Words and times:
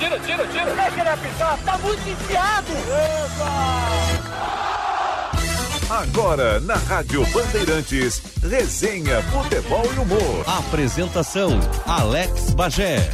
tira, 0.00 0.18
tira, 0.20 0.46
tira. 0.46 0.74
Deixa 0.74 1.00
ele 1.00 1.08
apitar, 1.08 1.58
tá 1.58 1.78
muito 1.78 2.08
enfiado. 2.08 2.72
Agora, 5.90 6.60
na 6.60 6.76
Rádio 6.76 7.26
Bandeirantes, 7.26 8.22
resenha, 8.42 9.22
futebol 9.22 9.84
e 9.84 9.98
humor. 9.98 10.44
Apresentação, 10.46 11.60
Alex 11.86 12.54
Bagé. 12.54 13.10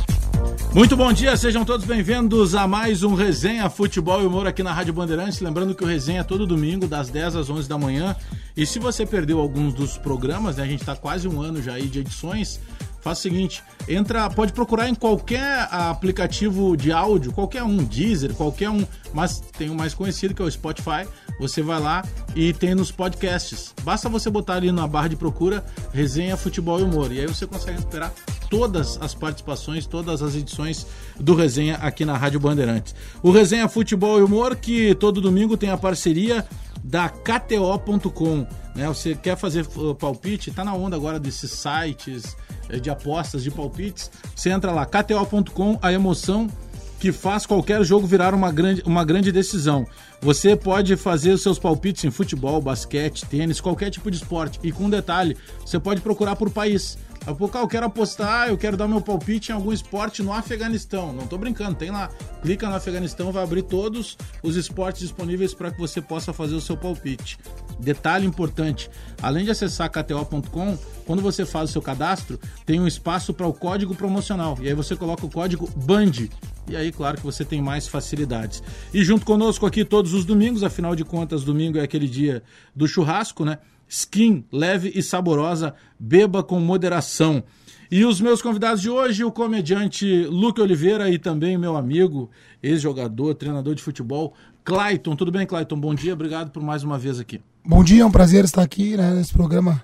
Muito 0.72 0.94
bom 0.94 1.10
dia, 1.10 1.34
sejam 1.38 1.64
todos 1.64 1.86
bem-vindos 1.86 2.54
a 2.54 2.68
mais 2.68 3.02
um 3.02 3.14
Resenha 3.14 3.70
Futebol 3.70 4.22
e 4.22 4.26
Humor 4.26 4.46
aqui 4.46 4.62
na 4.62 4.74
Rádio 4.74 4.92
Bandeirantes. 4.92 5.40
Lembrando 5.40 5.74
que 5.74 5.82
o 5.82 5.86
Resenha 5.86 6.20
é 6.20 6.22
todo 6.22 6.46
domingo, 6.46 6.86
das 6.86 7.08
10 7.08 7.34
às 7.34 7.48
11 7.48 7.66
da 7.66 7.78
manhã. 7.78 8.14
E 8.54 8.66
se 8.66 8.78
você 8.78 9.06
perdeu 9.06 9.40
alguns 9.40 9.72
dos 9.72 9.96
programas, 9.96 10.56
né, 10.56 10.64
a 10.64 10.66
gente 10.66 10.80
está 10.80 10.94
quase 10.94 11.26
um 11.26 11.40
ano 11.40 11.62
já 11.62 11.72
aí 11.72 11.88
de 11.88 12.00
edições, 12.00 12.60
faz 13.06 13.18
o 13.18 13.22
seguinte, 13.22 13.62
entra, 13.88 14.28
pode 14.28 14.52
procurar 14.52 14.88
em 14.88 14.94
qualquer 14.94 15.68
aplicativo 15.70 16.76
de 16.76 16.90
áudio, 16.90 17.30
qualquer 17.30 17.62
um, 17.62 17.76
Deezer, 17.76 18.34
qualquer 18.34 18.68
um, 18.68 18.84
mas 19.14 19.38
tem 19.56 19.70
o 19.70 19.76
mais 19.76 19.94
conhecido 19.94 20.34
que 20.34 20.42
é 20.42 20.44
o 20.44 20.50
Spotify. 20.50 21.06
Você 21.38 21.62
vai 21.62 21.78
lá 21.78 22.04
e 22.34 22.52
tem 22.52 22.74
nos 22.74 22.90
podcasts. 22.90 23.72
Basta 23.84 24.08
você 24.08 24.28
botar 24.28 24.54
ali 24.54 24.72
na 24.72 24.88
barra 24.88 25.06
de 25.06 25.14
procura 25.14 25.64
Resenha 25.92 26.36
Futebol 26.36 26.80
e 26.80 26.82
Humor 26.82 27.12
e 27.12 27.20
aí 27.20 27.26
você 27.28 27.46
consegue 27.46 27.78
recuperar 27.78 28.12
todas 28.50 28.98
as 29.00 29.14
participações, 29.14 29.86
todas 29.86 30.20
as 30.20 30.34
edições 30.34 30.84
do 31.14 31.36
Resenha 31.36 31.76
aqui 31.76 32.04
na 32.04 32.16
Rádio 32.16 32.40
Bandeirantes. 32.40 32.92
O 33.22 33.30
Resenha 33.30 33.68
Futebol 33.68 34.18
e 34.18 34.22
Humor 34.22 34.56
que 34.56 34.96
todo 34.96 35.20
domingo 35.20 35.56
tem 35.56 35.70
a 35.70 35.76
parceria 35.76 36.44
da 36.82 37.08
KTO.com. 37.08 38.48
Né? 38.74 38.88
Você 38.88 39.14
quer 39.14 39.36
fazer 39.36 39.64
uh, 39.76 39.94
palpite? 39.94 40.50
Tá 40.50 40.64
na 40.64 40.74
onda 40.74 40.96
agora 40.96 41.20
desses 41.20 41.52
sites 41.52 42.36
de 42.80 42.90
apostas, 42.90 43.42
de 43.42 43.50
palpites. 43.50 44.10
Você 44.34 44.50
entra 44.50 44.72
lá, 44.72 44.86
KTO.com, 44.86 45.78
a 45.80 45.92
emoção 45.92 46.48
que 46.98 47.12
faz 47.12 47.44
qualquer 47.44 47.84
jogo 47.84 48.06
virar 48.06 48.34
uma 48.34 48.50
grande, 48.50 48.82
uma 48.86 49.04
grande 49.04 49.30
decisão. 49.30 49.86
Você 50.20 50.56
pode 50.56 50.96
fazer 50.96 51.32
os 51.32 51.42
seus 51.42 51.58
palpites 51.58 52.04
em 52.04 52.10
futebol, 52.10 52.60
basquete, 52.60 53.26
tênis, 53.26 53.60
qualquer 53.60 53.90
tipo 53.90 54.10
de 54.10 54.16
esporte. 54.16 54.58
E 54.62 54.72
com 54.72 54.84
um 54.84 54.90
detalhe, 54.90 55.36
você 55.64 55.78
pode 55.78 56.00
procurar 56.00 56.36
por 56.36 56.50
país. 56.50 56.98
Daqui 57.26 57.56
a 57.56 57.60
ah, 57.60 57.62
eu 57.62 57.68
quero 57.68 57.86
apostar, 57.86 58.48
eu 58.48 58.56
quero 58.56 58.76
dar 58.76 58.86
meu 58.86 59.00
palpite 59.00 59.50
em 59.50 59.54
algum 59.54 59.72
esporte 59.72 60.22
no 60.22 60.32
Afeganistão. 60.32 61.12
Não 61.12 61.26
tô 61.26 61.36
brincando, 61.36 61.74
tem 61.74 61.90
lá. 61.90 62.08
Clica 62.40 62.68
no 62.68 62.76
Afeganistão, 62.76 63.32
vai 63.32 63.42
abrir 63.42 63.62
todos 63.62 64.16
os 64.44 64.54
esportes 64.54 65.02
disponíveis 65.02 65.52
para 65.52 65.72
que 65.72 65.78
você 65.78 66.00
possa 66.00 66.32
fazer 66.32 66.54
o 66.54 66.60
seu 66.60 66.76
palpite. 66.76 67.36
Detalhe 67.78 68.26
importante: 68.26 68.90
além 69.22 69.44
de 69.44 69.50
acessar 69.50 69.90
KTO.com, 69.90 70.78
quando 71.06 71.22
você 71.22 71.44
faz 71.44 71.70
o 71.70 71.72
seu 71.72 71.82
cadastro, 71.82 72.38
tem 72.64 72.80
um 72.80 72.86
espaço 72.86 73.32
para 73.32 73.46
o 73.46 73.52
código 73.52 73.94
promocional. 73.94 74.58
E 74.60 74.68
aí 74.68 74.74
você 74.74 74.96
coloca 74.96 75.24
o 75.24 75.30
código 75.30 75.68
BAND. 75.76 76.30
E 76.68 76.74
aí, 76.74 76.90
claro 76.90 77.16
que 77.16 77.24
você 77.24 77.44
tem 77.44 77.62
mais 77.62 77.86
facilidades. 77.86 78.62
E 78.92 79.04
junto 79.04 79.24
conosco 79.24 79.66
aqui 79.66 79.84
todos 79.84 80.12
os 80.14 80.24
domingos, 80.24 80.64
afinal 80.64 80.96
de 80.96 81.04
contas, 81.04 81.44
domingo 81.44 81.78
é 81.78 81.82
aquele 81.82 82.08
dia 82.08 82.42
do 82.74 82.88
churrasco, 82.88 83.44
né? 83.44 83.58
Skin, 83.88 84.44
leve 84.50 84.90
e 84.94 85.00
saborosa, 85.00 85.74
beba 85.98 86.42
com 86.42 86.58
moderação. 86.58 87.44
E 87.88 88.04
os 88.04 88.20
meus 88.20 88.42
convidados 88.42 88.82
de 88.82 88.90
hoje, 88.90 89.22
o 89.22 89.30
comediante 89.30 90.24
Luque 90.24 90.60
Oliveira 90.60 91.08
e 91.08 91.20
também 91.20 91.56
meu 91.56 91.76
amigo, 91.76 92.28
ex-jogador, 92.60 93.32
treinador 93.36 93.76
de 93.76 93.82
futebol, 93.82 94.34
Clayton. 94.66 95.14
Tudo 95.14 95.30
bem, 95.30 95.46
Clayton? 95.46 95.78
Bom 95.78 95.94
dia, 95.94 96.12
obrigado 96.12 96.50
por 96.50 96.60
mais 96.60 96.82
uma 96.82 96.98
vez 96.98 97.20
aqui. 97.20 97.40
Bom 97.64 97.84
dia, 97.84 98.02
é 98.02 98.04
um 98.04 98.10
prazer 98.10 98.44
estar 98.44 98.62
aqui 98.62 98.96
né, 98.96 99.12
nesse 99.12 99.32
programa 99.32 99.80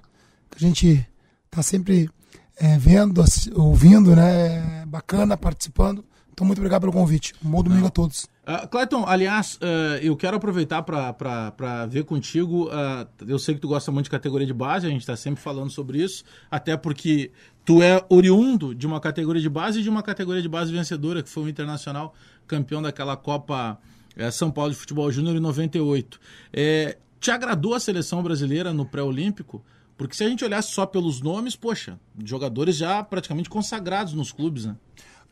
que 0.50 0.62
a 0.62 0.66
gente 0.68 1.06
está 1.44 1.62
sempre 1.62 2.10
é, 2.56 2.76
vendo, 2.78 3.22
ouvindo, 3.54 4.16
né? 4.16 4.82
É 4.82 4.86
bacana, 4.86 5.36
participando. 5.36 6.04
Então, 6.32 6.44
muito 6.44 6.58
obrigado 6.58 6.80
pelo 6.80 6.92
convite. 6.92 7.32
Um 7.44 7.50
bom 7.50 7.62
domingo 7.62 7.86
a 7.86 7.90
todos. 7.90 8.24
Uh, 8.44 8.66
Clayton, 8.66 9.04
aliás, 9.06 9.54
uh, 9.56 10.02
eu 10.02 10.16
quero 10.16 10.36
aproveitar 10.36 10.82
para 10.82 11.86
ver 11.88 12.02
contigo. 12.02 12.64
Uh, 12.64 13.06
eu 13.28 13.38
sei 13.38 13.54
que 13.54 13.60
tu 13.60 13.68
gosta 13.68 13.92
muito 13.92 14.06
de 14.06 14.10
categoria 14.10 14.46
de 14.46 14.52
base, 14.52 14.84
a 14.84 14.90
gente 14.90 15.02
está 15.02 15.14
sempre 15.14 15.40
falando 15.40 15.70
sobre 15.70 16.02
isso, 16.02 16.24
até 16.50 16.76
porque 16.76 17.30
tu 17.64 17.80
é 17.80 18.04
oriundo 18.08 18.74
de 18.74 18.84
uma 18.84 18.98
categoria 18.98 19.40
de 19.40 19.48
base 19.48 19.78
e 19.78 19.82
de 19.84 19.88
uma 19.88 20.02
categoria 20.02 20.42
de 20.42 20.48
base 20.48 20.72
vencedora, 20.72 21.22
que 21.22 21.28
foi 21.28 21.44
o 21.44 21.48
Internacional 21.48 22.14
campeão 22.48 22.82
daquela 22.82 23.16
Copa 23.16 23.78
eh, 24.16 24.30
São 24.30 24.50
Paulo 24.50 24.72
de 24.72 24.78
Futebol 24.78 25.10
Júnior 25.10 25.36
em 25.36 25.40
98. 25.40 26.20
É, 26.52 26.98
te 27.20 27.30
agradou 27.30 27.74
a 27.74 27.80
seleção 27.80 28.22
brasileira 28.22 28.72
no 28.72 28.86
pré-olímpico? 28.86 29.64
Porque 29.96 30.16
se 30.16 30.24
a 30.24 30.28
gente 30.28 30.44
olhasse 30.44 30.72
só 30.72 30.84
pelos 30.86 31.20
nomes, 31.20 31.54
poxa, 31.54 31.98
jogadores 32.24 32.76
já 32.76 33.02
praticamente 33.02 33.48
consagrados 33.48 34.14
nos 34.14 34.32
clubes, 34.32 34.64
né? 34.64 34.76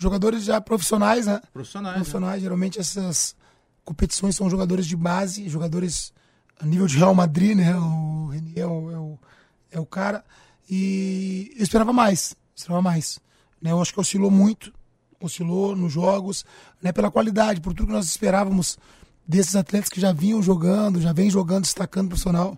jogadores 0.00 0.44
já 0.44 0.60
profissionais, 0.60 1.26
né? 1.26 1.40
Profissionais. 1.52 1.96
Profissionais. 1.96 2.36
Né? 2.36 2.40
Geralmente 2.40 2.80
essas 2.80 3.36
competições 3.84 4.34
são 4.34 4.48
jogadores 4.48 4.86
de 4.86 4.96
base, 4.96 5.48
jogadores 5.48 6.12
a 6.58 6.64
nível 6.64 6.86
de 6.86 6.96
Real 6.96 7.14
Madrid, 7.14 7.56
né? 7.56 7.76
O 7.76 8.28
Renier 8.28 8.60
é 8.60 8.66
o, 8.66 8.90
é 8.90 8.98
o, 8.98 9.18
é 9.72 9.80
o 9.80 9.86
cara. 9.86 10.24
E 10.68 11.52
eu 11.56 11.62
esperava 11.62 11.92
mais, 11.92 12.34
esperava 12.56 12.80
mais. 12.80 13.20
Né? 13.60 13.72
Eu 13.72 13.80
acho 13.80 13.92
que 13.92 14.00
oscilou 14.00 14.30
muito, 14.30 14.72
oscilou 15.20 15.76
nos 15.76 15.92
jogos, 15.92 16.44
né? 16.82 16.92
pela 16.92 17.10
qualidade, 17.10 17.60
por 17.60 17.74
tudo 17.74 17.88
que 17.88 17.92
nós 17.92 18.06
esperávamos 18.06 18.78
desses 19.26 19.54
atletas 19.54 19.88
que 19.88 20.00
já 20.00 20.12
vinham 20.12 20.42
jogando, 20.42 21.00
já 21.00 21.12
vem 21.12 21.30
jogando, 21.30 21.62
destacando 21.62 22.08
profissional. 22.08 22.56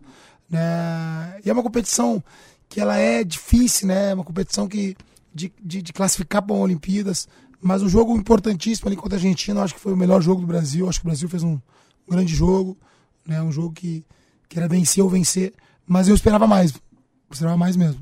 Né? 0.49 1.41
E 1.45 1.51
é 1.51 1.53
uma 1.53 1.63
competição 1.63 2.23
que 2.69 2.81
ela 2.81 2.97
é 2.97 3.23
difícil, 3.23 3.89
né? 3.89 4.11
É 4.11 4.15
uma 4.15 4.25
competição 4.25 4.67
que 4.67 4.97
de, 5.35 5.53
de, 5.63 5.83
de 5.83 5.93
classificar 5.93 6.43
para 6.43 6.55
Olimpíadas. 6.57 7.29
Mas 7.61 7.83
um 7.83 7.89
jogo 7.89 8.17
importantíssimo 8.17 8.89
ali 8.89 8.97
contra 8.97 9.17
a 9.17 9.19
Argentina, 9.19 9.63
acho 9.63 9.75
que 9.75 9.81
foi 9.81 9.93
o 9.93 9.97
melhor 9.97 10.21
jogo 10.21 10.41
do 10.41 10.47
Brasil. 10.47 10.89
Acho 10.89 11.01
que 11.01 11.07
o 11.07 11.11
Brasil 11.11 11.29
fez 11.29 11.43
um, 11.43 11.53
um 11.53 12.11
grande 12.11 12.35
jogo, 12.35 12.77
né? 13.27 13.43
um 13.43 13.53
jogo 13.53 13.73
que, 13.73 14.05
que 14.49 14.59
era 14.59 14.69
vencer 14.69 15.03
ou 15.03 15.11
vencer. 15.11 15.53
Mas 15.87 16.09
eu 16.09 16.15
esperava 16.15 16.47
mais, 16.47 16.73
esperava 17.31 17.57
mais 17.57 17.77
mesmo. 17.77 18.01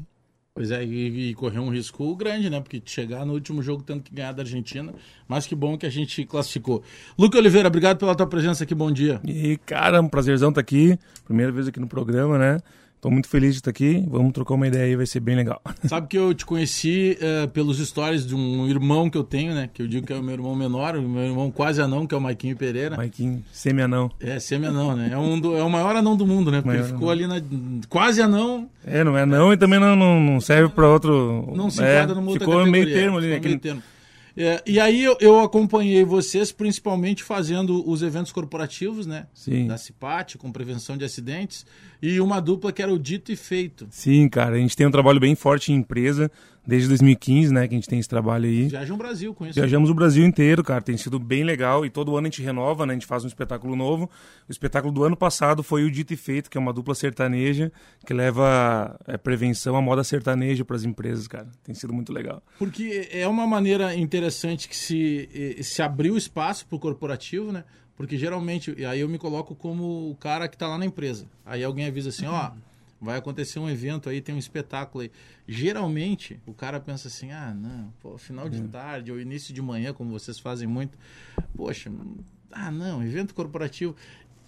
Pois 0.61 0.71
é, 0.71 0.85
e, 0.85 1.31
e 1.31 1.35
correu 1.35 1.63
um 1.63 1.71
risco 1.71 2.15
grande, 2.15 2.51
né? 2.51 2.61
Porque 2.61 2.83
chegar 2.85 3.25
no 3.25 3.33
último 3.33 3.63
jogo 3.63 3.83
tendo 3.83 4.03
que 4.03 4.15
ganhar 4.15 4.33
da 4.33 4.43
Argentina, 4.43 4.93
mas 5.27 5.47
que 5.47 5.55
bom 5.55 5.79
que 5.79 5.87
a 5.87 5.91
gente 5.91 6.23
classificou. 6.27 6.83
Luca 7.19 7.39
Oliveira, 7.39 7.69
obrigado 7.69 7.97
pela 7.97 8.15
tua 8.15 8.27
presença 8.27 8.65
aqui, 8.65 8.75
bom 8.75 8.93
dia. 8.93 9.23
E, 9.25 9.57
cara, 9.65 9.97
é 9.97 10.01
um 10.03 10.07
prazerzão 10.07 10.51
estar 10.51 10.61
aqui. 10.61 10.99
Primeira 11.25 11.51
vez 11.51 11.67
aqui 11.67 11.81
no 11.81 11.89
programa, 11.89 12.37
né? 12.37 12.61
Estou 13.01 13.11
muito 13.11 13.29
feliz 13.29 13.53
de 13.55 13.61
estar 13.61 13.71
aqui. 13.71 14.05
Vamos 14.07 14.31
trocar 14.31 14.53
uma 14.53 14.69
ideia 14.69 14.85
aí, 14.85 14.95
vai 14.95 15.07
ser 15.07 15.21
bem 15.21 15.35
legal. 15.35 15.63
Sabe 15.89 16.07
que 16.07 16.19
eu 16.19 16.35
te 16.35 16.45
conheci 16.45 17.17
uh, 17.19 17.49
pelos 17.49 17.79
stories 17.79 18.27
de 18.27 18.35
um 18.35 18.69
irmão 18.69 19.09
que 19.09 19.17
eu 19.17 19.25
tenho, 19.25 19.55
né? 19.55 19.71
Que 19.73 19.81
eu 19.81 19.89
digo 19.89 20.07
que 20.07 20.13
é 20.13 20.17
o 20.17 20.23
meu 20.23 20.35
irmão 20.35 20.55
menor, 20.55 20.95
o 20.97 21.09
meu 21.09 21.23
irmão 21.23 21.51
quase 21.51 21.81
anão, 21.81 22.07
que 22.07 22.15
é 22.15 22.19
o 22.19 22.21
Maiquinho 22.21 22.55
Pereira. 22.59 22.99
Maiquinho, 22.99 23.43
semi-anão. 23.51 24.11
É, 24.21 24.39
semi-anão, 24.39 24.95
né? 24.95 25.09
É, 25.15 25.17
um 25.17 25.41
do, 25.41 25.57
é 25.57 25.63
o 25.63 25.71
maior 25.71 25.97
anão 25.97 26.15
do 26.15 26.27
mundo, 26.27 26.51
né? 26.51 26.61
Porque 26.61 26.77
ele 26.77 26.85
ficou 26.89 27.11
anão. 27.11 27.35
ali 27.37 27.43
na. 27.43 27.87
Quase 27.89 28.21
anão. 28.21 28.69
É, 28.85 29.03
não 29.03 29.17
é 29.17 29.23
anão 29.23 29.51
é. 29.51 29.55
e 29.55 29.57
também 29.57 29.81
não, 29.81 29.97
não, 29.97 30.39
serve 30.39 30.69
para 30.69 30.87
outro. 30.87 31.55
Não 31.57 31.71
se 31.71 31.81
enquadra 31.81 32.13
é, 32.13 32.15
numa 32.15 32.33
outra 32.33 32.47
Ficou 32.47 32.67
meio 32.67 32.85
termo 32.85 33.17
ali, 33.17 33.29
né? 33.29 33.41
Meio 33.41 33.59
termo. 33.59 33.83
É, 34.37 34.63
e 34.67 34.79
aí 34.79 35.03
eu, 35.03 35.17
eu, 35.21 35.41
acompanhei 35.41 36.05
vocês 36.05 36.53
principalmente 36.53 37.23
fazendo 37.23 37.89
os 37.89 38.03
eventos 38.03 38.33
corporativos, 38.33 39.07
né? 39.07 39.27
Sim. 39.35 39.67
Da 39.67 39.77
CIPAT, 39.77 40.39
com 40.39 40.53
prevenção 40.53 40.97
de 40.97 41.05
acidentes, 41.05 41.67
e 42.01 42.21
uma 42.21 42.41
dupla 42.41 42.73
que 42.73 42.83
era 42.83 42.93
o 42.93 42.99
dito 42.99 43.33
e 43.33 43.37
feito. 43.37 43.87
Sim, 43.91 44.29
cara, 44.29 44.57
a 44.57 44.59
gente 44.59 44.77
tem 44.77 44.87
um 44.87 44.91
trabalho 44.91 45.21
bem 45.21 45.35
forte 45.35 45.73
em 45.73 45.77
empresa, 45.77 46.31
desde 46.67 46.89
2015, 46.89 47.53
né, 47.53 47.67
que 47.67 47.75
a 47.75 47.77
gente 47.77 47.89
tem 47.89 47.99
esse 47.99 48.09
trabalho 48.09 48.47
aí. 48.47 48.69
Viajam 48.69 48.95
o 48.95 48.99
Brasil 48.99 49.35
com 49.35 49.47
isso. 49.47 49.55
Viajamos 49.55 49.91
o 49.91 49.95
Brasil 49.95 50.25
inteiro, 50.25 50.63
cara, 50.63 50.81
tem 50.81 50.97
sido 50.97 51.19
bem 51.19 51.43
legal 51.45 51.85
e 51.85 51.91
todo 51.91 52.17
ano 52.17 52.27
a 52.27 52.31
gente 52.31 52.43
renova, 52.43 52.87
né, 52.87 52.93
a 52.93 52.97
gente 52.97 53.07
faz 53.07 53.25
um 53.25 53.29
espetáculo 53.29 53.75
novo. 53.75 54.11
O 54.49 54.53
espetáculo 54.53 54.93
do 54.93 55.05
ano 55.05 55.17
passado 55.17 55.63
foi 55.63 55.85
o 55.85 55.91
Dito 55.91 56.13
e 56.13 56.17
Feito, 56.17 56.51
que 56.51 56.59
é 56.59 56.61
uma 56.61 56.73
dupla 56.73 56.95
sertaneja 56.95 57.73
que 58.07 58.13
leva 58.13 58.99
é, 59.07 59.17
prevenção 59.17 59.77
à 59.77 59.83
moda 59.83 60.05
sertaneja 60.05 60.65
para 60.65 60.77
as 60.77 60.85
empresas, 60.85 61.27
cara. 61.27 61.49
Tem 61.63 61.75
sido 61.75 61.93
muito 61.93 62.13
legal. 62.13 62.43
Porque 62.59 63.09
é 63.11 63.27
uma 63.27 63.47
maneira 63.47 63.95
interessante 63.95 64.69
que 64.69 64.77
se, 64.77 65.59
se 65.63 65.83
abriu 65.83 66.17
espaço 66.17 66.67
para 66.67 66.77
o 66.77 66.79
corporativo, 66.79 67.53
né? 67.53 67.65
Porque 67.97 68.17
geralmente, 68.17 68.75
aí 68.87 69.01
eu 69.01 69.09
me 69.11 69.19
coloco 69.19 69.55
como 69.55 70.11
o 70.11 70.17
cara 70.17 70.49
que 70.49 70.57
está 70.57 70.67
lá 70.67 70.79
na 70.79 70.87
empresa. 70.87 71.27
Aí 71.45 71.63
alguém 71.63 71.87
avisa 71.87 72.09
assim, 72.09 72.27
ó, 72.27 72.51
vai 73.01 73.17
acontecer 73.17 73.59
um 73.59 73.69
evento 73.69 74.09
aí, 74.09 74.21
tem 74.21 74.35
um 74.35 74.39
espetáculo 74.39 75.03
aí. 75.03 75.11
Geralmente, 75.49 76.39
o 76.47 76.53
cara 76.53 76.79
pensa 76.79 77.09
assim, 77.09 77.33
ah, 77.33 77.55
não, 77.55 77.93
pô, 78.01 78.19
final 78.19 78.49
de 78.49 78.61
hum. 78.61 78.69
tarde 78.69 79.11
ou 79.11 79.21
início 79.21 79.55
de 79.55 79.63
manhã, 79.63 79.93
como 79.93 80.11
vocês 80.11 80.39
fazem 80.39 80.69
muito. 80.69 80.99
Poxa, 81.57 81.91
ah, 82.53 82.71
não, 82.71 83.03
evento 83.03 83.35
corporativo. 83.35 83.97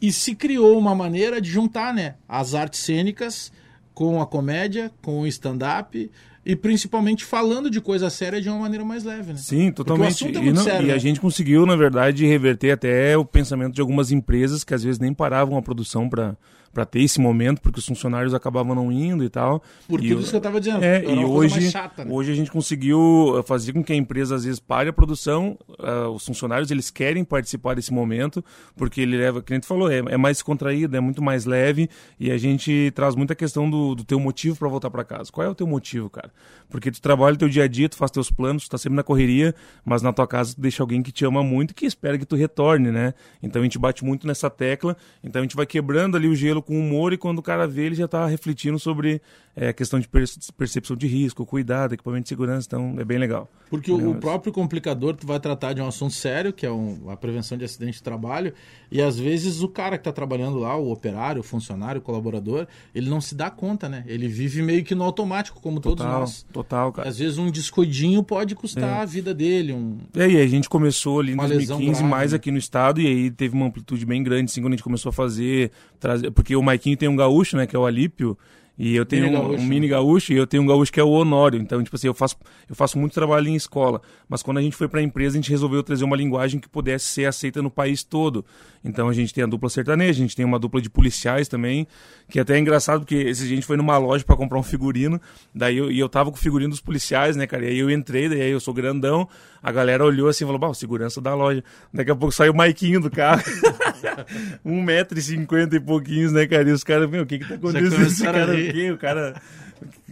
E 0.01 0.13
se 0.13 0.35
criou 0.35 0.79
uma 0.79 0.95
maneira 0.95 1.41
de 1.41 1.49
juntar, 1.49 1.95
né, 1.95 2.17
as 2.29 2.55
artes 2.55 2.81
cênicas 2.81 3.53
com 3.95 4.21
a 4.21 4.27
comédia, 4.27 4.91
com 5.01 5.21
o 5.21 5.27
stand-up, 5.27 6.11
e 6.45 6.57
principalmente 6.57 7.25
falando 7.25 7.71
de 7.71 7.81
coisa 7.81 8.11
séria 8.11 8.41
de 8.41 8.49
uma 8.49 8.59
maneira 8.59 8.85
mais 8.85 9.05
leve, 9.05 9.33
né? 9.33 9.39
Sim, 9.39 9.71
totalmente. 9.71 10.25
é 10.25 10.29
e, 10.29 10.53
não- 10.53 10.63
sério, 10.63 10.89
e 10.89 10.91
a 10.91 10.95
né? 10.95 10.99
gente 10.99 11.21
conseguiu, 11.21 11.65
na 11.65 11.77
verdade, 11.77 12.27
reverter 12.27 12.73
até 12.73 13.17
o 13.17 13.25
pensamento 13.25 13.75
de 13.75 13.81
algumas 13.81 14.11
empresas 14.11 14.65
que 14.65 14.75
às 14.75 14.83
vezes 14.83 14.99
nem 14.99 15.15
paravam 15.15 15.57
a 15.57 15.63
produção 15.63 16.09
para 16.09 16.37
para 16.73 16.85
ter 16.87 17.03
esse 17.03 17.21
momento, 17.21 17.61
porque 17.61 17.79
os 17.79 17.87
funcionários 17.87 18.33
acabavam 18.35 18.75
não 18.75 18.91
indo 18.91 19.23
e 19.25 19.29
tal. 19.29 19.63
Por 19.89 20.03
E 20.03 20.09
tudo 20.09 20.19
o- 20.19 20.21
isso 20.23 20.31
que 20.31 20.37
eu 20.37 20.41
tava 20.41 20.59
dizendo. 20.61 20.83
É, 20.83 21.05
e 21.05 21.25
hoje, 21.25 21.71
chata, 21.71 22.05
né? 22.05 22.11
hoje 22.13 22.33
a 22.33 22.35
gente 22.35 22.51
conseguiu 22.51 23.37
eh, 23.39 23.43
fazer 23.43 23.73
com 23.73 23.83
que 23.85 23.93
a 23.93 23.97
empresa 23.97 24.35
às 24.37 24.45
vezes 24.45 24.59
pare 24.59 24.89
a 24.89 24.93
produção, 24.93 25.59
ah, 25.79 26.09
os 26.09 26.25
funcionários 26.25 26.71
eles 26.71 26.91
querem 26.91 27.25
participar 27.25 27.75
desse 27.75 27.93
momento, 27.93 28.43
porque 28.77 29.01
ele 29.01 29.17
leva, 29.17 29.43
que 29.43 29.53
a 29.53 29.57
gente 29.57 29.67
falou, 29.67 29.91
é, 29.91 29.99
é 29.99 30.17
mais 30.17 30.41
contraído, 30.43 30.97
é 30.97 31.01
muito 31.01 31.23
mais 31.23 31.45
leve, 31.45 31.91
e 32.19 32.31
a 32.31 32.39
gente 32.39 32.91
traz 32.95 33.15
muita 33.15 33.35
questão 33.35 33.69
do, 33.69 33.95
do 33.95 34.05
teu 34.05 34.19
motivo 34.19 34.57
para 34.57 34.69
voltar 34.69 34.91
para 34.91 35.05
casa. 35.05 35.31
Qual 35.31 35.47
é 35.47 35.51
o 35.51 35.55
teu 35.55 35.67
motivo, 35.67 36.09
cara? 36.09 36.31
Porque 36.71 36.91
tu 36.91 37.03
trabalha 37.03 37.35
o 37.35 37.39
teu 37.39 37.49
dia 37.49 37.65
a 37.65 37.69
dia, 37.69 37.89
tu 37.89 37.97
faz 37.97 38.11
teus 38.11 38.31
planos, 38.31 38.65
tu 38.65 38.71
tá 38.71 38.79
sempre 38.79 38.97
na 38.97 39.03
correria, 39.03 39.55
mas 39.85 40.01
na 40.01 40.13
tua 40.13 40.27
casa 40.27 40.55
tu 40.55 40.61
deixa 40.61 40.83
alguém 40.83 41.03
que 41.03 41.13
te 41.13 41.25
ama 41.25 41.43
muito 41.43 41.73
e 41.73 41.75
que 41.75 41.85
espera 41.85 42.17
que 42.17 42.25
tu 42.25 42.35
retorne, 42.35 42.91
né? 42.91 43.13
Então 43.43 43.61
a 43.61 43.65
gente 43.65 43.79
bate 43.79 44.03
muito 44.05 44.27
nessa 44.27 44.49
tecla, 44.49 44.97
então 45.23 45.41
a 45.41 45.43
gente 45.45 45.55
vai 45.55 45.67
quebrando 45.67 46.17
ali 46.17 46.29
o 46.29 46.35
gelo 46.35 46.62
com 46.63 46.79
humor 46.79 47.13
e 47.13 47.19
quando 47.19 47.39
o 47.39 47.43
cara 47.43 47.67
vê, 47.67 47.87
ele 47.87 47.95
já 47.95 48.09
tá 48.09 48.27
refletindo 48.27 48.79
sobre 48.79 49.21
é, 49.55 49.73
questão 49.73 50.01
de 50.01 50.09
perce- 50.09 50.39
percepção 50.57 50.97
de 50.97 51.07
risco, 51.07 51.45
cuidado, 51.45 51.93
equipamento 51.95 52.23
de 52.25 52.29
segurança, 52.31 52.67
então 52.67 52.95
é 52.99 53.05
bem 53.05 53.19
legal. 53.19 53.51
Porque 53.69 53.91
o, 53.91 54.11
o 54.11 54.15
próprio 54.17 54.53
complicador 54.53 55.15
tu 55.17 55.27
vai 55.27 55.39
tratar 55.41 55.73
de 55.73 55.81
um 55.81 55.87
assunto 55.87 56.13
sério, 56.15 56.53
que 56.53 56.65
é 56.67 56.71
um- 56.71 57.09
a 57.11 57.17
prevenção 57.17 57.57
de 57.59 57.65
acidente 57.65 57.95
de 57.99 58.03
trabalho, 58.03 58.53
e 58.91 59.01
às 59.01 59.19
vezes 59.19 59.63
o 59.63 59.69
cara 59.69 59.97
que 59.99 60.01
está 60.03 60.13
trabalhando 60.13 60.59
lá, 60.59 60.77
o 60.77 60.91
operário, 60.91 61.41
o 61.41 61.45
funcionário, 61.45 61.99
o 62.01 62.03
colaborador, 62.03 62.67
ele 62.95 63.09
não 63.11 63.21
se 63.21 63.35
dá 63.35 63.51
conta, 63.51 63.89
né? 63.89 64.05
Ele 64.07 64.29
vive 64.29 64.63
meio 64.63 64.85
que 64.85 64.95
no 64.95 65.05
automático, 65.05 65.61
como 65.61 65.81
todos 65.81 66.05
Total, 66.05 66.21
nós. 66.21 66.47
total, 66.53 66.93
cara. 66.93 67.09
Às 67.09 67.19
vezes 67.19 67.39
um 67.39 67.51
descuidinho 67.51 68.23
pode 68.23 68.55
custar 68.55 69.01
a 69.01 69.05
vida 69.05 69.35
dele. 69.35 69.73
Um... 69.73 69.99
É, 70.17 70.29
e 70.31 70.37
aí 70.37 70.43
a 70.43 70.47
gente 70.47 70.69
começou 70.69 71.21
ali 71.21 71.33
em 71.33 71.35
Uma 71.35 71.45
lesão 71.47 71.77
2015 71.77 71.99
grave, 72.01 72.11
mais 72.11 72.33
né? 72.33 72.37
aqui 72.37 72.51
no 72.51 72.59
estado 72.59 73.01
e 73.01 73.07
aí 73.07 73.31
teve 73.31 73.55
uma 73.55 73.67
amplitude 73.67 74.05
bem 74.07 74.23
grande 74.23 74.51
assim 74.51 74.61
quando 74.61 74.73
a 74.73 74.77
gente 74.77 74.85
começou 74.85 75.11
a 75.11 75.13
fazer, 75.13 75.71
trazer, 76.01 76.31
porque 76.31 76.55
o 76.57 76.63
Maiquinho 76.63 76.97
tem 76.97 77.09
um 77.09 77.17
gaúcho, 77.17 77.57
né, 77.57 77.67
que 77.67 77.75
é 77.77 77.79
o 77.79 77.85
Alípio, 77.87 78.37
e 78.79 78.97
eu 78.97 79.05
tenho 79.05 79.25
Mini 79.25 79.37
um, 79.37 79.41
gaúcho, 79.41 79.55
um 79.55 79.63
né? 79.63 79.69
mini 79.69 79.89
gaúcho 79.89 80.33
e 80.33 80.37
eu 80.37 80.47
tenho 80.47 80.63
um 80.63 80.67
gaúcho 80.67 80.93
que 80.93 80.99
é 80.99 81.05
o 81.05 81.11
Honório. 81.11 81.61
Então, 81.61 81.83
tipo 81.83 81.95
assim, 81.95 82.07
eu 82.07 82.15
faço 82.15 82.37
eu 82.69 82.75
faço 82.75 82.99
muito 82.99 83.13
trabalho 83.13 83.49
em 83.49 83.55
escola, 83.55 84.01
mas 84.29 84.43
quando 84.43 84.59
a 84.59 84.63
gente 84.63 84.75
foi 84.75 84.89
para 84.89 85.01
a 85.01 85.03
empresa, 85.03 85.37
a 85.37 85.41
gente 85.41 85.51
resolveu 85.51 85.83
trazer 85.83 86.05
uma 86.05 86.17
linguagem 86.17 86.59
que 86.59 86.69
pudesse 86.69 87.07
ser 87.07 87.27
aceita 87.27 87.61
no 87.61 87.71
país 87.71 88.03
todo. 88.03 88.45
Então, 88.85 89.09
a 89.09 89.13
gente 89.13 89.33
tem 89.33 89.45
a 89.45 89.47
dupla 89.47 89.69
sertaneja, 89.69 90.19
a 90.19 90.23
gente 90.23 90.35
tem 90.35 90.45
uma 90.45 90.59
dupla 90.59 90.81
de 90.81 90.89
policiais 90.89 91.49
também, 91.49 91.87
que 92.29 92.41
até 92.41 92.57
é 92.57 92.59
engraçado 92.59 93.01
porque 93.01 93.15
esse 93.15 93.45
a 93.45 93.47
gente 93.47 93.67
foi 93.67 93.77
numa 93.77 93.99
loja 93.99 94.25
para 94.25 94.37
comprar 94.37 94.59
um 94.59 94.63
figurino, 94.63 95.21
daí 95.55 95.77
eu, 95.77 95.91
e 95.91 95.99
eu 95.99 96.09
tava 96.09 96.31
com 96.31 96.37
o 96.37 96.41
figurino 96.41 96.71
dos 96.71 96.81
policiais, 96.81 97.37
né, 97.37 97.47
cara? 97.47 97.65
E 97.67 97.69
aí 97.69 97.79
eu 97.79 97.91
entrei, 97.91 98.29
daí 98.29 98.51
eu 98.51 98.61
sou 98.61 98.73
grandão, 98.73 99.29
a 99.63 99.71
galera 99.73 100.05
olhou 100.05 100.29
assim 100.29 100.45
e 100.45 100.47
falou: 100.47 100.59
"Bah, 100.59 100.69
o 100.69 100.75
segurança 100.75 101.21
da 101.21 101.35
loja". 101.35 101.63
Daqui 101.93 102.11
a 102.11 102.17
pouco 102.17 102.35
saiu 102.35 102.53
o 102.53 102.57
Maiquinho 102.57 103.01
do 103.01 103.11
carro. 103.11 103.43
1,50m 104.67 105.75
e 105.75 105.81
pouquinhos, 105.81 106.33
né, 106.33 106.47
cara? 106.47 106.69
E 106.69 106.73
os 106.73 106.85
caras, 106.85 107.09
meu, 107.09 107.23
o 107.23 107.27
que 107.27 107.39
que 107.39 107.49
tá 107.49 107.55
acontecendo? 107.55 108.03
Esse 108.03 108.23
cara, 108.25 108.53
o 108.53 108.57
quê? 108.73 108.91
O 108.91 108.99
cara. 108.99 109.41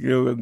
eu- 0.01 0.37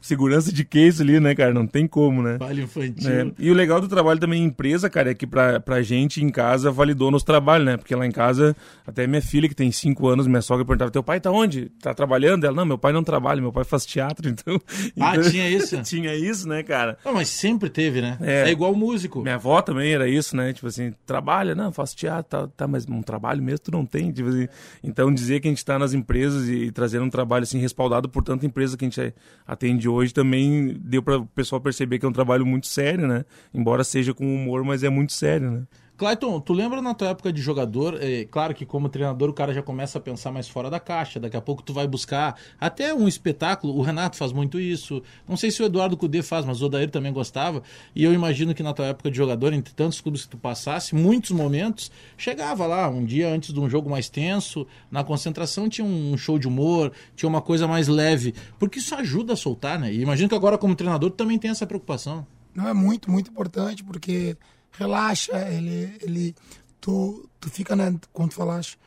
segurança 0.00 0.52
de 0.52 0.64
que 0.64 0.78
isso 0.80 1.02
ali, 1.02 1.20
né, 1.20 1.34
cara? 1.34 1.52
Não 1.52 1.66
tem 1.66 1.86
como, 1.86 2.22
né? 2.22 2.36
Falha 2.38 2.62
infantil. 2.62 3.10
É, 3.10 3.30
E 3.38 3.50
o 3.50 3.54
legal 3.54 3.80
do 3.80 3.88
trabalho 3.88 4.18
também 4.20 4.42
em 4.42 4.46
empresa, 4.46 4.88
cara, 4.90 5.10
é 5.10 5.14
que 5.14 5.26
pra, 5.26 5.60
pra 5.60 5.82
gente 5.82 6.22
em 6.22 6.28
casa 6.30 6.70
validou 6.70 7.10
nos 7.10 7.22
trabalhos, 7.22 7.66
né? 7.66 7.76
Porque 7.76 7.94
lá 7.94 8.06
em 8.06 8.10
casa, 8.10 8.56
até 8.86 9.06
minha 9.06 9.22
filha, 9.22 9.48
que 9.48 9.54
tem 9.54 9.70
5 9.70 10.08
anos, 10.08 10.26
minha 10.26 10.42
sogra 10.42 10.64
perguntava: 10.64 10.90
teu 10.90 11.02
pai 11.02 11.20
tá 11.20 11.30
onde? 11.30 11.70
Tá 11.80 11.92
trabalhando? 11.94 12.44
Ela, 12.44 12.54
não, 12.56 12.64
meu 12.66 12.78
pai 12.78 12.92
não 12.92 13.02
trabalha, 13.04 13.40
meu 13.40 13.52
pai 13.52 13.64
faz 13.64 13.84
teatro, 13.86 14.28
então. 14.30 14.60
Ah, 15.00 15.16
então- 15.16 15.30
tinha 15.30 15.48
isso? 15.48 15.80
tinha 15.82 16.14
isso, 16.14 16.48
né, 16.48 16.62
cara? 16.62 16.98
Não, 17.04 17.12
mas 17.14 17.28
sempre 17.28 17.68
teve, 17.68 18.00
né? 18.00 18.16
É. 18.20 18.48
É, 18.48 18.50
igual 18.50 18.74
músico. 18.74 19.22
Minha 19.22 19.34
avó 19.34 19.60
também 19.62 19.92
era 19.92 20.08
isso, 20.08 20.34
né? 20.36 20.52
Tipo 20.52 20.66
assim, 20.68 20.92
trabalha, 21.06 21.54
não, 21.54 21.72
faço 21.72 21.96
teatro, 21.96 22.24
tá, 22.28 22.48
tá, 22.56 22.66
mas 22.68 22.86
um 22.88 23.02
trabalho 23.02 23.42
mesmo 23.42 23.58
tu 23.60 23.70
não 23.70 23.84
tem. 23.84 24.10
Tipo 24.12 24.28
assim, 24.28 24.48
então 24.82 25.12
dizer 25.12 25.40
que 25.40 25.48
a 25.48 25.50
gente 25.50 25.64
tá 25.64 25.78
nas 25.78 25.92
empresas 25.92 26.48
e, 26.48 26.64
e 26.64 26.70
trazendo 26.72 27.04
um 27.04 27.10
trabalho 27.10 27.42
assim 27.42 27.58
respaldado 27.58 28.08
por 28.08 28.22
tanta 28.22 28.46
empresa 28.46 28.76
que 28.76 28.84
a 28.84 28.88
gente 28.88 29.14
atende 29.46 29.88
hoje 29.90 30.14
também 30.14 30.76
deu 30.80 31.02
para 31.02 31.18
o 31.18 31.26
pessoal 31.26 31.60
perceber 31.60 31.98
que 31.98 32.06
é 32.06 32.08
um 32.08 32.12
trabalho 32.12 32.46
muito 32.46 32.66
sério, 32.66 33.06
né? 33.06 33.24
Embora 33.52 33.84
seja 33.84 34.14
com 34.14 34.34
humor, 34.34 34.64
mas 34.64 34.82
é 34.82 34.88
muito 34.88 35.12
sério, 35.12 35.50
né? 35.50 35.62
Clayton, 36.00 36.40
tu 36.40 36.54
lembra 36.54 36.80
na 36.80 36.94
tua 36.94 37.08
época 37.08 37.30
de 37.30 37.42
jogador? 37.42 38.02
É, 38.02 38.24
claro 38.24 38.54
que 38.54 38.64
como 38.64 38.88
treinador 38.88 39.28
o 39.28 39.34
cara 39.34 39.52
já 39.52 39.62
começa 39.62 39.98
a 39.98 40.00
pensar 40.00 40.32
mais 40.32 40.48
fora 40.48 40.70
da 40.70 40.80
caixa. 40.80 41.20
Daqui 41.20 41.36
a 41.36 41.42
pouco 41.42 41.62
tu 41.62 41.74
vai 41.74 41.86
buscar 41.86 42.40
até 42.58 42.94
um 42.94 43.06
espetáculo. 43.06 43.76
O 43.76 43.82
Renato 43.82 44.16
faz 44.16 44.32
muito 44.32 44.58
isso. 44.58 45.02
Não 45.28 45.36
sei 45.36 45.50
se 45.50 45.62
o 45.62 45.66
Eduardo 45.66 45.98
Cudê 45.98 46.22
faz, 46.22 46.46
mas 46.46 46.62
o 46.62 46.64
Odair 46.64 46.88
também 46.88 47.12
gostava. 47.12 47.62
E 47.94 48.02
eu 48.02 48.14
imagino 48.14 48.54
que 48.54 48.62
na 48.62 48.72
tua 48.72 48.86
época 48.86 49.10
de 49.10 49.16
jogador, 49.18 49.52
entre 49.52 49.74
tantos 49.74 50.00
clubes 50.00 50.24
que 50.24 50.30
tu 50.30 50.38
passasse, 50.38 50.94
muitos 50.94 51.32
momentos, 51.32 51.92
chegava 52.16 52.66
lá 52.66 52.88
um 52.88 53.04
dia 53.04 53.28
antes 53.28 53.52
de 53.52 53.60
um 53.60 53.68
jogo 53.68 53.90
mais 53.90 54.08
tenso, 54.08 54.66
na 54.90 55.04
concentração 55.04 55.68
tinha 55.68 55.86
um 55.86 56.16
show 56.16 56.38
de 56.38 56.48
humor, 56.48 56.92
tinha 57.14 57.28
uma 57.28 57.42
coisa 57.42 57.68
mais 57.68 57.88
leve. 57.88 58.34
Porque 58.58 58.78
isso 58.78 58.94
ajuda 58.94 59.34
a 59.34 59.36
soltar, 59.36 59.78
né? 59.78 59.92
E 59.92 60.00
imagino 60.00 60.30
que 60.30 60.34
agora 60.34 60.56
como 60.56 60.74
treinador 60.74 61.10
tu 61.10 61.16
também 61.16 61.38
tem 61.38 61.50
essa 61.50 61.66
preocupação. 61.66 62.26
Não 62.54 62.66
é 62.66 62.72
muito, 62.72 63.10
muito 63.10 63.30
importante, 63.30 63.84
porque 63.84 64.34
relaxa, 64.72 65.32
ele, 65.50 65.96
ele 66.00 66.34
tu, 66.80 67.28
tu 67.38 67.50
fica, 67.50 67.74
né, 67.76 67.94
quando 68.12 68.30
tu 68.30 68.36
falaste, 68.36 68.78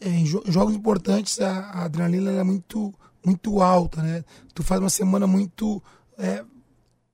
é, 0.00 0.08
em 0.08 0.24
jo- 0.24 0.42
jogos 0.46 0.74
importantes 0.74 1.40
a, 1.40 1.50
a 1.60 1.84
adrenalina 1.84 2.30
é 2.32 2.42
muito, 2.42 2.92
muito 3.24 3.60
alta, 3.62 4.02
né? 4.02 4.24
Tu 4.54 4.62
faz 4.62 4.80
uma 4.80 4.90
semana 4.90 5.26
muito 5.26 5.82
é, 6.18 6.44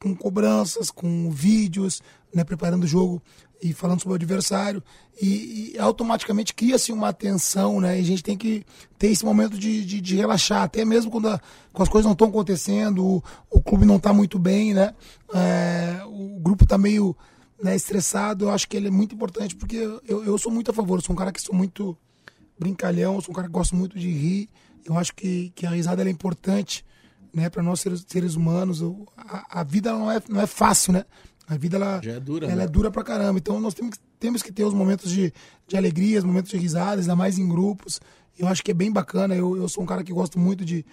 com 0.01 0.15
cobranças, 0.15 0.91
com 0.91 1.31
vídeos, 1.31 2.01
né, 2.35 2.45
preparando 2.45 2.85
o 2.85 2.87
jogo 2.87 3.23
e 3.61 3.73
falando 3.73 4.01
sobre 4.01 4.13
o 4.13 4.15
adversário 4.15 4.81
e, 5.21 5.73
e 5.75 5.79
automaticamente 5.81 6.55
cria-se 6.55 6.93
uma 6.93 7.13
tensão, 7.13 7.81
né? 7.81 7.99
E 7.99 8.01
a 8.01 8.05
gente 8.05 8.23
tem 8.23 8.37
que 8.39 8.65
ter 8.99 9.09
esse 9.09 9.25
momento 9.25 9.59
de, 9.59 9.85
de, 9.85 10.01
de 10.01 10.17
relaxar, 10.17 10.63
até 10.63 10.85
mesmo 10.85 11.11
quando, 11.11 11.29
a- 11.29 11.41
quando 11.73 11.83
as 11.83 11.89
coisas 11.89 12.07
não 12.07 12.13
estão 12.13 12.29
acontecendo, 12.29 13.05
o, 13.05 13.23
o 13.51 13.61
clube 13.61 13.85
não 13.85 13.97
está 13.97 14.13
muito 14.13 14.39
bem, 14.39 14.73
né? 14.73 14.95
É, 15.35 16.01
o 16.07 16.39
grupo 16.41 16.65
está 16.65 16.79
meio 16.79 17.15
né, 17.63 17.75
estressado. 17.77 18.47
Eu 18.47 18.51
acho 18.51 18.69
que 18.69 18.77
ele 18.77 18.89
é 18.89 18.91
muito 18.91 19.15
importante 19.15 19.55
porque 19.57 19.77
eu, 19.77 20.25
eu 20.25 20.39
sou 20.39 20.51
muito 20.53 20.71
a 20.71 20.75
favor. 20.75 20.99
Eu 20.99 21.03
sou 21.03 21.15
um 21.15 21.19
cara 21.19 21.33
que 21.33 21.41
sou 21.41 21.55
muito 21.55 21.97
brincalhão, 22.59 23.15
eu 23.17 23.21
sou 23.21 23.33
um 23.33 23.35
cara 23.35 23.47
que 23.49 23.53
gosto 23.53 23.75
muito 23.77 23.99
de 23.99 24.09
rir. 24.11 24.49
Eu 24.85 24.97
acho 24.97 25.15
que, 25.15 25.51
que 25.55 25.67
a 25.67 25.71
risada 25.71 26.03
é 26.03 26.11
importante 26.11 26.85
né, 27.33 27.49
para 27.51 27.63
nós 27.63 27.81
seres, 27.81 28.05
seres 28.09 28.35
humanos. 28.35 28.83
A, 29.17 29.61
a 29.61 29.63
vida 29.65 29.93
não 29.93 30.11
é, 30.11 30.23
não 30.29 30.41
é 30.41 30.47
fácil, 30.47 30.93
né? 30.93 31.05
A 31.47 31.57
vida 31.57 31.77
ela, 31.77 32.01
Já 32.03 32.13
é 32.13 32.21
dura, 32.21 32.47
ela 32.47 32.57
né? 32.57 32.65
é 32.65 32.69
dura 32.69 32.91
pra 32.91 33.03
caramba. 33.03 33.39
Então 33.39 33.61
nós 33.61 33.75
temos, 33.75 33.97
que- 33.97 34.03
temos 34.21 34.43
que 34.43 34.53
ter 34.53 34.65
os 34.65 34.75
momentos 34.75 35.11
de, 35.11 35.33
de 35.67 35.77
alegria, 35.77 36.19
os 36.19 36.25
momentos 36.25 36.51
de 36.51 36.59
risadas, 36.59 37.01
ainda 37.07 37.17
mais 37.17 37.39
em 37.39 37.49
grupos. 37.49 38.01
Eu 38.39 38.47
acho 38.49 38.63
que 38.63 38.71
é 38.71 38.75
bem 38.75 38.93
bacana. 38.93 39.35
Eu, 39.35 39.57
eu 39.57 39.69
sou 39.69 39.83
um 39.83 39.87
cara 39.87 40.05
que 40.05 40.13
gosto 40.13 40.39
muito 40.39 40.65
de, 40.65 40.85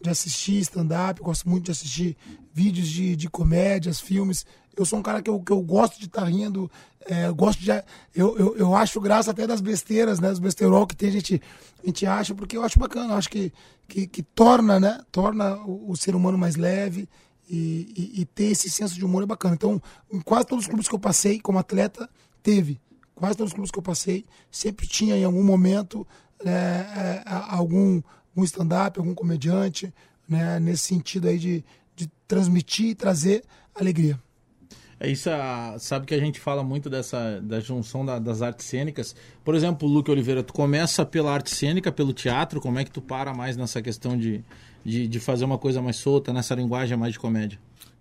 de 0.00 0.08
assistir 0.10 0.58
stand-up, 0.60 1.20
gosto 1.20 1.48
muito 1.48 1.66
de 1.66 1.70
assistir 1.72 2.16
vídeos 2.52 2.88
de, 2.88 3.14
de 3.16 3.28
comédias, 3.28 4.00
filmes. 4.00 4.46
Eu 4.76 4.84
sou 4.86 4.98
um 4.98 5.02
cara 5.02 5.20
que 5.20 5.28
eu, 5.28 5.40
que 5.40 5.52
eu 5.52 5.60
gosto 5.60 5.98
de 5.98 6.06
estar 6.06 6.24
rindo, 6.24 6.70
é, 7.06 7.26
eu 7.26 7.34
gosto 7.34 7.60
de. 7.60 7.70
Eu, 8.14 8.36
eu, 8.38 8.56
eu 8.56 8.74
acho 8.74 9.00
graça 9.00 9.30
até 9.30 9.46
das 9.46 9.60
besteiras, 9.60 10.20
né? 10.20 10.30
Dos 10.30 10.38
besterol 10.38 10.86
que 10.86 10.96
tem, 10.96 11.08
a 11.08 11.12
gente, 11.12 11.42
a 11.82 11.86
gente 11.86 12.06
acha, 12.06 12.34
porque 12.34 12.56
eu 12.56 12.62
acho 12.62 12.78
bacana, 12.78 13.14
eu 13.14 13.16
acho 13.18 13.28
que, 13.28 13.52
que, 13.88 14.06
que 14.06 14.22
torna, 14.22 14.78
né? 14.80 15.00
Torna 15.10 15.56
o, 15.64 15.90
o 15.90 15.96
ser 15.96 16.14
humano 16.14 16.38
mais 16.38 16.56
leve 16.56 17.08
e, 17.48 18.12
e, 18.16 18.20
e 18.20 18.24
ter 18.24 18.44
esse 18.44 18.70
senso 18.70 18.94
de 18.94 19.04
humor 19.04 19.22
é 19.22 19.26
bacana. 19.26 19.54
Então, 19.54 19.82
em 20.12 20.20
quase 20.20 20.46
todos 20.46 20.64
os 20.64 20.68
clubes 20.68 20.88
que 20.88 20.94
eu 20.94 20.98
passei 21.00 21.40
como 21.40 21.58
atleta, 21.58 22.08
teve. 22.42 22.80
Quase 23.14 23.36
todos 23.36 23.50
os 23.50 23.54
clubes 23.54 23.70
que 23.70 23.78
eu 23.78 23.82
passei, 23.82 24.24
sempre 24.50 24.86
tinha 24.86 25.16
em 25.16 25.24
algum 25.24 25.42
momento 25.42 26.06
né, 26.42 26.52
é, 26.52 27.22
a- 27.26 27.56
um 28.36 28.44
stand-up, 28.44 28.98
algum 28.98 29.14
comediante, 29.14 29.92
né, 30.28 30.58
nesse 30.60 30.84
sentido 30.84 31.28
aí 31.28 31.38
de, 31.38 31.64
de 31.96 32.08
transmitir 32.28 32.86
e 32.90 32.94
trazer 32.94 33.42
alegria. 33.74 34.18
É 35.02 35.08
isso, 35.10 35.30
sabe 35.78 36.04
que 36.04 36.14
a 36.14 36.18
gente 36.20 36.38
fala 36.38 36.62
muito 36.62 36.90
dessa 36.90 37.40
da 37.40 37.58
junção 37.58 38.04
da- 38.04 38.18
das 38.18 38.42
artes 38.42 38.66
cênicas. 38.66 39.16
Por 39.42 39.54
exemplo, 39.54 39.88
Luque 39.88 40.10
Oliveira, 40.10 40.42
tu 40.42 40.52
começa 40.52 41.06
pela 41.06 41.32
arte 41.32 41.54
cênica, 41.54 41.90
pelo 41.90 42.12
teatro, 42.12 42.60
como 42.60 42.78
é 42.78 42.84
que 42.84 42.90
tu 42.90 43.00
para 43.00 43.32
mais 43.32 43.56
nessa 43.56 43.80
questão 43.80 44.16
de, 44.16 44.44
de, 44.84 45.08
de 45.08 45.18
fazer 45.18 45.46
uma 45.46 45.56
coisa 45.56 45.80
mais 45.80 45.96
solta, 45.96 46.34
nessa 46.34 46.54
linguagem 46.54 46.98
mais 46.98 47.14
de 47.14 47.18
comédia? 47.18 47.58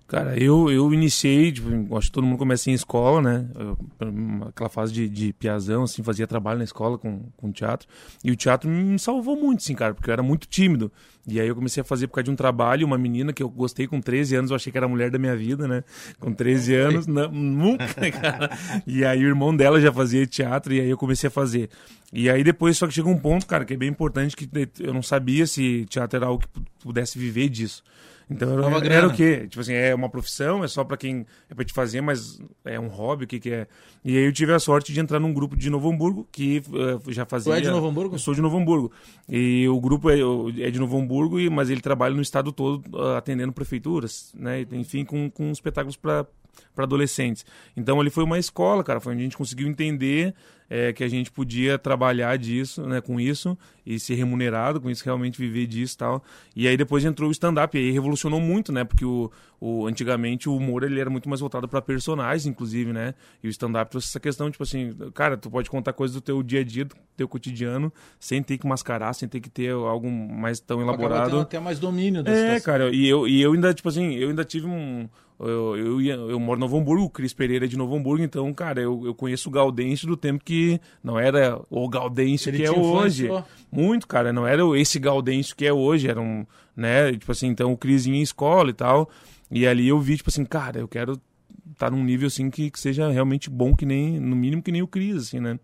Cara, 0.10 0.36
eu, 0.44 0.72
eu 0.72 0.92
iniciei, 0.92 1.52
tipo, 1.52 1.96
acho 1.96 2.08
que 2.08 2.14
todo 2.14 2.26
mundo 2.26 2.40
começa 2.40 2.68
em 2.72 2.74
escola, 2.74 3.22
né? 3.22 3.48
Aquela 4.48 4.68
fase 4.68 4.92
de, 4.92 5.08
de 5.08 5.32
piazão, 5.34 5.84
assim, 5.84 6.02
fazia 6.02 6.26
trabalho 6.26 6.58
na 6.58 6.64
escola 6.64 6.98
com, 6.98 7.26
com 7.38 7.52
teatro. 7.52 7.88
E 8.24 8.32
o 8.32 8.36
teatro 8.36 8.68
me 8.68 8.98
salvou 8.98 9.36
muito, 9.36 9.60
assim, 9.60 9.76
cara, 9.76 9.94
porque 9.94 10.10
eu 10.10 10.14
era 10.14 10.24
muito 10.24 10.48
tímido. 10.48 10.92
E 11.28 11.40
aí 11.40 11.48
eu 11.48 11.54
comecei 11.56 11.82
a 11.82 11.84
fazer 11.84 12.08
por 12.08 12.16
causa 12.16 12.24
de 12.24 12.32
um 12.32 12.36
trabalho, 12.36 12.88
uma 12.88 12.98
menina 12.98 13.32
que 13.32 13.44
eu 13.44 13.48
gostei 13.48 13.86
com 13.86 14.02
13 14.02 14.36
anos, 14.38 14.50
eu 14.50 14.56
achei 14.56 14.72
que 14.72 14.78
era 14.80 14.88
a 14.88 14.90
mulher 14.90 15.12
da 15.12 15.20
minha 15.20 15.36
vida, 15.36 15.68
né? 15.68 15.84
Com 16.20 16.34
13 16.34 16.74
anos, 16.74 17.06
não, 17.06 17.32
nunca, 17.32 17.86
cara. 18.12 18.50
E 18.88 19.06
aí 19.06 19.24
o 19.24 19.28
irmão 19.28 19.56
dela 19.56 19.80
já 19.80 19.94
fazia 19.94 20.26
teatro, 20.26 20.74
e 20.74 20.82
aí 20.82 20.90
eu 20.90 20.98
comecei 20.98 21.28
a 21.28 21.32
fazer. 21.32 21.70
E 22.12 22.32
aí 22.32 22.44
depois, 22.44 22.76
só 22.76 22.88
que 22.88 22.96
chega 22.96 23.08
um 23.08 23.18
ponto, 23.18 23.46
cara, 23.46 23.64
que 23.64 23.76
é 23.76 23.78
bem 23.78 23.90
importante, 23.90 24.36
que 24.36 24.50
eu 24.80 24.92
não 24.92 25.04
sabia 25.04 25.46
se 25.46 25.86
teatro 25.88 26.18
era 26.18 26.26
algo 26.26 26.42
que 26.42 26.62
pudesse 26.80 27.20
viver 27.20 27.48
disso. 27.48 27.84
Então 28.30 28.54
era, 28.54 28.68
era, 28.68 28.80
grana. 28.80 29.08
o 29.08 29.16
quê? 29.16 29.48
Tipo 29.50 29.62
assim, 29.62 29.74
é 29.74 29.94
uma 29.96 30.08
profissão, 30.08 30.64
é 30.64 30.68
só 30.68 30.84
pra 30.84 30.96
quem 30.96 31.26
é 31.50 31.56
pra 31.56 31.66
te 31.66 31.74
fazer, 31.74 32.00
mas 32.02 32.40
é 32.64 32.80
um 32.80 32.88
hobby, 32.88 33.24
o 33.24 33.28
que 33.28 33.40
que 33.40 33.50
é? 33.52 33.68
E 34.06 34.16
aí 34.16 34.24
eu 34.26 34.32
tive 34.32 34.54
a 34.54 34.60
sorte 34.60 34.94
de 34.94 35.00
entrar 35.00 35.20
num 35.20 35.34
grupo 35.34 35.56
de 35.56 35.70
Novo 35.70 35.90
Hamburgo 35.90 36.28
que 36.32 36.58
eh, 36.58 37.12
já 37.12 37.26
fazia. 37.26 37.52
Tu 37.54 37.58
é 37.58 37.62
de 37.62 37.72
Novo 37.72 37.88
Hamburgo? 37.88 38.16
Eu 38.16 38.20
sou 38.20 38.36
de 38.36 38.42
Novo 38.42 38.58
Hamburgo. 38.58 38.92
E 39.28 39.68
o 39.68 39.80
grupo 39.82 40.10
é, 40.10 40.20
é 40.62 40.70
de 40.70 40.80
Novo 40.80 40.98
Hamburgo, 40.98 41.40
e- 41.40 41.50
mas 41.50 41.70
ele 41.70 41.82
trabalha 41.82 42.14
no 42.14 42.22
estado 42.22 42.52
todo 42.52 42.84
ah, 43.00 43.18
atendendo 43.18 43.52
prefeituras, 43.52 44.32
né? 44.36 44.66
Enfim, 44.74 45.04
com, 45.04 45.30
com 45.30 45.52
espetáculos 45.52 45.96
para 45.96 46.26
para 46.76 46.84
adolescentes. 46.84 47.46
Então 47.76 48.00
ali 48.00 48.10
foi 48.10 48.24
uma 48.24 48.38
escola, 48.38 48.84
cara, 48.84 49.00
foi 49.00 49.14
onde 49.14 49.22
a 49.22 49.24
gente 49.24 49.38
conseguiu 49.38 49.68
entender 49.68 50.34
é, 50.70 50.94
que 50.94 51.04
a 51.04 51.08
gente 51.08 51.32
podia 51.32 51.78
trabalhar 51.80 52.38
disso, 52.38 52.84
né, 52.84 53.02
com 53.02 53.20
isso 53.20 53.58
e 53.86 54.00
ser 54.00 54.14
remunerado 54.16 54.80
com 54.80 54.90
isso, 54.90 55.04
realmente 55.04 55.38
viver 55.40 55.66
disso 55.66 55.96
e 55.96 55.98
tal. 55.98 56.24
E 56.56 56.68
aí 56.68 56.78
depois 56.78 57.04
entrou 57.04 57.28
o 57.30 57.32
stand-up 57.32 57.76
e 57.76 57.82
aí 57.82 57.92
revolucionou 57.92 58.40
muito, 58.40 58.72
né, 58.72 58.84
porque 58.84 59.04
o, 59.04 59.32
o 59.60 59.88
antigamente 59.88 60.48
o 60.48 60.56
humor 60.56 60.84
ele 60.84 61.00
era 61.00 61.10
muito 61.10 61.28
mais 61.28 61.42
voltado 61.42 61.68
para 61.68 61.82
personagens, 61.82 62.46
inclusive, 62.46 62.94
né? 62.94 63.16
E 63.44 63.48
o 63.48 63.50
stand-up 63.50 63.90
trouxe 63.90 64.10
essa 64.10 64.20
questão, 64.20 64.52
tipo 64.52 64.62
assim, 64.64 64.96
cara, 65.14 65.36
tu 65.38 65.50
pode 65.50 65.70
contar 65.70 65.94
coisas 65.94 66.14
do 66.14 66.22
teu 66.22 66.44
dia 66.44 66.60
a 66.60 66.64
dia, 66.64 66.86
do 66.86 66.96
teu 67.18 67.28
cotidiano, 67.28 67.92
sem 68.20 68.44
ter 68.44 68.58
que 68.60 68.68
mascarar, 68.68 69.14
sem 69.14 69.28
ter 69.28 69.40
que 69.40 69.50
ter 69.50 69.72
algo 69.72 70.10
mais 70.12 70.60
tão 70.60 70.80
Acaba 70.82 71.04
elaborado. 71.04 71.40
até 71.40 71.60
mais 71.60 71.80
domínio 71.80 72.22
da 72.24 72.32
É, 72.32 72.36
situação. 72.60 72.66
cara, 72.66 72.90
e 72.96 73.08
eu, 73.08 73.28
e 73.28 73.42
eu 73.42 73.54
ainda, 73.54 73.74
tipo 73.74 73.90
assim, 73.90 74.14
eu 74.16 74.30
ainda 74.30 74.46
tive 74.46 74.68
um. 74.68 75.10
Eu, 75.42 75.78
eu, 75.78 76.02
eu 76.32 76.38
moro 76.40 76.60
em 76.60 76.62
Novo 76.62 76.78
Hamburgo, 76.78 77.06
o 77.06 77.10
Cris 77.10 77.34
Pereira 77.34 77.64
é 77.64 77.68
de 77.68 77.78
Novo 77.78 77.96
Hamburgo, 77.96 78.22
então, 78.22 78.54
cara, 78.54 78.82
eu, 78.82 79.06
eu 79.06 79.16
conheço 79.16 79.48
o 79.48 79.52
Gaudêncio 79.52 80.06
do 80.06 80.18
tempo 80.18 80.44
que 80.44 80.59
não 81.04 81.20
era 81.20 81.60
o 81.70 81.88
Gaudêncio 81.90 82.50
Ele 82.50 82.58
que 82.58 82.64
é 82.66 82.72
hoje. 82.72 83.26
influenciou. 83.26 83.46
Muito, 83.72 84.08
cara, 84.08 84.34
não 84.34 84.48
era 84.48 84.64
esse 84.78 85.00
Gaudêncio 85.00 85.56
que 85.56 85.66
é 85.66 85.74
hoje, 85.74 86.08
era 86.08 86.20
um, 86.20 86.46
né, 86.76 87.12
tipo 87.12 87.32
assim, 87.32 87.48
então 87.48 87.72
o 87.72 87.78
Cris 87.78 88.06
ia 88.06 88.16
em 88.16 88.22
escola 88.22 88.70
e 88.70 88.74
tal, 88.74 89.10
e 89.52 89.68
ali 89.68 89.88
eu 89.88 90.00
vi, 90.00 90.18
tipo 90.18 90.30
assim, 90.30 90.46
cara, 90.46 90.80
eu 90.80 90.88
quero 90.88 91.20
estar 91.72 91.92
num 91.92 92.04
nível, 92.04 92.28
assim, 92.28 92.50
que, 92.50 92.70
que 92.70 92.80
seja 92.80 93.10
realmente 93.10 93.50
bom, 93.50 93.76
que 93.76 93.86
nem, 93.86 94.20
no 94.20 94.36
mínimo 94.36 94.62
que 94.62 94.72
nem 94.72 94.82
o 94.82 94.88
Cris, 94.88 95.16
assim, 95.16 95.40
né. 95.40 95.60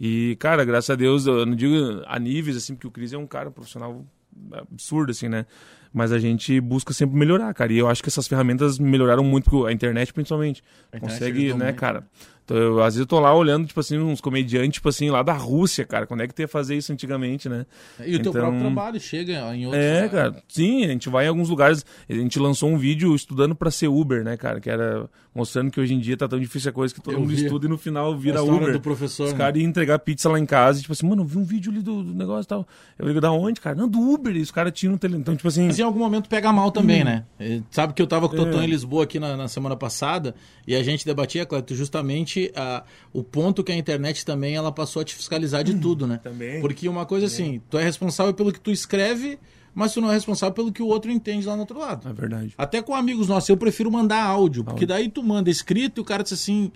E, 0.00 0.36
cara, 0.38 0.64
graças 0.64 0.90
a 0.90 0.94
Deus, 0.94 1.26
eu 1.26 1.44
não 1.44 1.56
digo 1.56 1.74
a 2.06 2.18
níveis, 2.18 2.56
assim, 2.56 2.74
porque 2.74 2.86
o 2.86 2.90
Cris 2.90 3.12
é 3.12 3.18
um 3.18 3.26
cara 3.26 3.50
profissional 3.50 4.04
absurdo, 4.52 5.10
assim, 5.10 5.28
né? 5.28 5.44
Mas 5.92 6.12
a 6.12 6.18
gente 6.18 6.60
busca 6.60 6.92
sempre 6.92 7.16
melhorar, 7.16 7.52
cara. 7.54 7.72
E 7.72 7.78
eu 7.78 7.88
acho 7.88 8.02
que 8.02 8.08
essas 8.08 8.28
ferramentas 8.28 8.78
melhoraram 8.78 9.24
muito, 9.24 9.66
a 9.66 9.72
internet, 9.72 10.12
principalmente. 10.12 10.62
A 10.92 10.98
internet 10.98 11.18
consegue, 11.18 11.54
né, 11.54 11.72
cara? 11.72 12.06
Então, 12.48 12.56
eu, 12.56 12.78
às 12.80 12.94
vezes 12.94 13.00
eu 13.00 13.06
tô 13.06 13.20
lá 13.20 13.34
olhando, 13.34 13.66
tipo 13.66 13.78
assim, 13.78 13.98
uns 13.98 14.22
comediantes, 14.22 14.72
tipo 14.76 14.88
assim, 14.88 15.10
lá 15.10 15.22
da 15.22 15.34
Rússia, 15.34 15.84
cara. 15.84 16.06
Quando 16.06 16.22
é 16.22 16.26
que 16.26 16.32
tu 16.34 16.40
ia 16.40 16.48
fazer 16.48 16.76
isso 16.78 16.90
antigamente, 16.90 17.46
né? 17.46 17.66
E 18.00 18.16
o 18.16 18.22
teu 18.22 18.30
Então- 18.30 18.32
próprio 18.32 18.60
trabalho 18.60 18.98
chega 18.98 19.54
em 19.54 19.66
outros 19.66 19.84
É, 19.84 20.02
lugares. 20.04 20.10
cara. 20.12 20.42
Sim, 20.48 20.84
a 20.84 20.88
gente 20.88 21.10
vai 21.10 21.26
em 21.26 21.28
alguns 21.28 21.50
lugares. 21.50 21.84
A 22.08 22.12
gente 22.14 22.38
lançou 22.38 22.70
um 22.70 22.78
vídeo 22.78 23.14
estudando 23.14 23.54
pra 23.54 23.70
ser 23.70 23.88
Uber, 23.88 24.24
né, 24.24 24.38
cara? 24.38 24.60
Que 24.60 24.70
era 24.70 25.10
mostrando 25.34 25.70
que 25.70 25.78
hoje 25.78 25.92
em 25.92 26.00
dia 26.00 26.16
tá 26.16 26.26
tão 26.26 26.40
difícil 26.40 26.70
a 26.70 26.72
coisa 26.72 26.94
que 26.94 27.02
todo 27.02 27.12
Eu 27.14 27.20
mundo 27.20 27.28
vi. 27.28 27.42
estuda 27.44 27.66
e 27.66 27.68
no 27.68 27.76
final 27.76 28.16
vira 28.16 28.42
Uber. 28.42 28.72
do 28.72 28.80
professor. 28.80 29.26
Os 29.26 29.32
né? 29.32 29.38
caras 29.38 29.60
iam 29.60 29.68
entregar 29.68 29.98
pizza 29.98 30.30
lá 30.30 30.38
em 30.38 30.46
casa 30.46 30.78
e, 30.78 30.82
tipo 30.82 30.92
assim, 30.94 31.06
mano, 31.06 31.22
eu 31.22 31.26
vi 31.26 31.36
um 31.36 31.44
vídeo 31.44 31.70
ali 31.70 31.82
do, 31.82 32.02
do 32.02 32.14
negócio 32.14 32.44
e 32.44 32.48
tal. 32.48 32.66
Eu 32.98 33.06
digo, 33.08 33.20
da 33.20 33.30
onde, 33.30 33.60
cara? 33.60 33.76
Não, 33.76 33.86
do 33.86 34.00
Uber. 34.00 34.34
E 34.34 34.40
os 34.40 34.50
caras 34.50 34.72
tinham 34.72 34.92
no 34.92 34.98
tele. 34.98 35.16
Então, 35.18 35.36
tipo 35.36 35.46
assim. 35.48 35.66
Mas 35.66 35.78
em 35.78 35.82
algum 35.82 35.98
momento 35.98 36.30
pega 36.30 36.50
mal 36.50 36.70
também, 36.72 37.04
né? 37.04 37.24
Eh, 37.38 37.60
Sabe 37.70 37.92
que 37.92 38.00
eu 38.00 38.06
tava 38.06 38.26
com 38.26 38.34
o 38.34 38.38
Totão 38.38 38.62
É. 38.62 38.64
em 38.64 38.68
Lisboa 38.68 39.04
aqui 39.04 39.20
na, 39.20 39.36
na 39.36 39.48
semana 39.48 39.76
passada 39.76 40.34
e 40.66 40.74
a 40.74 40.82
gente 40.82 41.04
debatia, 41.04 41.44
Cleto, 41.44 41.74
justamente 41.74 42.37
a, 42.54 42.84
o 43.12 43.22
ponto 43.22 43.62
que 43.62 43.72
a 43.72 43.76
internet 43.76 44.24
também 44.24 44.54
ela 44.54 44.72
passou 44.72 45.02
a 45.02 45.04
te 45.04 45.14
fiscalizar 45.14 45.62
de 45.64 45.74
tudo, 45.74 46.06
né? 46.06 46.20
Também. 46.22 46.60
Porque 46.60 46.88
uma 46.88 47.04
coisa 47.06 47.26
assim, 47.26 47.60
tu 47.68 47.78
é 47.78 47.84
responsável 47.84 48.32
pelo 48.34 48.52
que 48.52 48.60
tu 48.60 48.70
escreve, 48.70 49.38
mas 49.74 49.92
tu 49.92 50.00
não 50.00 50.10
é 50.10 50.14
responsável 50.14 50.54
pelo 50.54 50.72
que 50.72 50.82
o 50.82 50.86
outro 50.86 51.10
entende 51.10 51.46
lá 51.46 51.54
no 51.54 51.60
outro 51.60 51.78
lado. 51.78 52.08
É 52.08 52.12
verdade. 52.12 52.54
Até 52.56 52.82
com 52.82 52.94
amigos 52.94 53.28
nossos, 53.28 53.48
eu 53.48 53.56
prefiro 53.56 53.90
mandar 53.90 54.22
áudio, 54.22 54.64
porque 54.64 54.86
daí 54.86 55.08
tu 55.08 55.22
manda 55.22 55.50
escrito 55.50 56.00
e 56.00 56.02
o 56.02 56.04
cara 56.04 56.22
diz 56.22 56.32
assim. 56.32 56.72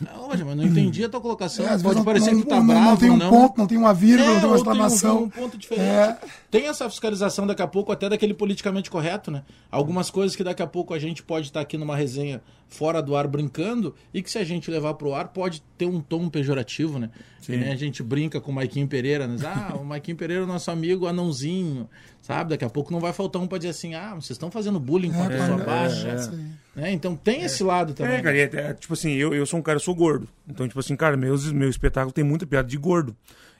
Não, 0.00 0.28
mas 0.28 0.40
não 0.56 0.64
entendi 0.64 1.04
a 1.04 1.08
tua 1.08 1.20
colocação. 1.20 1.66
É, 1.66 1.76
Pode 1.78 2.02
parecer 2.04 2.32
não, 2.32 2.40
que 2.42 2.46
tá 2.46 2.56
não, 2.56 2.66
bravo, 2.66 2.84
não 2.90 2.96
tem 2.96 3.10
um 3.10 3.16
não. 3.16 3.30
ponto, 3.30 3.58
não 3.58 3.66
tem 3.66 3.76
uma 3.78 3.92
vírgula, 3.92 4.32
não 4.34 4.40
tem 4.40 4.48
uma 4.48 4.56
ou 4.56 4.62
tem 4.62 4.68
um- 4.72 4.72
exclamação. 4.74 5.22
um 5.24 5.28
ponto 5.28 5.58
diferente. 5.58 5.84
É. 5.86 6.16
Tem 6.50 6.66
essa 6.68 6.88
fiscalização 6.88 7.46
daqui 7.46 7.62
a 7.62 7.66
pouco, 7.66 7.90
até 7.90 8.08
daquele 8.08 8.32
politicamente 8.34 8.90
correto, 8.90 9.30
né? 9.30 9.42
Algumas 9.70 10.10
coisas 10.10 10.36
que 10.36 10.44
daqui 10.44 10.62
a 10.62 10.66
pouco 10.66 10.94
a 10.94 10.98
gente 10.98 11.22
pode 11.22 11.46
estar 11.46 11.60
aqui 11.60 11.76
numa 11.76 11.96
resenha 11.96 12.40
fora 12.68 13.02
do 13.02 13.16
ar 13.16 13.26
brincando 13.26 13.94
e 14.12 14.22
que 14.22 14.30
se 14.30 14.38
a 14.38 14.44
gente 14.44 14.70
levar 14.70 14.94
pro 14.94 15.14
ar 15.14 15.28
pode 15.28 15.62
ter 15.76 15.86
um 15.86 16.00
tom 16.00 16.28
pejorativo, 16.28 16.98
né? 16.98 17.10
Que 17.42 17.56
nem 17.56 17.70
a 17.72 17.76
gente 17.76 18.02
brinca 18.02 18.40
com 18.42 18.50
o 18.52 18.54
Maiquinho 18.54 18.86
Pereira, 18.86 19.26
né? 19.26 19.36
Ah, 19.44 19.74
o 19.74 19.84
Maiquinho 19.84 20.16
Pereira 20.18 20.42
é 20.42 20.44
o 20.44 20.48
nosso 20.48 20.70
amigo 20.70 21.06
anãozinho, 21.06 21.88
sabe? 22.20 22.50
Daqui 22.50 22.64
a 22.64 22.68
pouco 22.70 22.92
não 22.92 23.00
vai 23.00 23.12
faltar 23.12 23.40
um 23.40 23.46
pra 23.46 23.56
dizer 23.56 23.70
assim, 23.70 23.94
ah, 23.94 24.10
vocês 24.14 24.30
estão 24.32 24.50
fazendo 24.50 24.78
bullying 24.78 25.10
com 25.10 25.22
a 25.22 25.26
É, 25.26 25.28
pessoa 25.28 25.60
é, 25.62 25.64
baixa. 25.64 26.08
é. 26.08 26.67
Né? 26.78 26.92
Então 26.92 27.16
tem 27.16 27.42
esse 27.42 27.62
lado 27.64 27.92
também. 27.92 28.16
É, 28.16 28.22
cara, 28.22 28.36
e 28.36 28.40
é, 28.40 28.44
é, 28.44 28.72
tipo 28.72 28.94
assim, 28.94 29.12
eu, 29.12 29.34
eu 29.34 29.44
sou 29.44 29.58
um 29.58 29.62
cara, 29.62 29.76
eu 29.76 29.80
sou 29.80 29.94
gordo. 29.94 30.28
Então, 30.48 30.66
tipo 30.68 30.78
assim, 30.78 30.94
cara, 30.94 31.16
meus, 31.16 31.50
meu 31.50 31.68
espetáculo 31.68 32.12
tem 32.12 32.22
muita 32.22 32.46
piada 32.46 32.68
de 32.68 32.76
gordo. 32.76 33.16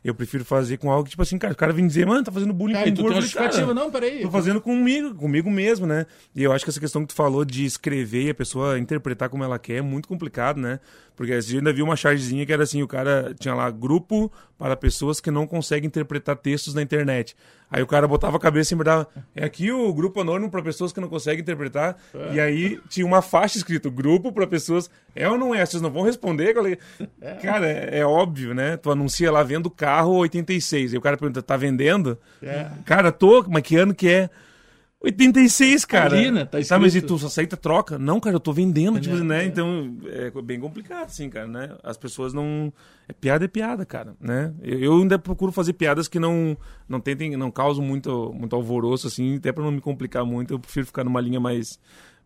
Eu 0.09 0.15
prefiro 0.15 0.45
fazer 0.45 0.79
com 0.79 0.91
algo 0.91 1.05
que, 1.05 1.11
tipo 1.11 1.23
assim, 1.23 1.39
cara, 1.39 1.53
o 1.53 1.57
cara 1.57 1.73
vem 1.73 1.87
dizer, 1.87 2.07
mano, 2.07 2.25
tá 2.25 2.33
fazendo 2.33 2.53
bullying 2.53 2.75
Cara, 2.75 2.91
com 2.91 2.97
Eu 2.97 3.05
falei, 3.05 3.21
justificativa, 3.21 3.63
cara, 3.63 3.75
não, 3.75 3.91
peraí. 3.91 4.23
Tô 4.23 4.31
fazendo 4.31 4.61
comigo, 4.61 5.15
comigo 5.15 5.51
mesmo, 5.51 5.87
né? 5.87 6.07
E 6.35 6.43
eu 6.43 6.53
acho 6.53 6.65
que 6.65 6.71
essa 6.71 6.81
questão 6.81 7.03
que 7.03 7.09
tu 7.09 7.15
falou 7.15 7.45
de 7.45 7.65
escrever 7.65 8.25
e 8.25 8.31
a 8.31 8.35
pessoa 8.35 8.79
interpretar 8.79 9.29
como 9.29 9.45
ela 9.45 9.59
quer 9.59 9.77
é 9.77 9.83
muito 9.83 10.09
complicado, 10.09 10.59
né? 10.59 10.81
Porque 11.19 11.33
a 11.33 11.41
gente 11.41 11.57
ainda 11.57 11.73
viu 11.73 11.85
uma 11.85 11.97
chargezinha 11.97 12.47
que 12.47 12.53
era 12.53 12.63
assim, 12.63 12.81
o 12.81 12.87
cara 12.87 13.35
tinha 13.37 13.53
lá 13.53 13.69
grupo 13.73 14.31
para 14.57 14.77
pessoas 14.77 15.21
que 15.21 15.33
não 15.33 15.49
conseguem 15.49 15.89
interpretar 15.89 16.37
textos 16.37 16.75
na 16.75 16.81
internet. 16.81 17.35
Aí 17.69 17.83
o 17.83 17.89
cara 17.89 18.07
botava 18.07 18.37
a 18.37 18.41
cabeça 18.41 18.73
e 18.73 18.77
botava, 18.77 19.09
é 19.35 19.45
aqui 19.45 19.73
o 19.73 19.93
grupo 19.93 20.21
anônimo 20.21 20.49
para 20.49 20.63
pessoas 20.63 20.93
que 20.93 21.01
não 21.01 21.09
conseguem 21.09 21.41
interpretar. 21.41 21.97
E 22.33 22.39
aí 22.39 22.81
tinha 22.89 23.05
uma 23.05 23.21
faixa 23.21 23.59
escrito, 23.59 23.91
grupo 23.91 24.31
para 24.31 24.47
pessoas, 24.47 24.89
é 25.13 25.29
ou 25.29 25.37
não 25.37 25.53
é? 25.53 25.67
Vocês 25.67 25.83
não 25.83 25.91
vão 25.91 26.05
responder? 26.05 26.55
Cara, 26.55 26.79
cara 27.43 27.69
é, 27.69 27.99
é 27.99 28.07
óbvio, 28.07 28.55
né? 28.55 28.77
Tu 28.77 28.89
anuncia 28.89 29.33
lá, 29.33 29.43
vendo 29.43 29.69
carro 29.69 29.98
86. 30.07 30.93
Aí 30.93 30.99
o 30.99 31.01
cara 31.01 31.17
pergunta, 31.17 31.43
tá 31.43 31.57
vendendo? 31.57 32.19
Cara, 32.85 33.11
tô, 33.13 33.45
mas 33.49 33.63
que 33.63 33.77
ano 33.77 33.95
que 33.95 34.09
é? 34.09 34.31
86, 35.01 35.85
cara. 35.85 36.17
Ali, 36.17 36.31
né? 36.31 36.45
Tá 36.45 36.59
mas 36.79 36.97
e 36.97 37.01
tu 37.01 37.17
só 37.19 37.29
aceita 37.29 37.57
troca? 37.57 37.99
Não, 37.99 38.19
cara, 38.19 38.35
eu 38.35 38.41
tô 38.41 38.53
vendendo, 38.53 38.99
tipo, 38.99 39.15
né? 39.17 39.45
Então, 39.45 39.97
é 40.07 40.31
bem 40.43 40.59
complicado, 40.59 41.07
assim, 41.07 41.31
cara, 41.31 41.47
né? 41.47 41.77
As 41.85 41.97
pessoas 41.97 42.35
não... 42.35 42.73
É 43.09 43.13
piada 43.13 43.45
é 43.45 43.49
piada, 43.49 43.87
cara, 43.87 44.17
né? 44.21 44.53
Eu, 44.61 44.79
eu 44.81 44.97
ainda 44.97 45.17
procuro 45.17 45.53
fazer 45.53 45.75
piadas 45.75 46.09
que 46.09 46.19
não 46.19 46.57
não 46.89 47.01
tentem, 47.01 47.37
não 47.37 47.51
causam 47.51 47.85
muito, 47.85 48.33
muito 48.35 48.57
alvoroço, 48.57 49.07
assim, 49.07 49.37
até 49.37 49.53
pra 49.53 49.63
não 49.63 49.71
me 49.71 49.81
complicar 49.81 50.25
muito, 50.25 50.55
eu 50.55 50.59
prefiro 50.59 50.87
ficar 50.87 51.05
numa 51.05 51.21
linha 51.21 51.39
mais, 51.39 51.79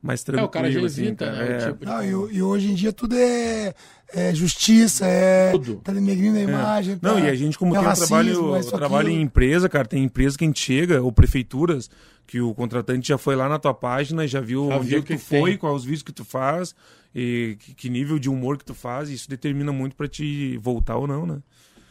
mais 0.02 0.22
É, 0.22 0.24
tranquila, 0.24 0.46
o 0.46 0.50
cara 0.50 0.70
já 0.70 0.80
assim, 0.84 1.02
evita, 1.02 1.30
né? 1.30 1.52
É. 1.52 1.68
tipo 1.68 1.84
de 1.84 1.86
Não, 1.86 2.02
e, 2.02 2.36
e 2.36 2.42
hoje 2.42 2.70
em 2.70 2.74
dia 2.74 2.92
tudo 2.92 3.16
é, 3.16 3.74
é 4.14 4.34
justiça, 4.34 5.06
é. 5.06 5.50
Tudo. 5.52 5.76
Tá 5.76 5.92
denegrindo 5.92 6.38
a 6.38 6.40
imagem. 6.42 6.98
Não, 7.02 7.14
tá- 7.14 7.20
e 7.20 7.28
a 7.28 7.34
gente, 7.34 7.58
como 7.58 7.74
é 7.74 7.78
tem 7.78 7.84
um 7.86 7.88
racismo, 7.88 8.08
trabalho, 8.16 8.56
é 8.56 8.62
trabalho 8.70 9.08
em 9.08 9.22
empresa, 9.22 9.68
cara, 9.68 9.86
tem 9.86 10.04
empresa 10.04 10.36
que 10.38 10.44
a 10.44 10.46
gente 10.46 10.60
chega, 10.60 11.02
ou 11.02 11.10
prefeituras, 11.12 11.90
que 12.26 12.40
o 12.40 12.54
contratante 12.54 13.08
já 13.08 13.18
foi 13.18 13.34
lá 13.36 13.48
na 13.48 13.58
tua 13.58 13.74
página, 13.74 14.26
já 14.26 14.40
viu 14.40 14.68
Já 14.68 14.76
onde 14.78 14.88
viu 14.88 14.98
é 14.98 15.02
que 15.02 15.12
o 15.14 15.16
tu 15.16 15.20
que 15.22 15.28
tem. 15.28 15.40
foi, 15.40 15.56
quais 15.56 15.76
os 15.76 15.84
vídeos 15.84 16.02
que 16.02 16.12
tu 16.12 16.24
faz, 16.24 16.74
e 17.14 17.56
que, 17.60 17.74
que 17.74 17.90
nível 17.90 18.18
de 18.18 18.28
humor 18.30 18.56
que 18.56 18.64
tu 18.64 18.74
faz, 18.74 19.10
e 19.10 19.14
isso 19.14 19.28
determina 19.28 19.72
muito 19.72 19.96
pra 19.96 20.06
te 20.08 20.56
voltar 20.58 20.96
ou 20.96 21.06
não, 21.06 21.26
né? 21.26 21.38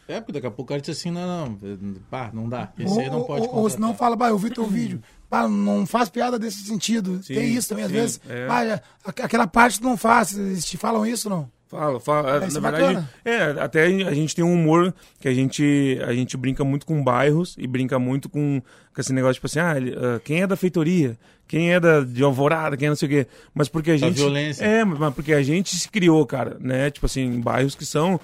É, 0.07 0.19
porque 0.19 0.33
daqui 0.33 0.47
a 0.47 0.51
pouco 0.51 0.63
o 0.63 0.65
cara 0.65 0.81
diz 0.81 0.97
assim, 0.97 1.09
não, 1.09 1.45
não, 1.57 1.93
pá, 2.09 2.31
não 2.33 2.49
dá. 2.49 2.73
Esse 2.77 2.91
Ou, 2.93 2.99
aí 2.99 3.09
não 3.09 3.23
pode 3.23 3.47
ou, 3.47 3.55
ou 3.55 3.69
se 3.69 3.79
não 3.79 3.89
contratar. 3.89 3.97
fala, 3.99 4.15
bah, 4.17 4.29
eu 4.29 4.37
vi 4.37 4.49
teu 4.49 4.65
vídeo. 4.67 5.01
Bah, 5.31 5.47
não 5.47 5.85
faz 5.85 6.09
piada 6.09 6.37
desse 6.37 6.65
sentido. 6.65 7.23
Sim, 7.23 7.35
Tem 7.35 7.53
isso 7.53 7.69
também, 7.69 7.85
às 7.85 7.89
sim, 7.91 7.95
vezes. 7.95 8.21
é. 8.27 8.81
Aqu- 9.05 9.21
aquela 9.23 9.47
parte 9.47 9.79
tu 9.79 9.85
não 9.85 9.95
faz. 9.95 10.37
Eles 10.37 10.65
te 10.65 10.75
falam 10.75 11.05
isso, 11.05 11.29
não? 11.29 11.49
Fala, 11.71 12.01
fala. 12.01 12.23
Na 12.23 12.35
é 12.35 12.39
verdade, 12.49 12.61
bacana. 12.61 13.09
é, 13.23 13.43
até 13.61 13.85
a 13.85 14.13
gente 14.13 14.35
tem 14.35 14.43
um 14.43 14.53
humor 14.53 14.93
que 15.21 15.27
a 15.29 15.33
gente, 15.33 15.97
a 16.05 16.11
gente 16.11 16.35
brinca 16.35 16.65
muito 16.65 16.85
com 16.85 17.01
bairros 17.01 17.55
e 17.57 17.65
brinca 17.65 17.97
muito 17.97 18.27
com, 18.27 18.61
com 18.93 19.01
esse 19.01 19.13
negócio, 19.13 19.35
tipo 19.35 19.47
assim, 19.47 19.59
ah, 19.59 19.75
ele- 19.77 19.95
ah, 19.97 20.19
quem 20.23 20.41
é 20.41 20.47
da 20.47 20.55
feitoria? 20.55 21.17
Quem 21.47 21.73
é 21.73 21.81
da, 21.81 21.99
de 21.99 22.23
Alvorada? 22.23 22.77
Quem 22.77 22.85
é 22.85 22.89
não 22.89 22.95
sei 22.95 23.07
o 23.07 23.11
quê? 23.11 23.27
Mas 23.53 23.67
porque 23.67 23.91
a 23.91 23.97
gente. 23.97 24.15
violência. 24.15 24.63
É, 24.63 24.85
mas 24.85 25.13
porque 25.13 25.33
a 25.33 25.41
gente 25.43 25.75
se 25.75 25.89
criou, 25.89 26.25
cara, 26.25 26.55
né? 26.61 26.89
Tipo 26.89 27.07
assim, 27.07 27.23
em 27.23 27.41
bairros 27.41 27.75
que 27.75 27.85
são. 27.85 28.17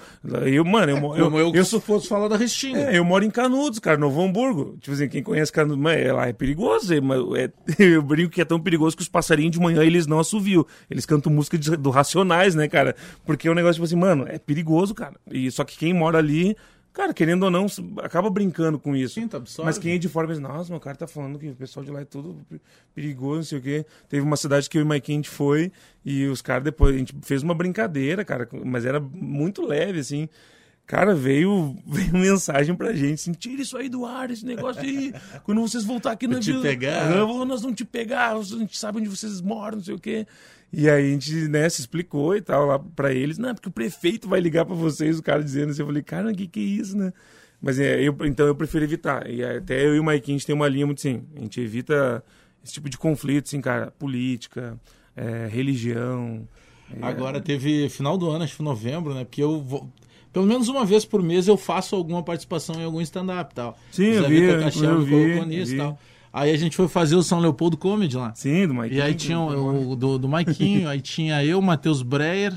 Eu, 0.46 0.64
mano, 0.64 0.92
eu, 0.92 0.96
eu, 0.96 1.24
Como 1.24 1.38
eu, 1.38 1.52
eu 1.54 1.62
se 1.64 1.78
fosse 1.78 2.08
falar 2.08 2.28
da 2.28 2.38
Restinga. 2.38 2.90
É, 2.90 2.96
eu 2.96 3.04
moro 3.04 3.22
em 3.22 3.30
Canudos, 3.30 3.78
cara, 3.80 3.98
Novo 3.98 4.22
Hamburgo. 4.22 4.78
Tipo 4.80 4.94
assim, 4.94 5.08
quem 5.10 5.22
conhece 5.22 5.52
Canudos, 5.52 5.76
mas 5.76 5.98
é, 6.00 6.10
lá 6.10 6.26
é 6.26 6.32
perigoso. 6.32 6.90
é, 6.94 6.96
é- 6.96 7.50
eu 7.78 8.00
brinco 8.00 8.30
que 8.30 8.40
é 8.40 8.46
tão 8.46 8.58
perigoso 8.58 8.96
que 8.96 9.02
os 9.02 9.08
passarinhos 9.10 9.52
de 9.52 9.60
manhã 9.60 9.84
eles 9.84 10.06
não 10.06 10.18
assoviam. 10.20 10.64
Eles 10.90 11.04
cantam 11.04 11.30
música 11.30 11.58
de- 11.58 11.76
do 11.76 11.90
Racionais, 11.90 12.54
né, 12.54 12.66
cara? 12.66 12.96
Porque 13.26 13.46
é 13.46 13.50
um 13.50 13.54
negócio 13.54 13.74
tipo 13.74 13.84
assim, 13.84 13.96
mano, 13.96 14.24
é 14.26 14.38
perigoso, 14.38 14.94
cara. 14.94 15.16
E 15.30 15.50
só 15.50 15.64
que 15.64 15.76
quem 15.76 15.92
mora 15.92 16.16
ali, 16.16 16.56
cara, 16.98 17.14
querendo 17.14 17.44
ou 17.44 17.50
não, 17.50 17.66
acaba 18.02 18.28
brincando 18.28 18.78
com 18.78 18.94
isso. 18.96 19.14
Sim, 19.14 19.28
tá. 19.28 19.40
Mas 19.64 19.78
quem 19.78 19.94
é 19.94 19.98
de 19.98 20.08
fora 20.08 20.26
pensa, 20.26 20.40
nossa, 20.40 20.68
meu 20.70 20.80
cara 20.80 20.96
tá 20.96 21.06
falando 21.06 21.38
que 21.38 21.48
o 21.48 21.54
pessoal 21.54 21.84
de 21.84 21.92
lá 21.92 22.00
é 22.00 22.04
tudo 22.04 22.44
pe- 22.50 22.60
perigoso, 22.94 23.36
não 23.36 23.44
sei 23.44 23.58
o 23.58 23.62
quê. 23.62 23.86
Teve 24.08 24.22
uma 24.26 24.36
cidade 24.36 24.68
que 24.68 24.76
eu 24.76 24.82
e 24.82 24.84
o 24.84 24.88
Mike 24.88 25.12
a 25.12 25.14
gente 25.14 25.28
foi 25.28 25.70
e 26.04 26.26
os 26.26 26.42
caras 26.42 26.64
depois, 26.64 26.94
a 26.94 26.98
gente 26.98 27.14
fez 27.22 27.42
uma 27.42 27.54
brincadeira, 27.54 28.24
cara, 28.24 28.48
mas 28.64 28.84
era 28.84 28.98
muito 28.98 29.64
leve, 29.64 30.00
assim. 30.00 30.28
Cara, 30.86 31.14
veio, 31.14 31.76
veio 31.86 32.12
mensagem 32.14 32.74
pra 32.74 32.92
gente, 32.92 33.14
assim, 33.20 33.32
tira 33.32 33.62
isso 33.62 33.76
aí 33.76 33.88
do 33.88 34.04
ar, 34.04 34.30
esse 34.30 34.44
negócio 34.44 34.82
aí. 34.82 35.12
Quando 35.44 35.60
vocês 35.60 35.84
voltar 35.84 36.12
aqui 36.12 36.26
na 36.26 36.40
te 36.40 36.52
pegar. 36.62 37.12
ah, 37.12 37.44
nós 37.44 37.60
vamos 37.62 37.76
te 37.76 37.84
pegar, 37.84 38.34
a 38.34 38.42
gente 38.42 38.76
sabe 38.76 38.98
onde 38.98 39.08
vocês 39.08 39.40
moram, 39.40 39.76
não 39.76 39.84
sei 39.84 39.94
o 39.94 39.98
quê. 40.00 40.26
E 40.72 40.88
aí 40.88 41.08
a 41.08 41.10
gente, 41.12 41.48
né, 41.48 41.68
se 41.68 41.80
explicou 41.80 42.36
e 42.36 42.42
tal 42.42 42.66
lá 42.66 42.78
pra 42.78 43.12
eles. 43.12 43.38
Não, 43.38 43.54
porque 43.54 43.68
o 43.68 43.72
prefeito 43.72 44.28
vai 44.28 44.40
ligar 44.40 44.64
pra 44.66 44.74
vocês, 44.74 45.18
o 45.18 45.22
cara 45.22 45.42
dizendo 45.42 45.70
assim. 45.70 45.80
Eu 45.80 45.86
falei, 45.86 46.02
cara, 46.02 46.30
o 46.30 46.34
que 46.34 46.46
que 46.46 46.60
é 46.60 46.62
isso, 46.62 46.96
né? 46.96 47.12
Mas 47.60 47.80
é, 47.80 48.00
eu, 48.00 48.16
então 48.24 48.46
eu 48.46 48.54
prefiro 48.54 48.84
evitar. 48.84 49.28
E 49.28 49.42
até 49.42 49.84
eu 49.84 49.96
e 49.96 50.00
o 50.00 50.04
Maikinho, 50.04 50.36
a 50.36 50.38
gente 50.38 50.46
tem 50.46 50.54
uma 50.54 50.68
linha 50.68 50.86
muito 50.86 50.98
assim, 50.98 51.22
a 51.36 51.40
gente 51.40 51.60
evita 51.60 52.22
esse 52.62 52.74
tipo 52.74 52.88
de 52.88 52.98
conflito, 52.98 53.46
assim, 53.46 53.60
cara, 53.60 53.90
política, 53.98 54.78
é, 55.16 55.48
religião. 55.50 56.46
é, 56.94 57.04
Agora 57.04 57.40
teve 57.40 57.88
final 57.88 58.16
do 58.16 58.30
ano, 58.30 58.44
acho 58.44 58.56
que 58.56 58.62
novembro, 58.62 59.14
né? 59.14 59.24
Porque 59.24 59.42
eu 59.42 59.60
vou. 59.60 59.88
Pelo 60.32 60.46
menos 60.46 60.68
uma 60.68 60.84
vez 60.84 61.04
por 61.04 61.22
mês 61.22 61.48
eu 61.48 61.56
faço 61.56 61.96
alguma 61.96 62.22
participação 62.22 62.78
em 62.80 62.84
algum 62.84 63.00
stand-up 63.00 63.50
e 63.50 63.54
tal. 63.54 63.78
Sim, 63.90 64.04
eu 64.04 64.28
vi, 64.28 64.42
eu 64.42 65.00
vi, 65.00 65.10
colocou 65.10 65.46
nisso 65.46 65.72
e 65.72 65.74
vi. 65.74 65.76
tal. 65.78 65.98
Aí 66.38 66.52
a 66.52 66.56
gente 66.56 66.76
foi 66.76 66.86
fazer 66.86 67.16
o 67.16 67.22
São 67.22 67.40
Leopoldo 67.40 67.76
Comedy 67.76 68.16
lá. 68.16 68.32
Sim, 68.32 68.68
do 68.68 68.74
Maikinho. 68.74 68.98
E 68.98 69.02
aí 69.02 69.14
tinha 69.14 69.40
o, 69.40 69.90
o 69.90 69.96
do, 69.96 70.18
do 70.18 70.28
Maiquinho, 70.28 70.88
aí 70.88 71.00
tinha 71.00 71.44
eu, 71.44 71.60
Matheus 71.60 72.00
Breyer, 72.00 72.52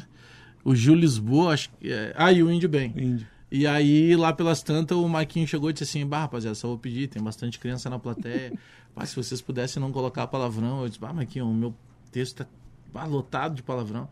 o 0.64 0.76
Gil 0.76 0.94
Lisboa, 0.94 1.54
acho 1.54 1.70
que. 1.72 1.92
É, 1.92 2.14
ah, 2.16 2.32
e 2.32 2.44
o 2.44 2.52
Índio 2.52 2.70
Bem. 2.70 2.94
Índio. 2.96 3.26
E 3.52 3.66
aí, 3.66 4.16
lá 4.16 4.32
pelas 4.32 4.62
tantas, 4.62 4.96
o 4.96 5.10
Maiquinho 5.10 5.48
chegou 5.48 5.70
e 5.72 5.74
disse 5.74 5.84
assim: 5.84 6.06
Bah, 6.06 6.22
rapaziada, 6.22 6.54
só 6.54 6.68
vou 6.68 6.78
pedir, 6.78 7.08
tem 7.08 7.22
bastante 7.24 7.58
criança 7.58 7.90
na 7.90 7.98
plateia. 7.98 8.54
Bah, 8.96 9.06
se 9.06 9.16
vocês 9.16 9.42
pudessem 9.42 9.82
não 9.82 9.92
colocar 9.92 10.28
palavrão. 10.28 10.84
Eu 10.84 10.88
disse: 10.88 11.00
Bah, 11.00 11.12
Maiquinho, 11.12 11.48
o 11.48 11.54
meu 11.54 11.74
texto 12.12 12.38
tá 12.38 12.48
bah, 12.94 13.06
lotado 13.06 13.56
de 13.56 13.64
palavrão. 13.64 14.08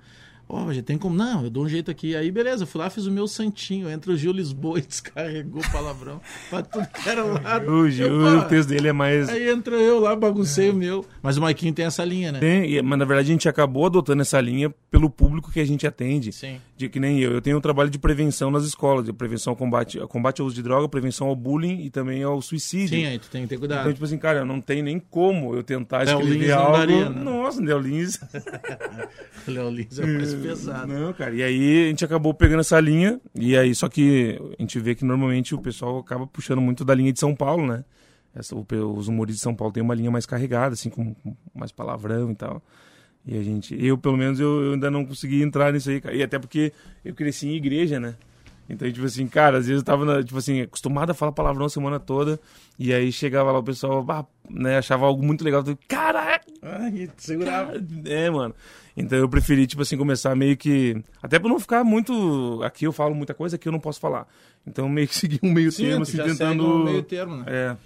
Ó, 0.52 0.74
já 0.74 0.82
tem 0.82 0.98
como. 0.98 1.16
Não, 1.16 1.44
eu 1.44 1.50
dou 1.52 1.64
um 1.64 1.70
jeito 1.70 1.92
aqui. 1.92 2.16
Aí, 2.16 2.32
beleza, 2.32 2.66
fui 2.66 2.82
lá, 2.82 2.90
fiz 2.90 3.06
o 3.06 3.12
meu 3.12 3.28
santinho. 3.28 3.88
Entra 3.88 4.12
o 4.12 4.18
Gil 4.18 4.32
Lisboa 4.32 4.80
e 4.80 4.82
descarregou 4.88 5.62
o 5.62 5.72
palavrão 5.72 6.20
pra 6.50 6.64
tudo 6.64 6.88
que 6.88 7.08
era 7.08 7.24
lado. 7.24 7.72
O, 7.72 7.88
Gil, 7.88 8.08
Eu, 8.08 8.40
o 8.40 8.46
texto 8.46 8.70
dele 8.70 8.88
é 8.88 8.94
mais. 8.94 9.30
Aí 9.30 9.48
entra 9.48 9.76
eu 9.76 10.00
lá, 10.00 10.16
baguncei 10.16 10.72
o 10.72 10.74
meu. 10.74 11.06
Mas 11.22 11.38
o 11.38 11.42
Maiquinho 11.42 11.72
tem 11.72 11.86
essa 11.86 12.04
linha, 12.04 12.32
né? 12.32 12.40
Tem, 12.40 12.82
mas 12.82 12.98
na 12.98 13.06
verdade 13.06 13.30
a 13.30 13.32
gente 13.32 13.48
acabou 13.48 13.86
adotando 13.86 14.24
essa 14.24 14.42
linha 14.42 14.74
pelo 14.90 15.08
público 15.08 15.52
que 15.52 15.60
a 15.60 15.66
gente 15.66 15.86
atende. 15.86 16.32
Sim. 16.32 16.60
De 16.76 16.90
que 16.90 17.00
nem 17.00 17.20
eu. 17.20 17.34
Eu 17.34 17.42
tenho 17.42 17.58
um 17.58 17.62
trabalho 17.62 17.92
de 17.92 18.00
prevenção 18.00 18.50
nas 18.50 18.64
escolas, 18.64 19.06
de 19.06 19.14
prevenção 19.14 19.52
ao 19.52 19.58
combate, 19.58 20.00
ao 20.00 20.08
combate 20.08 20.42
ao 20.42 20.48
uso 20.48 20.56
de 20.56 20.64
droga, 20.64 20.90
prevenção 20.90 21.28
ao 21.28 21.36
bullying 21.36 21.82
e 21.82 21.92
também 21.92 22.24
ao 22.24 22.42
suicídio. 22.42 22.98
Sim, 22.98 23.06
aí 23.06 23.20
tu 23.20 23.30
tem 23.30 23.44
que 23.44 23.50
ter 23.50 23.58
cuidado. 23.60 23.82
Então, 23.82 23.94
tipo 23.94 24.06
assim, 24.06 24.18
cara, 24.18 24.44
não 24.44 24.60
tem 24.60 24.82
nem 24.82 24.98
como 24.98 25.54
eu 25.54 25.62
tentar 25.62 26.06
Léo 26.06 26.22
escrever 26.22 26.40
Lins 26.40 26.52
algo. 26.52 26.78
daria, 26.78 27.10
né? 27.10 27.24
Nossa, 27.24 27.62
Léo 27.62 27.78
Lins. 27.80 28.20
O 29.48 29.52
Léo 29.52 29.70
Lins 29.70 30.00
é 30.00 30.06
mais 30.08 30.39
pesado. 30.40 30.92
Não, 30.92 31.14
cara. 31.14 31.34
E 31.36 31.44
aí 31.44 31.86
a 31.86 31.90
gente 31.90 32.04
acabou 32.06 32.34
pegando 32.34 32.62
essa 32.62 32.80
linha. 32.80 33.20
E 33.36 33.58
aí, 33.58 33.74
só 33.76 33.88
que 33.90 34.40
a 34.58 34.62
gente 34.62 34.80
vê 34.80 34.96
que 34.96 35.06
normalmente 35.06 35.54
o 35.56 35.60
pessoal 35.62 36.00
acaba 36.00 36.26
puxando 36.28 36.62
muito 36.62 36.84
da 36.86 36.94
linha 36.96 37.12
de 37.14 37.20
São 37.20 37.36
Paulo, 37.36 37.66
né? 37.68 37.84
Essa, 38.36 38.56
os 38.56 39.08
humoristas 39.08 39.38
de 39.38 39.44
São 39.44 39.56
Paulo 39.56 39.74
têm 39.74 39.82
uma 39.84 39.96
linha 39.96 40.12
mais 40.12 40.26
carregada, 40.26 40.74
assim, 40.74 40.90
com, 40.90 41.16
mais 41.54 41.72
palavrão 41.72 42.32
e 42.32 42.36
tal. 42.36 42.62
E 43.26 43.38
a 43.38 43.44
gente, 43.44 43.76
eu 43.84 43.98
pelo 43.98 44.16
menos, 44.18 44.40
eu, 44.40 44.64
eu 44.64 44.74
ainda 44.74 44.90
não 44.90 45.06
consegui 45.06 45.42
entrar 45.42 45.74
nisso 45.74 45.90
aí, 45.90 46.00
cara. 46.00 46.16
E 46.16 46.24
até 46.24 46.40
porque 46.40 46.72
eu 47.04 47.14
cresci 47.14 47.48
em 47.48 47.56
igreja, 47.56 48.00
né? 48.00 48.16
Então, 48.70 48.90
tipo 48.92 49.04
assim, 49.06 49.26
cara, 49.26 49.58
às 49.58 49.66
vezes 49.66 49.82
eu 49.82 49.86
tava, 49.86 50.06
na- 50.06 50.24
tipo 50.24 50.38
assim, 50.38 50.62
acostumado 50.62 51.10
a 51.10 51.14
falar 51.16 51.32
palavrão 51.32 51.66
a 51.66 51.70
semana 51.70 52.00
toda. 52.00 52.40
E 52.78 52.94
aí 52.94 53.12
chegava 53.12 53.52
lá 53.52 53.58
o 53.60 53.64
pessoal, 53.64 54.06
né, 54.48 54.78
achava 54.78 55.08
algo 55.08 55.26
muito 55.26 55.44
legal. 55.44 55.64
Eu, 55.66 55.76
Caraca! 55.88 56.46
Ai, 56.62 57.10
segurava. 57.18 57.74
É, 58.06 58.30
mano. 58.30 58.54
Então 59.00 59.18
eu 59.18 59.30
preferi, 59.30 59.66
tipo 59.66 59.82
assim, 59.82 59.98
começar 59.98 60.36
meio 60.36 60.58
que. 60.58 61.02
Até 61.24 61.40
pra 61.40 61.48
não 61.50 61.60
ficar 61.60 61.84
muito. 61.86 62.62
Aqui 62.64 62.86
eu 62.86 62.92
falo 62.92 63.16
muita 63.16 63.34
coisa, 63.34 63.56
aqui 63.56 63.68
eu 63.68 63.72
não 63.72 63.80
posso 63.80 64.00
falar. 64.00 64.28
Então 64.68 64.90
meio 64.90 65.08
que 65.08 65.16
seguir 65.16 65.40
um 65.42 65.52
meio 65.54 65.72
Sim, 65.72 65.86
termo, 65.86 66.04
assim, 66.04 66.18
tentando. 66.18 66.66
o 66.66 66.84
meio 66.84 67.02
termo, 67.02 67.38
né? 67.38 67.46
É. 67.48 67.78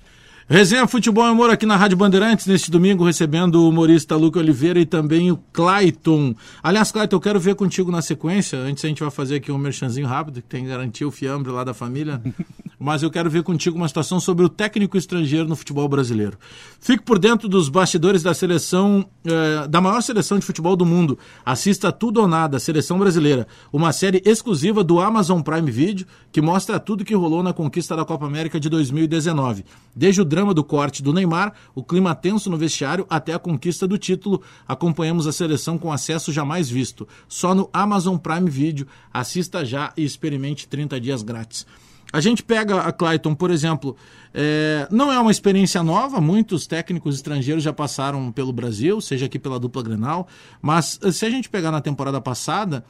Resenha 0.47 0.85
Futebol 0.85 1.25
e 1.25 1.31
Humor 1.31 1.49
aqui 1.49 1.65
na 1.65 1.77
Rádio 1.77 1.95
Bandeirantes, 1.95 2.45
neste 2.45 2.69
domingo, 2.69 3.05
recebendo 3.05 3.55
o 3.63 3.69
humorista 3.69 4.17
Luca 4.17 4.39
Oliveira 4.39 4.77
e 4.77 4.85
também 4.85 5.31
o 5.31 5.37
Clayton. 5.53 6.35
Aliás, 6.61 6.91
Clayton, 6.91 7.15
eu 7.15 7.21
quero 7.21 7.39
ver 7.39 7.55
contigo 7.55 7.89
na 7.89 8.01
sequência. 8.01 8.59
Antes 8.59 8.83
a 8.83 8.89
gente 8.89 9.01
vai 9.01 9.09
fazer 9.09 9.35
aqui 9.35 9.53
um 9.53 9.57
merchanzinho 9.57 10.05
rápido, 10.05 10.41
que 10.41 10.47
tem 10.49 10.63
que 10.63 10.69
garantir 10.69 11.05
o 11.05 11.11
fiambre 11.11 11.49
lá 11.49 11.63
da 11.63 11.73
família. 11.73 12.21
Mas 12.77 13.01
eu 13.01 13.09
quero 13.09 13.29
ver 13.29 13.43
contigo 13.43 13.77
uma 13.77 13.87
situação 13.87 14.19
sobre 14.19 14.43
o 14.43 14.49
técnico 14.49 14.97
estrangeiro 14.97 15.47
no 15.47 15.55
futebol 15.55 15.87
brasileiro. 15.87 16.37
Fique 16.81 17.01
por 17.01 17.17
dentro 17.17 17.47
dos 17.47 17.69
bastidores 17.69 18.21
da 18.21 18.33
seleção, 18.33 19.05
eh, 19.25 19.65
da 19.69 19.79
maior 19.79 20.01
seleção 20.01 20.37
de 20.37 20.45
futebol 20.45 20.75
do 20.75 20.85
mundo. 20.85 21.17
Assista 21.45 21.93
Tudo 21.93 22.19
ou 22.19 22.27
Nada, 22.27 22.59
Seleção 22.59 22.99
Brasileira. 22.99 23.47
Uma 23.71 23.93
série 23.93 24.21
exclusiva 24.25 24.83
do 24.83 24.99
Amazon 24.99 25.39
Prime 25.39 25.71
Video 25.71 26.05
que 26.33 26.41
mostra 26.41 26.77
tudo 26.77 27.05
que 27.05 27.15
rolou 27.15 27.41
na 27.41 27.53
conquista 27.53 27.95
da 27.95 28.03
Copa 28.03 28.25
América 28.25 28.59
de 28.59 28.67
2019. 28.67 29.63
Desde 29.95 30.19
o 30.19 30.25
drama 30.33 30.51
do 30.51 30.63
corte 30.63 31.03
do 31.03 31.13
Neymar, 31.13 31.53
o 31.75 31.83
clima 31.83 32.15
tenso 32.15 32.49
no 32.49 32.57
vestiário, 32.57 33.05
até 33.07 33.35
a 33.35 33.39
conquista 33.39 33.87
do 33.87 33.99
título, 33.99 34.41
acompanhamos 34.67 35.27
a 35.27 35.31
seleção 35.31 35.77
com 35.77 35.91
acesso 35.91 36.31
jamais 36.31 36.71
visto. 36.71 37.07
Só 37.27 37.53
no 37.53 37.69
Amazon 37.71 38.17
Prime 38.17 38.49
Video. 38.49 38.87
Assista 39.13 39.63
já 39.63 39.93
e 39.95 40.03
experimente 40.03 40.67
30 40.67 40.99
dias 40.99 41.21
grátis. 41.21 41.67
A 42.11 42.19
gente 42.19 42.41
pega 42.43 42.81
a 42.81 42.91
Clayton, 42.91 43.35
por 43.35 43.51
exemplo, 43.51 43.95
é, 44.33 44.87
não 44.89 45.11
é 45.11 45.19
uma 45.19 45.31
experiência 45.31 45.83
nova, 45.83 46.19
muitos 46.19 46.65
técnicos 46.65 47.15
estrangeiros 47.15 47.63
já 47.63 47.73
passaram 47.73 48.31
pelo 48.31 48.51
Brasil, 48.51 48.99
seja 49.01 49.27
aqui 49.27 49.37
pela 49.37 49.59
dupla 49.59 49.83
Grenal, 49.83 50.27
mas 50.61 50.99
eh, 51.01 51.11
se 51.11 51.25
a 51.25 51.29
gente 51.29 51.49
pegar 51.49 51.71
na 51.71 51.81
temporada 51.81 52.21
passada, 52.21 52.83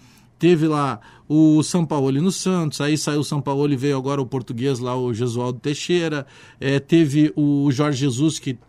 teve 0.43 0.67
lá 0.67 0.99
o 1.25 1.63
Sampaoli 1.63 2.19
no 2.19 2.29
Santos, 2.29 2.81
aí 2.81 2.97
saiu 2.97 3.21
o 3.21 3.23
Sampaoli, 3.23 3.77
veio 3.77 3.95
agora 3.95 4.21
o 4.21 4.25
português 4.25 4.77
lá, 4.77 4.93
o 4.93 5.13
Jesualdo 5.13 5.57
Teixeira, 5.57 6.27
eh, 6.59 6.81
teve 6.81 7.31
o 7.33 7.71
Jorge 7.71 7.99
Jesus 7.99 8.39
que 8.39 8.59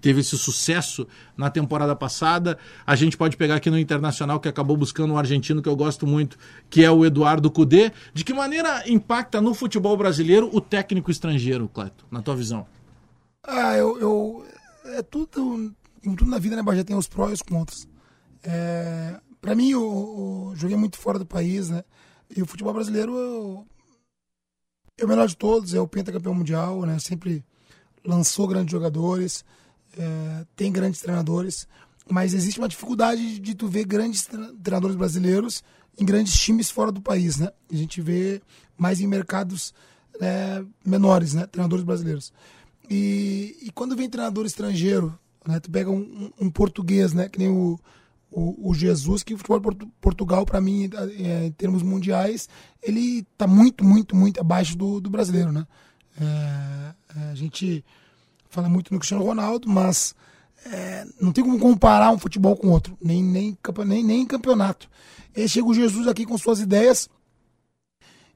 teve 0.00 0.22
esse 0.22 0.36
sucesso 0.36 1.06
na 1.36 1.50
temporada 1.50 1.94
passada. 1.94 2.58
A 2.84 2.96
gente 2.96 3.16
pode 3.16 3.36
pegar 3.36 3.54
aqui 3.54 3.70
no 3.70 3.78
Internacional, 3.78 4.40
que 4.40 4.48
acabou 4.48 4.76
buscando 4.76 5.14
um 5.14 5.16
argentino 5.16 5.62
que 5.62 5.68
eu 5.68 5.76
gosto 5.76 6.04
muito, 6.04 6.36
que 6.68 6.82
é 6.82 6.90
o 6.90 7.06
Eduardo 7.06 7.48
Cudê. 7.48 7.92
De 8.12 8.24
que 8.24 8.34
maneira 8.34 8.82
impacta 8.90 9.40
no 9.40 9.54
futebol 9.54 9.96
brasileiro 9.96 10.50
o 10.52 10.60
técnico 10.60 11.12
estrangeiro, 11.12 11.68
Cleto, 11.72 12.06
na 12.10 12.22
tua 12.22 12.34
visão? 12.34 12.66
Ah, 13.46 13.76
eu. 13.76 14.00
eu 14.00 14.46
é 14.96 15.02
tudo. 15.02 15.72
Em 16.04 16.16
tudo 16.16 16.28
na 16.28 16.40
vida, 16.40 16.56
né, 16.56 16.62
Bajé? 16.62 16.82
Tem 16.82 16.96
os 16.96 17.06
prós 17.06 17.30
e 17.30 17.34
os 17.34 17.42
contras. 17.42 17.86
É, 18.42 19.20
pra 19.40 19.54
mim, 19.54 19.70
eu, 19.70 19.82
eu 20.50 20.52
joguei 20.56 20.76
muito 20.76 20.98
fora 20.98 21.18
do 21.18 21.26
país, 21.26 21.68
né? 21.68 21.84
E 22.34 22.42
o 22.42 22.46
futebol 22.46 22.72
brasileiro 22.74 23.16
eu- 23.16 23.66
é 24.98 25.04
o 25.04 25.08
melhor 25.08 25.28
de 25.28 25.36
todos, 25.36 25.74
é 25.74 25.80
o 25.80 25.88
pentacampeão 25.88 26.34
mundial, 26.34 26.82
né? 26.84 26.98
Sempre 26.98 27.44
lançou 28.04 28.46
grandes 28.48 28.70
jogadores, 28.72 29.44
é, 29.96 30.44
tem 30.56 30.72
grandes 30.72 31.00
treinadores, 31.00 31.66
mas 32.10 32.34
existe 32.34 32.58
uma 32.58 32.68
dificuldade 32.68 33.38
de 33.38 33.54
tu 33.54 33.68
ver 33.68 33.84
grandes 33.84 34.26
tre- 34.26 34.52
treinadores 34.62 34.96
brasileiros 34.96 35.62
em 35.98 36.04
grandes 36.04 36.34
times 36.38 36.70
fora 36.70 36.90
do 36.92 37.00
país, 37.00 37.38
né? 37.38 37.50
A 37.70 37.76
gente 37.76 38.00
vê 38.00 38.40
mais 38.76 39.00
em 39.00 39.06
mercados 39.06 39.72
né, 40.20 40.64
menores, 40.84 41.34
né? 41.34 41.46
Treinadores 41.46 41.84
brasileiros. 41.84 42.32
E, 42.90 43.56
e 43.62 43.70
quando 43.70 43.94
vem 43.96 44.08
treinador 44.10 44.46
estrangeiro, 44.46 45.16
né? 45.46 45.60
Tu 45.60 45.70
pega 45.70 45.90
um- 45.90 46.30
um 46.40 46.50
português, 46.50 47.12
né? 47.12 47.28
Que 47.28 47.38
nem 47.38 47.48
o, 47.48 47.78
o, 48.30 48.70
o 48.70 48.74
Jesus, 48.74 49.22
que 49.22 49.34
o 49.34 49.38
futebol 49.38 49.58
de 49.58 49.64
Portu- 49.64 49.92
Portugal, 50.00 50.44
para 50.44 50.60
mim, 50.60 50.88
é, 51.18 51.46
em 51.46 51.52
termos 51.52 51.82
mundiais, 51.82 52.48
ele 52.82 53.26
tá 53.36 53.46
muito, 53.46 53.84
muito, 53.84 54.14
muito 54.14 54.40
abaixo 54.40 54.76
do, 54.76 55.00
do 55.00 55.10
brasileiro, 55.10 55.52
né? 55.52 55.66
É, 56.20 56.94
é, 57.20 57.30
a 57.30 57.34
gente 57.34 57.84
fala 58.50 58.68
muito 58.68 58.92
no 58.92 58.98
Cristiano 58.98 59.24
Ronaldo, 59.24 59.68
mas 59.68 60.14
é, 60.66 61.06
não 61.20 61.32
tem 61.32 61.44
como 61.44 61.58
comparar 61.58 62.10
um 62.10 62.18
futebol 62.18 62.56
com 62.56 62.68
outro, 62.68 62.96
nem, 63.00 63.22
nem, 63.22 63.56
nem, 63.86 64.04
nem 64.04 64.22
em 64.22 64.26
campeonato. 64.26 64.88
E 65.36 65.42
aí 65.42 65.48
chega 65.48 65.66
o 65.66 65.74
Jesus 65.74 66.06
aqui 66.06 66.26
com 66.26 66.36
suas 66.36 66.60
ideias 66.60 67.08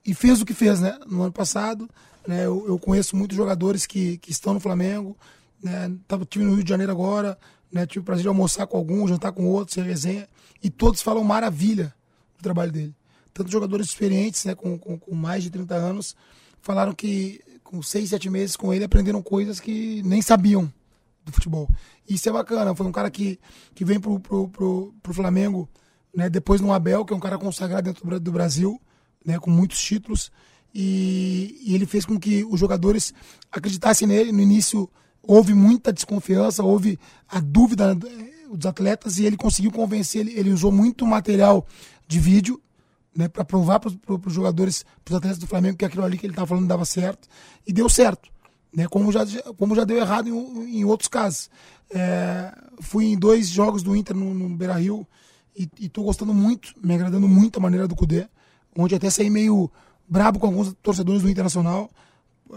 e 0.05 0.15
fez 0.15 0.41
o 0.41 0.47
que 0.47 0.55
fez, 0.55 0.81
né? 0.81 0.99
No 1.07 1.23
ano 1.23 1.33
passado, 1.33 1.89
né? 2.27 2.47
Eu, 2.47 2.65
eu 2.67 2.79
conheço 2.79 3.17
muitos 3.17 3.37
jogadores 3.37 3.87
que, 3.87 4.19
que 4.19 4.31
estão 4.31 4.55
no 4.55 4.61
Flamengo, 4.61 5.17
né? 5.63 5.93
Tava, 6.07 6.25
tive 6.25 6.45
no 6.45 6.55
Rio 6.55 6.65
de 6.65 6.71
Janeiro 6.71 6.93
agora, 6.93 7.39
né? 7.73 7.87
Tive 7.87 8.01
o 8.01 8.05
prazer 8.05 8.23
de 8.23 8.29
almoçar 8.29 8.67
com 8.67 8.77
alguns, 8.77 9.11
jantar 9.11 9.33
com 9.33 9.47
outros, 9.47 9.75
ser 9.75 9.85
resenha, 9.85 10.29
e 10.63 10.69
todos 10.69 11.01
falam 11.01 11.25
maravilha 11.25 11.95
do 12.37 12.43
trabalho 12.43 12.71
dele. 12.71 12.95
Tanto 13.33 13.51
jogadores 13.51 13.87
experientes, 13.87 14.45
né? 14.45 14.55
Com, 14.55 14.79
com, 14.79 14.99
com 14.99 15.15
mais 15.15 15.43
de 15.43 15.51
30 15.51 15.75
anos, 15.75 16.15
falaram 16.61 16.93
que 16.93 17.41
com 17.65 17.83
seis, 17.83 18.11
sete 18.11 18.29
meses 18.29 18.55
com 18.55 18.75
ele 18.75 18.85
aprenderam 18.85 19.23
coisas 19.23 19.59
que 19.59 20.03
nem 20.05 20.21
sabiam 20.21 20.71
do 21.25 21.33
futebol. 21.33 21.69
Isso 22.07 22.29
é 22.29 22.33
bacana. 22.33 22.75
Foi 22.75 22.87
um 22.87 22.93
cara 22.93 23.11
que, 23.11 23.41
que 23.75 23.85
vem 23.85 23.99
pro, 23.99 24.21
pro, 24.21 24.49
pro, 24.49 24.95
pro 25.03 25.15
Flamengo, 25.15 25.69
né? 26.15 26.29
Depois 26.29 26.61
no 26.61 26.73
Abel, 26.73 27.05
que 27.05 27.15
é 27.15 27.17
um 27.17 27.21
cara 27.21 27.39
consagrado 27.39 27.85
dentro 27.85 28.21
do 28.21 28.33
Brasil, 28.33 28.79
né? 29.25 29.39
Com 29.39 29.51
muitos 29.51 29.83
títulos. 29.83 30.31
E, 30.75 31.59
e 31.65 31.75
ele 31.75 31.87
fez 31.87 32.05
com 32.05 32.19
que 32.19 32.45
os 32.45 32.61
jogadores 32.61 33.15
acreditassem 33.51 34.07
nele. 34.07 34.33
No 34.33 34.41
início 34.41 34.91
houve 35.23 35.55
muita 35.55 35.93
desconfiança, 35.93 36.63
houve 36.63 36.99
a 37.29 37.41
dúvida 37.41 37.97
eh, 38.07 38.55
dos 38.55 38.67
atletas 38.67 39.19
e 39.19 39.25
ele 39.25 39.37
conseguiu 39.37 39.71
convencer. 39.71 40.23
Ele, 40.23 40.39
ele 40.39 40.51
usou 40.51 40.73
muito 40.73 41.07
material 41.07 41.67
de 42.07 42.19
vídeo 42.19 42.61
né, 43.15 43.29
para 43.29 43.45
provar 43.45 43.79
para 43.79 43.91
os 44.27 44.33
jogadores, 44.33 44.85
para 45.05 45.13
os 45.13 45.17
atletas 45.17 45.39
do 45.39 45.47
Flamengo 45.47 45.77
que 45.77 45.85
aquilo 45.85 46.05
ali 46.05 46.19
que 46.19 46.27
ele 46.27 46.33
estava 46.33 46.47
falando 46.47 46.67
dava 46.67 46.85
certo 46.85 47.29
e 47.67 47.73
deu 47.73 47.89
certo, 47.89 48.31
né, 48.75 48.87
como, 48.89 49.13
já, 49.13 49.25
como 49.57 49.75
já 49.75 49.85
deu 49.85 49.99
errado 49.99 50.29
em, 50.29 50.79
em 50.81 50.85
outros 50.85 51.09
casos. 51.09 51.51
É, 51.91 52.53
fui 52.81 53.07
em 53.07 53.19
dois 53.19 53.49
jogos 53.49 53.83
do 53.83 53.95
Inter 53.95 54.17
no, 54.17 54.33
no 54.33 54.49
Beira 54.57 54.75
Rio 54.75 55.07
e 55.55 55.69
estou 55.79 56.05
gostando 56.05 56.33
muito, 56.33 56.73
me 56.83 56.95
agradando 56.95 57.29
muito 57.29 57.59
a 57.59 57.63
maneira 57.63 57.87
do 57.87 57.95
Cudê, 57.95 58.27
onde 58.77 58.95
até 58.95 59.11
saí 59.11 59.29
meio 59.29 59.71
brabo 60.09 60.39
com 60.39 60.47
alguns 60.47 60.75
torcedores 60.83 61.23
do 61.23 61.29
Internacional. 61.29 61.91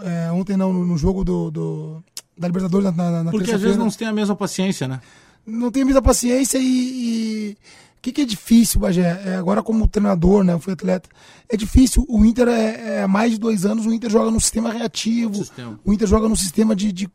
É, 0.01 0.31
ontem 0.31 0.55
não, 0.55 0.71
no, 0.71 0.85
no 0.85 0.97
jogo 0.97 1.23
do, 1.23 1.51
do, 1.51 2.03
da 2.37 2.47
Libertadores 2.47 2.95
na, 2.95 3.23
na 3.23 3.31
Porque 3.31 3.51
às 3.51 3.61
vezes 3.61 3.77
não 3.77 3.89
tem 3.89 4.07
a 4.07 4.13
mesma 4.13 4.35
paciência, 4.35 4.87
né? 4.87 5.01
Não 5.45 5.71
tem 5.71 5.83
a 5.83 5.85
mesma 5.85 6.01
paciência 6.01 6.57
e, 6.57 6.63
e 6.63 7.57
que, 8.05 8.11
que 8.11 8.21
é 8.21 8.25
difícil, 8.25 8.79
Bagé? 8.79 9.19
É, 9.25 9.35
agora, 9.35 9.63
como 9.63 9.87
treinador, 9.87 10.43
né? 10.43 10.53
Eu 10.53 10.59
fui 10.59 10.73
atleta. 10.73 11.09
É 11.49 11.57
difícil. 11.57 12.05
O 12.07 12.23
Inter, 12.23 12.47
é, 12.47 12.97
é, 12.97 13.03
há 13.03 13.07
mais 13.07 13.31
de 13.31 13.39
dois 13.39 13.65
anos, 13.65 13.87
o 13.87 13.93
Inter 13.93 14.11
joga 14.11 14.29
no 14.29 14.39
sistema 14.39 14.71
reativo. 14.71 15.33
Sistema. 15.33 15.79
O 15.83 15.91
Inter 15.91 16.07
joga 16.07 16.29
no 16.29 16.35
sistema 16.35 16.75
de, 16.75 16.91
de 16.91 17.09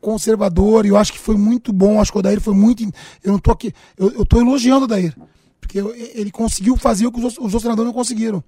conservador. 0.00 0.84
E 0.84 0.90
eu 0.90 0.98
acho 0.98 1.14
que 1.14 1.18
foi 1.18 1.36
muito 1.36 1.72
bom. 1.72 1.98
Acho 1.98 2.12
que 2.12 2.18
o 2.18 2.22
Dair 2.22 2.42
foi 2.42 2.54
muito. 2.54 2.84
Eu 3.22 3.32
não 3.32 3.38
tô 3.38 3.52
aqui. 3.52 3.72
Eu, 3.96 4.10
eu 4.10 4.26
tô 4.26 4.38
elogiando 4.38 4.84
o 4.84 4.88
Dair. 4.88 5.16
Porque 5.58 5.78
ele 6.14 6.30
conseguiu 6.30 6.76
fazer 6.76 7.06
o 7.06 7.12
que 7.12 7.20
os, 7.20 7.24
os 7.24 7.38
outros 7.38 7.62
treinadores 7.62 7.86
não 7.86 7.94
conseguiram. 7.94 8.44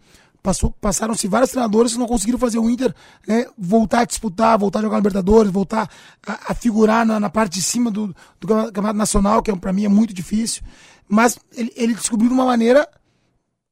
Passaram-se 0.81 1.27
vários 1.29 1.51
treinadores 1.51 1.93
que 1.93 1.99
não 1.99 2.07
conseguiram 2.07 2.39
fazer 2.39 2.59
o 2.59 2.71
Inter 2.71 2.95
né, 3.27 3.47
voltar 3.57 4.01
a 4.01 4.05
disputar, 4.05 4.59
voltar 4.59 4.81
a 4.81 4.83
jogar 4.83 4.97
Libertadores, 4.99 5.51
voltar 5.51 5.91
a, 6.27 6.53
a 6.53 6.55
figurar 6.55 7.05
na, 7.05 7.19
na, 7.19 7.31
parte 7.31 7.55
de 7.55 7.63
cima 7.63 7.91
do, 7.91 8.15
do 8.41 8.47
Campeonato 8.47 8.99
Nacional, 8.99 9.43
que 9.43 9.51
é, 9.51 9.57
para 9.57 9.73
mim 9.73 9.85
é 9.85 9.89
muito 9.89 10.15
difícil. 10.15 10.63
Mas 11.09 11.39
ele, 11.57 11.73
ele 11.77 11.95
descobriu 11.95 12.29
de 12.29 12.35
uma 12.35 12.45
maneira 12.45 12.89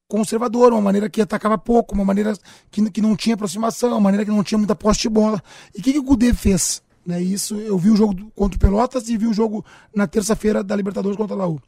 conservadora, 0.09 0.75
uma 0.75 0.83
maneira 0.83 1.09
que 1.09 1.21
atacava 1.21 1.59
pouco, 1.59 1.95
uma 1.95 2.05
maneira 2.05 2.37
que, 2.71 2.91
que 2.91 3.01
não 3.01 3.17
tinha 3.17 3.35
aproximação, 3.35 3.91
uma 3.91 4.01
maneira 4.01 4.25
que 4.25 4.31
não 4.31 4.45
tinha 4.45 4.59
muita 4.59 4.75
posse 4.75 5.03
de 5.03 5.09
bola. 5.09 5.43
E 5.75 5.81
o 5.81 5.83
que, 5.83 5.93
que 5.93 5.99
o 5.99 6.03
Gudê 6.03 6.33
fez? 6.33 6.83
Né, 7.05 7.23
isso, 7.23 7.57
eu 7.57 7.77
vi 7.77 7.91
o 7.91 7.97
jogo 7.97 8.33
contra 8.35 8.57
o 8.57 8.61
Pelotas 8.61 9.09
e 9.09 9.17
vi 9.17 9.27
o 9.27 9.35
jogo 9.35 9.65
na 9.95 10.07
terça-feira 10.07 10.65
da 10.65 10.75
Libertadores 10.75 11.17
contra 11.17 11.35
a 11.35 11.39
Laú. 11.39 11.61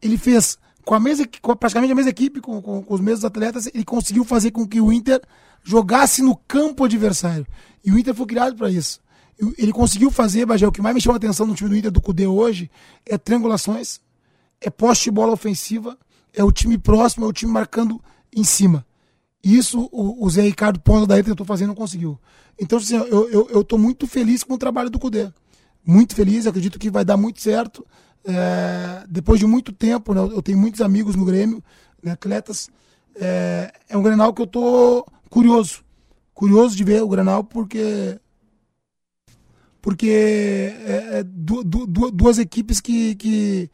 Ele 0.00 0.16
fez 0.16 0.58
com 0.84 0.94
a 0.94 1.00
mesma, 1.00 1.26
com 1.40 1.56
praticamente 1.56 1.92
a 1.92 1.96
mesma 1.96 2.10
equipe, 2.10 2.40
com, 2.40 2.60
com, 2.60 2.82
com, 2.82 2.94
os 2.94 3.00
mesmos 3.00 3.24
atletas, 3.24 3.66
ele 3.72 3.84
conseguiu 3.84 4.24
fazer 4.24 4.50
com 4.50 4.66
que 4.66 4.80
o 4.80 4.92
Inter 4.92 5.20
jogasse 5.62 6.22
no 6.22 6.36
campo 6.36 6.84
adversário. 6.84 7.46
E 7.84 7.92
o 7.92 7.98
Inter 7.98 8.14
foi 8.14 8.26
criado 8.26 8.56
para 8.56 8.70
isso. 8.70 9.00
Ele 9.58 9.72
conseguiu 9.72 10.10
fazer, 10.10 10.46
Bagé, 10.46 10.66
o 10.66 10.72
que 10.72 10.82
mais 10.82 10.94
me 10.94 11.00
chama 11.00 11.16
a 11.16 11.18
atenção 11.18 11.46
no 11.46 11.54
time 11.54 11.70
do 11.70 11.76
Inter 11.76 11.90
do 11.90 12.00
Cudê 12.00 12.26
hoje 12.26 12.70
é 13.04 13.16
triangulações, 13.18 14.00
é 14.60 14.70
poste 14.70 15.04
de 15.04 15.10
bola 15.10 15.32
ofensiva, 15.32 15.98
é 16.32 16.44
o 16.44 16.52
time 16.52 16.78
próximo, 16.78 17.24
é 17.24 17.28
o 17.28 17.32
time 17.32 17.50
marcando 17.50 18.00
em 18.34 18.44
cima. 18.44 18.86
Isso 19.42 19.88
o, 19.90 20.24
o 20.24 20.30
Zé 20.30 20.42
Ricardo 20.42 20.78
Ponta 20.78 21.06
daí 21.06 21.22
tentou 21.22 21.44
fazer 21.44 21.64
e 21.64 21.66
não 21.66 21.74
conseguiu. 21.74 22.18
Então, 22.60 22.78
assim, 22.78 22.94
eu, 22.94 23.28
eu, 23.30 23.66
eu 23.70 23.78
muito 23.78 24.06
feliz 24.06 24.44
com 24.44 24.54
o 24.54 24.58
trabalho 24.58 24.90
do 24.90 24.98
Cudê. 24.98 25.28
Muito 25.84 26.14
feliz, 26.14 26.46
acredito 26.46 26.78
que 26.78 26.90
vai 26.90 27.04
dar 27.04 27.16
muito 27.16 27.40
certo. 27.40 27.84
É, 28.24 29.04
depois 29.08 29.40
de 29.40 29.46
muito 29.46 29.72
tempo, 29.72 30.14
né, 30.14 30.20
eu 30.20 30.42
tenho 30.42 30.58
muitos 30.58 30.80
amigos 30.80 31.16
no 31.16 31.24
Grêmio, 31.24 31.62
né, 32.02 32.12
atletas. 32.12 32.68
É, 33.16 33.72
é 33.88 33.96
um 33.96 34.02
Grenal 34.02 34.32
que 34.32 34.42
eu 34.42 34.46
tô 34.46 35.06
curioso. 35.28 35.84
Curioso 36.34 36.76
de 36.76 36.84
ver 36.84 37.02
o 37.02 37.08
Grenal 37.08 37.44
porque 37.44 38.18
porque 39.80 40.06
é, 40.86 41.18
é 41.18 41.22
du, 41.24 41.64
du, 41.64 42.10
duas 42.10 42.38
equipes 42.38 42.80
que, 42.80 43.16
que 43.16 43.70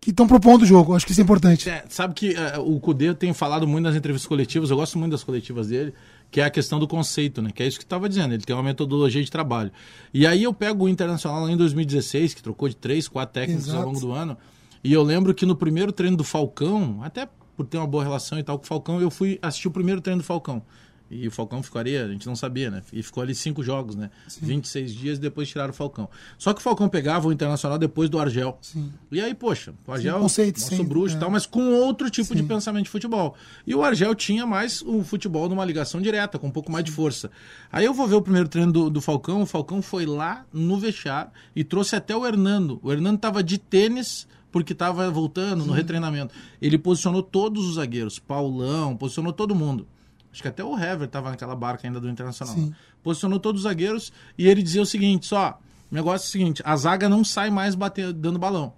que 0.00 0.10
estão 0.10 0.26
propondo 0.26 0.62
o 0.62 0.66
jogo. 0.66 0.94
Acho 0.94 1.04
que 1.04 1.12
isso 1.12 1.20
é 1.20 1.24
importante. 1.24 1.68
É, 1.68 1.84
sabe 1.88 2.14
que 2.14 2.34
é, 2.34 2.58
o 2.58 2.80
Cudê 2.80 3.14
tem 3.14 3.34
falado 3.34 3.68
muito 3.68 3.84
nas 3.84 3.94
entrevistas 3.94 4.26
coletivas, 4.26 4.70
eu 4.70 4.76
gosto 4.76 4.98
muito 4.98 5.12
das 5.12 5.22
coletivas 5.22 5.68
dele, 5.68 5.92
que 6.30 6.40
é 6.40 6.44
a 6.44 6.50
questão 6.50 6.78
do 6.78 6.86
conceito, 6.86 7.42
né? 7.42 7.50
Que 7.52 7.62
é 7.62 7.66
isso 7.66 7.78
que 7.78 7.84
estava 7.84 8.08
dizendo, 8.08 8.34
ele 8.34 8.42
tem 8.42 8.54
uma 8.54 8.62
metodologia 8.62 9.22
de 9.22 9.30
trabalho. 9.30 9.72
E 10.14 10.26
aí 10.26 10.42
eu 10.42 10.54
pego 10.54 10.84
o 10.84 10.88
Internacional 10.88 11.44
lá 11.44 11.50
em 11.50 11.56
2016, 11.56 12.34
que 12.34 12.42
trocou 12.42 12.68
de 12.68 12.76
três, 12.76 13.08
quatro 13.08 13.34
técnicos 13.34 13.66
Exato. 13.66 13.78
ao 13.80 13.86
longo 13.86 14.00
do 14.00 14.12
ano, 14.12 14.36
e 14.82 14.92
eu 14.92 15.02
lembro 15.02 15.34
que 15.34 15.44
no 15.44 15.56
primeiro 15.56 15.92
treino 15.92 16.16
do 16.16 16.24
Falcão, 16.24 17.00
até 17.02 17.28
por 17.56 17.66
ter 17.66 17.76
uma 17.76 17.86
boa 17.86 18.02
relação 18.02 18.38
e 18.38 18.42
tal 18.42 18.58
com 18.58 18.64
o 18.64 18.66
Falcão, 18.66 19.00
eu 19.00 19.10
fui 19.10 19.38
assistir 19.42 19.68
o 19.68 19.70
primeiro 19.70 20.00
treino 20.00 20.22
do 20.22 20.24
Falcão. 20.24 20.62
E 21.10 21.26
o 21.26 21.30
Falcão 21.30 21.60
ficaria, 21.60 22.04
a 22.04 22.08
gente 22.08 22.24
não 22.26 22.36
sabia, 22.36 22.70
né? 22.70 22.82
E 22.92 23.02
ficou 23.02 23.20
ali 23.20 23.34
cinco 23.34 23.64
jogos, 23.64 23.96
né? 23.96 24.10
Sim. 24.28 24.46
26 24.46 24.94
dias 24.94 25.18
e 25.18 25.20
depois 25.20 25.48
tiraram 25.48 25.70
o 25.70 25.74
Falcão. 25.74 26.08
Só 26.38 26.52
que 26.54 26.60
o 26.60 26.62
Falcão 26.62 26.88
pegava 26.88 27.26
o 27.26 27.32
Internacional 27.32 27.78
depois 27.78 28.08
do 28.08 28.18
Argel. 28.18 28.56
Sim. 28.62 28.92
E 29.10 29.20
aí, 29.20 29.34
poxa, 29.34 29.74
o 29.84 29.92
Argel, 29.92 30.14
sim, 30.14 30.20
conceito, 30.20 30.60
nosso 30.60 30.76
sim, 30.76 30.84
bruxo 30.84 31.16
e 31.16 31.18
é. 31.18 31.20
tal, 31.20 31.28
mas 31.28 31.46
com 31.46 31.72
outro 31.72 32.08
tipo 32.08 32.32
de 32.32 32.44
pensamento 32.44 32.84
de 32.84 32.90
futebol. 32.90 33.34
E 33.66 33.74
o 33.74 33.82
Argel 33.82 34.14
tinha 34.14 34.46
mais 34.46 34.82
o 34.82 35.02
futebol 35.02 35.48
numa 35.48 35.64
ligação 35.64 36.00
direta, 36.00 36.38
com 36.38 36.46
um 36.46 36.52
pouco 36.52 36.70
mais 36.70 36.84
de 36.84 36.92
força. 36.92 37.28
Aí 37.72 37.84
eu 37.84 37.92
vou 37.92 38.06
ver 38.06 38.14
o 38.14 38.22
primeiro 38.22 38.48
treino 38.48 38.70
do, 38.70 38.88
do 38.88 39.00
Falcão, 39.00 39.42
o 39.42 39.46
Falcão 39.46 39.82
foi 39.82 40.06
lá 40.06 40.46
no 40.52 40.78
vestiário 40.78 41.32
e 41.56 41.64
trouxe 41.64 41.96
até 41.96 42.16
o 42.16 42.24
Hernando. 42.24 42.78
O 42.84 42.92
Hernando 42.92 43.18
tava 43.18 43.42
de 43.42 43.58
tênis 43.58 44.28
porque 44.52 44.72
estava 44.72 45.10
voltando 45.10 45.64
no 45.64 45.72
retreinamento. 45.72 46.34
Ele 46.62 46.78
posicionou 46.78 47.22
todos 47.22 47.66
os 47.66 47.74
zagueiros, 47.74 48.18
Paulão, 48.18 48.96
posicionou 48.96 49.32
todo 49.32 49.54
mundo. 49.54 49.86
Acho 50.32 50.42
que 50.42 50.48
até 50.48 50.62
o 50.62 50.78
Hever 50.78 51.06
estava 51.06 51.30
naquela 51.30 51.56
barca 51.56 51.86
ainda 51.86 52.00
do 52.00 52.08
Internacional. 52.08 52.54
Sim. 52.54 52.74
Posicionou 53.02 53.40
todos 53.40 53.62
os 53.62 53.64
zagueiros 53.64 54.12
e 54.38 54.48
ele 54.48 54.62
dizia 54.62 54.82
o 54.82 54.86
seguinte: 54.86 55.26
só, 55.26 55.58
o 55.90 55.94
negócio 55.94 56.26
é 56.26 56.28
o 56.28 56.30
seguinte, 56.30 56.62
a 56.64 56.76
zaga 56.76 57.08
não 57.08 57.24
sai 57.24 57.50
mais 57.50 57.74
bater, 57.74 58.12
dando 58.12 58.38
balão. 58.38 58.72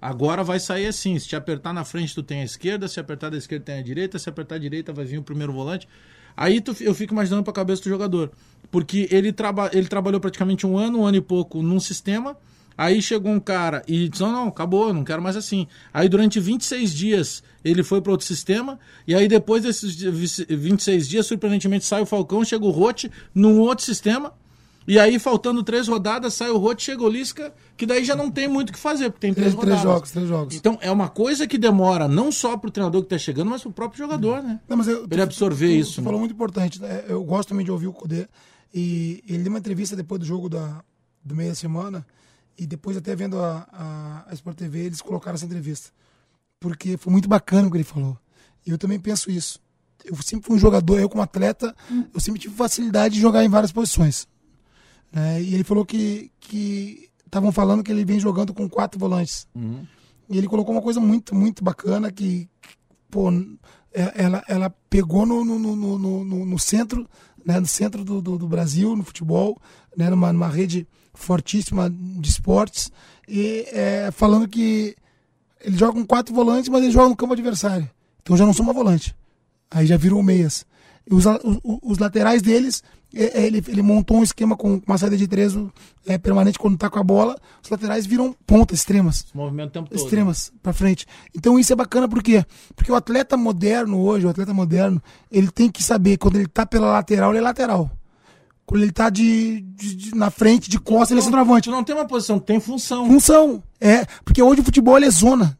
Agora 0.00 0.44
vai 0.44 0.60
sair 0.60 0.86
assim: 0.86 1.18
se 1.18 1.28
te 1.28 1.36
apertar 1.36 1.72
na 1.72 1.84
frente, 1.84 2.14
tu 2.14 2.22
tem 2.22 2.42
a 2.42 2.44
esquerda, 2.44 2.86
se 2.86 3.00
apertar 3.00 3.30
da 3.30 3.36
esquerda, 3.36 3.64
tem 3.64 3.78
a 3.78 3.82
direita, 3.82 4.18
se 4.18 4.28
apertar 4.28 4.56
a 4.56 4.58
direita, 4.58 4.92
vai 4.92 5.04
vir 5.04 5.18
o 5.18 5.22
primeiro 5.22 5.52
volante. 5.52 5.88
Aí 6.36 6.60
tu, 6.60 6.76
eu 6.80 6.94
fico 6.94 7.14
imaginando 7.14 7.42
para 7.42 7.52
a 7.52 7.54
cabeça 7.54 7.82
do 7.82 7.88
jogador. 7.88 8.30
Porque 8.70 9.06
ele, 9.10 9.32
traba, 9.32 9.70
ele 9.72 9.86
trabalhou 9.86 10.18
praticamente 10.18 10.66
um 10.66 10.78
ano, 10.78 11.00
um 11.00 11.04
ano 11.04 11.18
e 11.18 11.20
pouco 11.20 11.62
num 11.62 11.78
sistema 11.78 12.36
Aí 12.76 13.02
chegou 13.02 13.32
um 13.32 13.40
cara 13.40 13.82
e 13.86 14.08
disse: 14.08 14.22
não, 14.22 14.32
não, 14.32 14.48
acabou, 14.48 14.92
não 14.92 15.04
quero 15.04 15.22
mais 15.22 15.36
assim. 15.36 15.66
Aí 15.92 16.08
durante 16.08 16.40
26 16.40 16.94
dias 16.94 17.42
ele 17.64 17.82
foi 17.82 18.00
para 18.00 18.12
outro 18.12 18.26
sistema, 18.26 18.78
e 19.06 19.14
aí 19.14 19.28
depois 19.28 19.62
desses 19.62 19.94
26 19.94 21.08
dias, 21.08 21.26
surpreendentemente, 21.26 21.84
sai 21.84 22.02
o 22.02 22.06
Falcão, 22.06 22.44
chega 22.44 22.64
o 22.64 22.70
Rote 22.70 23.10
num 23.34 23.60
outro 23.60 23.84
sistema. 23.84 24.32
E 24.86 24.98
aí, 24.98 25.16
faltando 25.18 25.62
três 25.62 25.86
rodadas, 25.86 26.34
sai 26.34 26.50
o 26.50 26.58
Rote, 26.58 26.82
chega 26.82 27.04
o 27.04 27.08
Lisca, 27.08 27.54
que 27.76 27.86
daí 27.86 28.04
já 28.04 28.16
não 28.16 28.28
tem 28.28 28.48
muito 28.48 28.70
o 28.70 28.72
que 28.72 28.78
fazer, 28.78 29.10
porque 29.10 29.20
tem 29.26 29.32
três, 29.32 29.54
três 29.54 29.54
rodadas. 29.54 29.80
Três 29.80 29.94
jogos, 29.94 30.10
três 30.10 30.28
jogos. 30.28 30.54
Então, 30.56 30.76
é 30.80 30.90
uma 30.90 31.08
coisa 31.08 31.46
que 31.46 31.56
demora 31.56 32.08
não 32.08 32.32
só 32.32 32.56
para 32.56 32.66
o 32.66 32.70
treinador 32.70 33.00
que 33.02 33.06
está 33.06 33.18
chegando, 33.18 33.48
mas 33.48 33.62
para 33.62 33.70
o 33.70 33.72
próprio 33.72 33.98
jogador, 33.98 34.42
né? 34.42 34.58
Não, 34.68 34.76
mas 34.76 34.88
eu, 34.88 35.06
ele 35.08 35.22
absorver 35.22 35.68
tu, 35.68 35.72
isso. 35.72 35.92
Você 35.92 36.00
né? 36.00 36.04
falou 36.04 36.18
muito 36.18 36.32
importante. 36.32 36.82
Né? 36.82 37.04
Eu 37.08 37.22
gosto 37.22 37.50
também 37.50 37.64
de 37.64 37.70
ouvir 37.70 37.86
o 37.86 37.92
Cudê. 37.92 38.26
E 38.74 39.22
ele 39.28 39.44
deu 39.44 39.52
uma 39.52 39.60
entrevista 39.60 39.94
depois 39.94 40.18
do 40.18 40.26
jogo 40.26 40.48
da, 40.48 40.82
do 41.24 41.36
meia 41.36 41.54
semana 41.54 42.04
e 42.58 42.66
depois 42.66 42.96
até 42.96 43.14
vendo 43.14 43.38
a, 43.38 43.66
a, 43.72 44.24
a 44.28 44.34
Sport 44.34 44.56
TV, 44.56 44.80
eles 44.86 45.00
colocaram 45.00 45.34
essa 45.34 45.44
entrevista. 45.44 45.90
Porque 46.62 46.96
foi 46.96 47.12
muito 47.12 47.28
bacana 47.28 47.66
o 47.66 47.70
que 47.70 47.76
ele 47.76 47.84
falou. 47.84 48.16
E 48.64 48.70
eu 48.70 48.78
também 48.78 48.98
penso 48.98 49.30
isso. 49.30 49.60
Eu 50.04 50.16
sempre 50.22 50.46
fui 50.46 50.56
um 50.56 50.58
jogador, 50.58 50.98
eu 50.98 51.08
como 51.08 51.22
atleta, 51.22 51.74
eu 52.14 52.20
sempre 52.20 52.40
tive 52.40 52.54
facilidade 52.54 53.14
de 53.14 53.20
jogar 53.20 53.44
em 53.44 53.48
várias 53.48 53.72
posições. 53.72 54.26
Né? 55.12 55.42
E 55.42 55.54
ele 55.54 55.64
falou 55.64 55.84
que 55.84 56.30
estavam 57.26 57.50
falando 57.50 57.82
que 57.82 57.90
ele 57.90 58.04
vem 58.04 58.20
jogando 58.20 58.54
com 58.54 58.68
quatro 58.68 58.98
volantes. 58.98 59.46
Uhum. 59.54 59.84
E 60.28 60.38
ele 60.38 60.46
colocou 60.46 60.74
uma 60.74 60.82
coisa 60.82 61.00
muito, 61.00 61.34
muito 61.34 61.64
bacana 61.64 62.12
que, 62.12 62.48
que 62.60 62.76
pô, 63.10 63.30
é, 63.92 64.24
ela, 64.24 64.44
ela 64.48 64.70
pegou 64.88 65.26
no, 65.26 65.44
no, 65.44 65.58
no, 65.58 65.98
no, 65.98 66.46
no 66.46 66.58
centro, 66.58 67.08
né, 67.44 67.58
no 67.58 67.66
centro 67.66 68.04
do, 68.04 68.22
do, 68.22 68.38
do, 68.38 68.48
Brasil, 68.48 68.96
no 68.96 69.02
futebol, 69.02 69.60
né, 69.96 70.08
numa, 70.08 70.32
numa 70.32 70.48
rede 70.48 70.86
fortíssima 71.12 71.90
de 71.90 72.28
esportes, 72.28 72.90
e 73.28 73.66
é, 73.70 74.10
falando 74.10 74.48
que 74.48 74.96
ele 75.64 75.76
joga 75.76 75.92
com 75.92 76.04
quatro 76.04 76.34
volantes, 76.34 76.68
mas 76.68 76.82
ele 76.82 76.92
joga 76.92 77.08
no 77.08 77.16
campo 77.16 77.32
adversário. 77.32 77.88
Então 78.22 78.36
já 78.36 78.46
não 78.46 78.52
sou 78.52 78.64
uma 78.64 78.72
volante. 78.72 79.14
Aí 79.70 79.86
já 79.86 79.96
virou 79.96 80.22
meias. 80.22 80.66
E 81.10 81.14
os, 81.14 81.26
os, 81.26 81.58
os 81.82 81.98
laterais 81.98 82.42
deles, 82.42 82.82
é, 83.14 83.42
é, 83.42 83.46
ele, 83.46 83.62
ele 83.66 83.82
montou 83.82 84.18
um 84.18 84.22
esquema 84.22 84.56
com 84.56 84.80
uma 84.86 84.96
saída 84.96 85.16
de 85.16 85.26
três 85.26 85.54
é, 86.06 86.16
permanente 86.16 86.58
quando 86.58 86.78
tá 86.78 86.88
com 86.88 86.98
a 86.98 87.02
bola. 87.02 87.36
Os 87.62 87.68
laterais 87.68 88.06
viram 88.06 88.34
pontas 88.46 88.78
extremas. 88.78 89.26
movimento 89.34 89.70
o 89.70 89.72
tempo 89.72 89.90
todo. 89.90 89.98
Extremas, 89.98 90.52
para 90.62 90.72
frente. 90.72 91.06
Então 91.34 91.58
isso 91.58 91.72
é 91.72 91.76
bacana 91.76 92.08
por 92.08 92.22
quê? 92.22 92.44
Porque 92.76 92.92
o 92.92 92.94
atleta 92.94 93.36
moderno 93.36 94.00
hoje, 94.00 94.26
o 94.26 94.30
atleta 94.30 94.54
moderno, 94.54 95.02
ele 95.30 95.50
tem 95.50 95.70
que 95.70 95.82
saber 95.82 96.16
quando 96.18 96.36
ele 96.36 96.46
tá 96.46 96.64
pela 96.64 96.92
lateral, 96.92 97.30
ele 97.30 97.38
é 97.38 97.42
lateral. 97.42 97.90
Quando 98.64 98.82
ele 98.82 98.92
tá 98.92 99.10
de, 99.10 99.60
de, 99.60 99.96
de 99.96 100.14
na 100.14 100.30
frente, 100.30 100.70
de 100.70 100.78
costas, 100.78 101.10
ele 101.10 101.20
é 101.20 101.22
centroavante. 101.22 101.68
não 101.68 101.82
tem 101.82 101.94
uma 101.94 102.06
posição, 102.06 102.38
tem 102.38 102.60
função. 102.60 103.06
Função. 103.06 103.62
É, 103.84 104.06
porque 104.24 104.42
hoje 104.42 104.60
o 104.60 104.64
futebol 104.64 104.96
é 104.98 105.10
zona. 105.10 105.58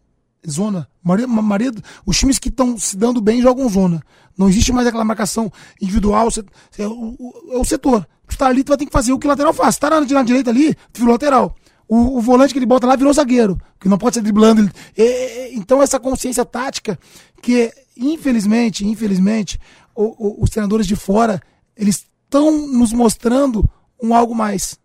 Zona. 0.48 0.88
Marido, 1.02 1.82
os 2.06 2.16
times 2.18 2.38
que 2.38 2.48
estão 2.48 2.78
se 2.78 2.96
dando 2.96 3.20
bem 3.20 3.42
jogam 3.42 3.68
zona. 3.68 4.00
Não 4.38 4.48
existe 4.48 4.72
mais 4.72 4.87
aquela 4.87 5.04
marcação 5.04 5.50
individual. 5.80 6.28
É 6.78 6.87
o, 6.87 7.16
é 7.52 7.56
o 7.58 7.64
setor. 7.64 8.06
Tu 8.28 8.38
tá 8.38 8.46
ali, 8.46 8.64
tu 8.64 8.68
vai 8.68 8.78
ter 8.78 8.87
que 8.87 8.92
fazer 8.92 9.12
o 9.12 9.18
que 9.18 9.26
o 9.26 9.30
lateral 9.30 9.52
faz. 9.52 9.76
Tá 9.76 9.90
na, 9.90 10.00
na 10.00 10.22
direita 10.22 10.50
ali, 10.50 10.74
tu 10.92 10.98
vira 11.00 11.08
o 11.11 11.12
lateral. 11.12 11.54
O, 11.88 12.16
o 12.18 12.20
volante 12.20 12.52
que 12.54 12.58
ele 12.58 12.64
bota 12.66 12.87
lá 12.87 12.96
virou 12.96 13.12
zagueiro, 13.12 13.61
que 13.78 13.88
não 13.88 13.98
pode 13.98 14.14
ser 14.14 14.22
driblando. 14.22 14.70
é, 14.96 15.02
é, 15.02 15.54
então, 15.54 15.82
essa 15.82 16.00
consciência 16.00 16.44
tática 16.44 16.98
que, 17.42 17.70
infelizmente, 17.96 18.87
infelizmente, 18.87 19.58
o- 19.94 20.14
o- 20.28 20.42
os 20.42 20.48
treinadores 20.50 20.87
de 20.87 20.96
fora, 20.96 21.40
eles 21.76 22.06
estão 22.24 22.66
nos 22.68 22.92
mostrando 22.92 23.68
um 24.02 24.14
algo 24.14 24.35
mais. 24.35 24.78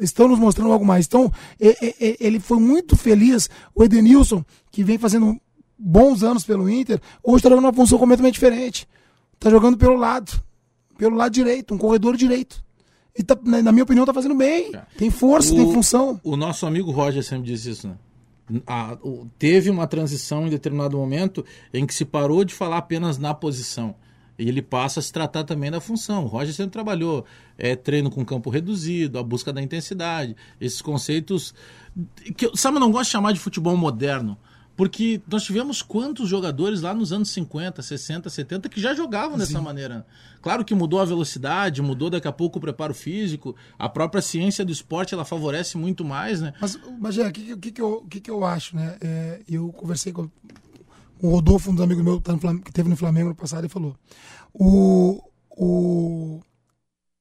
Estão 0.00 0.28
nos 0.28 0.38
mostrando 0.38 0.72
algo 0.72 0.84
mais. 0.84 1.06
Então, 1.06 1.32
ele 1.58 2.38
foi 2.40 2.58
muito 2.58 2.96
feliz. 2.96 3.48
O 3.74 3.82
Edenilson, 3.82 4.44
que 4.70 4.84
vem 4.84 4.98
fazendo 4.98 5.40
bons 5.78 6.22
anos 6.22 6.44
pelo 6.44 6.68
Inter, 6.68 7.00
hoje 7.22 7.36
está 7.38 7.48
jogando 7.48 7.64
uma 7.64 7.72
função 7.72 7.98
completamente 7.98 8.34
diferente. 8.34 8.86
Está 9.34 9.48
jogando 9.50 9.78
pelo 9.78 9.96
lado, 9.96 10.32
pelo 10.98 11.16
lado 11.16 11.32
direito, 11.32 11.72
um 11.74 11.78
corredor 11.78 12.16
direito. 12.16 12.62
E 13.18 13.22
tá- 13.22 13.38
na 13.42 13.72
minha 13.72 13.82
opinião, 13.84 14.04
tá 14.06 14.12
fazendo 14.14 14.34
bem. 14.34 14.70
Tem 14.96 15.10
força, 15.10 15.54
tem 15.54 15.72
função. 15.72 16.20
O 16.22 16.36
nosso 16.36 16.66
amigo 16.66 16.90
Roger 16.90 17.22
sempre 17.24 17.46
diz 17.46 17.64
isso, 17.64 17.88
né? 17.88 17.94
A- 18.66 18.98
o- 19.02 19.26
teve 19.38 19.70
uma 19.70 19.86
transição 19.86 20.46
em 20.46 20.50
determinado 20.50 20.96
momento 20.96 21.44
em 21.72 21.86
que 21.86 21.94
se 21.94 22.04
parou 22.04 22.44
de 22.44 22.52
falar 22.54 22.78
apenas 22.78 23.16
na 23.16 23.32
posição. 23.32 23.94
E 24.40 24.48
ele 24.48 24.62
passa 24.62 25.00
a 25.00 25.02
se 25.02 25.12
tratar 25.12 25.44
também 25.44 25.70
da 25.70 25.80
função. 25.80 26.24
O 26.24 26.26
Roger 26.26 26.54
sempre 26.54 26.72
trabalhou 26.72 27.26
é, 27.58 27.76
treino 27.76 28.10
com 28.10 28.24
campo 28.24 28.48
reduzido, 28.48 29.18
a 29.18 29.22
busca 29.22 29.52
da 29.52 29.60
intensidade, 29.60 30.34
esses 30.58 30.80
conceitos 30.80 31.54
que 32.36 32.46
eu, 32.46 32.56
sabe, 32.56 32.76
eu 32.76 32.80
não 32.80 32.90
gosto 32.90 33.06
de 33.06 33.12
chamar 33.12 33.32
de 33.32 33.40
futebol 33.40 33.76
moderno, 33.76 34.38
porque 34.76 35.20
nós 35.30 35.42
tivemos 35.42 35.82
quantos 35.82 36.28
jogadores 36.28 36.80
lá 36.80 36.94
nos 36.94 37.12
anos 37.12 37.30
50, 37.30 37.82
60, 37.82 38.30
70 38.30 38.68
que 38.68 38.80
já 38.80 38.94
jogavam 38.94 39.36
dessa 39.36 39.60
maneira. 39.60 40.06
Claro 40.40 40.64
que 40.64 40.74
mudou 40.74 41.00
a 41.00 41.04
velocidade, 41.04 41.82
mudou 41.82 42.08
daqui 42.08 42.28
a 42.28 42.32
pouco 42.32 42.58
o 42.58 42.60
preparo 42.62 42.94
físico, 42.94 43.54
a 43.78 43.88
própria 43.88 44.22
ciência 44.22 44.64
do 44.64 44.72
esporte 44.72 45.12
ela 45.12 45.24
favorece 45.24 45.76
muito 45.76 46.02
mais, 46.04 46.40
né? 46.40 46.54
Mas, 46.60 46.76
Bagé, 46.98 47.28
o 47.28 47.32
que, 47.32 47.56
que, 47.56 47.72
que, 47.72 47.82
eu, 47.82 47.92
o 47.96 48.08
que, 48.08 48.20
que 48.20 48.30
eu 48.30 48.44
acho, 48.44 48.74
né? 48.74 48.96
É, 49.02 49.40
eu 49.46 49.70
conversei 49.72 50.12
com 50.12 50.30
o 51.22 51.28
Rodolfo, 51.30 51.70
um 51.70 51.74
dos 51.74 51.84
amigos 51.84 52.02
meus 52.04 52.18
que, 52.18 52.22
tá 52.24 52.34
que 52.64 52.72
teve 52.72 52.88
no 52.88 52.96
Flamengo 52.96 53.28
no 53.30 53.34
passado, 53.34 53.64
e 53.66 53.68
falou: 53.68 53.94
o, 54.52 55.22
o, 55.56 56.40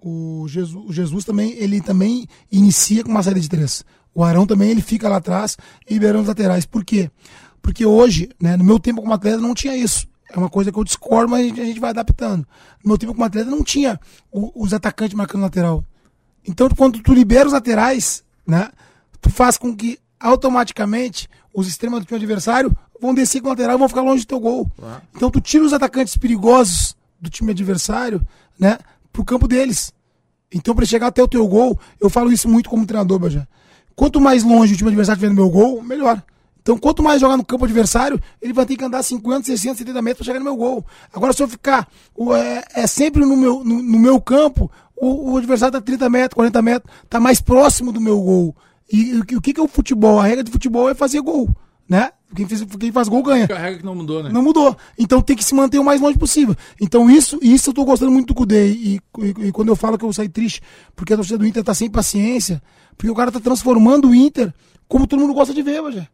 o, 0.01 0.47
Jesus, 0.47 0.85
o 0.89 0.93
Jesus 0.93 1.25
também, 1.25 1.51
ele 1.53 1.81
também 1.81 2.27
inicia 2.51 3.03
com 3.03 3.11
uma 3.11 3.23
série 3.23 3.39
de 3.39 3.49
três. 3.49 3.83
O 4.13 4.23
Arão 4.23 4.45
também, 4.45 4.69
ele 4.71 4.81
fica 4.81 5.07
lá 5.07 5.17
atrás 5.17 5.57
e 5.89 5.93
liberando 5.93 6.23
os 6.23 6.27
laterais. 6.27 6.65
Por 6.65 6.83
quê? 6.83 7.11
Porque 7.61 7.85
hoje, 7.85 8.29
né, 8.41 8.57
no 8.57 8.63
meu 8.63 8.79
tempo 8.79 9.01
como 9.01 9.13
atleta, 9.13 9.37
não 9.37 9.53
tinha 9.53 9.75
isso. 9.75 10.07
É 10.31 10.37
uma 10.37 10.49
coisa 10.49 10.71
que 10.71 10.77
eu 10.77 10.83
discordo, 10.83 11.29
mas 11.29 11.41
a 11.41 11.47
gente, 11.47 11.61
a 11.61 11.65
gente 11.65 11.79
vai 11.79 11.89
adaptando. 11.89 12.47
No 12.83 12.89
meu 12.89 12.97
tempo 12.97 13.13
como 13.13 13.25
atleta, 13.25 13.49
não 13.49 13.63
tinha 13.63 13.99
o- 14.31 14.63
os 14.63 14.73
atacantes 14.73 15.15
marcando 15.15 15.41
lateral. 15.41 15.83
Então, 16.47 16.69
quando 16.69 16.99
tu 17.01 17.13
libera 17.13 17.47
os 17.47 17.53
laterais, 17.53 18.23
né, 18.47 18.69
tu 19.21 19.29
faz 19.29 19.57
com 19.57 19.75
que 19.75 19.99
automaticamente 20.19 21.27
os 21.53 21.67
extremos 21.67 21.99
do 21.99 22.05
time 22.05 22.17
adversário 22.17 22.75
vão 23.01 23.13
descer 23.13 23.41
com 23.41 23.47
o 23.47 23.49
lateral 23.49 23.75
e 23.75 23.79
vão 23.79 23.89
ficar 23.89 24.01
longe 24.01 24.23
do 24.23 24.27
teu 24.27 24.39
gol. 24.39 24.69
Então, 25.15 25.31
tu 25.31 25.41
tira 25.41 25.63
os 25.63 25.73
atacantes 25.73 26.17
perigosos 26.17 26.95
do 27.19 27.29
time 27.29 27.51
adversário, 27.51 28.21
né, 28.57 28.77
pro 29.11 29.23
campo 29.23 29.47
deles. 29.47 29.93
Então, 30.51 30.75
para 30.75 30.85
chegar 30.85 31.07
até 31.07 31.21
o 31.21 31.27
teu 31.27 31.47
gol, 31.47 31.79
eu 31.99 32.09
falo 32.09 32.31
isso 32.31 32.47
muito 32.49 32.69
como 32.69 32.85
treinador, 32.85 33.19
Bajé. 33.19 33.47
Quanto 33.95 34.19
mais 34.19 34.43
longe 34.43 34.73
o 34.73 34.77
time 34.77 34.89
adversário 34.89 35.17
estiver 35.17 35.29
no 35.29 35.35
meu 35.35 35.49
gol, 35.49 35.83
melhor. 35.83 36.21
Então, 36.61 36.77
quanto 36.77 37.01
mais 37.01 37.21
jogar 37.21 37.37
no 37.37 37.45
campo 37.45 37.65
adversário, 37.65 38.21
ele 38.41 38.53
vai 38.53 38.65
ter 38.65 38.75
que 38.75 38.83
andar 38.83 39.01
50, 39.01 39.45
60, 39.45 39.77
70 39.77 40.01
metros 40.01 40.17
para 40.19 40.25
chegar 40.25 40.39
no 40.39 40.45
meu 40.45 40.55
gol. 40.55 40.85
Agora, 41.13 41.33
se 41.33 41.41
eu 41.41 41.47
ficar 41.47 41.87
é, 42.35 42.83
é 42.83 42.87
sempre 42.87 43.25
no 43.25 43.35
meu, 43.35 43.63
no, 43.63 43.81
no 43.81 43.99
meu 43.99 44.21
campo, 44.21 44.69
o, 44.95 45.33
o 45.33 45.37
adversário 45.37 45.77
está 45.77 45.81
30 45.81 46.09
metros, 46.09 46.35
40 46.35 46.61
metros, 46.61 46.93
está 47.03 47.19
mais 47.19 47.41
próximo 47.41 47.91
do 47.91 48.01
meu 48.01 48.19
gol. 48.21 48.55
E, 48.91 49.15
o 49.19 49.25
que- 49.25 49.35
o 49.35 49.41
que, 49.41 49.53
que 49.53 49.59
é 49.59 49.63
o 49.63 49.67
futebol? 49.67 50.19
A 50.19 50.25
regra 50.25 50.43
de 50.43 50.51
futebol 50.51 50.89
é 50.89 50.93
fazer 50.95 51.21
gol, 51.21 51.49
né? 51.87 52.11
Quem, 52.35 52.47
fez, 52.47 52.63
quem 52.79 52.91
faz 52.91 53.07
gol 53.07 53.23
ganha. 53.23 53.47
A 53.51 53.57
regra 53.57 53.79
que 53.79 53.85
não 53.85 53.95
mudou, 53.95 54.21
né? 54.23 54.29
Não 54.31 54.43
mudou. 54.43 54.77
Então 54.97 55.19
tem 55.21 55.35
que 55.35 55.43
se 55.43 55.55
manter 55.55 55.79
o 55.79 55.83
mais 55.83 55.99
longe 55.99 56.17
possível. 56.17 56.55
Então 56.79 57.09
isso, 57.09 57.39
isso 57.41 57.69
eu 57.71 57.73
tô 57.73 57.83
gostando 57.83 58.11
muito 58.11 58.27
do 58.27 58.35
Cudê. 58.35 58.71
E, 58.71 58.95
e- 59.19 59.47
e 59.47 59.51
quando 59.51 59.69
eu 59.69 59.75
falo 59.75 59.97
que 59.97 60.05
eu 60.05 60.13
saí 60.13 60.29
triste, 60.29 60.61
porque 60.95 61.13
a 61.13 61.15
torcida 61.15 61.39
do 61.39 61.47
Inter 61.47 61.63
tá 61.63 61.73
sem 61.73 61.89
paciência, 61.89 62.61
porque 62.97 63.09
o 63.09 63.15
cara 63.15 63.31
tá 63.31 63.39
transformando 63.39 64.09
o 64.09 64.15
Inter 64.15 64.53
como 64.87 65.07
todo 65.07 65.19
mundo 65.19 65.33
gosta 65.33 65.53
de 65.53 65.61
ver, 65.63 65.81
Bagé. 65.81 66.07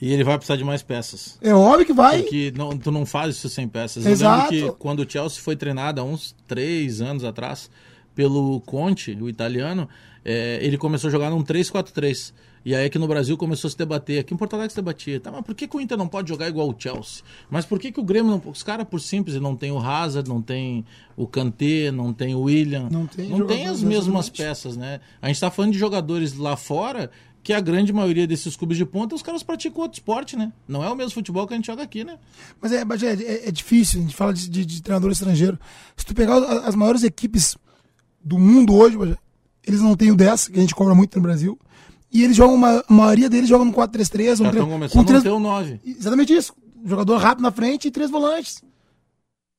E 0.00 0.12
ele 0.12 0.24
vai 0.24 0.36
precisar 0.36 0.56
de 0.56 0.64
mais 0.64 0.82
peças. 0.82 1.38
É 1.40 1.54
óbvio 1.54 1.86
que 1.86 1.92
vai. 1.94 2.22
Porque 2.22 2.52
não, 2.54 2.76
tu 2.76 2.90
não 2.90 3.06
faz 3.06 3.36
isso 3.36 3.48
sem 3.48 3.66
peças. 3.66 4.04
Eu 4.04 4.12
Exato. 4.12 4.52
lembro 4.52 4.72
que 4.72 4.78
quando 4.78 5.00
o 5.00 5.10
Chelsea 5.10 5.40
foi 5.40 5.56
treinado 5.56 6.00
há 6.00 6.04
uns 6.04 6.34
três 6.46 7.00
anos 7.00 7.24
atrás 7.24 7.70
pelo 8.14 8.60
Conte, 8.62 9.16
o 9.20 9.28
italiano, 9.30 9.88
é, 10.24 10.58
ele 10.62 10.78
começou 10.78 11.08
a 11.08 11.10
jogar 11.10 11.30
num 11.30 11.42
3-4-3. 11.42 12.32
E 12.66 12.74
aí 12.74 12.86
aqui 12.86 12.98
no 12.98 13.06
Brasil 13.06 13.36
começou 13.36 13.68
a 13.68 13.70
se 13.70 13.76
debater. 13.76 14.18
Aqui 14.20 14.32
em 14.32 14.36
Porto 14.38 14.54
Alegre 14.54 14.70
se 14.70 14.76
debatia. 14.76 15.20
Tá, 15.20 15.30
mas 15.30 15.42
por 15.44 15.54
que, 15.54 15.68
que 15.68 15.76
o 15.76 15.80
Inter 15.82 15.98
não 15.98 16.08
pode 16.08 16.30
jogar 16.30 16.48
igual 16.48 16.68
o 16.70 16.74
Chelsea? 16.78 17.22
Mas 17.50 17.66
por 17.66 17.78
que, 17.78 17.92
que 17.92 18.00
o 18.00 18.02
Grêmio 18.02 18.30
não. 18.42 18.50
Os 18.50 18.62
caras, 18.62 18.86
por 18.88 19.00
simples, 19.00 19.38
não 19.38 19.54
tem 19.54 19.70
o 19.70 19.78
Hazard, 19.78 20.26
não 20.28 20.40
tem 20.40 20.82
o 21.14 21.26
Kanté, 21.26 21.90
não 21.90 22.10
tem 22.12 22.34
o 22.34 22.40
William. 22.40 22.88
Não 22.90 23.06
tem 23.06 23.28
não 23.28 23.46
tem 23.46 23.66
as 23.68 23.82
mesmas 23.82 24.30
peças, 24.30 24.78
né? 24.78 25.00
A 25.20 25.28
gente 25.28 25.40
tá 25.40 25.50
falando 25.50 25.72
de 25.72 25.78
jogadores 25.78 26.34
lá 26.38 26.56
fora 26.56 27.10
que 27.42 27.52
a 27.52 27.60
grande 27.60 27.92
maioria 27.92 28.26
desses 28.26 28.56
clubes 28.56 28.78
de 28.78 28.86
ponta, 28.86 29.14
os 29.14 29.20
caras 29.20 29.42
praticam 29.42 29.82
outro 29.82 29.98
esporte, 29.98 30.34
né? 30.34 30.50
Não 30.66 30.82
é 30.82 30.90
o 30.90 30.96
mesmo 30.96 31.12
futebol 31.12 31.46
que 31.46 31.52
a 31.52 31.56
gente 31.56 31.66
joga 31.66 31.82
aqui, 31.82 32.02
né? 32.02 32.18
Mas 32.58 32.72
é, 32.72 32.82
Bagé, 32.82 33.12
é, 33.12 33.48
é 33.48 33.52
difícil, 33.52 34.00
a 34.00 34.02
gente 34.04 34.16
fala 34.16 34.32
de, 34.32 34.48
de- 34.48 34.64
de 34.64 34.82
treinador 34.82 35.12
estrangeiro. 35.12 35.58
Se 35.94 36.06
tu 36.06 36.14
pegar 36.14 36.38
as 36.66 36.74
maiores 36.74 37.02
equipes 37.02 37.54
do 38.24 38.38
mundo 38.38 38.74
hoje, 38.74 38.96
eles 39.66 39.80
não 39.80 39.96
têm 39.96 40.10
o 40.10 40.16
10, 40.16 40.48
que 40.48 40.58
a 40.58 40.60
gente 40.62 40.74
cobra 40.74 40.94
muito 40.94 41.16
no 41.16 41.22
Brasil. 41.22 41.58
E 42.12 42.22
eles 42.22 42.36
jogam, 42.36 42.54
uma, 42.54 42.84
a 42.88 42.92
maioria 42.92 43.28
deles 43.28 43.48
jogam 43.48 43.64
no 43.64 43.72
4-3-3. 43.72 44.36
Já 44.36 44.50
estão 44.50 44.68
começando 44.68 44.92
com 44.92 45.04
três- 45.04 45.20
a 45.20 45.24
ter 45.24 45.30
o 45.30 45.40
9. 45.40 45.80
Exatamente 45.84 46.32
isso. 46.32 46.52
Jogador 46.84 47.16
rápido 47.18 47.42
na 47.42 47.50
frente 47.50 47.88
e 47.88 47.90
três 47.90 48.10
volantes. 48.10 48.62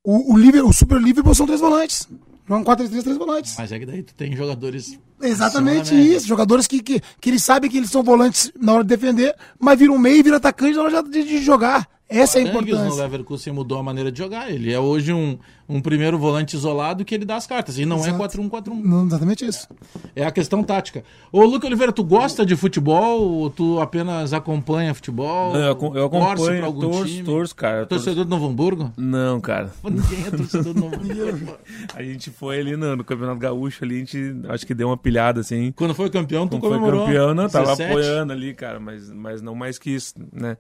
O, 0.04 0.34
o, 0.34 0.38
Liverpool, 0.38 0.70
o 0.70 0.74
Super 0.74 1.02
Liverpool 1.02 1.34
são 1.36 1.46
três 1.46 1.60
volantes. 1.60 2.08
Jogam 2.48 2.64
4-3-3, 2.64 3.02
três 3.04 3.18
volantes. 3.18 3.56
Mas 3.58 3.72
é 3.72 3.80
que 3.80 3.86
daí 3.86 4.04
tu 4.04 4.14
tem 4.14 4.36
jogadores. 4.36 4.98
Exatamente 5.22 5.96
isso. 5.96 6.28
Jogadores 6.28 6.68
que, 6.68 6.82
que, 6.82 7.02
que 7.20 7.30
eles 7.30 7.44
sabem 7.44 7.70
que 7.70 7.78
eles 7.78 7.90
são 7.90 8.04
volantes 8.04 8.52
na 8.60 8.74
hora 8.74 8.84
de 8.84 8.90
defender, 8.90 9.36
mas 9.60 9.78
viram 9.80 9.98
meio 9.98 10.18
e 10.18 10.24
viram 10.24 10.38
atacante 10.38 10.76
na 10.78 10.84
hora 10.84 11.04
de, 11.04 11.24
de 11.24 11.40
jogar. 11.40 11.88
Essa 12.08 12.38
é 12.38 12.42
a 12.42 12.44
no 12.46 12.50
importância. 12.52 13.02
Leverkusen 13.04 13.52
mudou 13.54 13.80
a 13.80 13.84
maneira 13.84 14.12
de 14.12 14.18
jogar. 14.20 14.52
Ele 14.52 14.72
é 14.72 14.80
hoje 14.80 15.12
um, 15.12 15.40
um 15.68 15.82
primeiro 15.82 16.20
volante 16.20 16.56
isolado 16.56 17.04
que 17.04 17.16
ele 17.16 17.26
dá 17.26 17.36
as 17.36 17.48
cartas. 17.48 17.80
E 17.80 17.86
não 17.86 17.98
Exato. 17.98 18.24
é 18.24 18.28
4-1-4-1. 18.28 18.80
Não, 18.84 19.08
exatamente 19.08 19.44
isso. 19.44 19.68
É 20.16 20.24
a 20.24 20.30
questão 20.32 20.62
tática. 20.64 21.04
Ô, 21.32 21.44
Luca 21.44 21.66
Oliveira, 21.66 21.92
tu 21.92 22.04
gosta 22.04 22.46
de 22.46 22.56
futebol 22.56 23.22
ou 23.22 23.50
tu 23.50 23.80
apenas 23.82 24.34
acompanha 24.34 24.94
futebol? 24.94 25.56
Eu, 25.56 25.72
acom- 25.72 25.96
eu 25.96 26.08
Torce 26.10 26.28
acompanho, 26.34 26.58
pra 26.60 26.66
algum 26.68 26.80
torço, 26.82 27.06
time? 27.08 27.24
torço, 27.24 27.56
cara. 27.56 27.86
torço- 27.88 28.06
Torcedor 28.06 28.26
do 28.26 28.30
Novo 28.30 28.48
Hamburgo? 28.50 28.94
Não, 28.96 29.42
cara. 29.42 29.74
Pô, 29.82 29.90
Ninguém 29.90 30.28
é 30.28 30.30
torcedor 30.32 30.74
do 30.76 30.80
Novo 30.82 30.96
Hamburgo. 30.98 31.58
A 31.96 32.04
gente 32.04 32.30
foi 32.30 32.60
ali 32.60 32.78
no, 32.78 32.96
no 32.98 33.04
Campeonato 33.04 33.40
Gaúcho 33.40 33.84
ali, 33.84 33.96
a 33.96 34.00
gente 34.00 34.36
acho 34.50 34.66
que 34.68 34.76
deu 34.76 34.90
uma 34.90 34.98
pilhada 34.98 35.40
assim. 35.40 35.72
Quando 35.76 35.96
foi 35.96 36.10
campeão, 36.12 36.48
tu 36.48 36.54
Não 36.54 36.60
foi 36.62 36.70
comemorou. 36.70 37.06
campeão, 37.08 37.34
não, 37.34 37.50
tava 37.50 37.68
17. 37.76 37.90
apoiando 37.92 38.32
ali, 38.34 38.54
cara, 38.54 38.80
mas, 38.80 39.10
mas 39.12 39.42
não 39.42 39.56
mais 39.56 39.80
que 39.80 39.90
isso, 39.90 40.14
né? 40.32 40.56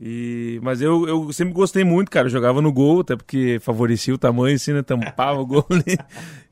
E, 0.00 0.60
mas 0.62 0.80
eu, 0.80 1.08
eu 1.08 1.32
sempre 1.32 1.52
gostei 1.52 1.82
muito, 1.82 2.08
cara. 2.10 2.26
Eu 2.26 2.30
jogava 2.30 2.62
no 2.62 2.72
gol, 2.72 3.00
até 3.00 3.16
porque 3.16 3.58
favorecia 3.60 4.14
o 4.14 4.18
tamanho, 4.18 4.54
assim, 4.54 4.72
né? 4.72 4.80
Tampava 4.82 5.40
o 5.40 5.46
gol 5.46 5.66
ali. 5.70 5.98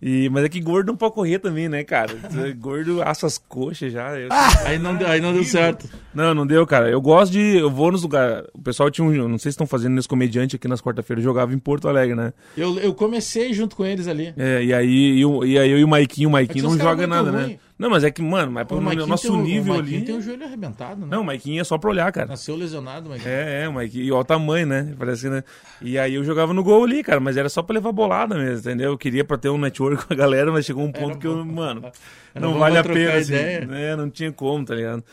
E, 0.02 0.28
mas 0.30 0.44
é 0.44 0.48
que 0.48 0.60
gordo 0.60 0.88
não 0.88 0.96
pode 0.96 1.14
correr 1.14 1.38
também, 1.38 1.68
né, 1.68 1.84
cara? 1.84 2.12
Gordo 2.58 3.00
assa 3.02 3.26
as 3.26 3.38
coxas 3.38 3.92
já. 3.92 4.18
eu- 4.18 4.28
Aí 4.64 4.78
não, 4.78 4.96
deu- 4.96 5.06
aí 5.06 5.20
não 5.20 5.32
deu 5.32 5.44
certo. 5.44 5.88
Não, 6.12 6.34
não 6.34 6.44
deu, 6.46 6.66
cara. 6.66 6.90
Eu 6.90 7.00
gosto 7.00 7.32
de. 7.32 7.56
Eu 7.56 7.70
vou 7.70 7.92
nos 7.92 8.02
lugares. 8.02 8.46
O 8.52 8.60
pessoal 8.60 8.90
tinha 8.90 9.06
um. 9.06 9.14
eu 9.14 9.28
Não 9.28 9.38
sei 9.38 9.52
se 9.52 9.54
estão 9.54 9.66
fazendo 9.66 9.94
nesse 9.94 10.08
comediante 10.08 10.56
aqui 10.56 10.66
nas 10.66 10.80
quarta-feiras. 10.80 11.24
Eu 11.24 11.30
jogava 11.30 11.54
em 11.54 11.58
Porto 11.58 11.88
Alegre, 11.88 12.16
né? 12.16 12.32
Eu, 12.56 12.76
eu 12.80 12.92
comecei 12.94 13.52
junto 13.52 13.76
com 13.76 13.84
eles 13.86 14.08
ali. 14.08 14.34
É, 14.36 14.64
e 14.64 14.74
aí, 14.74 15.18
e, 15.18 15.24
o- 15.24 15.44
e 15.44 15.56
aí 15.58 15.70
eu 15.70 15.78
e 15.78 15.84
o 15.84 15.88
Maiquinho, 15.88 16.28
o 16.28 16.32
Maiquinho 16.32 16.64
É 16.66 16.68
não 16.68 16.78
joga 16.78 17.06
nada, 17.06 17.30
ruim. 17.30 17.46
né? 17.52 17.58
Não, 17.78 17.90
mas 17.90 18.04
é 18.04 18.10
que, 18.10 18.22
mano, 18.22 18.50
mas 18.50 18.64
O 18.64 18.66
pro 18.68 18.80
nosso 19.06 19.28
tem 19.28 19.36
o- 19.36 19.42
nível 19.42 19.74
o 19.74 19.78
ali. 19.78 20.00
tem 20.02 20.16
o 20.16 20.20
joelho 20.22 20.44
arrebentado, 20.46 21.02
né? 21.02 21.08
Não, 21.10 21.20
o 21.20 21.24
Maiquinho 21.24 21.60
é 21.60 21.64
só 21.64 21.76
pra 21.76 21.90
olhar, 21.90 22.10
cara. 22.10 22.26
Nasceu 22.28 22.56
lesionado, 22.56 23.10
Maiquinho. 23.10 23.30
É, 23.30 23.64
é, 23.64 23.68
Mike. 23.68 24.00
E 24.00 24.10
olha 24.10 24.20
o 24.20 24.24
tamanho, 24.24 24.66
né? 24.66 24.94
Parece 24.98 25.22
que, 25.22 25.28
né? 25.28 25.44
E 25.82 25.98
aí 25.98 26.14
eu 26.14 26.24
jogava 26.24 26.54
no 26.54 26.64
gol 26.64 26.84
ali, 26.84 27.02
cara, 27.02 27.20
mas 27.20 27.36
era 27.36 27.50
só 27.50 27.62
pra 27.62 27.74
levar 27.74 27.92
bolada 27.92 28.34
mesmo, 28.34 28.60
entendeu? 28.60 28.92
Eu 28.92 28.98
queria 28.98 29.24
pra 29.24 29.36
ter 29.36 29.50
um 29.50 29.58
network 29.58 30.04
com 30.08 30.12
a 30.14 30.16
galera, 30.16 30.50
mas 30.50 30.64
chegou 30.64 30.82
um 30.84 30.90
ponto 30.90 31.18
que 31.18 31.26
eu, 31.26 31.44
mano, 31.44 31.82
Era 32.34 32.46
não 32.46 32.58
vale 32.58 32.78
a 32.78 32.82
pena, 32.82 33.12
assim, 33.18 33.34
ideia. 33.34 33.66
né? 33.66 33.94
Não 33.94 34.08
tinha 34.08 34.32
como, 34.32 34.64
tá 34.64 34.74
ligado? 34.74 35.04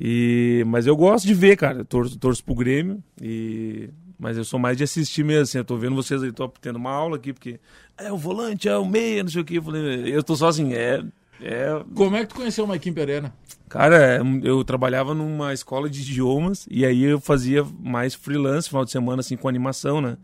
E, 0.00 0.62
mas 0.66 0.86
eu 0.86 0.96
gosto 0.96 1.26
de 1.26 1.34
ver, 1.34 1.56
cara. 1.56 1.78
Eu 1.78 1.84
torço, 1.84 2.18
torço 2.18 2.44
pro 2.44 2.54
Grêmio 2.54 3.02
e... 3.20 3.90
Mas 4.18 4.36
eu 4.36 4.44
sou 4.44 4.60
mais 4.60 4.76
de 4.76 4.84
assistir 4.84 5.24
mesmo, 5.24 5.42
assim. 5.42 5.58
Eu 5.58 5.64
tô 5.64 5.76
vendo 5.76 5.96
vocês 5.96 6.22
aí, 6.22 6.30
tô 6.30 6.48
tendo 6.60 6.76
uma 6.76 6.92
aula 6.92 7.16
aqui, 7.16 7.32
porque 7.32 7.58
é 7.98 8.12
o 8.12 8.16
volante, 8.16 8.68
é 8.68 8.76
o 8.78 8.84
meia, 8.84 9.24
não 9.24 9.30
sei 9.30 9.42
o 9.42 9.44
que. 9.44 9.56
Eu 9.56 9.62
falei, 9.64 10.14
eu 10.16 10.22
tô 10.22 10.36
só 10.36 10.46
assim, 10.46 10.72
é... 10.72 11.02
É, 11.40 11.82
Como 11.94 12.16
é 12.16 12.20
que 12.20 12.28
tu 12.28 12.36
conheceu 12.36 12.64
o 12.64 12.68
Maiquinho 12.68 12.94
Pereira? 12.94 13.32
Cara, 13.68 14.20
eu 14.42 14.62
trabalhava 14.64 15.14
numa 15.14 15.52
escola 15.54 15.88
de 15.88 16.00
idiomas 16.00 16.66
e 16.70 16.84
aí 16.84 17.04
eu 17.04 17.18
fazia 17.18 17.64
mais 17.80 18.14
freelance 18.14 18.68
final 18.68 18.84
de 18.84 18.90
semana, 18.90 19.20
assim, 19.20 19.36
com 19.36 19.48
animação, 19.48 20.00
né? 20.00 20.18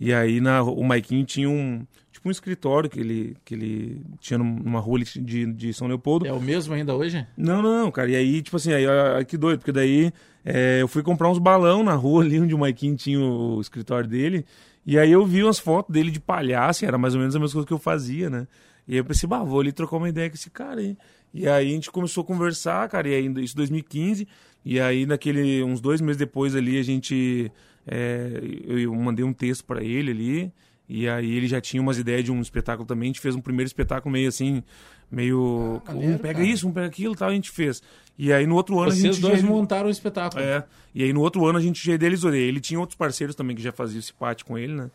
E 0.00 0.12
aí 0.12 0.40
na, 0.40 0.62
o 0.62 0.82
Maiquinho 0.82 1.24
tinha 1.24 1.48
um, 1.48 1.86
tipo 2.10 2.28
um 2.28 2.30
escritório 2.30 2.88
que 2.88 2.98
ele, 2.98 3.36
que 3.44 3.54
ele 3.54 4.02
tinha 4.18 4.38
numa 4.38 4.80
rua 4.80 5.00
de, 5.00 5.46
de 5.52 5.72
São 5.74 5.86
Leopoldo. 5.86 6.26
É 6.26 6.32
o 6.32 6.40
mesmo 6.40 6.74
ainda 6.74 6.94
hoje? 6.94 7.26
Não, 7.36 7.60
não, 7.62 7.90
cara. 7.90 8.10
E 8.10 8.16
aí, 8.16 8.42
tipo 8.42 8.56
assim, 8.56 8.72
aí, 8.72 8.86
aí 8.86 9.24
que 9.24 9.36
doido, 9.36 9.58
porque 9.58 9.72
daí 9.72 10.10
é, 10.44 10.80
eu 10.80 10.88
fui 10.88 11.02
comprar 11.02 11.28
uns 11.28 11.38
balão 11.38 11.82
na 11.82 11.94
rua 11.94 12.24
ali 12.24 12.40
onde 12.40 12.54
o 12.54 12.58
Maikinho 12.58 12.96
tinha 12.96 13.20
o 13.20 13.60
escritório 13.60 14.08
dele. 14.08 14.44
E 14.86 14.98
aí 14.98 15.12
eu 15.12 15.26
vi 15.26 15.42
umas 15.42 15.58
fotos 15.58 15.92
dele 15.92 16.10
de 16.10 16.20
palhaço, 16.20 16.84
era 16.86 16.96
mais 16.96 17.14
ou 17.14 17.20
menos 17.20 17.34
a 17.34 17.38
mesma 17.38 17.52
coisa 17.52 17.66
que 17.66 17.72
eu 17.74 17.78
fazia, 17.78 18.30
né? 18.30 18.46
E 18.86 18.92
aí 18.92 18.98
eu 18.98 19.04
pensei, 19.04 19.28
bah, 19.28 19.42
vou 19.42 19.60
ali 19.60 19.72
trocar 19.72 19.96
uma 19.96 20.08
ideia 20.08 20.28
com 20.28 20.36
esse 20.36 20.50
cara 20.50 20.80
aí. 20.80 20.96
E 21.34 21.48
aí 21.48 21.70
a 21.70 21.74
gente 21.74 21.90
começou 21.90 22.22
a 22.22 22.26
conversar, 22.26 22.88
cara, 22.88 23.08
e 23.08 23.14
aí 23.14 23.44
isso 23.44 23.56
2015. 23.56 24.26
E 24.64 24.80
aí, 24.80 25.06
naquele, 25.06 25.62
uns 25.62 25.80
dois 25.80 26.00
meses 26.00 26.16
depois 26.16 26.54
ali, 26.56 26.78
a 26.78 26.82
gente. 26.82 27.50
É, 27.86 28.40
eu 28.66 28.92
mandei 28.94 29.24
um 29.24 29.32
texto 29.32 29.64
para 29.64 29.82
ele 29.82 30.10
ali. 30.10 30.52
E 30.88 31.08
aí 31.08 31.36
ele 31.36 31.48
já 31.48 31.60
tinha 31.60 31.82
umas 31.82 31.98
ideias 31.98 32.24
de 32.24 32.32
um 32.32 32.40
espetáculo 32.40 32.86
também. 32.86 33.06
A 33.06 33.10
gente 33.10 33.20
fez 33.20 33.34
um 33.34 33.40
primeiro 33.40 33.66
espetáculo 33.66 34.12
meio 34.12 34.28
assim, 34.28 34.62
meio. 35.10 35.82
Ah, 35.84 35.92
um 35.92 36.16
pega 36.18 36.34
cara. 36.34 36.46
isso, 36.46 36.68
um 36.68 36.72
pega 36.72 36.86
aquilo 36.86 37.14
tal, 37.14 37.28
a 37.28 37.32
gente 37.32 37.50
fez. 37.50 37.82
E 38.18 38.32
aí 38.32 38.46
no 38.46 38.54
outro 38.54 38.78
ano 38.80 38.92
Vocês 38.92 39.04
a 39.04 39.12
gente. 39.12 39.20
dois 39.20 39.40
já... 39.40 39.46
montaram 39.46 39.88
o 39.88 39.90
espetáculo. 39.90 40.42
É. 40.42 40.64
E 40.94 41.02
aí 41.02 41.12
no 41.12 41.20
outro 41.20 41.44
ano 41.44 41.58
a 41.58 41.62
gente 41.62 41.84
já 41.84 41.94
idealizou. 41.94 42.32
Ele 42.32 42.60
tinha 42.60 42.78
outros 42.78 42.96
parceiros 42.96 43.34
também 43.34 43.56
que 43.56 43.62
já 43.62 43.72
faziam 43.72 43.98
esse 43.98 44.12
pate 44.12 44.44
com 44.44 44.56
ele, 44.56 44.74
né? 44.74 44.90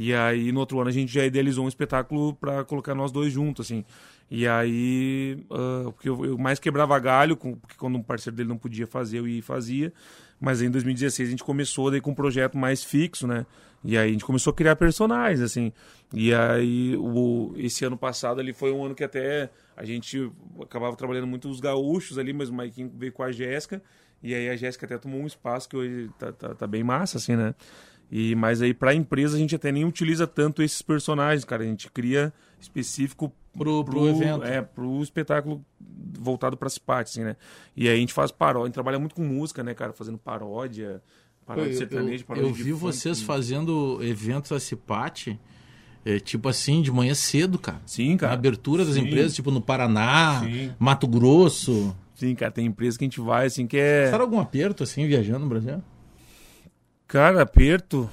E 0.00 0.14
aí 0.14 0.52
no 0.52 0.60
outro 0.60 0.78
ano 0.78 0.88
a 0.88 0.92
gente 0.92 1.12
já 1.12 1.24
idealizou 1.24 1.64
um 1.64 1.68
espetáculo 1.68 2.32
para 2.32 2.64
colocar 2.64 2.94
nós 2.94 3.10
dois 3.10 3.32
juntos, 3.32 3.66
assim. 3.66 3.84
E 4.30 4.46
aí, 4.46 5.44
uh, 5.50 5.90
porque 5.90 6.08
eu, 6.08 6.24
eu, 6.24 6.38
mais 6.38 6.60
quebrava 6.60 6.96
galho, 7.00 7.36
com, 7.36 7.56
porque 7.56 7.76
quando 7.76 7.96
um 7.98 8.02
parceiro 8.02 8.36
dele 8.36 8.48
não 8.48 8.56
podia 8.56 8.86
fazer, 8.86 9.18
eu 9.18 9.26
ia 9.26 9.40
e 9.40 9.42
fazia. 9.42 9.92
Mas 10.40 10.60
aí, 10.60 10.68
em 10.68 10.70
2016 10.70 11.28
a 11.28 11.30
gente 11.32 11.42
começou 11.42 11.90
daí 11.90 12.00
com 12.00 12.12
um 12.12 12.14
projeto 12.14 12.56
mais 12.56 12.84
fixo, 12.84 13.26
né? 13.26 13.44
E 13.82 13.98
aí 13.98 14.08
a 14.08 14.12
gente 14.12 14.24
começou 14.24 14.52
a 14.52 14.54
criar 14.54 14.76
personagens, 14.76 15.40
assim. 15.40 15.72
E 16.14 16.32
aí, 16.32 16.96
o, 16.96 17.52
esse 17.56 17.84
ano 17.84 17.96
passado 17.96 18.38
ali 18.40 18.52
foi 18.52 18.70
um 18.70 18.84
ano 18.84 18.94
que 18.94 19.02
até 19.02 19.50
a 19.76 19.84
gente 19.84 20.30
acabava 20.62 20.94
trabalhando 20.94 21.26
muito 21.26 21.48
os 21.48 21.58
gaúchos 21.58 22.18
ali, 22.18 22.32
mas 22.32 22.50
o 22.50 22.54
Maikinho 22.54 22.92
veio 22.94 23.12
com 23.12 23.24
a 23.24 23.32
Jéssica. 23.32 23.82
E 24.22 24.32
aí 24.32 24.48
a 24.48 24.54
Jéssica 24.54 24.86
até 24.86 24.96
tomou 24.96 25.20
um 25.20 25.26
espaço 25.26 25.68
que 25.68 25.76
hoje 25.76 26.08
tá, 26.20 26.30
tá, 26.32 26.54
tá 26.54 26.66
bem 26.68 26.84
massa, 26.84 27.18
assim, 27.18 27.34
né? 27.34 27.52
E, 28.10 28.34
mas 28.34 28.62
aí 28.62 28.72
para 28.72 28.92
a 28.92 28.94
empresa 28.94 29.36
a 29.36 29.40
gente 29.40 29.54
até 29.54 29.70
nem 29.70 29.84
utiliza 29.84 30.26
tanto 30.26 30.62
esses 30.62 30.80
personagens, 30.80 31.44
cara. 31.44 31.62
A 31.62 31.66
gente 31.66 31.90
cria 31.90 32.32
específico 32.60 33.32
pro, 33.52 33.84
pro, 33.84 33.92
pro 33.92 34.08
evento. 34.08 34.44
É, 34.44 34.62
pro 34.62 35.02
espetáculo 35.02 35.64
voltado 36.18 36.56
para 36.56 36.66
as 36.66 36.78
partes, 36.78 37.12
assim, 37.12 37.24
né? 37.24 37.36
E 37.76 37.88
aí 37.88 37.96
a 37.96 38.00
gente 38.00 38.12
faz 38.12 38.30
paródia, 38.30 38.64
a 38.64 38.66
gente 38.66 38.74
trabalha 38.74 38.98
muito 38.98 39.14
com 39.14 39.22
música, 39.22 39.62
né, 39.62 39.74
cara? 39.74 39.92
Fazendo 39.92 40.18
paródia, 40.18 41.02
paródia 41.44 41.70
eu, 41.70 41.76
sertaneja, 41.76 42.24
paródia 42.24 42.46
Eu, 42.46 42.48
eu 42.48 42.54
vi 42.54 42.72
vocês 42.72 43.20
fazendo 43.20 43.98
eventos 44.02 44.52
a 44.52 44.58
Cipate, 44.58 45.38
é, 46.04 46.18
tipo 46.18 46.48
assim, 46.48 46.80
de 46.80 46.90
manhã 46.90 47.14
cedo, 47.14 47.58
cara. 47.58 47.80
Sim, 47.84 48.16
cara. 48.16 48.32
Na 48.32 48.38
abertura 48.38 48.84
das 48.84 48.94
Sim. 48.94 49.02
empresas, 49.02 49.34
tipo 49.34 49.50
no 49.50 49.60
Paraná, 49.60 50.40
Sim. 50.40 50.72
Mato 50.78 51.06
Grosso. 51.06 51.94
Sim, 52.14 52.34
cara, 52.34 52.50
tem 52.50 52.66
empresa 52.66 52.98
que 52.98 53.04
a 53.04 53.06
gente 53.06 53.20
vai, 53.20 53.46
assim, 53.46 53.66
que 53.66 53.76
é... 53.76 54.10
Será 54.10 54.24
algum 54.24 54.40
aperto, 54.40 54.82
assim, 54.82 55.06
viajando 55.06 55.40
no 55.40 55.48
Brasil? 55.48 55.80
Cara, 57.08 57.42
aperto 57.42 58.08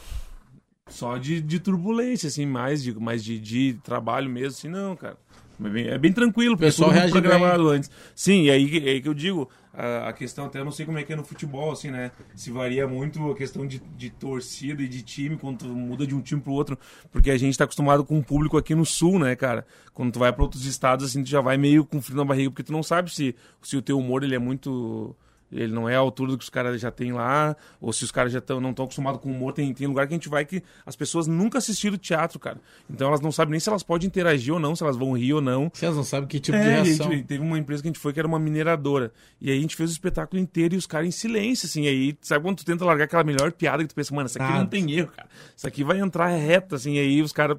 só 0.88 1.17
de, 1.17 1.41
de 1.41 1.60
turbulência, 1.60 2.27
assim, 2.27 2.45
mais 2.45 2.81
de, 2.81 2.93
mais 2.97 3.23
de, 3.23 3.39
de 3.39 3.73
trabalho 3.84 4.29
mesmo, 4.29 4.49
assim, 4.49 4.69
não, 4.69 4.95
cara. 4.95 5.17
É 5.63 5.69
bem, 5.69 5.88
é 5.88 5.97
bem 5.97 6.12
tranquilo, 6.12 6.55
porque 6.55 6.65
pessoal 6.65 6.91
reage 6.91 7.12
programado 7.12 7.69
antes. 7.69 7.89
Sim, 8.13 8.43
e 8.43 8.51
aí, 8.51 8.77
é 8.86 8.91
aí 8.91 9.01
que 9.01 9.08
eu 9.08 9.13
digo, 9.13 9.49
a, 9.73 10.10
a, 10.10 10.13
questão 10.13 10.45
até 10.45 10.60
eu 10.60 10.65
não 10.65 10.71
sei 10.71 10.86
como 10.86 10.97
é 10.97 11.03
que 11.03 11.13
é 11.13 11.15
no 11.15 11.23
futebol, 11.23 11.71
assim, 11.71 11.89
né? 11.91 12.12
Se 12.36 12.51
varia 12.51 12.88
muito 12.88 13.31
a 13.31 13.36
questão 13.36 13.65
de, 13.65 13.79
de 13.79 14.10
torcida 14.10 14.84
e 14.84 14.88
de 14.88 15.01
time 15.01 15.38
quando 15.38 15.60
tu 15.60 15.67
muda 15.67 16.05
de 16.05 16.13
um 16.13 16.21
time 16.21 16.41
pro 16.41 16.51
outro, 16.51 16.77
porque 17.12 17.31
a 17.31 17.38
gente 17.38 17.58
tá 17.58 17.63
acostumado 17.63 18.03
com 18.03 18.19
o 18.19 18.23
público 18.23 18.58
aqui 18.58 18.75
no 18.75 18.86
sul, 18.86 19.17
né, 19.17 19.36
cara? 19.36 19.65
Quando 19.93 20.12
tu 20.12 20.19
vai 20.19 20.31
para 20.31 20.43
outros 20.43 20.65
estados, 20.65 21.05
assim, 21.05 21.23
tu 21.23 21.29
já 21.29 21.41
vai 21.41 21.58
meio 21.58 21.86
com 21.86 22.01
frio 22.01 22.17
na 22.17 22.25
barriga, 22.25 22.51
porque 22.51 22.63
tu 22.63 22.73
não 22.73 22.84
sabe 22.84 23.13
se, 23.13 23.34
se 23.62 23.77
o 23.77 23.81
teu 23.81 23.97
humor 23.97 24.23
ele 24.23 24.36
é 24.36 24.39
muito 24.39 25.15
ele 25.51 25.73
não 25.73 25.88
é 25.88 25.95
a 25.95 25.99
altura 25.99 26.31
do 26.31 26.38
que 26.38 26.43
os 26.43 26.49
caras 26.49 26.79
já 26.81 26.91
têm 26.91 27.13
lá, 27.13 27.55
ou 27.79 27.93
se 27.93 28.03
os 28.03 28.12
caras 28.12 28.31
já 28.31 28.41
tão, 28.41 28.60
não 28.60 28.71
estão 28.71 28.86
acostumados 28.86 29.21
com 29.21 29.31
humor. 29.31 29.53
Tem, 29.53 29.73
tem 29.73 29.88
lugar 29.88 30.08
que 30.08 30.13
a 30.13 30.17
gente 30.17 30.29
vai 30.29 30.45
que 30.45 30.62
as 30.86 30.95
pessoas 30.95 31.27
nunca 31.27 31.58
assistiram 31.58 31.97
teatro, 31.97 32.39
cara. 32.39 32.60
Então 32.89 33.08
elas 33.08 33.21
não 33.21 33.31
sabem 33.31 33.51
nem 33.51 33.60
se 33.60 33.69
elas 33.69 33.84
podem 33.84 34.08
interagir 34.08 34.53
ou 34.53 34.60
não, 34.60 34.75
se 34.75 34.84
elas 34.84 34.97
vão 34.97 35.17
rir 35.17 35.34
ou 35.34 35.41
não. 35.41 35.71
Você 35.73 35.89
não 35.89 36.03
sabe 36.03 36.27
que 36.27 36.39
tipo 36.39 36.58
é, 36.58 36.62
de 36.62 36.69
reação. 36.69 37.12
Gente, 37.12 37.23
teve 37.25 37.43
uma 37.43 37.58
empresa 37.58 37.81
que 37.81 37.88
a 37.88 37.91
gente 37.91 37.99
foi 37.99 38.13
que 38.13 38.19
era 38.19 38.27
uma 38.27 38.39
mineradora. 38.39 39.12
E 39.39 39.51
aí 39.51 39.58
a 39.58 39.62
gente 39.62 39.75
fez 39.75 39.89
o 39.89 39.93
espetáculo 39.93 40.41
inteiro 40.41 40.75
e 40.75 40.77
os 40.77 40.88
caras 40.88 41.08
em 41.08 41.12
silêncio, 41.12 41.67
assim. 41.67 41.88
Aí, 41.88 42.17
sabe 42.21 42.43
quando 42.43 42.58
tu 42.58 42.65
tenta 42.65 42.84
largar 42.84 43.05
aquela 43.05 43.23
melhor 43.23 43.51
piada 43.51 43.84
que 43.84 43.89
tu 43.89 43.95
pensa, 43.95 44.13
mano, 44.13 44.27
isso 44.27 44.38
aqui 44.38 44.47
Nada. 44.47 44.60
não 44.60 44.67
tem 44.67 44.91
erro, 44.91 45.12
cara. 45.15 45.29
Isso 45.55 45.67
aqui 45.67 45.84
vai 45.84 45.99
entrar 45.99 46.27
reto, 46.27 46.75
assim. 46.75 46.97
aí 46.97 47.21
os 47.21 47.31
caras 47.31 47.58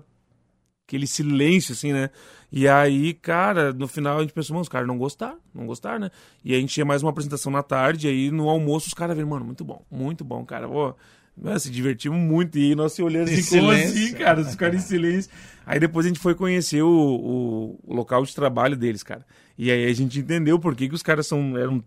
aquele 0.87 1.07
silêncio, 1.07 1.72
assim, 1.72 1.92
né? 1.92 2.11
E 2.51 2.68
aí, 2.68 3.12
cara, 3.12 3.72
no 3.72 3.88
final 3.88 4.18
a 4.18 4.20
gente 4.20 4.33
pensou, 4.33 4.55
mano, 4.55 4.62
os 4.62 4.68
caras 4.68 4.87
não 4.87 4.96
gostaram, 4.96 5.38
não 5.53 5.66
gostaram, 5.66 5.99
né? 5.99 6.11
E 6.44 6.55
a 6.55 6.59
gente 6.61 6.72
tinha 6.72 6.87
mais 6.87 7.03
uma 7.03 7.11
apresentação 7.11 7.51
na 7.51 7.62
tarde, 7.62 8.07
e 8.07 8.11
aí 8.11 8.31
no 8.31 8.49
almoço 8.49 8.87
os 8.87 8.94
caras 8.94 9.16
viram, 9.16 9.29
mano, 9.29 9.44
muito 9.44 9.64
bom, 9.64 9.85
muito 9.90 10.25
bom, 10.25 10.44
cara. 10.44 10.68
Pô, 10.68 10.94
nós 11.37 11.64
se 11.64 11.70
divertimos 11.70 12.18
muito, 12.18 12.57
e 12.57 12.75
nós 12.77 12.92
se 12.92 13.03
olhando 13.03 13.29
assim, 13.29 13.59
como 13.59 13.70
assim, 13.72 14.12
cara? 14.14 14.40
Os 14.40 14.55
caras 14.55 14.85
em 14.85 14.87
silêncio. 14.87 15.31
Aí 15.66 15.81
depois 15.81 16.07
a 16.07 16.09
gente 16.09 16.20
foi 16.20 16.35
conhecer 16.37 16.83
o, 16.83 16.88
o, 16.88 17.81
o, 17.85 17.94
local 17.94 18.25
de 18.25 18.35
trabalho 18.35 18.77
deles, 18.77 19.03
cara. 19.03 19.27
E 19.59 19.70
aí 19.70 19.85
a 19.90 19.92
gente 19.92 20.20
entendeu 20.20 20.59
por 20.59 20.77
que, 20.77 20.88
que 20.88 20.94
os 20.94 21.03
caras 21.03 21.27
são, 21.27 21.59
eram 21.59 21.83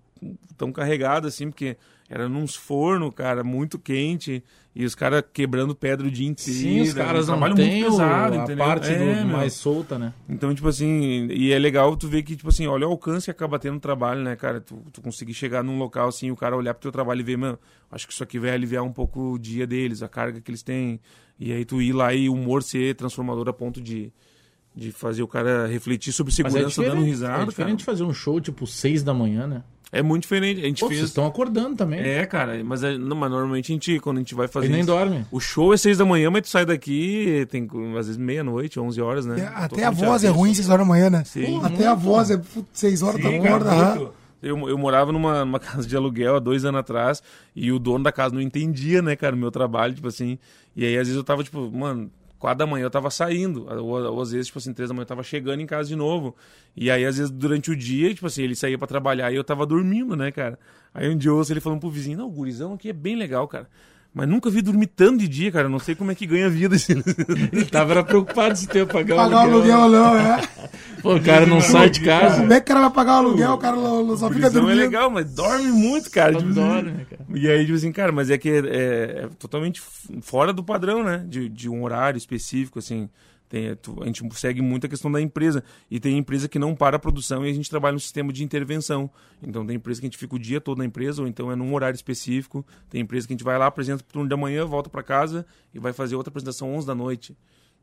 tão 0.58 0.74
carregados, 0.74 1.34
assim, 1.34 1.50
porque 1.50 1.78
era 2.10 2.28
nos 2.28 2.56
forno, 2.56 3.12
cara, 3.12 3.44
muito 3.44 3.78
quente. 3.78 4.44
E 4.76 4.84
os 4.84 4.96
caras 4.96 5.24
quebrando 5.32 5.76
pedra 5.76 6.08
o 6.08 6.12
dia 6.12 6.28
inteiro. 6.28 6.60
Sim, 6.60 6.82
os 6.82 6.94
caras 6.94 7.28
não 7.28 7.54
têm 7.54 7.84
pesado, 7.84 8.34
a 8.34 8.44
entendeu? 8.44 8.66
parte 8.66 8.88
é, 8.88 9.24
mais 9.24 9.54
solta, 9.54 10.00
né? 10.00 10.14
Então, 10.28 10.54
tipo 10.56 10.68
assim, 10.68 11.28
e 11.30 11.52
é 11.52 11.60
legal 11.60 11.96
tu 11.96 12.08
ver 12.08 12.24
que, 12.24 12.36
tipo 12.36 12.50
assim, 12.50 12.66
olha 12.66 12.88
o 12.88 12.92
alcance 12.92 13.26
que 13.26 13.32
acaba 13.32 13.60
tendo 13.60 13.78
o 13.78 13.80
trabalho, 13.80 14.24
né, 14.24 14.36
cara? 14.36 14.60
Tu, 14.62 14.76
tu 14.92 15.02
conseguir 15.02 15.34
chegar 15.34 15.64
num 15.64 15.78
local 15.78 16.08
assim, 16.08 16.32
o 16.32 16.36
cara 16.36 16.56
olhar 16.56 16.74
pro 16.74 16.82
teu 16.82 16.92
trabalho 16.92 17.20
e 17.20 17.24
ver, 17.24 17.38
mano, 17.38 17.60
acho 17.92 18.08
que 18.08 18.14
isso 18.14 18.24
aqui 18.24 18.40
vai 18.40 18.52
aliviar 18.52 18.84
um 18.84 18.94
pouco 18.94 19.34
o 19.34 19.40
dia 19.40 19.68
deles, 19.68 20.02
a 20.02 20.08
carga 20.08 20.40
que 20.42 20.50
eles 20.50 20.64
têm. 20.64 21.00
E 21.40 21.52
aí 21.52 21.64
tu 21.64 21.82
ir 21.82 21.94
lá 21.94 22.14
e 22.14 22.28
o 22.28 22.34
humor 22.34 22.64
ser 22.64 22.96
transformador 22.96 23.48
a 23.50 23.54
ponto 23.54 23.82
de, 23.82 24.12
de 24.76 24.92
fazer 24.92 25.24
o 25.24 25.28
cara 25.28 25.68
refletir 25.68 26.12
sobre 26.12 26.32
é 26.32 26.36
segurança 26.36 26.84
é 26.84 26.90
dando 26.90 27.04
risada. 27.04 27.44
É 27.44 27.46
diferente 27.46 27.86
cara. 27.86 27.98
fazer 27.98 28.04
um 28.04 28.14
show 28.14 28.40
tipo 28.40 28.66
seis 28.66 29.04
da 29.04 29.14
manhã, 29.14 29.46
né? 29.46 29.64
É 29.92 30.04
muito 30.04 30.24
diferente. 30.24 30.62
A 30.62 30.66
gente 30.66 30.82
Pô, 30.82 30.88
fez. 30.88 31.00
Vocês 31.00 31.10
estão 31.10 31.26
acordando 31.26 31.76
também. 31.76 32.00
É, 32.00 32.26
cara, 32.26 32.62
mas, 32.64 32.84
é, 32.84 32.98
não, 32.98 33.16
mas 33.16 33.32
normalmente 33.32 33.72
a 33.72 33.74
gente, 33.74 34.00
quando 34.00 34.18
a 34.18 34.20
gente 34.20 34.36
vai 34.36 34.48
fazer. 34.48 34.68
E 34.68 34.70
nem 34.70 34.82
isso, 34.82 34.88
dorme. 34.88 35.26
O 35.32 35.40
show 35.40 35.74
é 35.74 35.78
seis 35.78 35.98
da 35.98 36.06
manhã, 36.06 36.30
mas 36.30 36.44
tu 36.44 36.50
sai 36.50 36.66
daqui, 36.66 37.48
tem 37.50 37.68
às 37.98 38.06
vezes 38.06 38.18
meia-noite, 38.18 38.80
onze 38.80 39.02
horas, 39.02 39.26
né? 39.26 39.40
É, 39.40 39.64
até 39.64 39.84
a 39.86 39.92
voz 39.92 40.24
é 40.24 40.30
ruim 40.30 40.54
seis 40.54 40.70
horas 40.70 40.86
da 40.86 40.90
manhã, 40.90 41.10
né? 41.10 41.24
Sim. 41.26 41.60
Até 41.64 41.88
a 41.88 41.96
voz 41.96 42.30
é 42.30 42.40
seis 42.72 43.02
horas 43.02 43.22
da 43.22 43.30
acorda. 43.30 44.12
Eu, 44.42 44.70
eu 44.70 44.78
morava 44.78 45.12
numa, 45.12 45.44
numa 45.44 45.60
casa 45.60 45.88
de 45.88 45.96
aluguel 45.96 46.36
há 46.36 46.40
dois 46.40 46.64
anos 46.64 46.80
atrás 46.80 47.22
e 47.56 47.72
o 47.72 47.80
dono 47.80 48.04
da 48.04 48.12
casa 48.12 48.34
não 48.34 48.42
entendia, 48.42 49.02
né, 49.02 49.16
cara, 49.16 49.36
o 49.36 49.40
meu 49.40 49.52
trabalho, 49.52 49.94
tipo 49.94 50.08
assim. 50.08 50.38
E 50.76 50.86
aí 50.86 50.98
às 50.98 51.08
vezes 51.08 51.16
eu 51.16 51.24
tava, 51.24 51.44
tipo, 51.44 51.70
mano, 51.72 52.10
quatro 52.40 52.60
da 52.60 52.66
manhã 52.66 52.86
eu 52.86 52.90
tava 52.90 53.12
saindo, 53.12 53.68
ou, 53.84 54.02
ou, 54.14 54.22
às 54.22 54.32
vezes, 54.32 54.48
tipo 54.48 54.58
assim, 54.58 54.74
três 54.74 54.90
da 54.90 54.94
manhã 54.94 55.04
eu 55.04 55.08
tava 55.08 55.22
chegando 55.22 55.60
em 55.62 55.66
casa 55.66 55.90
de 55.90 55.96
novo. 55.96 56.36
E 56.76 56.90
aí, 56.90 57.06
às 57.06 57.18
vezes, 57.18 57.30
durante 57.30 57.70
o 57.70 57.76
dia, 57.76 58.14
tipo 58.14 58.26
assim, 58.26 58.44
ele 58.44 58.56
saía 58.56 58.78
para 58.78 58.88
trabalhar 58.88 59.32
e 59.32 59.36
eu 59.36 59.44
tava 59.44 59.66
dormindo, 59.66 60.16
né, 60.16 60.32
cara? 60.32 60.58
Aí 60.94 61.10
um 61.10 61.18
dia 61.18 61.30
eu 61.30 61.38
ouço 61.38 61.52
ele 61.54 61.60
falando 61.60 61.82
pro 61.82 61.90
vizinho, 61.90 62.18
não, 62.18 62.28
o 62.28 62.32
gurizão 62.32 62.74
aqui 62.74 62.90
é 62.90 62.94
bem 62.94 63.16
legal, 63.16 63.48
cara. 63.48 63.68
Mas 64.14 64.28
nunca 64.28 64.50
vi 64.50 64.62
dormir 64.62 64.88
tanto 64.88 65.20
de 65.20 65.28
dia, 65.28 65.52
cara. 65.52 65.70
Não 65.70 65.78
sei 65.78 65.94
como 65.94 66.12
é 66.12 66.16
que 66.16 66.26
ganha 66.26 66.50
vida. 66.50 66.76
Assim. 66.76 66.94
Ele 67.54 67.66
tava 67.66 68.04
preocupado 68.04 68.58
se 68.58 68.68
ter 68.68 68.86
pagar, 68.88 69.16
pagar 69.16 69.48
o 69.48 69.52
aluguel. 69.52 69.80
ou 69.80 69.90
não, 69.90 70.18
é. 70.18 70.42
Pô, 71.02 71.16
o 71.16 71.22
cara 71.22 71.46
não 71.46 71.62
sai 71.62 71.90
de 71.90 72.02
casa. 72.02 72.42
Como 72.42 72.52
é 72.52 72.60
que 72.60 72.64
o 72.64 72.68
cara 72.68 72.80
vai 72.82 72.90
pagar 72.90 73.14
o 73.14 73.18
aluguel? 73.28 73.52
O 73.54 73.58
cara 73.58 73.78
só 74.18 74.28
o 74.28 74.34
fica 74.34 74.48
é 74.48 74.50
dormindo. 74.50 74.82
é 74.82 74.84
legal, 74.84 75.10
mas 75.10 75.32
dorme 75.32 75.72
muito, 75.72 76.10
cara. 76.10 76.34
Tipo, 76.34 76.52
dorme, 76.52 76.90
assim. 76.90 77.06
cara. 77.06 77.26
E 77.34 77.50
aí, 77.50 77.66
tipo 77.66 77.78
assim, 77.78 77.92
cara, 77.92 78.12
mas 78.12 78.30
é 78.30 78.38
que 78.38 78.50
é, 78.50 78.58
é, 78.58 79.24
é 79.24 79.30
totalmente 79.38 79.82
fora 80.22 80.52
do 80.52 80.64
padrão, 80.64 81.04
né? 81.04 81.24
De, 81.28 81.48
de 81.48 81.70
um 81.70 81.84
horário 81.84 82.18
específico, 82.18 82.80
assim. 82.80 83.10
Tem, 83.50 83.68
a 83.68 84.06
gente 84.06 84.24
segue 84.36 84.62
muito 84.62 84.86
a 84.86 84.90
questão 84.90 85.12
da 85.12 85.20
empresa. 85.20 85.64
E 85.90 86.00
tem 86.00 86.18
empresa 86.18 86.48
que 86.48 86.60
não 86.60 86.76
para 86.76 86.98
a 86.98 87.00
produção 87.00 87.44
e 87.46 87.50
a 87.50 87.54
gente 87.54 87.68
trabalha 87.68 87.94
no 87.94 88.00
sistema 88.00 88.32
de 88.32 88.44
intervenção. 88.44 89.10
Então 89.42 89.66
tem 89.66 89.76
empresa 89.76 90.00
que 90.00 90.06
a 90.06 90.10
gente 90.10 90.20
fica 90.20 90.36
o 90.36 90.40
dia 90.40 90.62
todo 90.62 90.78
na 90.78 90.86
empresa, 90.86 91.24
ou 91.24 91.28
então 91.28 91.52
é 91.52 91.56
num 91.56 91.74
horário 91.74 91.96
específico. 91.96 92.64
Tem 92.90 93.02
empresa 93.02 93.26
que 93.26 93.34
a 93.34 93.36
gente 93.36 93.44
vai 93.44 93.58
lá, 93.58 93.66
apresenta 93.66 94.04
o 94.04 94.06
turno 94.06 94.30
da 94.30 94.38
manhã, 94.38 94.66
volta 94.66 94.88
para 94.88 95.02
casa 95.02 95.46
e 95.74 95.80
vai 95.80 95.92
fazer 95.92 96.16
outra 96.16 96.30
apresentação 96.30 96.76
11 96.76 96.86
da 96.86 96.94
noite. 96.94 97.36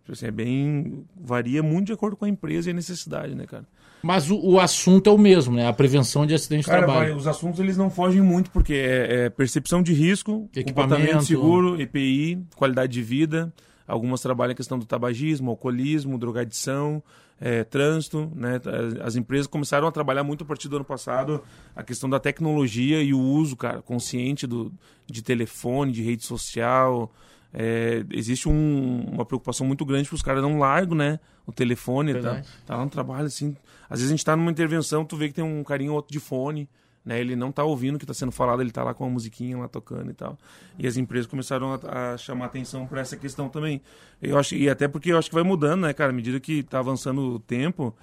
Tipo 0.02 0.12
assim, 0.12 0.26
é 0.26 0.30
bem. 0.30 1.04
varia 1.20 1.64
muito 1.64 1.86
de 1.86 1.92
acordo 1.92 2.16
com 2.16 2.24
a 2.24 2.28
empresa 2.28 2.70
e 2.70 2.72
a 2.72 2.74
necessidade, 2.74 3.34
né, 3.34 3.44
cara? 3.44 3.66
Mas 4.00 4.30
o, 4.30 4.38
o 4.38 4.60
assunto 4.60 5.10
é 5.10 5.12
o 5.12 5.18
mesmo, 5.18 5.56
né? 5.56 5.66
A 5.66 5.72
prevenção 5.72 6.24
de 6.24 6.32
acidente 6.32 6.64
de 6.64 6.70
trabalho. 6.70 7.08
Vai, 7.08 7.12
os 7.12 7.26
assuntos 7.26 7.58
eles 7.58 7.76
não 7.76 7.90
fogem 7.90 8.22
muito, 8.22 8.52
porque 8.52 8.74
é, 8.74 9.24
é 9.24 9.30
percepção 9.30 9.82
de 9.82 9.92
risco, 9.92 10.48
equipamento 10.54 11.24
seguro, 11.24 11.80
EPI, 11.80 12.38
qualidade 12.54 12.92
de 12.92 13.02
vida. 13.02 13.52
Algumas 13.86 14.20
trabalham 14.20 14.52
a 14.52 14.54
questão 14.54 14.78
do 14.78 14.84
tabagismo, 14.86 15.50
alcoolismo, 15.50 16.18
drogadição, 16.18 17.02
é, 17.40 17.62
trânsito. 17.64 18.30
Né? 18.34 18.60
As 19.02 19.14
empresas 19.16 19.46
começaram 19.46 19.86
a 19.86 19.92
trabalhar 19.92 20.24
muito 20.24 20.42
a 20.44 20.46
partir 20.46 20.68
do 20.68 20.76
ano 20.76 20.84
passado 20.84 21.42
a 21.74 21.82
questão 21.82 22.08
da 22.10 22.18
tecnologia 22.18 23.02
e 23.02 23.12
o 23.14 23.20
uso 23.20 23.56
cara, 23.56 23.80
consciente 23.82 24.46
do, 24.46 24.72
de 25.06 25.22
telefone, 25.22 25.92
de 25.92 26.02
rede 26.02 26.24
social. 26.24 27.12
é, 27.58 28.04
existe 28.10 28.48
um- 28.50 29.04
uma 29.12 29.24
preocupação 29.24 29.66
muito 29.66 29.82
grande 29.86 30.06
para 30.08 30.16
os 30.16 30.20
caras 30.20 30.42
não 30.42 30.58
largam, 30.58 30.94
né? 30.94 31.18
O 31.46 31.52
telefone, 31.52 32.12
tá, 32.12 32.20
Verdade. 32.20 32.48
tá 32.66 32.76
lá 32.76 32.84
no 32.84 32.90
trabalho, 32.90 33.26
assim. 33.28 33.56
Às 33.88 34.00
vezes 34.00 34.08
a 34.12 34.16
gente 34.16 34.24
tá 34.24 34.36
numa 34.36 34.50
intervenção, 34.50 35.06
tu 35.06 35.16
vê 35.16 35.28
que 35.28 35.34
tem 35.34 35.44
um 35.44 35.64
carinho 35.64 35.92
ou 35.92 35.96
outro 35.96 36.12
de 36.12 36.20
fone, 36.20 36.68
né? 37.06 37.20
Ele 37.20 37.36
não 37.36 37.52
tá 37.52 37.62
ouvindo 37.62 37.94
o 37.94 37.98
que 38.00 38.04
tá 38.04 38.12
sendo 38.12 38.32
falado, 38.32 38.60
ele 38.60 38.72
tá 38.72 38.82
lá 38.82 38.92
com 38.92 39.04
uma 39.04 39.10
musiquinha 39.10 39.56
lá 39.56 39.68
tocando 39.68 40.10
e 40.10 40.14
tal. 40.14 40.36
E 40.76 40.86
as 40.88 40.96
empresas 40.96 41.26
começaram 41.28 41.72
a, 41.72 42.14
a 42.14 42.18
chamar 42.18 42.46
atenção 42.46 42.84
para 42.84 43.00
essa 43.00 43.16
questão 43.16 43.48
também. 43.48 43.80
Eu 44.20 44.36
acho, 44.36 44.56
e 44.56 44.68
até 44.68 44.88
porque 44.88 45.12
eu 45.12 45.18
acho 45.18 45.28
que 45.28 45.34
vai 45.34 45.44
mudando, 45.44 45.82
né, 45.82 45.92
cara? 45.92 46.10
À 46.10 46.12
medida 46.12 46.40
que 46.40 46.64
tá 46.64 46.80
avançando 46.80 47.36
o 47.36 47.38
tempo, 47.38 47.94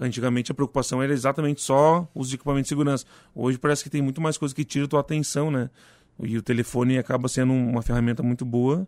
antigamente 0.00 0.52
a 0.52 0.54
preocupação 0.54 1.02
era 1.02 1.12
exatamente 1.12 1.60
só 1.60 2.08
os 2.14 2.32
equipamentos 2.32 2.66
de 2.66 2.68
segurança. 2.68 3.04
Hoje 3.34 3.58
parece 3.58 3.82
que 3.82 3.90
tem 3.90 4.00
muito 4.00 4.20
mais 4.20 4.38
coisa 4.38 4.54
que 4.54 4.64
tira 4.64 4.86
tua 4.86 5.00
atenção, 5.00 5.50
né? 5.50 5.68
E 6.22 6.38
o 6.38 6.42
telefone 6.42 6.98
acaba 6.98 7.26
sendo 7.26 7.52
uma 7.52 7.82
ferramenta 7.82 8.22
muito 8.22 8.44
boa, 8.44 8.86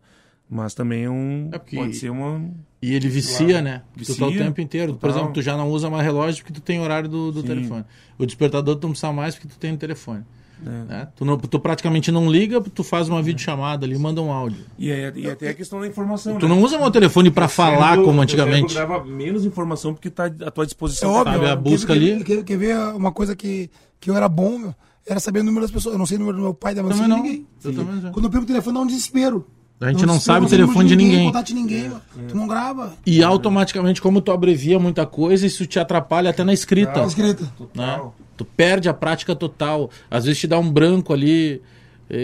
mas 0.49 0.75
também 0.75 1.05
é 1.05 1.11
um 1.11 1.49
É 1.53 1.59
porque- 1.59 1.77
pode 1.77 1.95
ser 1.97 2.11
uma 2.11 2.41
E 2.83 2.93
ele 2.95 3.09
vicia, 3.09 3.63
né? 3.63 3.83
Tu 3.97 4.15
tá 4.17 4.27
o 4.27 4.29
Vicia, 4.31 4.45
tempo 4.45 4.61
inteiro. 4.61 4.93
Por 4.93 5.01
total. 5.01 5.17
exemplo, 5.17 5.33
tu 5.33 5.41
já 5.43 5.57
não 5.57 5.71
usa 5.71 5.89
mais 5.89 6.05
relógio 6.05 6.45
porque 6.45 6.53
tu 6.53 6.63
tem 6.63 6.81
horário 6.81 7.09
do, 7.09 7.33
do 7.33 7.43
telefone. 7.43 7.83
O 8.19 8.27
despertador 8.27 8.77
tu 8.77 8.83
não 8.83 8.91
precisa 8.91 9.11
mais 9.13 9.35
porque 9.35 9.49
tu 9.49 9.59
tem 9.59 9.73
no 9.73 9.79
telefone. 9.79 10.23
É. 10.65 10.69
né? 10.85 11.09
Tu, 11.17 11.25
não- 11.25 11.37
tu 11.37 11.59
praticamente 11.59 12.13
não 12.13 12.31
liga, 12.31 12.61
tu 12.61 12.85
faz 12.85 13.09
uma 13.09 13.21
videochamada 13.21 13.85
ali, 13.85 13.99
manda 13.99 14.23
um 14.23 14.31
áudio. 14.31 14.65
e, 14.79 14.91
é, 14.91 15.13
e 15.17 15.29
até 15.29 15.49
a 15.49 15.55
questão 15.55 15.81
da 15.81 15.87
informação, 15.87 16.39
Tu 16.39 16.47
né? 16.49 16.55
não 16.55 16.63
usa 16.63 16.77
mais 16.77 16.89
o 16.89 16.93
telefone 16.93 17.31
pra 17.31 17.49
falar 17.49 17.97
como 18.03 18.21
antigamente. 18.21 18.73
cérebro 18.73 18.95
grava 18.99 19.05
menos 19.11 19.45
informação 19.45 19.93
porque 19.93 20.09
tá 20.11 20.27
à 20.27 20.51
tua 20.51 20.65
É 20.65 20.67
disposição. 20.67 21.11
óbvio. 21.11 21.33
Sabe, 21.35 21.47
a 21.47 21.49
quer- 21.57 21.57
busca 21.63 21.87
quer, 21.93 21.93
ali. 21.99 22.25
Quer, 22.25 22.45
quer 22.45 22.57
ver 22.57 22.77
uma 22.95 23.11
coisa 23.13 23.35
que, 23.35 23.69
que 24.01 24.09
eu 24.11 24.17
era 24.17 24.29
bom, 24.29 24.59
meu? 24.59 24.75
Era 25.07 25.21
saber 25.21 25.41
o 25.41 25.45
número 25.45 25.63
das 25.63 25.71
pessoas. 25.73 25.95
Eu 25.95 25.99
não 25.99 26.07
sei 26.07 26.17
o 26.17 26.21
número 26.21 26.37
do 26.39 26.43
meu 26.45 26.55
pai, 26.55 26.75
da 26.75 26.83
minha 26.83 26.97
mãe, 26.97 27.09
não. 27.09 27.17
ninguém. 27.23 27.47
Eu 27.63 27.75
também 27.75 27.97
não. 27.97 28.13
Quando 28.13 28.25
eu 28.27 28.31
pego 28.31 28.45
o 28.45 28.47
telefone, 28.47 28.75
dá 28.77 28.83
um 28.83 28.87
desespero. 28.87 29.47
A 29.81 29.89
gente 29.89 30.07
não 30.07 30.14
desespero, 30.14 30.20
sabe 30.20 30.47
o 30.47 30.49
telefone 30.49 30.89
de 30.89 30.97
ninguém. 30.97 31.27
contato 31.27 31.47
de 31.47 31.55
ninguém, 31.55 31.89
mano. 31.89 32.03
Tu 32.29 32.37
não 32.37 32.47
grava. 32.47 32.95
E 33.05 33.22
automaticamente, 33.22 34.01
como 34.01 34.20
tu 34.20 34.31
abrevia 34.33 34.79
muita 34.79 35.05
coisa, 35.05 35.47
isso 35.47 35.66
te 35.66 35.79
atrapalha 35.79 36.31
até 36.31 36.45
na 36.45 36.53
escrita. 36.53 36.93
Tá 36.93 37.05
escrita. 37.05 37.53
né? 37.75 38.01
Tu 38.37 38.45
perde 38.45 38.89
a 38.89 38.95
prática 38.95 39.35
total. 39.35 39.91
Às 40.11 40.25
vezes 40.25 40.41
te 40.41 40.47
dá 40.47 40.59
um 40.59 40.70
branco 40.70 41.12
ali. 41.12 41.61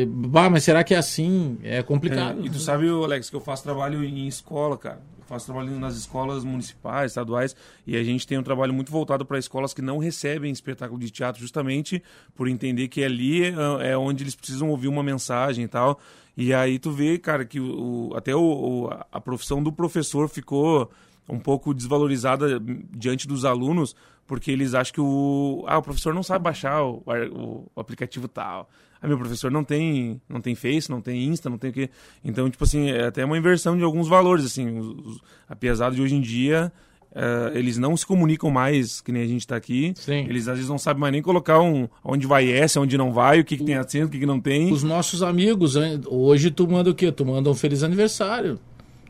Bah, 0.09 0.49
mas 0.49 0.65
será 0.65 0.85
que 0.85 0.95
é 0.95 0.99
assim? 0.99 1.59
É 1.63 1.83
complicado. 1.83 2.41
É, 2.43 2.47
e 2.47 2.51
tu 2.51 2.59
sabe, 2.59 2.89
Alex, 2.89 3.29
que 3.31 3.37
eu 3.37 3.41
faço 3.41 3.63
trabalho 3.63 4.05
em 4.05 4.27
escola, 4.29 4.77
cara. 4.79 5.01
Eu 5.19 5.25
faço 5.27 5.47
trabalho 5.47 5.79
nas 5.79 5.97
escolas 5.97 6.45
municipais, 6.45 7.13
estaduais, 7.13 7.57
e 7.87 7.97
a 7.97 8.03
gente 8.03 8.27
tem 8.27 8.39
um 8.39 8.43
trabalho 8.43 8.73
muito 8.75 8.91
voltado 8.91 9.25
para 9.25 9.39
escolas 9.39 9.73
que 9.73 9.81
não 9.81 9.99
recebem 9.99 10.53
espetáculo 10.53 11.01
de 11.01 11.11
teatro, 11.11 11.41
justamente 11.41 12.03
por 12.35 12.49
entender 12.49 12.89
que 12.89 13.03
ali 13.03 13.45
é, 13.45 13.93
é 13.93 13.97
onde 13.97 14.23
eles 14.25 14.35
precisam 14.35 14.69
ouvir 14.69 14.89
uma 14.89 15.03
mensagem 15.03 15.65
e 15.65 15.69
tal. 15.69 16.01
E 16.37 16.55
aí 16.55 16.79
tu 16.79 16.91
vê, 16.91 17.19
cara, 17.19 17.45
que 17.45 17.61
o, 17.61 18.13
até 18.17 18.35
o, 18.35 18.91
a 19.13 19.21
profissão 19.21 19.63
do 19.63 19.73
professor 19.73 20.29
ficou 20.29 20.91
um 21.29 21.39
pouco 21.39 21.73
desvalorizada 21.75 22.61
diante 22.91 23.27
dos 23.29 23.45
alunos, 23.45 23.95
porque 24.27 24.51
eles 24.51 24.75
acham 24.75 24.95
que 24.95 25.01
o, 25.01 25.65
ah, 25.67 25.79
o 25.79 25.83
professor 25.83 26.15
não 26.15 26.23
sabe 26.23 26.45
baixar 26.45 26.83
o, 26.83 27.03
o- 27.33 27.67
o 27.75 27.81
aplicativo 27.81 28.27
tal. 28.29 28.69
Ah, 29.03 29.09
meu 29.09 29.19
professor 29.19 29.51
não 29.51 29.65
tem, 29.65 30.21
não 30.29 30.41
tem 30.41 30.55
Face, 30.55 30.91
não 30.91 31.01
tem 31.01 31.25
Insta, 31.25 31.49
não 31.49 31.57
tem 31.59 31.71
o 31.71 31.73
quê. 31.73 31.91
Então, 32.25 32.49
tipo 32.51 32.63
assim, 32.65 32.91
é 32.91 33.07
até 33.07 33.25
uma 33.25 33.37
inversão 33.39 33.77
de 33.77 33.83
alguns 33.83 34.09
valores, 34.09 34.45
assim. 34.45 34.79
Os, 34.79 34.87
os, 35.07 35.21
apesar 35.49 35.91
de 35.93 36.03
hoje 36.03 36.15
em 36.15 36.21
dia, 36.21 36.73
eh, 37.15 37.53
eles 37.55 37.77
não 37.79 37.97
se 37.97 38.07
comunicam 38.07 38.51
mais, 38.51 39.01
que 39.01 39.11
nem 39.13 39.23
a 39.23 39.27
gente 39.27 39.47
tá 39.47 39.57
aqui. 39.57 39.93
Sim. 39.97 40.27
Eles 40.29 40.49
às 40.49 40.55
vezes 40.57 40.69
não 40.71 40.79
sabem 40.79 41.01
mais 41.01 41.13
nem 41.13 41.23
colocar 41.23 41.61
um, 41.61 41.89
onde 42.05 42.27
vai 42.27 42.49
S, 42.51 42.79
onde 42.79 42.97
não 42.97 43.13
vai, 43.13 43.41
o 43.41 43.45
que, 43.45 43.57
que 43.57 43.65
tem 43.65 43.75
acento, 43.77 44.07
o 44.07 44.11
que, 44.11 44.19
que 44.21 44.27
não 44.27 44.41
tem. 44.41 44.73
Os 44.73 44.83
nossos 44.83 45.23
amigos, 45.23 45.77
hein? 45.77 46.01
hoje 46.07 46.51
tu 46.51 46.69
manda 46.69 46.91
o 46.91 46.95
quê? 46.95 47.11
Tu 47.13 47.25
manda 47.27 47.51
um 47.51 47.55
feliz 47.55 47.83
aniversário. 47.83 48.59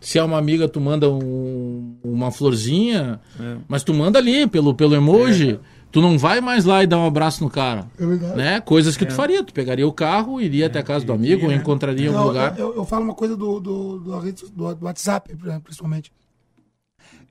Se 0.01 0.18
é 0.18 0.22
uma 0.22 0.38
amiga, 0.38 0.66
tu 0.66 0.80
manda 0.80 1.11
um- 1.11 1.94
uma 2.03 2.30
florzinha, 2.30 3.20
É. 3.38 3.57
mas 3.68 3.82
tu 3.84 3.92
manda 3.92 4.18
ali 4.18 4.46
pelo, 4.46 4.74
pelo 4.74 4.94
emoji. 4.94 5.59
Tu 5.92 6.01
não 6.01 6.16
vai 6.16 6.40
mais 6.40 6.64
lá 6.64 6.84
e 6.84 6.86
dar 6.86 6.98
um 6.98 7.07
abraço 7.07 7.42
no 7.42 7.51
cara. 7.51 7.86
É 7.98 8.07
verdade. 8.07 8.36
Né? 8.36 8.61
Coisas 8.61 8.96
que 8.96 9.05
tu 9.05 9.12
faria. 9.12 9.42
Tu 9.42 9.53
pegaria 9.53 9.86
o 9.86 9.92
carro, 9.92 10.40
iria 10.40 10.66
até 10.68 10.78
a 10.78 10.82
casa 10.84 11.05
do 11.05 11.12
amigo, 11.12 11.42
ou 11.46 11.51
né? 11.51 11.57
encontraria 11.57 12.05
em 12.07 12.09
algum 12.09 12.20
Não, 12.20 12.26
lugar. 12.28 12.57
Eu, 12.57 12.76
eu 12.76 12.84
falo 12.84 13.05
uma 13.05 13.12
coisa 13.14 13.36
do, 13.36 13.59
do, 13.59 13.98
do- 13.98 14.74
do 14.74 14.84
WhatsApp, 14.84 15.36
principalmente. 15.64 16.12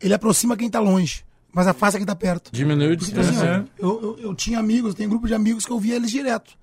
Ele 0.01 0.13
aproxima 0.13 0.55
quem 0.55 0.69
tá 0.69 0.79
longe, 0.79 1.23
mas 1.53 1.67
afasta 1.67 1.97
quem 1.97 2.05
tá 2.05 2.15
perto. 2.15 2.51
Diminuiu 2.51 2.93
a 2.93 2.97
Porque, 2.97 3.05
tipo 3.05 3.19
assim, 3.19 3.31
distância. 3.31 3.65
ó, 3.81 3.85
eu, 3.85 4.01
eu, 4.01 4.17
eu 4.19 4.35
tinha 4.35 4.59
amigos, 4.59 4.91
eu 4.91 4.95
tenho 4.95 5.07
um 5.07 5.11
grupo 5.11 5.27
de 5.27 5.33
amigos 5.33 5.65
que 5.65 5.71
eu 5.71 5.79
via 5.79 5.95
eles 5.95 6.11
direto. 6.11 6.57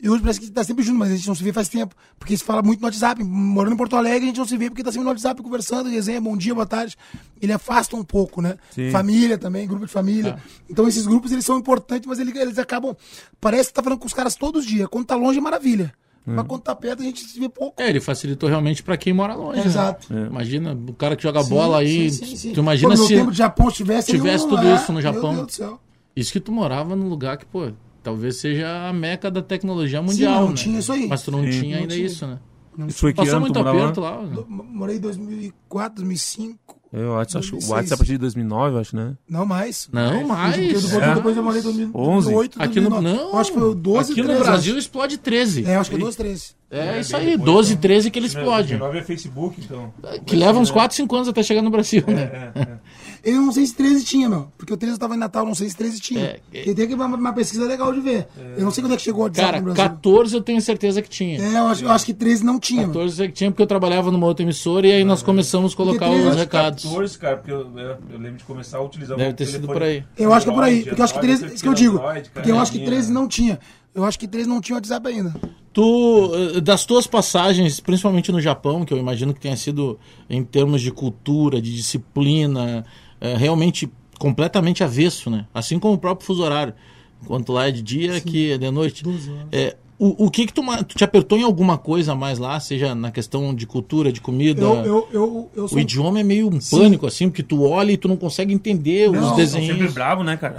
E 0.00 0.10
hoje 0.10 0.20
parece 0.20 0.40
que 0.40 0.50
tá 0.50 0.64
sempre 0.64 0.82
junto, 0.82 0.98
mas 0.98 1.12
a 1.12 1.16
gente 1.16 1.28
não 1.28 1.34
se 1.36 1.44
vê 1.44 1.52
faz 1.52 1.68
tempo. 1.68 1.94
Porque 2.18 2.36
se 2.36 2.42
fala 2.42 2.60
muito 2.60 2.80
no 2.80 2.86
WhatsApp. 2.86 3.22
Morando 3.22 3.74
em 3.74 3.76
Porto 3.76 3.94
Alegre, 3.94 4.24
a 4.24 4.26
gente 4.26 4.38
não 4.38 4.44
se 4.44 4.56
vê 4.56 4.68
porque 4.68 4.82
tá 4.82 4.90
sempre 4.90 5.04
no 5.04 5.10
WhatsApp 5.10 5.40
conversando, 5.40 5.88
resenha, 5.88 6.20
bom 6.20 6.36
dia, 6.36 6.52
boa 6.52 6.66
tarde. 6.66 6.96
Ele 7.40 7.52
afasta 7.52 7.94
um 7.94 8.02
pouco, 8.02 8.42
né? 8.42 8.58
Sim. 8.72 8.90
Família 8.90 9.38
também, 9.38 9.64
grupo 9.64 9.86
de 9.86 9.92
família. 9.92 10.30
É. 10.30 10.50
Então 10.68 10.88
esses 10.88 11.06
grupos, 11.06 11.30
eles 11.30 11.44
são 11.44 11.56
importantes, 11.56 12.04
mas 12.08 12.18
eles, 12.18 12.34
eles 12.34 12.58
acabam... 12.58 12.96
Parece 13.40 13.68
que 13.68 13.74
tá 13.74 13.80
falando 13.82 14.00
com 14.00 14.06
os 14.08 14.12
caras 14.12 14.34
todos 14.34 14.62
os 14.64 14.66
dias. 14.68 14.88
Quando 14.88 15.06
tá 15.06 15.14
longe 15.14 15.38
é 15.38 15.40
maravilha. 15.40 15.94
Mas 16.24 16.46
quando 16.46 16.60
tá 16.62 16.74
perto, 16.74 17.00
a 17.02 17.04
gente 17.04 17.20
se 17.24 17.38
vê 17.40 17.48
pouco. 17.48 17.80
É, 17.82 17.88
ele 17.88 18.00
facilitou 18.00 18.48
realmente 18.48 18.82
pra 18.82 18.96
quem 18.96 19.12
mora 19.12 19.34
longe. 19.34 19.58
né? 19.60 19.66
Exato. 19.66 20.12
Imagina 20.12 20.72
o 20.88 20.92
cara 20.94 21.16
que 21.16 21.22
joga 21.22 21.42
bola 21.42 21.78
aí. 21.78 22.10
Sim, 22.10 22.26
sim, 22.26 22.36
sim. 22.36 22.52
Tu 22.52 22.60
imagina 22.60 22.94
Pô, 22.94 23.00
no 23.00 23.06
se. 23.08 23.14
tempo 23.14 23.30
de 23.32 23.38
Japão, 23.38 23.70
se 23.70 23.76
tivesse... 23.76 24.12
tivesse 24.12 24.46
tudo 24.48 24.62
é, 24.66 24.74
isso 24.76 24.92
no 24.92 25.00
Japão. 25.00 25.30
Meu 25.32 25.34
Deus 25.38 25.46
do 25.46 25.52
céu. 25.52 25.80
Isso 26.14 26.32
que 26.32 26.38
tu 26.40 26.52
morava 26.52 26.94
num 26.94 27.08
lugar 27.08 27.36
que, 27.38 27.44
pô, 27.46 27.72
talvez 28.02 28.36
seja 28.36 28.88
a 28.88 28.92
meca 28.92 29.30
da 29.30 29.42
tecnologia 29.42 30.00
mundial. 30.00 30.42
não 30.42 30.48
né? 30.50 30.54
tinha 30.54 30.78
isso 30.78 30.92
aí. 30.92 31.08
Mas 31.08 31.22
tu 31.22 31.30
não 31.32 31.42
Sim. 31.42 31.50
tinha 31.50 31.74
Não 31.76 31.82
ainda 31.82 31.94
tinha. 31.94 32.06
isso, 32.06 32.26
né? 32.26 32.38
Isso 32.86 32.98
foi 33.00 33.12
que 33.12 33.16
Passou 33.16 33.32
ano 33.34 33.40
muito 33.42 33.58
morava 33.58 33.76
lá? 33.78 33.82
aperto 33.84 34.00
lá. 34.00 34.22
né? 34.22 34.44
Morei 34.48 34.96
em 34.96 35.00
2004, 35.00 35.96
2005. 35.96 36.76
Eu 36.92 37.18
acho, 37.18 37.38
acho 37.38 37.48
que 37.50 37.54
o 37.56 37.58
2006. 37.58 37.70
WhatsApp 37.70 37.90
é 37.90 37.94
a 37.94 37.96
partir 37.96 38.12
de 38.12 38.18
2009, 38.18 38.74
eu 38.76 38.80
acho, 38.80 38.94
né? 38.96 39.14
Não 39.28 39.46
mais. 39.46 39.88
Não, 39.90 40.26
mais. 40.26 40.56
Porque 40.56 40.72
depois, 40.74 40.94
É. 40.94 41.14
depois 41.14 41.36
eu 41.36 41.42
morei 41.42 41.60
em 41.60 41.62
2008, 41.62 42.62
Aqui 42.62 42.80
no, 42.80 42.90
2009. 42.90 43.16
não, 43.24 43.30
Eu 43.32 43.38
Acho 43.38 43.52
que 43.52 43.58
foi 43.58 43.68
o 43.70 43.74
12, 43.74 44.12
aqui 44.12 44.20
no 44.20 44.26
13, 44.28 44.44
Brasil 44.44 44.72
acho. 44.72 44.78
explode 44.80 45.18
13. 45.18 45.64
É, 45.64 45.76
acho 45.76 45.88
que 45.90 45.96
é 45.96 45.98
12, 45.98 46.16
13. 46.18 46.54
É, 46.70 47.00
isso 47.00 47.16
aí, 47.16 47.36
12, 47.36 47.76
13 47.76 48.10
que 48.10 48.18
ele 48.18 48.26
explode. 48.26 48.68
2009 48.76 48.98
é 48.98 49.02
Facebook, 49.02 49.60
então. 49.62 49.92
Que 50.26 50.36
leva 50.36 50.58
uns 50.58 50.70
4, 50.70 50.94
5 50.96 51.16
anos 51.16 51.28
até 51.28 51.42
chegar 51.42 51.62
no 51.62 51.70
Brasil, 51.70 52.02
né? 52.06 52.78
Eu 53.24 53.40
não 53.40 53.52
sei 53.52 53.66
se 53.66 53.74
13 53.74 54.04
tinha, 54.04 54.28
meu. 54.28 54.48
Porque 54.58 54.72
o 54.72 54.76
13 54.76 54.96
eu 54.96 54.98
tava 54.98 55.14
em 55.14 55.18
Natal, 55.18 55.46
não 55.46 55.54
sei 55.54 55.68
se 55.68 55.76
13 55.76 56.00
tinha. 56.00 56.20
É, 56.20 56.40
é. 56.52 56.74
Tem, 56.74 56.88
que 56.88 56.94
uma, 56.94 57.06
uma 57.06 57.32
pesquisa 57.32 57.64
legal 57.64 57.92
de 57.92 58.00
ver. 58.00 58.26
Eu 58.56 58.64
não 58.64 58.70
sei 58.70 58.82
quando 58.82 58.94
é 58.94 58.96
que 58.96 59.02
chegou 59.02 59.20
o 59.20 59.24
WhatsApp 59.24 59.46
Cara, 59.46 59.58
no 59.58 59.72
Brasil. 59.72 59.90
14 59.90 60.34
eu 60.34 60.42
tenho 60.42 60.60
certeza 60.60 61.00
que 61.00 61.08
tinha. 61.08 61.40
É, 61.40 61.58
eu 61.58 61.66
acho, 61.68 61.84
eu 61.84 61.90
acho 61.90 62.04
que 62.04 62.14
13 62.14 62.44
não 62.44 62.58
tinha, 62.58 62.82
meu. 62.82 62.94
14 62.94 63.22
é 63.22 63.28
que 63.28 63.32
tinha 63.32 63.50
porque 63.50 63.62
eu 63.62 63.66
trabalhava 63.66 64.10
numa 64.10 64.26
outra 64.26 64.42
emissora 64.42 64.86
e 64.86 64.92
aí 64.92 65.04
nós 65.04 65.22
começamos 65.22 65.72
a 65.72 65.76
colocar 65.76 66.10
os 66.10 66.34
recados. 66.34 66.84
14, 66.84 67.18
cara, 67.18 67.36
porque 67.36 67.52
eu, 67.52 67.78
eu, 67.78 67.96
eu 68.10 68.18
lembro 68.18 68.38
de 68.38 68.44
começar 68.44 68.78
a 68.78 68.82
utilizar 68.82 69.16
Deve 69.16 69.30
o 69.30 69.34
ter 69.34 69.46
sido 69.46 69.66
por 69.66 69.82
aí. 69.82 70.04
Eu 70.18 70.32
acho 70.32 70.46
que 70.46 70.52
é 70.52 70.54
por 70.54 70.64
aí. 70.64 70.84
Porque 70.84 71.00
eu 71.00 71.04
acho 71.04 71.12
que 71.14 71.18
Android, 71.20 71.38
13, 71.40 71.54
isso 71.54 71.62
que 71.62 71.68
eu 71.68 71.74
digo. 71.74 72.00
Porque 72.32 72.50
eu 72.50 72.58
acho 72.58 72.72
que 72.72 72.78
carinha. 72.78 72.96
13 72.96 73.12
não 73.12 73.28
tinha. 73.28 73.58
Eu 73.94 74.04
acho 74.04 74.18
que 74.18 74.26
13 74.26 74.48
não 74.48 74.60
tinha 74.60 74.76
WhatsApp 74.76 75.06
ainda. 75.06 75.34
Tu, 75.72 76.32
eh, 76.56 76.60
das 76.60 76.84
tuas 76.84 77.06
passagens, 77.06 77.80
principalmente 77.80 78.32
no 78.32 78.40
Japão, 78.40 78.84
que 78.84 78.92
eu 78.92 78.98
imagino 78.98 79.32
que 79.32 79.40
tenha 79.40 79.56
sido 79.56 79.98
em 80.28 80.42
termos 80.44 80.80
de 80.80 80.90
cultura, 80.90 81.60
de 81.60 81.74
disciplina, 81.74 82.84
eh, 83.22 83.36
realmente 83.36 83.88
completamente 84.18 84.84
avesso, 84.84 85.30
né? 85.30 85.46
Assim 85.54 85.78
como 85.78 85.94
o 85.94 85.98
próprio 85.98 86.26
fuso 86.26 86.42
horário. 86.42 86.74
Enquanto 87.22 87.52
lá 87.52 87.68
é 87.68 87.70
de 87.70 87.80
dia, 87.82 88.16
aqui 88.16 88.50
é 88.52 88.58
de 88.58 88.70
noite. 88.70 89.02
12 89.04 89.30
horas. 89.30 89.46
É, 89.52 89.76
o, 89.98 90.26
o 90.26 90.30
que 90.30 90.46
que 90.46 90.52
tu, 90.52 90.62
tu 90.88 90.96
te 90.96 91.04
apertou 91.04 91.38
em 91.38 91.44
alguma 91.44 91.78
coisa 91.78 92.12
a 92.12 92.14
mais 92.16 92.38
lá, 92.38 92.58
seja 92.58 92.92
na 92.94 93.12
questão 93.12 93.54
de 93.54 93.64
cultura, 93.66 94.10
de 94.12 94.20
comida? 94.20 94.60
Eu, 94.60 94.74
eu, 94.84 95.08
eu, 95.12 95.50
eu 95.54 95.64
O 95.64 95.68
sou. 95.68 95.78
idioma 95.78 96.18
é 96.18 96.24
meio 96.24 96.48
um 96.48 96.58
pânico, 96.58 97.06
assim, 97.06 97.28
porque 97.28 97.42
tu 97.44 97.62
olha 97.62 97.92
e 97.92 97.96
tu 97.96 98.08
não 98.08 98.16
consegue 98.16 98.52
entender 98.52 99.08
Não, 99.10 99.20
os 99.20 99.26
são 99.28 99.36
Sempre 99.46 99.60
desenhos. 99.68 99.94
bravo, 99.94 100.24
né, 100.24 100.36
cara? 100.36 100.56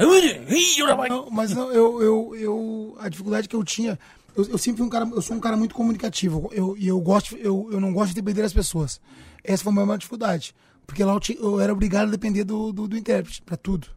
Não, 1.10 1.28
mas 1.30 1.54
não, 1.54 1.72
eu, 1.72 2.02
eu, 2.02 2.36
eu, 2.36 2.96
a 3.00 3.10
dificuldade 3.10 3.48
que 3.50 3.56
eu 3.56 3.64
tinha, 3.64 4.00
eu, 4.36 4.46
eu 4.52 4.58
sempre 4.58 4.78
fui 4.78 4.88
um 4.88 4.90
cara, 4.90 5.08
eu 5.14 5.22
sou 5.22 5.36
um 5.36 5.40
cara 5.40 5.58
muito 5.58 5.76
comunicativo, 5.76 6.50
eu, 6.54 6.76
e 6.78 6.88
eu 6.88 7.00
gosto, 7.02 7.36
eu, 7.38 7.68
eu 7.72 7.80
não 7.80 7.92
gosto 7.94 8.10
de 8.10 8.16
depender 8.16 8.42
das 8.42 8.54
pessoas. 8.54 9.02
Essa 9.44 9.64
foi 9.64 9.72
a 9.72 9.74
minha 9.74 9.86
maior 9.86 9.98
dificuldade, 9.98 10.56
porque 10.94 11.04
lá 11.04 11.18
eu, 11.40 11.60
era 11.60 11.74
obrigado 11.74 12.08
a 12.08 12.12
depender 12.12 12.44
do, 12.44 12.72
do, 12.72 12.88
do 12.88 12.96
intérprete, 12.96 13.42
pra 13.42 13.58
tudo, 13.58 13.88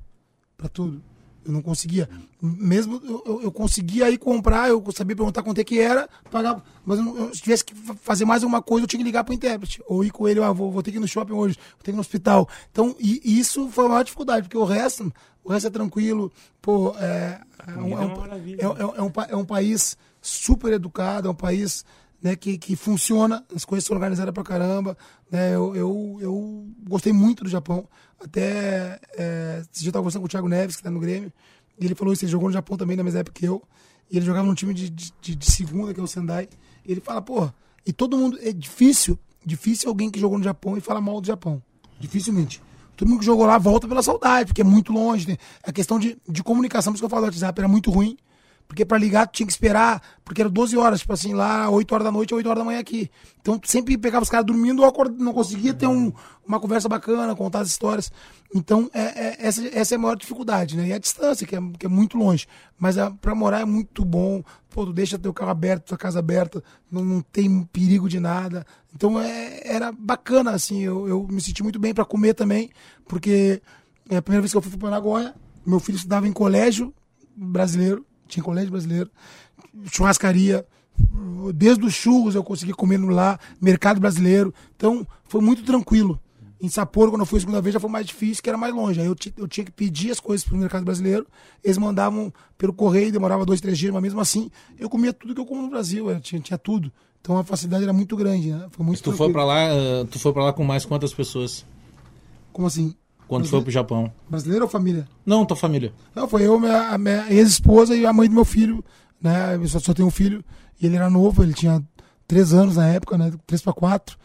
pra 0.57 0.67
tudo. 0.69 1.03
Eu 1.45 1.53
não 1.53 1.63
conseguia, 1.63 2.09
mesmo 2.43 3.01
eu, 3.05 3.43
eu, 3.43 3.53
conseguia 3.53 4.11
ir 4.11 4.19
comprar, 4.19 4.69
eu 4.69 4.83
sabia 4.93 5.15
perguntar 5.15 5.45
quanto 5.45 5.61
é 5.61 5.65
que 5.65 5.79
era, 5.79 6.09
pagar, 6.29 6.61
mas 6.85 6.99
eu, 6.99 7.17
eu- 7.17 7.35
se 7.35 7.41
tivesse 7.41 7.65
que 7.65 7.73
fa- 7.73 7.95
fazer 7.95 8.25
mais 8.25 8.43
alguma 8.43 8.61
coisa, 8.61 8.83
eu 8.85 8.89
tinha 8.89 8.99
que 8.99 9.05
ligar 9.05 9.23
pro 9.23 9.33
intérprete, 9.35 9.81
ou 9.87 10.03
ir 10.03 10.11
com 10.11 10.27
ele, 10.27 10.43
ah, 10.43 10.51
vou, 10.51 10.73
vou 10.73 10.83
ter 10.83 10.91
que 10.91 10.97
ir 10.97 11.01
no 11.01 11.07
shopping 11.07 11.35
hoje, 11.35 11.57
vou 11.57 11.79
ter 11.85 11.85
que 11.85 11.91
ir 11.91 11.95
no 11.95 12.01
hospital. 12.01 12.49
Então, 12.73 12.97
e, 12.99 13.39
isso 13.39 13.69
foi 13.69 13.85
a 13.85 13.89
maior 13.91 14.03
dificuldade, 14.03 14.43
porque 14.43 14.57
o 14.59 14.65
resto, 14.65 15.13
o 15.45 15.53
resto 15.53 15.69
é 15.69 15.71
tranquilo, 15.71 16.33
pô, 16.61 16.97
é, 16.99 17.41
é, 17.69 17.73
um, 17.79 17.87
é, 17.97 18.03
é 18.03 18.07
um, 18.07 18.15
é, 18.59 18.65
é- 18.65 18.99
é 18.99 19.03
um, 19.03 19.13
é 19.29 19.37
um 19.37 19.45
país 19.45 19.97
super 20.21 20.73
educado, 20.73 21.29
é 21.29 21.31
um 21.31 21.35
país 21.35 21.85
né, 22.23 22.35
que, 22.37 22.59
que 22.59 22.75
funciona, 22.77 23.45
as 23.55 23.65
coisas 23.65 23.87
são 23.87 23.95
organizadas 23.95 24.33
pra 24.33 24.43
caramba. 24.43 24.97
Né, 25.31 25.55
eu, 25.55 25.75
eu, 25.77 26.19
eu 26.21 26.67
gostei 26.89 27.13
muito 27.13 27.45
do 27.45 27.51
Japão. 27.51 27.89
Até 28.23 28.99
é, 29.17 29.63
esse 29.73 29.81
dia 29.83 29.89
eu 29.89 29.93
tava 29.93 30.03
conversando 30.03 30.23
com 30.23 30.27
o 30.27 30.29
Thiago 30.31 30.49
Neves, 30.49 30.77
que 30.77 30.83
tá 30.83 30.91
no 30.91 31.01
Grêmio, 31.01 31.33
e 31.79 31.85
ele 31.85 31.95
falou 31.95 32.13
isso, 32.15 32.25
ele 32.25 32.33
jogou 32.33 32.49
no 32.49 32.53
Japão 32.53 32.77
também 32.77 32.97
na 32.97 33.03
mesma 33.03 33.21
época 33.21 33.39
que 33.39 33.47
eu. 33.47 33.63
E 34.11 34.17
ele 34.17 34.25
jogava 34.25 34.47
num 34.47 34.55
time 34.55 34.73
de, 34.73 34.89
de, 34.89 35.13
de- 35.35 35.51
segunda, 35.51 35.93
que 35.93 36.01
é 36.01 36.03
o 36.03 36.07
Sendai. 36.07 36.49
E 36.85 36.93
ele 36.93 37.01
fala, 37.01 37.21
pô, 37.21 37.51
e 37.85 37.93
todo 37.93 38.17
mundo. 38.17 38.39
É 38.41 38.53
difícil 38.53 39.19
difícil 39.45 39.89
alguém 39.89 40.11
que 40.11 40.19
jogou 40.19 40.39
no 40.39 40.45
Japão 40.45 40.77
e 40.77 40.81
fala 40.81 41.01
mal 41.01 41.21
do 41.21 41.27
Japão. 41.27 41.63
Dificilmente. 42.01 42.61
Todo 42.97 43.09
mundo 43.09 43.21
que 43.21 43.25
jogou 43.27 43.47
lá 43.47 43.59
volta 43.59 43.87
pela 43.87 44.03
saudade, 44.03 44.47
porque 44.47 44.61
é 44.61 44.65
muito 44.65 44.93
longe. 44.93 45.29
Né? 45.29 45.37
A 45.63 45.73
questão 45.73 45.99
de, 45.99 46.17
de 46.29 46.43
comunicação, 46.43 46.93
por 46.93 46.97
isso 46.97 47.03
que 47.03 47.05
eu 47.05 47.11
falo 47.11 47.23
do 47.23 47.27
WhatsApp, 47.27 47.61
era 47.61 47.69
muito 47.69 47.91
ruim. 47.91 48.17
Porque 48.67 48.85
para 48.85 48.99
ligar 48.99 49.27
tinha 49.29 49.47
que 49.47 49.53
esperar, 49.53 50.03
porque 50.25 50.41
era 50.41 50.51
12 50.51 50.77
horas, 50.77 51.01
tipo 51.01 51.13
assim, 51.13 51.33
lá 51.35 51.71
8 51.71 51.93
horas 51.93 52.05
da 52.05 52.11
noite 52.11 52.35
ou 52.35 52.39
8 52.39 52.47
horas 52.49 52.59
da 52.59 52.65
manhã 52.65 52.81
aqui. 52.81 53.11
Então 53.41 53.61
sempre 53.65 53.97
pegava 53.97 54.23
os 54.23 54.29
caras 54.29 54.45
dormindo, 54.45 54.83
não 55.19 55.33
conseguia 55.33 55.73
ter 55.73 55.87
um, 55.87 56.13
uma 56.47 56.59
conversa 56.59 56.89
bacana, 56.89 57.35
contar 57.37 57.61
as 57.61 57.69
histórias. 57.69 58.11
Então 58.55 58.91
é, 58.93 59.01
é, 59.01 59.37
essa, 59.39 59.67
essa 59.69 59.95
é 59.95 59.97
a 59.97 59.99
maior 59.99 60.17
dificuldade, 60.17 60.77
né? 60.77 60.89
E 60.89 60.93
a 60.93 60.99
distância, 60.99 61.47
que 61.47 61.55
é, 61.55 61.61
que 61.79 61.87
é 61.87 61.89
muito 61.89 62.19
longe. 62.19 62.47
Mas 62.79 62.97
é, 62.97 63.09
para 63.21 63.35
morar 63.35 63.61
é 63.61 63.65
muito 63.65 64.05
bom. 64.05 64.43
Pô, 64.69 64.85
tu 64.85 64.93
deixa 64.93 65.19
teu 65.19 65.33
carro 65.33 65.51
aberto, 65.51 65.87
tua 65.87 65.99
casa 65.99 66.19
aberta, 66.19 66.63
não, 66.91 67.05
não 67.05 67.21
tem 67.21 67.63
perigo 67.73 68.09
de 68.09 68.19
nada. 68.19 68.67
Então 68.95 69.21
é, 69.21 69.61
era 69.65 69.93
bacana, 69.93 70.51
assim, 70.51 70.83
eu, 70.83 71.09
eu 71.09 71.29
me 71.31 71.41
senti 71.41 71.63
muito 71.63 71.79
bem 71.79 71.95
para 71.95 72.05
comer 72.05 72.35
também, 72.35 72.71
porque 73.07 73.63
é 74.09 74.17
a 74.17 74.23
primeira 74.23 74.43
vez 74.43 74.53
que 74.53 74.59
eu 74.59 74.63
fui 74.63 74.77
para 74.77 74.91
Nagoya, 74.91 75.35
meu 75.65 75.81
filho 75.81 75.97
estudava 75.97 76.27
em 76.27 76.33
colégio 76.33 76.95
brasileiro, 77.37 78.07
tinha 78.27 78.43
colégio 78.43 78.71
brasileiro, 78.71 79.11
churrascaria, 79.91 80.67
desde 81.55 81.85
os 81.85 81.95
churros 81.95 82.35
eu 82.35 82.43
consegui 82.45 82.73
comer 82.73 82.99
lá, 82.99 83.39
mercado 83.61 84.01
brasileiro. 84.01 84.53
Então, 84.77 85.07
foi 85.29 85.41
muito 85.41 85.63
tranquilo. 85.63 86.21
Em 86.61 86.69
Sapporo, 86.69 87.11
quando 87.11 87.21
eu 87.21 87.27
fui 87.27 87.37
a 87.37 87.41
segunda 87.41 87.61
vez, 87.61 87.75
já 87.75 87.81
foi 87.81 87.91
mais 87.91 88.07
difícil, 88.07 88.43
que 88.43 88.49
era 88.49 88.57
mais 88.57 88.75
longe. 88.75 88.99
Aí 88.99 89.07
eu, 89.07 89.15
eu 89.37 89.47
tinha 89.47 89.65
que 89.65 89.71
pedir 89.71 90.11
as 90.11 90.19
coisas 90.19 90.47
para 90.47 90.55
o 90.55 90.59
mercado 90.59 90.85
brasileiro. 90.85 91.27
Eles 91.63 91.77
mandavam 91.77 92.33
pelo 92.57 92.73
correio, 92.73 93.13
demorava 93.13 93.45
dois, 93.45 93.61
três 93.61 93.77
dias, 93.77 93.93
mas 93.93 94.03
mesmo 94.03 94.21
assim, 94.21 94.51
eu 94.79 94.89
comia 94.89 95.13
tudo 95.13 95.35
que 95.35 95.41
eu 95.41 95.45
como 95.45 95.61
no 95.63 95.69
Brasil. 95.69 96.11
Eu 96.11 96.19
tinha, 96.19 96.41
tinha 96.41 96.57
tudo. 96.57 96.91
Então 97.21 97.37
a 97.37 97.45
facilidade 97.45 97.83
era 97.83 97.93
muito 97.93 98.17
grande, 98.17 98.53
né? 98.53 98.69
Foi 98.71 98.87
muito 98.87 99.03
tu 99.03 99.13
foi 99.13 99.31
para 99.31 99.45
lá, 99.45 99.67
tu 100.11 100.19
foi 100.19 100.33
para 100.33 100.45
lá 100.45 100.53
com 100.53 100.65
mais 100.65 100.85
quantas 100.85 101.13
pessoas? 101.13 101.67
Como 102.53 102.69
assim? 102.69 102.95
Quando 103.29 103.43
Brasile... 103.43 103.51
foi 103.51 103.63
pro 103.63 103.73
Japão? 103.73 104.13
Brasileiro 104.29 104.65
ou 104.65 104.71
família? 104.71 105.09
Não, 105.25 105.45
tua 105.45 105.57
família. 105.57 105.93
Não, 106.15 106.29
foi 106.29 106.47
eu, 106.47 106.59
minha, 106.59 106.97
minha 106.97 107.27
ex-esposa 107.33 107.97
e 107.97 108.07
a 108.07 108.13
mãe 108.13 108.29
do 108.29 108.35
meu 108.35 108.45
filho, 108.45 108.85
né? 109.21 109.57
Eu 109.57 109.67
só, 109.69 109.81
só 109.81 109.93
tenho 109.93 110.09
um 110.09 110.11
filho 110.13 110.45
e 110.81 110.87
ele 110.87 110.97
era 110.97 111.11
novo, 111.11 111.43
ele 111.43 111.55
tinha 111.55 111.83
três 112.27 112.53
anos 112.53 112.77
na 112.77 112.87
época, 112.87 113.19
né? 113.19 113.33
Três 113.47 113.63
para 113.63 113.73
quatro. 113.73 114.17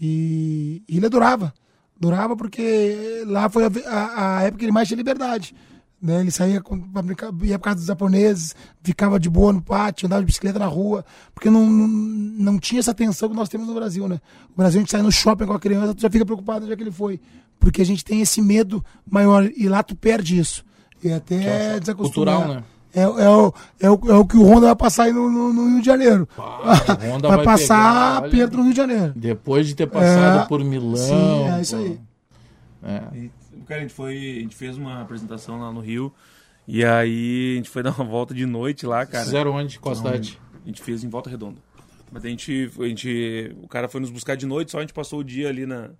E, 0.00 0.82
e 0.88 0.96
ele 0.96 1.06
adorava. 1.06 1.52
Adorava 1.96 2.36
porque 2.36 3.22
lá 3.26 3.48
foi 3.48 3.64
a, 3.64 3.70
a, 3.86 4.38
a 4.38 4.42
época 4.42 4.58
que 4.58 4.64
ele 4.64 4.72
mais 4.72 4.88
tinha 4.88 4.96
liberdade. 4.96 5.54
Né? 6.00 6.20
Ele 6.20 6.30
saía 6.30 6.62
para 6.62 7.02
brincar, 7.02 7.30
ia 7.42 7.58
por 7.58 7.64
casa 7.64 7.76
dos 7.76 7.84
japoneses, 7.84 8.54
ficava 8.82 9.20
de 9.20 9.28
boa 9.28 9.52
no 9.52 9.60
pátio, 9.60 10.06
andava 10.06 10.22
de 10.22 10.26
bicicleta 10.26 10.58
na 10.58 10.66
rua, 10.66 11.04
porque 11.34 11.50
não, 11.50 11.68
não, 11.68 11.88
não 11.88 12.58
tinha 12.58 12.80
essa 12.80 12.94
tensão 12.94 13.28
que 13.28 13.36
nós 13.36 13.50
temos 13.50 13.68
no 13.68 13.74
Brasil, 13.74 14.08
né? 14.08 14.18
O 14.54 14.56
Brasil 14.56 14.78
a 14.78 14.82
gente 14.82 14.90
sai 14.90 15.02
no 15.02 15.12
shopping 15.12 15.44
com 15.44 15.52
a 15.52 15.60
criança, 15.60 15.94
tu 15.94 16.00
já 16.00 16.08
fica 16.08 16.24
preocupado 16.24 16.64
onde 16.64 16.72
é 16.72 16.76
que 16.76 16.82
ele 16.82 16.90
foi, 16.90 17.20
porque 17.60 17.82
a 17.82 17.86
gente 17.86 18.04
tem 18.04 18.22
esse 18.22 18.40
medo 18.40 18.84
maior 19.08 19.48
e 19.54 19.68
lá 19.68 19.82
tu 19.82 19.94
perde 19.94 20.38
isso. 20.38 20.64
E 21.04 21.12
até 21.12 21.76
é 21.76 21.94
Cultural, 21.94 22.48
né? 22.48 22.64
É, 22.92 23.02
é, 23.02 23.06
o, 23.06 23.54
é, 23.78 23.90
o, 23.90 24.00
é 24.08 24.14
o 24.14 24.26
que 24.26 24.36
o 24.36 24.42
Honda 24.42 24.66
vai 24.66 24.76
passar 24.76 25.04
aí 25.04 25.12
no, 25.12 25.30
no, 25.30 25.52
no 25.52 25.68
Rio 25.68 25.80
de 25.80 25.86
Janeiro. 25.86 26.28
vai, 26.36 27.36
vai, 27.36 27.44
passar 27.44 28.22
pegar, 28.22 28.36
perto 28.36 28.56
no 28.56 28.62
Rio 28.64 28.72
de 28.72 28.76
Janeiro. 28.76 29.12
Depois 29.14 29.68
de 29.68 29.76
ter 29.76 29.86
passado 29.86 30.42
é, 30.42 30.46
por 30.46 30.64
Milão. 30.64 30.96
Sim, 30.96 31.48
é 31.56 31.60
isso 31.60 31.76
aí. 31.76 32.00
É. 32.82 33.02
E, 33.14 33.30
cara, 33.64 33.80
a 33.80 33.82
gente, 33.82 33.94
foi, 33.94 34.16
a 34.16 34.40
gente 34.40 34.56
fez 34.56 34.76
uma 34.76 35.02
apresentação 35.02 35.60
lá 35.60 35.70
no 35.70 35.80
Rio. 35.80 36.12
E 36.66 36.84
aí 36.84 37.52
a 37.52 37.56
gente 37.58 37.70
foi 37.70 37.82
dar 37.84 37.92
uma 37.92 38.04
volta 38.04 38.34
de 38.34 38.44
noite 38.44 38.84
lá, 38.86 39.06
cara. 39.06 39.24
Fizeram 39.24 39.52
onde? 39.52 39.78
Qual 39.78 39.94
então, 39.94 40.06
cidade? 40.06 40.40
A 40.64 40.66
gente 40.66 40.82
fez 40.82 41.04
em 41.04 41.08
Volta 41.08 41.30
Redonda. 41.30 41.60
Mas 42.10 42.24
a 42.24 42.28
gente, 42.28 42.72
a 42.76 42.84
gente. 42.88 43.54
O 43.62 43.68
cara 43.68 43.88
foi 43.88 44.00
nos 44.00 44.10
buscar 44.10 44.36
de 44.36 44.46
noite, 44.46 44.72
só 44.72 44.78
a 44.78 44.80
gente 44.80 44.92
passou 44.92 45.20
o 45.20 45.24
dia 45.24 45.48
ali 45.48 45.64
na 45.64 45.90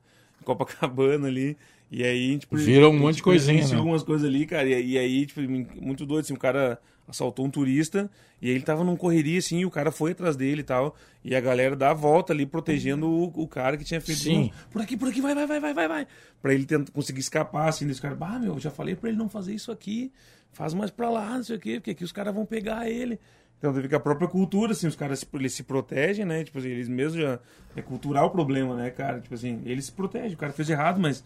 Copacabana 0.45 1.29
ali. 1.29 1.57
E 1.91 2.05
aí 2.05 2.33
gente. 2.33 2.47
Viram 2.53 2.91
um 2.91 2.99
monte 2.99 3.17
de 3.17 3.23
coisinha, 3.23 3.67
né? 3.67 3.77
algumas 3.77 4.03
coisas 4.03 4.27
ali, 4.27 4.47
cara. 4.47 4.69
E, 4.69 4.93
e, 4.93 4.99
aí, 4.99 5.27
tipo, 5.27 5.41
muito 5.81 6.07
doido, 6.07 6.25
assim, 6.25 6.35
o 6.35 6.39
cara 6.39 6.79
assaltou 7.09 7.45
um 7.45 7.51
turista 7.51 8.09
e 8.41 8.49
ele 8.49 8.63
tava 8.63 8.85
num 8.85 8.97
correria, 8.97 9.41
assim, 9.41 9.59
e 9.59 9.67
o 9.67 9.71
cara 9.71 9.91
foi 9.91 10.13
atrás 10.13 10.37
dele 10.37 10.61
e 10.61 10.65
tal. 10.65 10.95
E 11.25 11.35
a 11.35 11.41
galera 11.41 11.75
dá 11.75 11.91
a 11.91 11.95
volta 11.95 12.33
ali, 12.33 12.47
protegendo 12.47 13.09
o, 13.09 13.25
o 13.43 13.49
cara 13.49 13.77
que 13.77 13.85
tinha 13.85 14.01
feito. 14.01 14.21
Sim. 14.21 14.53
Por 14.71 14.81
aqui, 14.81 14.97
por 14.97 15.09
aqui, 15.09 15.21
vai, 15.21 15.35
vai, 15.35 15.47
vai, 15.47 15.61
vai, 15.61 15.75
vai, 15.75 15.89
vai. 15.89 16.07
Pra 16.41 16.55
ele 16.55 16.65
tentar, 16.65 16.93
conseguir 16.93 17.21
escapar, 17.21 17.69
assim, 17.69 17.87
desse 17.87 18.01
cara. 18.01 18.17
Ah, 18.21 18.39
meu, 18.39 18.59
já 18.61 18.71
falei 18.71 18.95
pra 18.95 19.09
ele 19.09 19.19
não 19.19 19.29
fazer 19.29 19.53
isso 19.53 19.73
aqui. 19.73 20.13
Faz 20.53 20.75
mais 20.75 20.91
pra 20.91 21.11
lá, 21.11 21.37
não 21.37 21.45
sei 21.45 21.57
o 21.57 21.61
quê, 21.61 21.75
porque 21.75 21.91
aqui 21.91 22.05
os 22.05 22.13
caras 22.13 22.35
vão 22.35 22.47
pegar 22.47 22.89
ele. 22.89 23.19
Então 23.61 23.75
teve 23.75 23.89
que 23.89 23.95
a 23.95 24.01
própria 24.01 24.27
cultura, 24.27 24.73
assim, 24.73 24.87
os 24.87 24.97
caras 24.97 25.25
eles 25.35 25.53
se 25.53 25.63
protegem, 25.63 26.25
né? 26.25 26.43
Tipo 26.43 26.59
assim, 26.59 26.69
eles 26.69 26.89
mesmos 26.89 27.21
já. 27.21 27.39
É 27.77 27.83
cultural 27.83 28.27
o 28.27 28.31
problema, 28.31 28.75
né, 28.75 28.89
cara? 28.89 29.21
Tipo 29.21 29.35
assim, 29.35 29.61
eles 29.67 29.85
se 29.85 29.93
protegem. 29.93 30.33
O 30.33 30.37
cara 30.37 30.51
fez 30.51 30.71
errado, 30.71 30.99
mas 30.99 31.23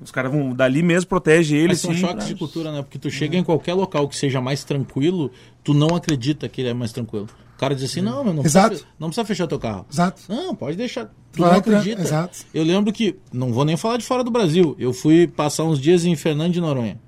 os 0.00 0.12
caras 0.12 0.30
vão 0.30 0.54
dali 0.54 0.80
mesmo, 0.80 1.08
protege 1.08 1.56
eles. 1.56 1.80
são 1.80 1.92
choques 1.92 2.28
de 2.28 2.36
cultura, 2.36 2.70
né? 2.70 2.82
Porque 2.82 3.00
tu 3.00 3.10
chega 3.10 3.36
em 3.36 3.42
qualquer 3.42 3.74
local 3.74 4.08
que 4.08 4.16
seja 4.16 4.40
mais 4.40 4.62
tranquilo, 4.62 5.30
tu 5.64 5.74
não 5.74 5.88
acredita 5.96 6.48
que 6.48 6.60
ele 6.60 6.70
é 6.70 6.74
mais 6.74 6.92
tranquilo. 6.92 7.28
O 7.56 7.58
cara 7.58 7.74
diz 7.74 7.84
assim, 7.84 8.00
não, 8.00 8.24
meu, 8.24 8.32
não, 8.32 8.44
Exato. 8.44 8.68
Precisa, 8.68 8.88
não 8.98 9.08
precisa 9.08 9.24
fechar 9.24 9.46
teu 9.48 9.58
carro. 9.58 9.84
Exato. 9.92 10.22
Não, 10.28 10.54
pode 10.54 10.76
deixar. 10.76 11.12
Tu 11.32 11.40
não 11.40 11.50
acredita. 11.50 12.00
Exato. 12.00 12.38
Eu 12.54 12.62
lembro 12.64 12.92
que, 12.92 13.16
não 13.32 13.52
vou 13.52 13.64
nem 13.64 13.76
falar 13.76 13.96
de 13.96 14.04
fora 14.04 14.22
do 14.22 14.30
Brasil, 14.30 14.76
eu 14.78 14.92
fui 14.92 15.26
passar 15.26 15.64
uns 15.64 15.80
dias 15.80 16.04
em 16.04 16.14
Fernando 16.14 16.52
de 16.52 16.60
Noronha. 16.60 16.98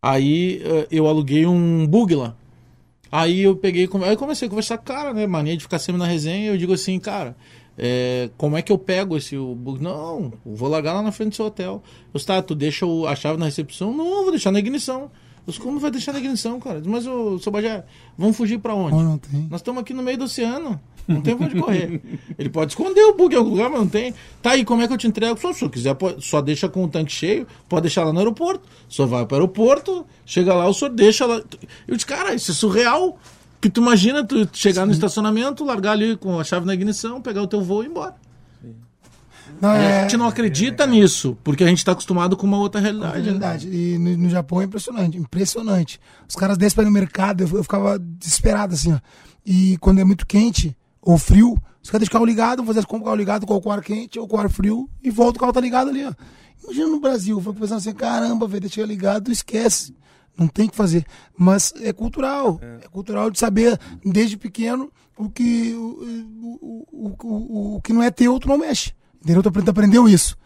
Aí 0.00 0.62
eh, 0.64 0.86
eu 0.90 1.06
aluguei 1.06 1.46
um 1.46 1.86
bug 1.86 2.14
lá. 2.14 2.36
Aí 3.10 3.42
eu 3.42 3.56
peguei, 3.56 3.88
aí 4.04 4.16
comecei 4.16 4.46
a 4.46 4.48
conversar 4.48 4.78
com 4.78 4.84
o 4.84 4.86
cara, 4.86 5.14
né? 5.14 5.26
Mania 5.26 5.56
de 5.56 5.62
ficar 5.62 5.78
sempre 5.78 5.98
na 5.98 6.06
resenha. 6.06 6.50
Eu 6.50 6.56
digo 6.56 6.72
assim, 6.72 6.98
cara, 6.98 7.36
é, 7.78 8.30
como 8.36 8.56
é 8.56 8.62
que 8.62 8.72
eu 8.72 8.78
pego 8.78 9.16
esse 9.16 9.36
bug? 9.36 9.82
Não, 9.82 10.32
vou 10.44 10.68
largar 10.68 10.94
lá 10.94 11.02
na 11.02 11.12
frente 11.12 11.30
do 11.30 11.36
seu 11.36 11.46
hotel. 11.46 11.82
Eu 12.12 12.24
tá, 12.24 12.40
tu 12.42 12.54
deixa 12.54 12.86
a 13.08 13.14
chave 13.14 13.38
na 13.38 13.44
recepção? 13.44 13.92
Não, 13.92 14.22
vou 14.22 14.30
deixar 14.30 14.50
na 14.50 14.58
ignição. 14.58 15.10
Eu 15.46 15.54
como 15.60 15.78
vai 15.78 15.90
deixar 15.92 16.12
na 16.12 16.18
ignição, 16.18 16.58
cara? 16.58 16.82
Mas 16.84 17.06
o 17.06 17.38
seu 17.38 17.52
Bajé, 17.52 17.84
vamos 18.18 18.36
fugir 18.36 18.58
para 18.58 18.74
onde? 18.74 18.96
Oh, 18.96 19.02
não 19.02 19.16
tem. 19.16 19.46
Nós 19.48 19.60
estamos 19.60 19.80
aqui 19.80 19.94
no 19.94 20.02
meio 20.02 20.18
do 20.18 20.24
oceano. 20.24 20.80
Não 21.06 21.20
tem 21.20 21.36
pra 21.36 21.46
onde 21.46 21.60
correr. 21.60 22.00
Ele 22.36 22.48
pode 22.48 22.72
esconder 22.72 23.02
o 23.04 23.14
bug 23.14 23.34
em 23.34 23.38
algum 23.38 23.50
lugar, 23.50 23.70
mas 23.70 23.80
não 23.80 23.88
tem. 23.88 24.12
Tá 24.42 24.52
aí, 24.52 24.64
como 24.64 24.82
é 24.82 24.88
que 24.88 24.92
eu 24.92 24.98
te 24.98 25.06
entrego? 25.06 25.38
Só, 25.40 25.52
se 25.52 25.64
eu 25.64 25.70
quiser, 25.70 25.94
pode, 25.94 26.24
só 26.24 26.40
deixa 26.40 26.68
com 26.68 26.84
o 26.84 26.88
tanque 26.88 27.12
cheio, 27.12 27.46
pode 27.68 27.82
deixar 27.82 28.04
lá 28.04 28.12
no 28.12 28.18
aeroporto. 28.18 28.68
Só 28.88 29.06
vai 29.06 29.24
para 29.24 29.36
o 29.36 29.38
aeroporto, 29.38 30.06
chega 30.24 30.52
lá, 30.52 30.66
o 30.66 30.74
senhor 30.74 30.90
deixa 30.90 31.24
lá. 31.26 31.40
Eu 31.86 31.94
disse, 31.94 32.06
cara, 32.06 32.34
isso 32.34 32.50
é 32.50 32.54
surreal. 32.54 33.18
Que 33.60 33.70
tu 33.70 33.80
imagina 33.80 34.22
tu 34.22 34.48
chegar 34.52 34.82
Sim. 34.82 34.88
no 34.88 34.92
estacionamento, 34.92 35.64
largar 35.64 35.92
ali 35.92 36.16
com 36.16 36.38
a 36.38 36.44
chave 36.44 36.66
na 36.66 36.74
ignição, 36.74 37.22
pegar 37.22 37.42
o 37.42 37.46
teu 37.46 37.62
voo 37.62 37.82
e 37.82 37.86
ir 37.86 37.88
embora. 37.88 38.14
Não, 39.60 39.72
é, 39.72 40.00
a 40.00 40.02
gente 40.02 40.16
não 40.16 40.26
acredita 40.26 40.84
é, 40.84 40.86
nisso, 40.86 41.36
porque 41.42 41.64
a 41.64 41.66
gente 41.66 41.78
está 41.78 41.92
acostumado 41.92 42.36
com 42.36 42.46
uma 42.46 42.58
outra 42.58 42.80
realidade. 42.80 43.16
Outra 43.16 43.22
realidade. 43.22 43.66
Né? 43.66 43.76
E 43.76 43.98
no, 43.98 44.16
no, 44.16 44.28
Japão 44.28 44.60
é 44.60 44.64
impressionante, 44.64 45.16
impressionante. 45.16 46.00
Os 46.28 46.34
caras 46.34 46.58
descem 46.58 46.74
para 46.74 46.84
ir 46.84 46.86
no 46.86 46.92
mercado, 46.92 47.42
eu, 47.42 47.48
eu, 47.56 47.62
ficava 47.62 47.98
desesperado 47.98 48.74
assim, 48.74 48.92
ó. 48.92 48.98
E 49.44 49.76
quando 49.78 50.00
é 50.00 50.04
muito 50.04 50.26
quente 50.26 50.76
ou 51.06 51.16
frio, 51.16 51.56
os 51.80 51.88
caras 51.88 52.00
deixam 52.00 52.10
o 52.10 52.12
carro 52.14 52.24
ligado, 52.24 52.64
fazer 52.64 52.80
as 52.80 52.84
compras 52.84 52.98
com 52.98 53.04
o 53.04 53.04
carro 53.04 53.16
ligado 53.16 53.46
com 53.46 53.68
o 53.68 53.72
ar 53.72 53.80
quente 53.80 54.18
ou 54.18 54.26
com 54.26 54.36
o 54.36 54.40
ar 54.40 54.50
frio 54.50 54.90
e 55.00 55.08
volta 55.08 55.36
o 55.36 55.40
carro 55.40 55.52
tá 55.52 55.60
ligado 55.60 55.88
ali, 55.88 56.04
ó. 56.04 56.12
Imagina 56.64 56.88
no 56.88 56.98
Brasil, 56.98 57.38
fico 57.38 57.54
pensando 57.54 57.78
assim, 57.78 57.94
caramba, 57.94 58.48
velho, 58.48 58.62
deixa 58.62 58.84
ligado, 58.84 59.30
esquece. 59.30 59.94
Não 60.36 60.48
tem 60.48 60.68
que 60.68 60.74
fazer. 60.74 61.06
Mas 61.38 61.72
é 61.80 61.92
cultural. 61.92 62.58
É, 62.60 62.86
é 62.86 62.88
cultural 62.88 63.30
de 63.30 63.38
saber, 63.38 63.78
desde 64.04 64.36
pequeno, 64.36 64.90
o 65.16 65.30
que, 65.30 65.74
o, 65.74 66.86
o, 66.92 67.16
o, 67.22 67.76
o, 67.76 67.80
que 67.80 67.92
não 67.92 68.02
é 68.02 68.10
teu, 68.10 68.38
tu 68.40 68.48
não 68.48 68.58
mexe. 68.58 68.92
Entendeu? 69.22 69.42
Tu 69.42 69.70
aprendeu 69.70 70.08
isso. 70.08 70.36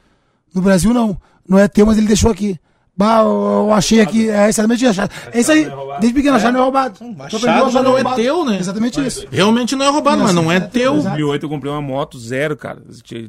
No 0.54 0.60
Brasil, 0.60 0.92
não. 0.92 1.18
Não 1.48 1.58
é 1.58 1.66
teu, 1.68 1.86
mas 1.86 1.96
ele 1.96 2.06
deixou 2.06 2.30
aqui. 2.30 2.60
Bah, 3.00 3.22
eu 3.22 3.72
achei 3.72 3.98
aqui. 4.02 4.28
É 4.28 4.46
exatamente 4.46 4.84
isso. 4.84 5.00
É 5.32 5.40
isso 5.40 5.50
aí. 5.50 5.66
Desde 6.00 6.12
pequeno, 6.12 6.36
achar 6.36 6.52
não 6.52 6.60
é 6.60 6.62
roubado. 6.64 6.98
Achado 7.18 7.70
já 7.70 7.82
não 7.82 7.96
é 7.96 8.04
teu, 8.14 8.44
né? 8.44 8.58
Exatamente 8.58 9.00
isso. 9.00 9.26
Realmente 9.30 9.74
não 9.74 9.86
é 9.86 9.88
roubado, 9.88 10.22
mas 10.22 10.34
não 10.34 10.52
é 10.52 10.60
teu. 10.60 10.98
Em 10.98 11.02
2008 11.02 11.42
eu 11.42 11.48
comprei 11.48 11.72
uma 11.72 11.80
moto 11.80 12.18
zero, 12.18 12.54
cara. 12.58 12.82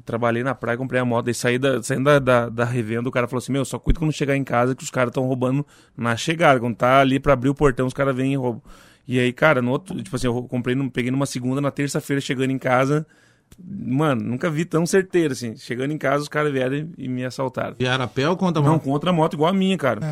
Trabalhei 0.04 0.44
na 0.44 0.54
praia, 0.54 0.78
comprei 0.78 1.00
a 1.00 1.06
moto. 1.06 1.24
Daí 1.24 1.34
saí 1.34 1.58
da, 1.58 1.82
saindo 1.82 2.04
da, 2.04 2.20
da, 2.20 2.50
da 2.50 2.66
revenda, 2.66 3.08
o 3.08 3.12
cara 3.14 3.30
falou 3.30 3.38
assim: 3.38 3.54
Meu, 3.54 3.64
só 3.64 3.80
cuida 3.80 3.98
quando 3.98 4.12
chegar 4.12 4.36
em 4.36 4.44
casa 4.44 4.76
que 4.76 4.84
os 4.84 4.90
caras 4.90 5.12
estão 5.12 5.24
roubando 5.24 5.66
na 5.96 6.18
chegada. 6.18 6.60
Quando 6.60 6.76
tá 6.76 7.00
ali 7.00 7.18
pra 7.18 7.32
abrir 7.32 7.48
o 7.48 7.56
portão, 7.56 7.88
os 7.88 7.94
caras 7.94 8.14
vêm 8.14 8.34
e 8.34 8.36
roubam. 8.36 8.62
E 9.08 9.20
aí, 9.20 9.32
cara, 9.32 9.62
no 9.62 9.72
outro, 9.72 9.96
tipo 10.04 10.18
assim, 10.18 10.28
eu 10.28 10.44
comprei, 10.44 10.76
peguei 10.90 11.12
numa 11.12 11.26
segunda, 11.26 11.62
na 11.62 11.72
terça-feira, 11.72 12.20
chegando 12.20 12.52
em 12.52 12.58
casa. 12.58 13.08
Mano, 13.60 14.24
nunca 14.24 14.50
vi 14.50 14.66
tão 14.66 14.86
certeiro, 14.86 15.34
assim. 15.34 15.56
Chegando 15.58 15.92
em 15.92 15.98
casa, 15.98 16.24
os 16.24 16.30
caras 16.30 16.52
vieram 16.52 16.90
e 16.98 17.08
me 17.08 17.26
assaltaram. 17.26 17.76
Vieram 17.78 18.04
a 18.04 18.08
pé 18.08 18.28
ou 18.28 18.38
contra 18.38 18.62
a 18.62 18.66
moto? 18.66 18.72
Não, 18.72 18.80
contra 18.80 19.10
a 19.10 19.14
moto, 19.14 19.34
igual 19.34 19.50
a 19.50 19.54
minha, 19.54 19.78
cara. 19.78 20.06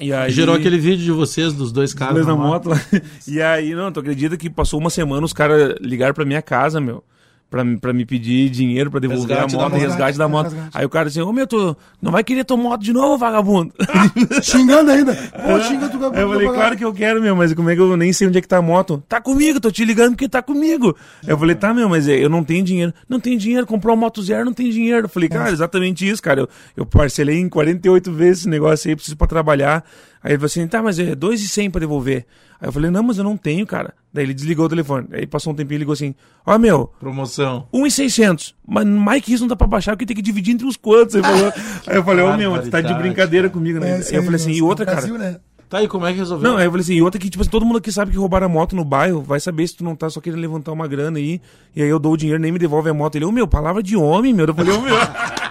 É. 0.00 0.04
E 0.04 0.12
aí... 0.12 0.30
Gerou 0.30 0.54
aquele 0.54 0.78
vídeo 0.78 1.04
de 1.04 1.12
vocês, 1.12 1.52
dos 1.52 1.72
dois 1.72 1.94
caras. 1.94 2.14
Dois 2.14 2.26
na 2.26 2.36
moto. 2.36 2.68
lá. 2.68 2.80
E 3.26 3.40
aí, 3.40 3.74
não, 3.74 3.90
tu 3.90 4.00
acredita 4.00 4.36
que 4.36 4.50
passou 4.50 4.78
uma 4.78 4.90
semana, 4.90 5.24
os 5.24 5.32
caras 5.32 5.74
ligaram 5.80 6.14
pra 6.14 6.24
minha 6.24 6.42
casa, 6.42 6.80
meu. 6.80 7.02
Pra, 7.50 7.64
pra 7.80 7.92
me 7.92 8.04
pedir 8.04 8.48
dinheiro 8.50 8.90
pra 8.90 9.00
devolver 9.00 9.28
Resgate 9.36 9.54
a 9.54 9.58
da 9.58 9.64
moto, 9.64 9.72
moto. 9.72 9.80
resgate 9.80 10.18
da 10.18 10.28
moto. 10.28 10.44
Resgate. 10.50 10.70
Aí 10.74 10.84
o 10.84 10.88
cara 10.88 11.08
assim, 11.08 11.20
ô 11.20 11.32
meu, 11.32 11.46
tu 11.46 11.76
não 12.00 12.12
vai 12.12 12.22
querer 12.24 12.44
tua 12.44 12.56
moto 12.56 12.82
de 12.82 12.92
novo, 12.92 13.16
vagabundo? 13.18 13.72
Xingando 14.42 14.90
ainda. 14.90 15.14
Pô, 15.14 15.60
xinga 15.62 15.88
tu 15.88 15.96
Aí 16.14 16.20
eu 16.22 16.28
falei, 16.28 16.48
claro 16.48 16.76
que 16.76 16.84
eu 16.84 16.92
quero, 16.92 17.20
meu, 17.20 17.34
mas 17.36 17.52
como 17.54 17.70
é 17.70 17.74
que 17.74 17.80
eu 17.80 17.96
nem 17.96 18.12
sei 18.12 18.28
onde 18.28 18.38
é 18.38 18.40
que 18.40 18.48
tá 18.48 18.58
a 18.58 18.62
moto? 18.62 19.02
Tá 19.08 19.20
comigo, 19.20 19.60
tô 19.60 19.70
te 19.70 19.84
ligando 19.84 20.10
porque 20.10 20.28
tá 20.28 20.42
comigo. 20.42 20.96
Aí 21.22 21.30
eu 21.30 21.38
falei, 21.38 21.54
tá, 21.54 21.72
meu, 21.72 21.88
mas 21.88 22.08
é, 22.08 22.16
eu 22.22 22.28
não 22.28 22.42
tenho 22.44 22.64
dinheiro. 22.64 22.92
Não 23.08 23.20
tem 23.20 23.36
dinheiro, 23.38 23.66
comprou 23.66 23.94
uma 23.94 24.00
moto 24.00 24.22
zero, 24.22 24.44
não 24.44 24.52
tem 24.52 24.70
dinheiro. 24.70 25.06
Eu 25.06 25.08
falei, 25.08 25.28
cara, 25.28 25.50
exatamente 25.50 26.08
isso, 26.08 26.22
cara. 26.22 26.40
Eu, 26.40 26.48
eu 26.76 26.86
parcelei 26.86 27.38
em 27.38 27.48
48 27.48 28.12
vezes 28.12 28.38
esse 28.40 28.48
negócio 28.48 28.88
aí, 28.88 28.96
preciso 28.96 29.16
pra 29.16 29.26
trabalhar. 29.26 29.84
Aí 30.26 30.32
ele 30.32 30.38
falou 30.38 30.46
assim, 30.46 30.66
tá, 30.66 30.82
mas 30.82 30.98
é 30.98 31.14
2,100 31.14 31.70
pra 31.70 31.78
devolver. 31.78 32.26
Aí 32.60 32.66
eu 32.66 32.72
falei, 32.72 32.90
não, 32.90 33.00
mas 33.00 33.16
eu 33.16 33.22
não 33.22 33.36
tenho, 33.36 33.64
cara. 33.64 33.94
Daí 34.12 34.24
ele 34.24 34.34
desligou 34.34 34.66
o 34.66 34.68
telefone. 34.68 35.06
Aí 35.12 35.24
passou 35.24 35.52
um 35.52 35.56
tempinho 35.56 35.76
e 35.76 35.78
ligou 35.78 35.92
assim, 35.92 36.16
ó, 36.44 36.58
meu, 36.58 36.92
Promoção. 36.98 37.68
1,600. 37.72 38.52
Mas 38.66 38.84
mais 38.84 39.22
que 39.22 39.32
isso 39.32 39.44
não 39.44 39.48
dá 39.48 39.54
pra 39.54 39.68
baixar, 39.68 39.92
porque 39.92 40.04
tem 40.04 40.16
que 40.16 40.22
dividir 40.22 40.52
entre 40.52 40.66
os 40.66 40.76
quantos. 40.76 41.14
Aí 41.86 41.94
eu 41.94 42.02
falei, 42.02 42.24
ô, 42.24 42.36
meu, 42.36 42.60
tu 42.60 42.68
tá 42.70 42.80
de 42.80 42.92
brincadeira 42.94 43.48
comigo, 43.48 43.78
né? 43.78 44.00
É, 44.00 44.02
aí 44.02 44.14
eu 44.16 44.24
falei 44.24 44.34
assim, 44.34 44.50
e 44.50 44.60
outra, 44.60 44.84
cara. 44.84 45.06
Né? 45.06 45.36
Tá 45.68 45.78
aí, 45.78 45.86
como 45.86 46.04
é 46.06 46.12
que 46.12 46.18
resolveu? 46.18 46.50
Não, 46.50 46.56
aí 46.56 46.64
eu 46.64 46.70
falei 46.72 46.82
assim, 46.82 46.94
e 46.94 47.02
outra 47.02 47.20
que, 47.20 47.30
tipo 47.30 47.42
assim, 47.42 47.50
todo 47.50 47.64
mundo 47.64 47.78
aqui 47.78 47.92
sabe 47.92 48.10
que 48.10 48.18
roubaram 48.18 48.46
a 48.46 48.48
moto 48.48 48.74
no 48.74 48.84
bairro, 48.84 49.22
vai 49.22 49.38
saber 49.38 49.64
se 49.68 49.76
tu 49.76 49.84
não 49.84 49.94
tá 49.94 50.10
só 50.10 50.20
querendo 50.20 50.40
levantar 50.40 50.72
uma 50.72 50.88
grana 50.88 51.18
aí, 51.18 51.40
e 51.74 51.82
aí 51.82 51.88
eu 51.88 52.00
dou 52.00 52.14
o 52.14 52.16
dinheiro, 52.16 52.40
nem 52.40 52.50
me 52.50 52.58
devolve 52.58 52.90
a 52.90 52.94
moto. 52.94 53.14
Ele, 53.14 53.24
ô 53.24 53.30
meu, 53.30 53.46
palavra 53.46 53.80
de 53.80 53.96
homem, 53.96 54.34
meu. 54.34 54.46
Eu 54.46 54.54
falei, 54.54 54.74
ô 54.74 54.80
meu. 54.80 54.96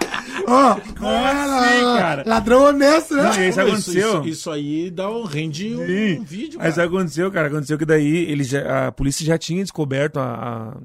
Ó, 0.46 0.74
Como 0.98 1.08
assim, 1.10 1.80
cara? 1.98 2.22
Ladrão 2.26 2.64
honesto, 2.64 3.14
né? 3.16 3.22
Não, 3.24 3.30
isso, 3.48 3.60
aconteceu? 3.60 4.08
isso, 4.20 4.28
isso 4.28 4.50
aí 4.50 4.90
dá 4.90 5.10
um, 5.10 5.24
rende 5.24 5.74
um, 5.74 5.86
Sim. 5.86 6.24
vídeo, 6.24 6.58
cara. 6.58 6.72
que 6.72 6.80
aconteceu, 6.80 7.30
cara? 7.30 7.48
Aconteceu 7.48 7.76
que 7.78 7.84
daí 7.84 8.30
eles 8.30 8.48
já- 8.48 8.86
a 8.88 8.92
polícia 8.92 9.24
já 9.26 9.36
tinha 9.38 9.62
descoberto 9.62 10.18
a. 10.18 10.24
a- 10.72 10.76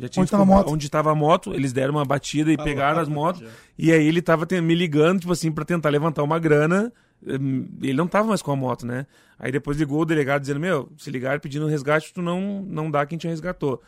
já 0.00 0.08
tinha 0.08 0.22
Onde 0.22 0.30
tava 0.32 0.42
a 0.42 0.46
moto? 0.46 0.72
Onde 0.72 0.90
tava 0.90 1.10
a 1.12 1.14
moto, 1.14 1.54
eles 1.54 1.72
deram 1.72 1.94
uma 1.94 2.04
batida 2.04 2.50
e 2.52 2.56
pegaram 2.56 3.00
as 3.00 3.08
motos. 3.08 3.44
E 3.78 3.92
aí 3.92 4.04
ele 4.06 4.20
tava 4.20 4.44
te- 4.44 4.60
me 4.60 4.74
ligando, 4.74 5.20
tipo 5.20 5.32
assim, 5.32 5.52
pra 5.52 5.64
tentar 5.64 5.88
levantar 5.90 6.22
uma 6.24 6.38
grana. 6.38 6.92
Hum, 7.26 7.66
Ele 7.80 7.94
não 7.94 8.06
tava 8.08 8.26
mais 8.28 8.42
com 8.42 8.50
a 8.52 8.56
moto, 8.56 8.84
né? 8.84 9.06
Aí 9.38 9.50
depois 9.52 9.78
ligou 9.78 10.00
o 10.00 10.04
delegado 10.04 10.40
dizendo: 10.42 10.58
Meu, 10.60 10.88
se 10.98 11.10
ligar 11.10 11.38
pedindo 11.40 11.66
resgate, 11.68 12.12
tu 12.12 12.20
não, 12.20 12.62
não 12.68 12.90
dá 12.90 13.06
quem 13.06 13.16
te 13.16 13.26
resgatou. 13.28 13.80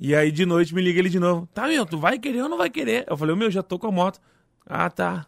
E 0.00 0.14
aí 0.16 0.32
de 0.32 0.44
noite 0.44 0.74
me 0.74 0.82
liga 0.82 0.98
ele 0.98 1.08
de 1.08 1.20
novo: 1.20 1.48
Tá, 1.54 1.68
meu, 1.68 1.86
tu 1.86 1.96
vai 1.96 2.18
querer 2.18 2.42
ou 2.42 2.48
não 2.48 2.58
vai 2.58 2.68
querer? 2.68 3.04
Eu 3.08 3.16
falei: 3.16 3.34
Meu, 3.36 3.50
já 3.50 3.62
tô 3.62 3.78
com 3.78 3.86
a 3.86 3.92
moto. 3.92 4.18
Ah, 4.66 4.88
tá. 4.90 5.26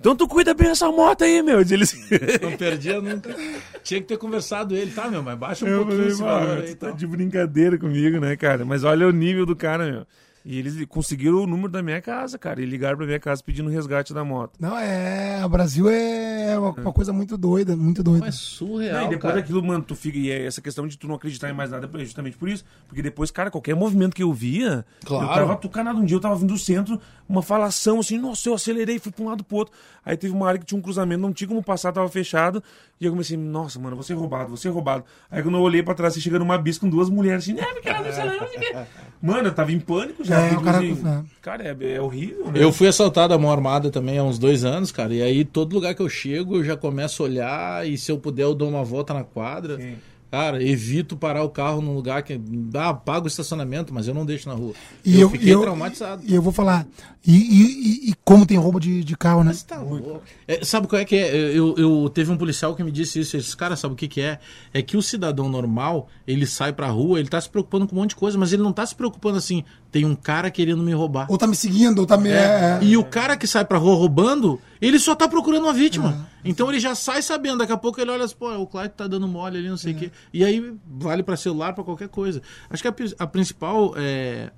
Então 0.00 0.14
tu 0.16 0.26
cuida 0.26 0.52
bem 0.52 0.68
dessa 0.68 0.90
moto 0.90 1.22
aí, 1.22 1.40
meu. 1.42 1.62
Diz 1.64 1.94
ele. 2.10 2.18
Não 2.42 2.56
perdia 2.56 3.00
nunca. 3.00 3.34
Tinha 3.82 4.00
que 4.00 4.06
ter 4.08 4.18
conversado 4.18 4.76
ele, 4.76 4.90
tá, 4.90 5.08
meu? 5.08 5.22
Mas 5.22 5.38
baixa 5.38 5.64
um 5.64 5.68
Eu 5.68 5.78
pouquinho 5.78 5.96
falei, 5.98 6.12
esse 6.12 6.22
"Mano, 6.22 6.46
valor 6.46 6.58
aí. 6.58 6.68
tu 6.70 6.76
tá 6.76 6.86
Então. 6.88 6.96
de 6.96 7.06
brincadeira 7.06 7.78
comigo, 7.78 8.18
né, 8.20 8.36
cara? 8.36 8.64
Mas 8.64 8.84
olha 8.84 9.06
o 9.06 9.12
nível 9.12 9.46
do 9.46 9.54
cara, 9.56 9.90
meu. 9.90 10.06
E 10.44 10.58
eles 10.58 10.84
conseguiram 10.86 11.38
o 11.42 11.46
número 11.46 11.70
da 11.70 11.82
minha 11.82 12.02
casa, 12.02 12.38
cara. 12.38 12.60
E 12.60 12.66
ligaram 12.66 12.98
pra 12.98 13.06
minha 13.06 13.18
casa 13.18 13.42
pedindo 13.42 13.66
o 13.68 13.72
resgate 13.72 14.12
da 14.12 14.22
moto. 14.22 14.52
Não, 14.60 14.76
é. 14.78 15.40
O 15.42 15.48
Brasil 15.48 15.88
é 15.88 16.58
uma, 16.58 16.70
uma 16.70 16.92
coisa 16.92 17.14
muito 17.14 17.38
doida, 17.38 17.74
muito 17.74 18.02
doida. 18.02 18.26
Mas 18.26 18.34
surreal, 18.34 18.92
Não, 18.94 19.06
e 19.06 19.08
depois 19.10 19.22
cara. 19.32 19.34
daquilo, 19.36 19.62
mano, 19.64 19.82
tu 19.82 19.96
fica. 19.96 20.18
E 20.18 20.30
é 20.30 20.44
essa 20.44 20.60
questão 20.60 20.86
de 20.86 20.98
tu 20.98 21.08
não 21.08 21.14
acreditar 21.14 21.48
em 21.48 21.54
mais 21.54 21.70
nada 21.70 21.88
é 21.94 22.04
justamente 22.04 22.36
por 22.36 22.46
isso. 22.50 22.62
Porque 22.86 23.00
depois, 23.00 23.30
cara, 23.30 23.50
qualquer 23.50 23.74
movimento 23.74 24.14
que 24.14 24.22
eu 24.22 24.34
via, 24.34 24.84
Claro. 25.06 25.24
eu 25.24 25.28
tava 25.34 25.56
tucanado. 25.56 25.98
Um 25.98 26.04
dia 26.04 26.16
eu 26.16 26.20
tava 26.20 26.36
vindo 26.36 26.52
do 26.52 26.58
centro, 26.58 27.00
uma 27.26 27.40
falação 27.40 28.00
assim, 28.00 28.18
nossa, 28.18 28.46
eu 28.50 28.54
acelerei, 28.54 28.98
fui 28.98 29.10
pra 29.12 29.24
um 29.24 29.28
lado 29.28 29.42
pro 29.42 29.56
outro. 29.56 29.74
Aí 30.04 30.14
teve 30.14 30.34
uma 30.34 30.46
área 30.46 30.60
que 30.60 30.66
tinha 30.66 30.78
um 30.78 30.82
cruzamento, 30.82 31.22
não 31.22 31.32
tinha 31.32 31.48
como 31.48 31.62
passar, 31.62 31.90
tava 31.90 32.08
fechado. 32.10 32.62
E 33.00 33.06
eu 33.06 33.10
comecei, 33.12 33.36
nossa, 33.38 33.78
mano, 33.80 33.96
você 33.96 34.12
roubado, 34.12 34.50
você 34.50 34.68
roubado. 34.68 35.04
Aí 35.30 35.42
quando 35.42 35.56
eu 35.56 35.62
olhei 35.62 35.82
pra 35.82 35.94
trás, 35.94 36.12
você 36.12 36.20
chega 36.20 36.38
numa 36.38 36.58
bis 36.58 36.76
com 36.76 36.88
duas 36.88 37.08
mulheres 37.08 37.44
assim, 37.44 37.54
né, 37.54 37.64
porque 37.72 37.88
ela 37.88 38.02
não 38.04 38.12
sei 38.12 38.24
lá, 38.24 38.36
não 38.36 38.48
sei 38.48 38.56
o 38.58 38.60
quê. 38.60 38.76
Mano, 39.24 39.48
eu 39.48 39.54
tava 39.54 39.72
em 39.72 39.80
pânico 39.80 40.22
já. 40.22 40.38
É, 40.38 40.54
cara- 40.56 40.84
é. 40.84 41.22
cara, 41.40 41.64
é, 41.64 41.94
é 41.94 42.00
horrível, 42.00 42.52
né? 42.52 42.62
Eu 42.62 42.70
fui 42.70 42.86
assaltado 42.86 43.32
à 43.32 43.38
mão 43.38 43.50
armada 43.50 43.90
também 43.90 44.18
há 44.18 44.22
uns 44.22 44.38
dois 44.38 44.64
anos, 44.66 44.92
cara. 44.92 45.14
E 45.14 45.22
aí, 45.22 45.46
todo 45.46 45.72
lugar 45.72 45.94
que 45.94 46.02
eu 46.02 46.08
chego, 46.10 46.56
eu 46.56 46.64
já 46.64 46.76
começo 46.76 47.22
a 47.22 47.26
olhar. 47.26 47.88
E 47.88 47.96
se 47.96 48.12
eu 48.12 48.18
puder, 48.18 48.42
eu 48.42 48.54
dou 48.54 48.68
uma 48.68 48.84
volta 48.84 49.14
na 49.14 49.24
quadra. 49.24 49.78
Sim. 49.78 49.94
Cara, 50.34 50.60
evito 50.60 51.16
parar 51.16 51.44
o 51.44 51.48
carro 51.48 51.80
num 51.80 51.94
lugar 51.94 52.24
que. 52.24 52.40
Ah, 52.74 52.92
pago 52.92 53.26
o 53.26 53.28
estacionamento, 53.28 53.94
mas 53.94 54.08
eu 54.08 54.14
não 54.14 54.26
deixo 54.26 54.48
na 54.48 54.54
rua. 54.56 54.72
E 55.04 55.14
eu, 55.14 55.20
eu, 55.20 55.30
fiquei 55.30 55.54
eu- 55.54 55.60
traumatizado. 55.60 56.24
E 56.26 56.34
eu 56.34 56.42
vou 56.42 56.52
falar. 56.52 56.84
E, 57.24 57.32
e- 57.32 58.10
e- 58.10 58.14
como 58.24 58.44
tem 58.44 58.58
roubo 58.58 58.80
de, 58.80 59.04
de 59.04 59.16
carro, 59.16 59.44
né? 59.44 59.52
Mas 59.52 59.62
tá 59.62 59.78
louco. 59.78 60.20
É, 60.48 60.64
sabe 60.64 60.88
qual 60.88 61.00
é 61.00 61.04
que 61.04 61.14
é? 61.14 61.36
Eu, 61.56 61.76
eu 61.78 62.10
teve 62.12 62.32
um 62.32 62.36
policial 62.36 62.74
que 62.74 62.82
me 62.82 62.90
disse 62.90 63.20
isso. 63.20 63.36
Ele 63.36 63.44
disse, 63.44 63.56
cara, 63.56 63.76
sabe 63.76 63.94
o 63.94 63.96
que, 63.96 64.08
que 64.08 64.20
é? 64.20 64.40
É 64.72 64.82
que 64.82 64.96
o 64.96 65.02
cidadão 65.02 65.48
normal, 65.48 66.08
ele 66.26 66.46
sai 66.46 66.72
pra 66.72 66.88
rua, 66.88 67.20
ele 67.20 67.28
tá 67.28 67.40
se 67.40 67.48
preocupando 67.48 67.86
com 67.86 67.94
um 67.94 68.00
monte 68.00 68.10
de 68.10 68.16
coisa, 68.16 68.36
mas 68.36 68.52
ele 68.52 68.62
não 68.62 68.72
tá 68.72 68.84
se 68.84 68.94
preocupando 68.96 69.38
assim, 69.38 69.62
tem 69.94 70.04
um 70.04 70.16
cara 70.16 70.50
querendo 70.50 70.82
me 70.82 70.92
roubar. 70.92 71.30
Ou 71.30 71.38
tá 71.38 71.46
me 71.46 71.54
seguindo, 71.54 72.00
ou 72.00 72.04
tá 72.04 72.16
me. 72.16 72.28
é, 72.28 72.32
é. 72.32 72.78
E 72.82 72.96
o 72.96 73.04
cara 73.04 73.36
que 73.36 73.46
sai 73.46 73.64
pra 73.64 73.78
rua 73.78 73.94
roubando, 73.94 74.60
ele 74.80 74.98
só 74.98 75.14
tá 75.14 75.28
procurando 75.28 75.62
uma 75.62 75.72
vítima. 75.72 76.28
Então 76.44 76.68
ele 76.68 76.80
já 76.80 76.96
sai 76.96 77.22
sabendo, 77.22 77.58
daqui 77.58 77.72
a 77.72 77.76
pouco 77.76 78.00
ele 78.00 78.10
olha 78.10 78.24
assim, 78.24 78.34
pô, 78.34 78.52
o 78.56 78.66
Clyde 78.66 78.94
tá 78.96 79.06
dando 79.06 79.28
mole 79.28 79.56
ali, 79.56 79.68
não 79.68 79.76
sei 79.76 79.92
o 79.92 79.96
quê. 79.96 80.10
E 80.32 80.44
aí 80.44 80.76
vale 80.84 81.22
pra 81.22 81.36
celular, 81.36 81.74
pra 81.74 81.84
qualquer 81.84 82.08
coisa. 82.08 82.42
Acho 82.68 82.82
que 82.82 82.88
a, 82.88 82.94
a 83.20 83.26
principal 83.28 83.94
é, 83.96 84.50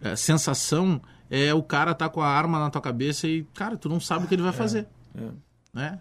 é, 0.00 0.16
sensação 0.16 1.02
é 1.30 1.52
o 1.52 1.62
cara 1.62 1.92
tá 1.92 2.08
com 2.08 2.22
a 2.22 2.26
arma 2.26 2.58
na 2.58 2.70
tua 2.70 2.80
cabeça 2.80 3.28
e, 3.28 3.44
cara, 3.52 3.76
tu 3.76 3.90
não 3.90 4.00
sabe 4.00 4.24
o 4.24 4.26
que 4.26 4.34
ele 4.36 4.42
vai 4.42 4.54
fazer. 4.54 4.86
Né? 5.70 5.98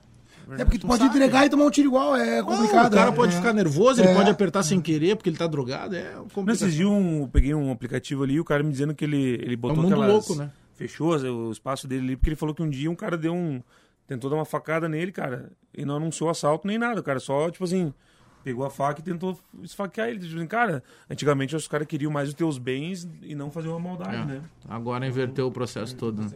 É 0.52 0.64
porque 0.64 0.80
tu 0.80 0.88
pode 0.88 1.00
sabe. 1.04 1.16
entregar 1.16 1.46
e 1.46 1.50
tomar 1.50 1.66
um 1.66 1.72
tiro 1.72 1.88
igual, 1.88 2.16
é 2.16 2.38
Não, 2.42 2.46
complicado. 2.46 2.92
o 2.94 2.96
cara 2.96 3.10
é, 3.12 3.14
pode 3.14 3.34
é. 3.34 3.38
ficar 3.38 3.54
nervoso, 3.54 4.02
ele 4.02 4.10
É. 4.10 4.14
pode 4.16 4.30
apertar 4.30 4.64
sem 4.64 4.80
querer 4.82 5.16
porque 5.16 5.30
ele 5.30 5.38
tá 5.38 5.48
drogado, 5.48 5.96
é 5.96 6.12
complicado. 6.34 6.50
esses 6.52 6.74
dias 6.74 6.88
um- 6.90 7.22
eu 7.24 7.28
peguei 7.28 7.54
um 7.54 7.72
aplicativo 7.72 8.24
ali 8.24 8.36
e 8.36 8.40
o 8.40 8.46
cara 8.46 8.64
me 8.64 8.72
dizendo 8.72 8.94
que 8.96 9.04
ele, 9.06 9.34
ele 9.42 9.56
botou 9.56 9.78
É 9.78 9.80
um 9.80 9.84
mundo 9.84 9.94
aquelas... 9.94 10.12
louco, 10.12 10.36
né? 10.36 10.52
Fechou 10.76 11.16
o 11.18 11.52
espaço 11.52 11.88
dele 11.88 12.04
ali, 12.06 12.16
porque 12.16 12.30
ele 12.30 12.36
falou 12.36 12.54
que 12.54 12.62
um 12.62 12.70
dia 12.70 12.90
um 12.90 12.96
cara 12.96 13.18
deu 13.18 13.34
um... 13.34 13.62
Tentou 14.06 14.30
dar 14.30 14.38
uma 14.38 14.46
facada 14.46 14.88
nele, 14.88 15.12
cara, 15.12 15.52
e 15.76 15.84
não 15.84 15.98
anunciou 15.98 16.30
assalto 16.30 16.66
nem 16.66 16.78
nada, 16.78 17.02
o 17.02 17.04
cara 17.04 17.20
só, 17.20 17.50
tipo 17.52 17.66
assim, 17.66 17.94
pegou 18.42 18.64
a 18.66 18.70
faca 18.70 19.02
e 19.02 19.04
tentou 19.04 19.38
esfaquear 19.62 20.08
ele. 20.08 20.20
Tipo 20.20 20.38
assim, 20.38 20.48
cara, 20.48 20.82
antigamente 21.10 21.54
os 21.58 21.68
caras 21.68 21.86
queriam 21.88 22.10
mais 22.10 22.30
os 22.30 22.34
teus 22.36 22.58
bens 22.58 23.06
e 23.22 23.36
não 23.36 23.52
fazer 23.52 23.68
uma 23.68 23.80
maldade, 23.80 24.16
É. 24.16 24.24
né? 24.26 24.42
Agora 24.70 25.06
inverteu 25.06 25.48
o 25.48 25.52
processo 25.52 25.94
todo. 25.94 26.22
Né? 26.22 26.30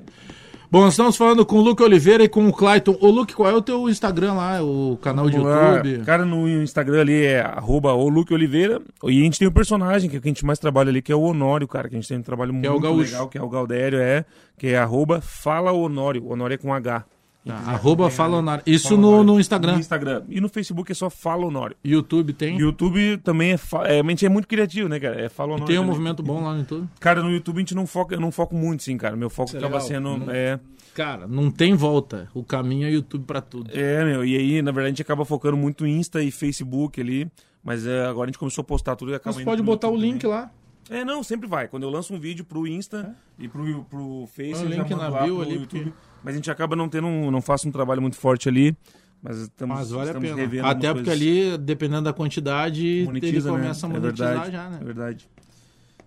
Bom, 0.72 0.80
nós 0.84 0.94
estamos 0.94 1.18
falando 1.18 1.46
com 1.46 1.58
o 1.58 1.62
Luke 1.62 1.84
Oliveira 1.84 2.24
e 2.24 2.30
com 2.30 2.48
o 2.48 2.54
Clayton. 2.54 2.96
Ô, 3.02 3.10
Luke, 3.10 3.34
qual 3.36 3.50
é 3.50 3.54
o 3.54 3.62
teu 3.62 3.90
Instagram 3.90 4.36
lá? 4.36 4.64
O 4.64 4.98
canal 5.02 5.30
de 5.30 5.36
Ah, 5.36 5.82
YouTube? 5.84 6.06
Cara, 6.06 6.24
no 6.24 6.48
Instagram 6.48 7.02
ali 7.02 7.26
é 7.26 7.42
arroba 7.42 7.92
o 7.94 8.08
Luke 8.08 8.34
Oliveira. 8.34 8.82
E 9.04 9.20
a 9.20 9.24
gente 9.24 9.38
tem 9.38 9.50
um 9.50 9.52
personagem 9.52 10.10
que, 10.10 10.16
é 10.16 10.20
o 10.20 10.22
que 10.22 10.30
a 10.30 10.32
gente 10.32 10.46
mais 10.46 10.60
trabalha 10.60 10.90
ali, 10.90 11.02
que 11.02 11.12
é 11.12 11.16
o 11.16 11.20
Honório, 11.24 11.68
cara. 11.68 11.90
Que 11.90 11.96
a 11.96 12.00
gente 12.00 12.08
tem 12.08 12.18
um 12.20 12.22
trabalho 12.22 12.54
muito 12.54 12.66
é 12.66 12.72
o 12.72 12.80
gaúcho. 12.80 13.12
legal, 13.12 13.28
que 13.28 13.38
é 13.38 13.42
o 13.44 13.50
Galdério, 13.50 14.00
é. 14.00 14.24
Que 14.58 14.68
é 14.68 14.78
arroba 14.78 15.20
Fala 15.20 15.74
Honório. 15.74 16.26
Honório 16.32 16.54
é 16.54 16.58
com 16.58 16.74
H. 16.74 17.04
Tá, 17.46 17.56
arroba 17.56 18.10
Fala 18.12 18.38
Honório. 18.38 18.64
Isso 18.68 18.90
Fala 18.90 19.02
no, 19.02 19.08
Honório. 19.08 19.24
no 19.34 19.40
Instagram. 19.40 19.74
No 19.74 19.80
Instagram. 19.80 20.22
E 20.30 20.40
no 20.40 20.48
Facebook 20.48 20.92
é 20.92 20.96
só 20.96 21.10
Fala 21.10 21.46
Honório. 21.46 21.76
YouTube 21.84 22.34
tem. 22.34 22.58
YouTube 22.60 23.18
também 23.24 23.52
é, 23.54 23.60
é. 23.86 24.00
A 24.00 24.04
gente 24.04 24.26
é 24.26 24.30
muito 24.30 24.48
criativo, 24.48 24.88
né, 24.88 25.00
cara? 25.00 25.20
É 25.20 25.28
Fala 25.28 25.52
E 25.52 25.56
Honório. 25.56 25.66
tem 25.68 25.78
um 25.78 25.82
também. 25.82 25.92
movimento 25.98 26.22
bom 26.22 26.44
lá 26.44 26.54
no 26.54 26.60
YouTube. 26.60 26.88
Cara, 27.00 27.24
no 27.24 27.32
YouTube 27.32 27.58
a 27.58 27.60
gente 27.60 27.74
não 27.74 27.88
foca, 27.88 28.14
eu 28.16 28.20
não 28.22 28.32
foco 28.32 28.54
muito, 28.56 28.84
sim, 28.84 28.96
cara. 28.96 29.16
Meu 29.16 29.30
foco 29.30 29.56
é 29.56 29.58
acaba 29.58 29.80
sendo. 29.80 30.18
Não- 30.18 30.32
É, 30.32 30.60
Cara, 30.94 31.26
não 31.26 31.50
tem 31.50 31.74
volta. 31.74 32.28
O 32.34 32.44
caminho 32.44 32.86
é 32.86 32.92
YouTube 32.92 33.24
pra 33.26 33.40
tudo. 33.42 33.72
É, 33.74 34.04
meu, 34.06 34.26
e 34.26 34.36
aí, 34.38 34.62
na 34.62 34.72
verdade, 34.72 34.88
a 34.88 34.90
gente 34.92 35.02
acaba 35.02 35.24
focando 35.26 35.56
muito 35.58 35.88
Insta 35.88 36.22
e 36.22 36.30
Facebook 36.30 37.00
ali, 37.00 37.32
mas 37.64 37.88
é, 37.88 38.06
agora 38.06 38.26
a 38.26 38.28
gente 38.32 38.38
começou 38.38 38.62
a 38.62 38.66
postar 38.66 38.96
tudo 38.98 39.12
e 39.14 39.16
acaba 39.16 39.42
pode 39.44 39.62
botar 39.64 39.88
o 39.90 39.96
link 39.96 40.20
também. 40.22 40.36
lá. 40.38 40.52
É, 40.92 41.06
não, 41.06 41.24
sempre 41.24 41.48
vai. 41.48 41.68
Quando 41.68 41.84
eu 41.84 41.90
lanço 41.90 42.14
um 42.14 42.20
vídeo 42.20 42.44
pro 42.44 42.68
Insta 42.68 43.16
e 43.40 43.48
pro, 43.48 43.84
pro 43.86 44.28
Face, 44.28 44.64
o 44.64 44.68
link 44.68 44.90
na 44.92 45.08
lá 45.08 45.24
bio 45.24 45.36
pro 45.38 45.44
ali, 45.46 45.54
YouTube. 45.56 45.84
porque- 45.86 45.94
Mas 46.24 46.34
a 46.34 46.38
gente 46.38 46.52
acaba 46.52 46.76
não 46.76 46.90
tendo, 46.90 47.08
um, 47.08 47.32
não 47.32 47.42
faço 47.42 47.68
um 47.68 47.72
trabalho 47.72 48.02
muito 48.02 48.18
forte 48.18 48.50
ali, 48.50 48.76
mas 49.24 49.38
estamos, 49.38 49.76
Mas 49.76 49.90
vale 49.92 50.02
a 50.04 50.06
estamos 50.08 50.30
pena. 50.30 50.42
revendo 50.42 50.68
Até 50.68 50.94
porque 50.94 51.10
ali, 51.10 51.58
dependendo 51.58 52.02
da 52.04 52.14
quantidade, 52.14 52.86
ele 52.86 53.06
monetiza, 53.06 53.52
né? 53.52 53.58
começa 53.60 53.88
a 53.88 53.90
É 53.90 53.94
monetizar 53.94 54.28
verdade, 54.30 54.52
já, 54.52 54.70
né? 54.70 54.78
É 54.82 54.84
verdade. 54.84 55.30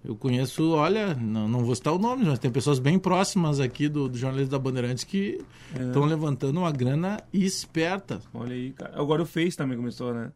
Eu 0.05 0.14
conheço, 0.14 0.72
olha, 0.72 1.14
não, 1.14 1.49
não 1.49 1.64
vou 1.64 1.74
citar 1.74 1.95
o 1.95 1.99
nome, 1.99 2.26
mas 2.26 2.39
tem 2.39 2.51
pessoas 2.51 2.78
bem 2.78 2.99
próximas 2.99 3.59
aqui 3.59 3.89
do, 3.89 4.07
do 4.07 4.18
jornalismo 4.18 4.51
da 4.51 4.59
Bandeirantes 4.59 5.03
que 5.03 5.41
É. 5.74 5.82
estão 5.87 6.05
levantando 6.05 6.59
uma 6.61 6.70
grana 6.70 7.22
esperta. 7.32 8.20
Olha 8.35 8.53
aí, 8.55 8.72
cara. 8.72 8.93
Agora 9.01 9.22
o 9.22 9.26
Face 9.26 9.57
também 9.57 9.78
começou, 9.78 10.12
né? 10.12 10.30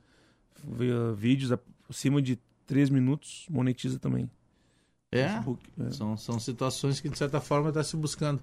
Uh, 0.66 1.14
Vídeos 1.14 1.52
acima 1.90 2.22
de 2.22 2.38
3 2.66 2.88
minutos, 2.88 3.44
monetiza 3.50 3.98
também. 3.98 4.30
É, 5.10 5.26
Facebook, 5.26 5.62
é. 5.80 5.90
são, 5.90 6.16
são 6.18 6.38
situações 6.38 7.00
que 7.00 7.08
de 7.08 7.16
certa 7.16 7.40
forma 7.40 7.70
está 7.70 7.82
se 7.82 7.96
buscando. 7.96 8.40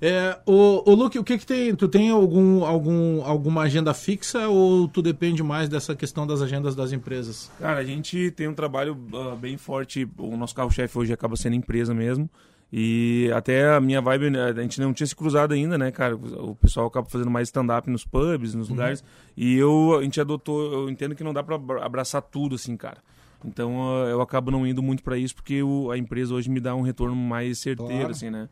É, 0.00 0.38
o, 0.44 0.82
o 0.90 0.94
Luke, 0.94 1.18
o 1.18 1.24
que 1.24 1.38
que 1.38 1.46
tem? 1.46 1.74
Tu 1.74 1.88
tem 1.88 2.10
algum, 2.10 2.64
algum, 2.64 3.24
alguma 3.24 3.62
agenda 3.62 3.94
fixa 3.94 4.46
ou 4.48 4.86
tu 4.88 5.00
depende 5.00 5.42
mais 5.42 5.70
dessa 5.70 5.96
questão 5.96 6.26
das 6.26 6.42
agendas 6.42 6.74
das 6.74 6.92
empresas? 6.92 7.50
Cara, 7.58 7.78
a 7.80 7.84
gente 7.84 8.30
tem 8.32 8.46
um 8.46 8.52
trabalho 8.52 8.94
ah, 9.14 9.34
bem 9.36 9.56
forte. 9.56 10.06
O 10.18 10.36
nosso 10.36 10.54
carro-chefe 10.54 10.98
hoje 10.98 11.12
acaba 11.14 11.34
sendo 11.34 11.56
empresa 11.56 11.94
mesmo. 11.94 12.28
E 12.70 13.30
até 13.34 13.74
a 13.74 13.80
minha 13.80 14.00
vibe, 14.00 14.30
né, 14.30 14.44
a 14.44 14.62
gente 14.62 14.80
não 14.80 14.94
tinha 14.94 15.06
se 15.06 15.14
cruzado 15.16 15.52
ainda, 15.52 15.76
né, 15.76 15.90
cara? 15.90 16.16
O 16.16 16.54
pessoal 16.54 16.86
acaba 16.86 17.06
fazendo 17.08 17.30
mais 17.30 17.48
stand-up 17.48 17.88
nos 17.90 18.04
pubs, 18.04 18.54
nos 18.54 18.68
lugares. 18.70 19.04
E 19.36 19.56
eu, 19.56 19.98
a 19.98 20.02
gente 20.02 20.18
adotou, 20.20 20.72
eu 20.72 20.88
entendo 20.90 21.14
que 21.14 21.22
não 21.24 21.34
dá 21.34 21.42
pra 21.42 21.56
abra- 21.56 21.84
abraçar 21.84 22.22
tudo, 22.22 22.54
assim, 22.54 22.74
cara. 22.76 22.98
Então 23.44 23.76
uh, 23.76 24.08
eu 24.08 24.20
acabo 24.20 24.50
não 24.50 24.66
indo 24.66 24.82
muito 24.82 25.02
para 25.02 25.16
isso 25.18 25.34
porque 25.34 25.62
o, 25.62 25.90
a 25.90 25.98
empresa 25.98 26.34
hoje 26.34 26.48
me 26.48 26.60
dá 26.60 26.74
um 26.74 26.82
retorno 26.82 27.14
mais 27.16 27.58
certeiro, 27.58 27.92
Claro. 27.94 28.10
assim, 28.10 28.30
né? 28.30 28.48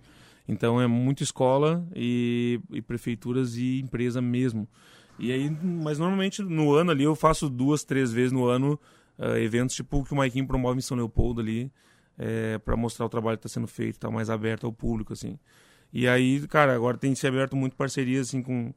Então 0.49 0.80
é 0.80 0.86
muito 0.86 1.22
escola 1.22 1.86
e, 1.95 2.61
e 2.72 2.82
prefeituras 2.82 3.57
e 3.57 3.80
empresa 3.80 4.20
mesmo. 4.20 4.66
E 5.18 5.30
aí, 5.32 5.51
mas 5.62 5.99
normalmente 5.99 6.43
no 6.43 6.72
ano 6.72 6.91
ali 6.91 7.05
eu 7.05 7.14
faço 7.14 7.49
duas, 7.49 7.84
três 7.84 8.11
vezes 8.12 8.32
no 8.32 8.47
ano 8.47 8.78
uh, 9.18 9.36
eventos 9.36 9.76
tipo 9.76 9.99
o 9.99 10.05
que 10.05 10.12
o 10.12 10.16
Maikinho 10.16 10.47
promove 10.47 10.78
em 10.78 10.82
São 10.82 10.97
Leopoldo 10.97 11.41
ali, 11.41 11.70
é, 12.18 12.59
para 12.59 12.76
mostrar 12.76 13.07
o 13.07 13.09
trabalho 13.09 13.38
que 13.38 13.47
está 13.47 13.55
sendo 13.61 13.66
feito, 13.68 13.99
tá 13.99 14.11
mais 14.11 14.28
aberto 14.28 14.66
ao 14.66 14.72
público, 14.72 15.12
assim. 15.12 15.38
E 15.93 16.07
aí, 16.09 16.47
cara, 16.49 16.74
agora 16.74 16.97
tem 16.97 17.14
se 17.14 17.26
aberto 17.26 17.55
muito 17.57 17.76
parcerias 17.76 18.28
assim 18.28 18.43
com 18.43 18.72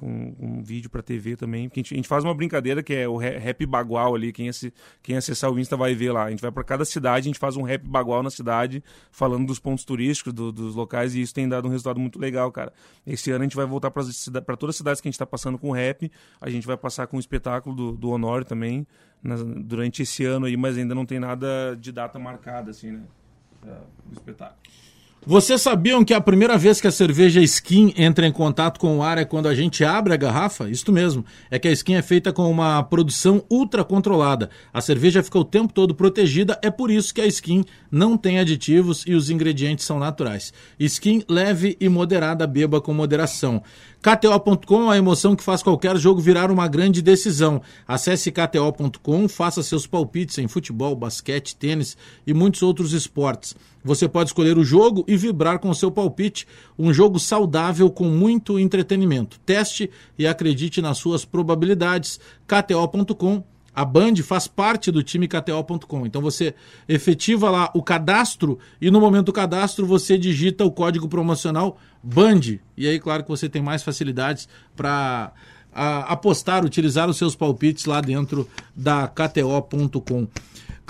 com, 0.00 0.34
com 0.34 0.62
vídeo 0.62 0.88
para 0.88 1.02
TV 1.02 1.36
também, 1.36 1.68
porque 1.68 1.78
a 1.78 1.82
gente, 1.82 1.94
a 1.94 1.96
gente 1.96 2.08
faz 2.08 2.24
uma 2.24 2.34
brincadeira 2.34 2.82
que 2.82 2.94
é 2.94 3.06
o 3.06 3.16
ra- 3.16 3.38
rap 3.38 3.64
bagual 3.66 4.14
ali, 4.14 4.32
quem, 4.32 4.48
assi- 4.48 4.72
quem 5.02 5.16
acessar 5.16 5.52
o 5.52 5.58
Insta 5.60 5.76
vai 5.76 5.94
ver 5.94 6.10
lá. 6.10 6.24
A 6.24 6.30
gente 6.30 6.40
vai 6.40 6.50
para 6.50 6.64
cada 6.64 6.84
cidade, 6.84 7.28
a 7.28 7.28
gente 7.30 7.38
faz 7.38 7.56
um 7.56 7.62
rap 7.62 7.82
bagual 7.86 8.22
na 8.22 8.30
cidade, 8.30 8.82
falando 9.12 9.46
dos 9.46 9.58
pontos 9.58 9.84
turísticos, 9.84 10.32
do- 10.32 10.50
dos 10.50 10.74
locais, 10.74 11.14
e 11.14 11.20
isso 11.20 11.34
tem 11.34 11.48
dado 11.48 11.68
um 11.68 11.70
resultado 11.70 12.00
muito 12.00 12.18
legal, 12.18 12.50
cara. 12.50 12.72
Esse 13.06 13.30
ano 13.30 13.42
a 13.42 13.44
gente 13.44 13.54
vai 13.56 13.66
voltar 13.66 13.90
para 13.90 14.02
todas 14.56 14.74
as 14.74 14.76
cidades 14.76 15.00
que 15.00 15.06
a 15.06 15.10
gente 15.10 15.14
está 15.16 15.26
passando 15.26 15.58
com 15.58 15.70
rap, 15.70 16.10
a 16.40 16.48
gente 16.50 16.66
vai 16.66 16.76
passar 16.76 17.06
com 17.06 17.16
o 17.18 17.20
espetáculo 17.20 17.76
do, 17.76 17.92
do 17.92 18.08
Honório 18.10 18.44
também, 18.46 18.86
nas- 19.22 19.44
durante 19.44 20.02
esse 20.02 20.24
ano 20.24 20.46
aí, 20.46 20.56
mas 20.56 20.78
ainda 20.78 20.94
não 20.94 21.04
tem 21.04 21.20
nada 21.20 21.76
de 21.78 21.92
data 21.92 22.18
marcada, 22.18 22.70
assim, 22.70 22.92
né? 22.92 23.02
Do 24.06 24.12
espetáculo. 24.14 24.58
Vocês 25.26 25.60
sabiam 25.60 26.02
que 26.02 26.14
a 26.14 26.20
primeira 26.20 26.56
vez 26.56 26.80
que 26.80 26.86
a 26.86 26.90
cerveja 26.90 27.42
Skin 27.42 27.92
entra 27.94 28.26
em 28.26 28.32
contato 28.32 28.80
com 28.80 28.96
o 28.96 29.02
ar 29.02 29.18
é 29.18 29.24
quando 29.24 29.48
a 29.48 29.54
gente 29.54 29.84
abre 29.84 30.14
a 30.14 30.16
garrafa? 30.16 30.70
Isto 30.70 30.90
mesmo. 30.90 31.26
É 31.50 31.58
que 31.58 31.68
a 31.68 31.72
Skin 31.72 31.92
é 31.92 32.00
feita 32.00 32.32
com 32.32 32.50
uma 32.50 32.82
produção 32.82 33.44
ultra 33.50 33.84
controlada. 33.84 34.48
A 34.72 34.80
cerveja 34.80 35.22
fica 35.22 35.38
o 35.38 35.44
tempo 35.44 35.74
todo 35.74 35.94
protegida, 35.94 36.58
é 36.62 36.70
por 36.70 36.90
isso 36.90 37.12
que 37.12 37.20
a 37.20 37.26
Skin 37.26 37.66
não 37.90 38.16
tem 38.16 38.38
aditivos 38.38 39.04
e 39.06 39.12
os 39.12 39.28
ingredientes 39.28 39.84
são 39.84 39.98
naturais. 39.98 40.54
Skin 40.78 41.22
leve 41.28 41.76
e 41.78 41.86
moderada, 41.86 42.46
beba 42.46 42.80
com 42.80 42.94
moderação. 42.94 43.62
KTO.com, 44.02 44.88
a 44.88 44.96
emoção 44.96 45.36
que 45.36 45.42
faz 45.42 45.62
qualquer 45.62 45.96
jogo 45.98 46.22
virar 46.22 46.50
uma 46.50 46.66
grande 46.66 47.02
decisão. 47.02 47.60
Acesse 47.86 48.32
KTO.com, 48.32 49.28
faça 49.28 49.62
seus 49.62 49.86
palpites 49.86 50.38
em 50.38 50.48
futebol, 50.48 50.96
basquete, 50.96 51.54
tênis 51.54 51.98
e 52.26 52.32
muitos 52.32 52.62
outros 52.62 52.94
esportes. 52.94 53.54
Você 53.84 54.08
pode 54.08 54.30
escolher 54.30 54.56
o 54.56 54.64
jogo 54.64 55.04
e 55.06 55.18
vibrar 55.18 55.58
com 55.58 55.68
o 55.68 55.74
seu 55.74 55.90
palpite. 55.90 56.46
Um 56.78 56.94
jogo 56.94 57.18
saudável 57.18 57.90
com 57.90 58.04
muito 58.04 58.58
entretenimento. 58.58 59.38
Teste 59.40 59.90
e 60.18 60.26
acredite 60.26 60.80
nas 60.80 60.96
suas 60.96 61.24
probabilidades. 61.26 62.18
KTO.com. 62.46 63.49
A 63.74 63.84
Band 63.84 64.16
faz 64.16 64.46
parte 64.46 64.90
do 64.90 65.02
time 65.02 65.28
KTO.com. 65.28 66.06
Então 66.06 66.20
você 66.20 66.54
efetiva 66.88 67.48
lá 67.50 67.70
o 67.74 67.82
cadastro 67.82 68.58
e 68.80 68.90
no 68.90 69.00
momento 69.00 69.26
do 69.26 69.32
cadastro 69.32 69.86
você 69.86 70.18
digita 70.18 70.64
o 70.64 70.70
código 70.70 71.08
promocional 71.08 71.78
BAND. 72.02 72.60
E 72.76 72.88
aí, 72.88 72.98
claro 72.98 73.22
que 73.22 73.28
você 73.28 73.48
tem 73.48 73.62
mais 73.62 73.82
facilidades 73.82 74.48
para 74.74 75.32
apostar, 75.72 76.64
utilizar 76.64 77.08
os 77.08 77.16
seus 77.16 77.36
palpites 77.36 77.84
lá 77.84 78.00
dentro 78.00 78.48
da 78.74 79.06
KTO.com. 79.06 80.26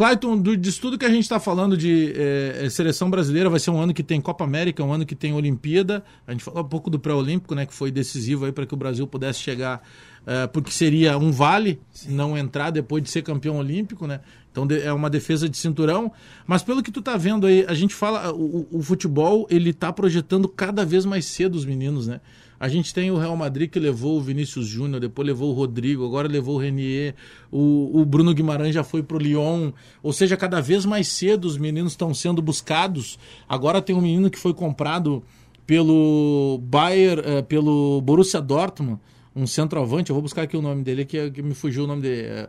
Clayton, 0.00 0.38
do, 0.38 0.56
disso 0.56 0.80
tudo 0.80 0.96
que 0.96 1.04
a 1.04 1.10
gente 1.10 1.24
está 1.24 1.38
falando 1.38 1.76
de 1.76 2.14
eh, 2.16 2.68
seleção 2.70 3.10
brasileira, 3.10 3.50
vai 3.50 3.60
ser 3.60 3.70
um 3.70 3.78
ano 3.78 3.92
que 3.92 4.02
tem 4.02 4.18
Copa 4.18 4.44
América, 4.44 4.82
um 4.82 4.90
ano 4.90 5.04
que 5.04 5.14
tem 5.14 5.34
Olimpíada. 5.34 6.02
A 6.26 6.32
gente 6.32 6.42
falou 6.42 6.62
um 6.62 6.68
pouco 6.68 6.88
do 6.88 6.98
pré-olímpico, 6.98 7.54
né, 7.54 7.66
que 7.66 7.74
foi 7.74 7.90
decisivo 7.90 8.46
aí 8.46 8.52
para 8.52 8.64
que 8.64 8.72
o 8.72 8.78
Brasil 8.78 9.06
pudesse 9.06 9.40
chegar, 9.40 9.82
eh, 10.26 10.46
porque 10.46 10.70
seria 10.70 11.16
um 11.18 11.30
vale 11.32 11.80
não 12.08 12.36
entrar 12.36 12.70
depois 12.70 13.02
de 13.02 13.10
ser 13.10 13.22
campeão 13.22 13.56
olímpico, 13.58 14.06
né? 14.06 14.20
Então 14.52 14.66
é 14.82 14.92
uma 14.92 15.08
defesa 15.08 15.48
de 15.48 15.56
cinturão. 15.56 16.10
Mas 16.46 16.62
pelo 16.62 16.82
que 16.82 16.90
tu 16.90 17.00
tá 17.00 17.16
vendo 17.16 17.46
aí, 17.46 17.64
a 17.68 17.74
gente 17.74 17.94
fala, 17.94 18.32
o, 18.32 18.66
o- 18.72 18.78
o 18.78 18.82
futebol 18.82 19.46
ele 19.48 19.72
tá 19.72 19.92
projetando 19.92 20.48
cada 20.48 20.84
vez 20.84 21.04
mais 21.04 21.24
cedo 21.26 21.54
os 21.54 21.64
meninos, 21.64 22.06
né? 22.08 22.20
A 22.58 22.68
gente 22.68 22.92
tem 22.92 23.10
o 23.10 23.16
Real 23.16 23.34
Madrid 23.36 23.70
que 23.70 23.78
levou 23.80 24.18
o 24.18 24.20
Vinícius 24.20 24.66
Júnior, 24.66 25.00
depois 25.00 25.26
levou 25.26 25.48
o 25.50 25.54
Rodrigo, 25.54 26.04
agora 26.04 26.28
levou 26.28 26.56
o 26.56 26.58
Renier, 26.58 27.14
o, 27.50 28.00
o 28.00 28.04
Bruno 28.04 28.34
Guimarães 28.34 28.74
já 28.74 28.84
foi 28.84 29.02
pro 29.02 29.16
Lyon. 29.16 29.72
Ou 30.02 30.12
seja, 30.12 30.36
cada 30.36 30.60
vez 30.60 30.84
mais 30.84 31.08
cedo 31.08 31.46
os 31.46 31.56
meninos 31.56 31.92
estão 31.92 32.12
sendo 32.12 32.42
buscados. 32.42 33.18
Agora 33.48 33.80
tem 33.80 33.96
um 33.96 34.00
menino 34.02 34.28
que 34.28 34.38
foi 34.38 34.52
comprado 34.52 35.22
pelo 35.66 36.58
Bayer, 36.64 37.22
eh, 37.24 37.42
pelo 37.42 38.00
Borussia 38.02 38.40
Dortmund, 38.42 38.98
um 39.34 39.46
centroavante, 39.46 40.10
eu 40.10 40.14
vou 40.14 40.22
buscar 40.22 40.42
aqui 40.42 40.56
o 40.56 40.62
nome 40.62 40.82
dele, 40.82 41.04
que, 41.04 41.30
que 41.30 41.42
me 41.42 41.54
fugiu 41.54 41.84
o 41.84 41.86
nome 41.86 42.02
dele, 42.02 42.26
é. 42.28 42.48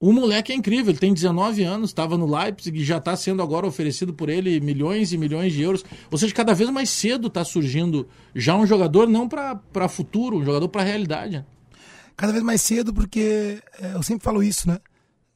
O 0.00 0.12
moleque 0.12 0.52
é 0.52 0.54
incrível, 0.54 0.90
ele 0.92 0.98
tem 0.98 1.12
19 1.12 1.64
anos, 1.64 1.90
estava 1.90 2.16
no 2.16 2.24
Leipzig 2.24 2.78
e 2.80 2.84
já 2.84 2.98
está 2.98 3.16
sendo 3.16 3.42
agora 3.42 3.66
oferecido 3.66 4.14
por 4.14 4.28
ele 4.28 4.60
milhões 4.60 5.12
e 5.12 5.18
milhões 5.18 5.52
de 5.52 5.60
euros. 5.62 5.84
Ou 6.08 6.16
seja, 6.16 6.32
cada 6.32 6.54
vez 6.54 6.70
mais 6.70 6.88
cedo 6.88 7.26
está 7.26 7.44
surgindo 7.44 8.08
já 8.32 8.54
um 8.56 8.64
jogador 8.64 9.08
não 9.08 9.28
para 9.28 9.88
futuro, 9.88 10.36
um 10.38 10.44
jogador 10.44 10.68
para 10.68 10.84
realidade. 10.84 11.44
cada 12.16 12.32
vez 12.32 12.44
mais 12.44 12.60
cedo, 12.62 12.94
porque 12.94 13.58
é, 13.80 13.94
eu 13.94 14.02
sempre 14.04 14.22
falo 14.24 14.40
isso, 14.40 14.68
né? 14.68 14.78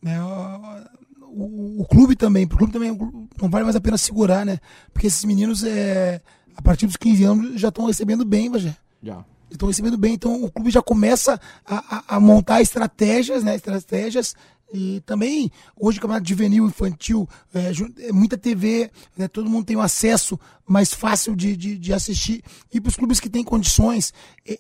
É, 0.05 0.21
o, 0.23 1.43
o- 1.45 1.81
o 1.83 1.85
clube 1.87 2.15
também, 2.15 2.47
pro 2.47 2.59
clube 2.59 2.73
também 2.73 2.97
não 3.41 3.51
vale 3.51 3.65
mais 3.65 3.75
a 3.77 3.81
pena 3.81 3.99
segurar, 3.99 4.47
né? 4.47 4.59
Porque 4.93 5.09
esses 5.09 5.25
meninos, 5.25 5.65
é, 5.65 6.21
a 6.57 6.63
partir 6.63 6.87
dos 6.87 6.97
15 6.97 7.25
anos, 7.25 7.61
já 7.61 7.69
estão 7.69 7.87
recebendo 7.87 8.25
bem, 8.25 8.49
Bagé. 8.49 8.77
Já. 9.03 9.25
Estão 9.51 9.69
recebendo 9.69 9.99
bem, 9.99 10.15
então 10.15 10.43
o 10.45 10.51
clube 10.51 10.71
já 10.71 10.81
começa 10.81 11.39
a, 11.67 11.97
a- 11.99 12.05
a 12.17 12.21
montar 12.21 12.63
estratégias, 12.63 13.43
né? 13.45 13.55
Estratégias. 13.55 14.35
E 14.73 15.01
também, 15.05 15.51
hoje, 15.77 15.99
o 15.99 16.01
campeonato 16.01 16.27
juvenil, 16.27 16.65
infantil, 16.67 17.29
é, 17.53 17.71
é 18.09 18.13
muita 18.13 18.39
TV, 18.39 18.91
né, 19.15 19.29
todo 19.29 19.51
mundo 19.51 19.67
tem 19.67 19.77
um 19.77 19.83
acesso 19.83 20.41
mais 20.67 20.95
fácil 20.95 21.37
de, 21.37 21.55
de, 21.55 21.77
de 21.77 21.93
assistir. 21.93 22.43
E 22.73 22.81
para 22.81 22.89
os 22.89 22.97
clubes 22.97 23.21
que 23.21 23.29
têm 23.29 23.45
condições, 23.45 24.15
é, 24.49 24.59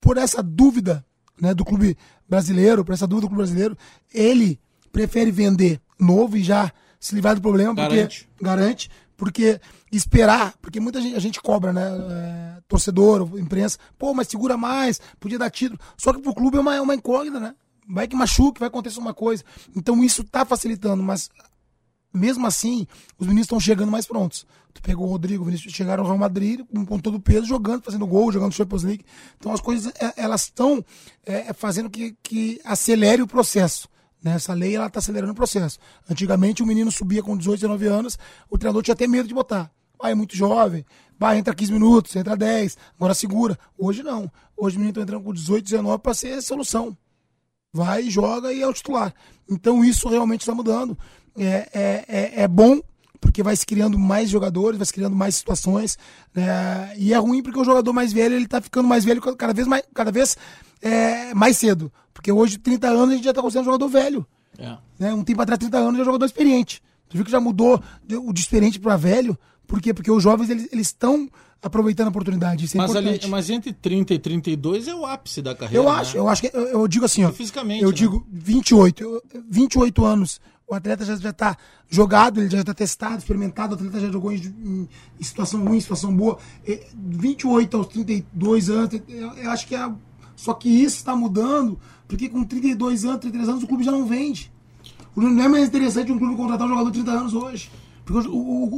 por 0.00 0.16
essa 0.16 0.42
dúvida 0.42 1.04
né, 1.40 1.54
do 1.54 1.64
clube 1.64 1.96
brasileiro, 2.28 2.84
por 2.84 2.92
essa 2.92 3.06
dúvida 3.06 3.26
do 3.26 3.28
clube 3.28 3.42
brasileiro, 3.44 3.78
ele 4.12 4.58
prefere 4.90 5.30
vender 5.30 5.80
novo 5.96 6.36
e 6.36 6.42
já 6.42 6.72
se 6.98 7.14
livrar 7.14 7.36
do 7.36 7.40
problema, 7.40 7.74
porque 7.76 7.94
Garante. 7.96 8.28
garante, 8.42 8.90
esperar, 9.96 10.54
porque 10.60 10.80
muita 10.80 11.00
gente, 11.00 11.16
a 11.16 11.20
gente 11.20 11.40
cobra, 11.40 11.72
né, 11.72 11.86
é, 11.86 12.60
torcedor, 12.68 13.38
imprensa, 13.38 13.78
pô, 13.98 14.12
mas 14.12 14.28
segura 14.28 14.56
mais, 14.56 15.00
podia 15.18 15.38
dar 15.38 15.50
título, 15.50 15.80
só 15.96 16.12
que 16.12 16.20
pro 16.20 16.34
clube 16.34 16.58
é 16.58 16.60
uma, 16.60 16.74
é 16.74 16.80
uma 16.80 16.94
incógnita, 16.94 17.40
né, 17.40 17.54
vai 17.88 18.06
que 18.06 18.16
machuque, 18.16 18.60
vai 18.60 18.68
acontecer 18.68 18.98
uma 18.98 19.14
coisa, 19.14 19.42
então 19.74 20.02
isso 20.04 20.22
tá 20.24 20.44
facilitando, 20.44 21.02
mas 21.02 21.30
mesmo 22.12 22.46
assim, 22.46 22.86
os 23.18 23.26
meninos 23.26 23.44
estão 23.44 23.60
chegando 23.60 23.90
mais 23.90 24.06
prontos. 24.06 24.46
Tu 24.72 24.82
pegou 24.82 25.06
o 25.06 25.10
Rodrigo, 25.10 25.42
o 25.42 25.46
Vinícius, 25.46 25.72
chegaram 25.72 26.02
ao 26.02 26.08
Real 26.08 26.18
Madrid 26.18 26.60
com, 26.72 26.84
com 26.84 26.98
todo 26.98 27.16
o 27.16 27.20
peso, 27.20 27.46
jogando, 27.46 27.82
fazendo 27.82 28.06
gol, 28.06 28.30
jogando 28.32 28.52
Champions 28.52 28.82
League. 28.82 29.04
Então 29.36 29.52
as 29.52 29.60
coisas, 29.60 29.92
é, 30.00 30.14
elas 30.16 30.42
estão 30.42 30.84
é, 31.24 31.52
fazendo 31.52 31.90
que, 31.90 32.16
que 32.22 32.60
acelere 32.64 33.22
o 33.22 33.26
processo. 33.26 33.88
Né? 34.22 34.34
Essa 34.34 34.54
lei, 34.54 34.76
ela 34.76 34.86
está 34.86 34.98
acelerando 34.98 35.32
o 35.32 35.36
processo. 35.36 35.78
Antigamente, 36.08 36.62
o 36.62 36.66
menino 36.66 36.90
subia 36.90 37.22
com 37.22 37.36
18, 37.36 37.60
19 37.60 37.86
anos, 37.86 38.18
o 38.50 38.58
treinador 38.58 38.82
tinha 38.82 38.94
até 38.94 39.06
medo 39.06 39.28
de 39.28 39.34
botar. 39.34 39.70
Vai, 40.00 40.12
é 40.12 40.14
muito 40.14 40.36
jovem, 40.36 40.84
vai, 41.18 41.38
entra 41.38 41.54
15 41.54 41.72
minutos, 41.72 42.14
entra 42.14 42.36
10, 42.36 42.76
agora 42.96 43.14
segura. 43.14 43.58
Hoje 43.76 44.02
não. 44.02 44.30
Hoje 44.56 44.76
o 44.76 44.78
menino 44.78 44.90
está 44.90 45.02
entrando 45.02 45.24
com 45.24 45.32
18, 45.32 45.64
19 45.64 46.02
para 46.02 46.14
ser 46.14 46.40
solução 46.42 46.96
vai, 47.72 48.08
joga 48.10 48.52
e 48.52 48.62
é 48.62 48.66
o 48.66 48.72
titular. 48.72 49.14
Então 49.48 49.84
isso 49.84 50.08
realmente 50.08 50.40
está 50.40 50.54
mudando. 50.54 50.98
É, 51.36 51.68
é, 51.72 52.04
é, 52.08 52.42
é 52.42 52.48
bom, 52.48 52.80
porque 53.20 53.42
vai 53.42 53.54
se 53.54 53.64
criando 53.64 53.98
mais 53.98 54.28
jogadores, 54.28 54.78
vai 54.78 54.86
se 54.86 54.92
criando 54.92 55.16
mais 55.16 55.36
situações. 55.36 55.98
né? 56.34 56.92
E 56.96 57.12
é 57.12 57.18
ruim 57.18 57.42
porque 57.42 57.58
o 57.58 57.64
jogador 57.64 57.92
mais 57.92 58.12
velho 58.12 58.34
ele 58.34 58.44
está 58.44 58.60
ficando 58.60 58.88
mais 58.88 59.04
velho 59.04 59.20
cada 59.20 59.52
vez 59.52 59.66
mais, 59.66 59.82
cada 59.94 60.10
vez 60.10 60.36
é, 60.82 61.32
mais 61.34 61.56
cedo. 61.56 61.92
Porque 62.12 62.32
hoje, 62.32 62.58
30 62.58 62.88
anos, 62.88 63.10
a 63.10 63.14
gente 63.14 63.24
já 63.24 63.30
está 63.30 63.40
considerando 63.40 63.66
jogador 63.66 63.88
velho. 63.88 64.26
É. 64.58 64.76
Né? 64.98 65.14
Um 65.14 65.22
tempo 65.22 65.40
atrás, 65.40 65.58
30 65.58 65.78
anos, 65.78 65.96
já 65.96 66.02
é 66.02 66.04
jogador 66.04 66.26
experiente. 66.26 66.82
Tu 67.08 67.16
viu 67.16 67.24
que 67.24 67.30
já 67.30 67.40
mudou 67.40 67.80
o 68.26 68.32
de 68.32 68.40
experiente 68.40 68.78
para 68.80 68.96
velho? 68.96 69.38
Por 69.68 69.80
quê? 69.80 69.94
Porque 69.94 70.10
os 70.10 70.22
jovens 70.22 70.50
eles 70.50 70.68
eles 70.72 70.88
estão 70.88 71.28
aproveitando 71.62 72.06
a 72.06 72.10
oportunidade. 72.10 72.64
Isso 72.64 72.76
é 72.76 72.80
Mas, 72.80 72.96
ali, 72.96 73.20
mas 73.28 73.50
entre 73.50 73.72
30 73.72 74.14
e 74.14 74.18
32 74.18 74.88
é 74.88 74.94
o 74.94 75.04
ápice 75.06 75.40
da 75.42 75.54
carreira. 75.54 75.76
Eu 75.84 75.92
né? 75.92 76.00
acho, 76.00 76.16
eu 76.16 76.28
acho 76.28 76.42
que 76.42 76.50
eu, 76.52 76.62
eu 76.68 76.88
digo 76.88 77.04
assim, 77.04 77.24
ó. 77.24 77.30
Fisicamente, 77.32 77.82
Eu 77.84 77.90
né? 77.90 77.94
digo 77.94 78.26
28, 78.32 79.02
eu- 79.04 79.22
28 79.48 80.04
anos. 80.04 80.40
O 80.66 80.74
atleta 80.74 81.02
já 81.04 81.16
já 81.16 81.32
tá 81.32 81.56
jogado, 81.88 82.40
ele 82.40 82.50
já 82.50 82.60
está 82.60 82.74
testado, 82.74 83.18
experimentado, 83.18 83.72
o 83.72 83.78
atleta 83.78 84.00
já 84.00 84.10
jogou 84.10 84.30
em, 84.32 84.36
em- 84.36 84.88
em 85.18 85.24
situação 85.24 85.64
ruim, 85.64 85.78
em 85.78 85.80
situação 85.80 86.14
boa. 86.14 86.38
E 86.66 86.80
28 86.94 87.76
aos 87.76 87.86
32 87.88 88.68
anos, 88.70 89.00
eu, 89.08 89.32
eu 89.34 89.50
acho 89.50 89.66
que 89.66 89.74
é. 89.74 89.90
Só 90.36 90.54
que 90.54 90.68
isso 90.68 90.96
está 90.98 91.16
mudando, 91.16 91.78
porque 92.06 92.28
com 92.28 92.44
32 92.44 93.04
anos, 93.04 93.18
33 93.20 93.48
anos, 93.48 93.64
o 93.64 93.66
clube 93.66 93.82
já 93.82 93.90
não 93.90 94.06
vende. 94.06 94.52
Não 95.16 95.42
é 95.42 95.48
mais 95.48 95.66
interessante 95.66 96.12
um 96.12 96.18
clube 96.18 96.36
contratar 96.36 96.66
um 96.66 96.70
jogador 96.70 96.90
de 96.90 97.02
30 97.02 97.10
anos 97.18 97.34
hoje. 97.34 97.70
Porque 98.08 98.26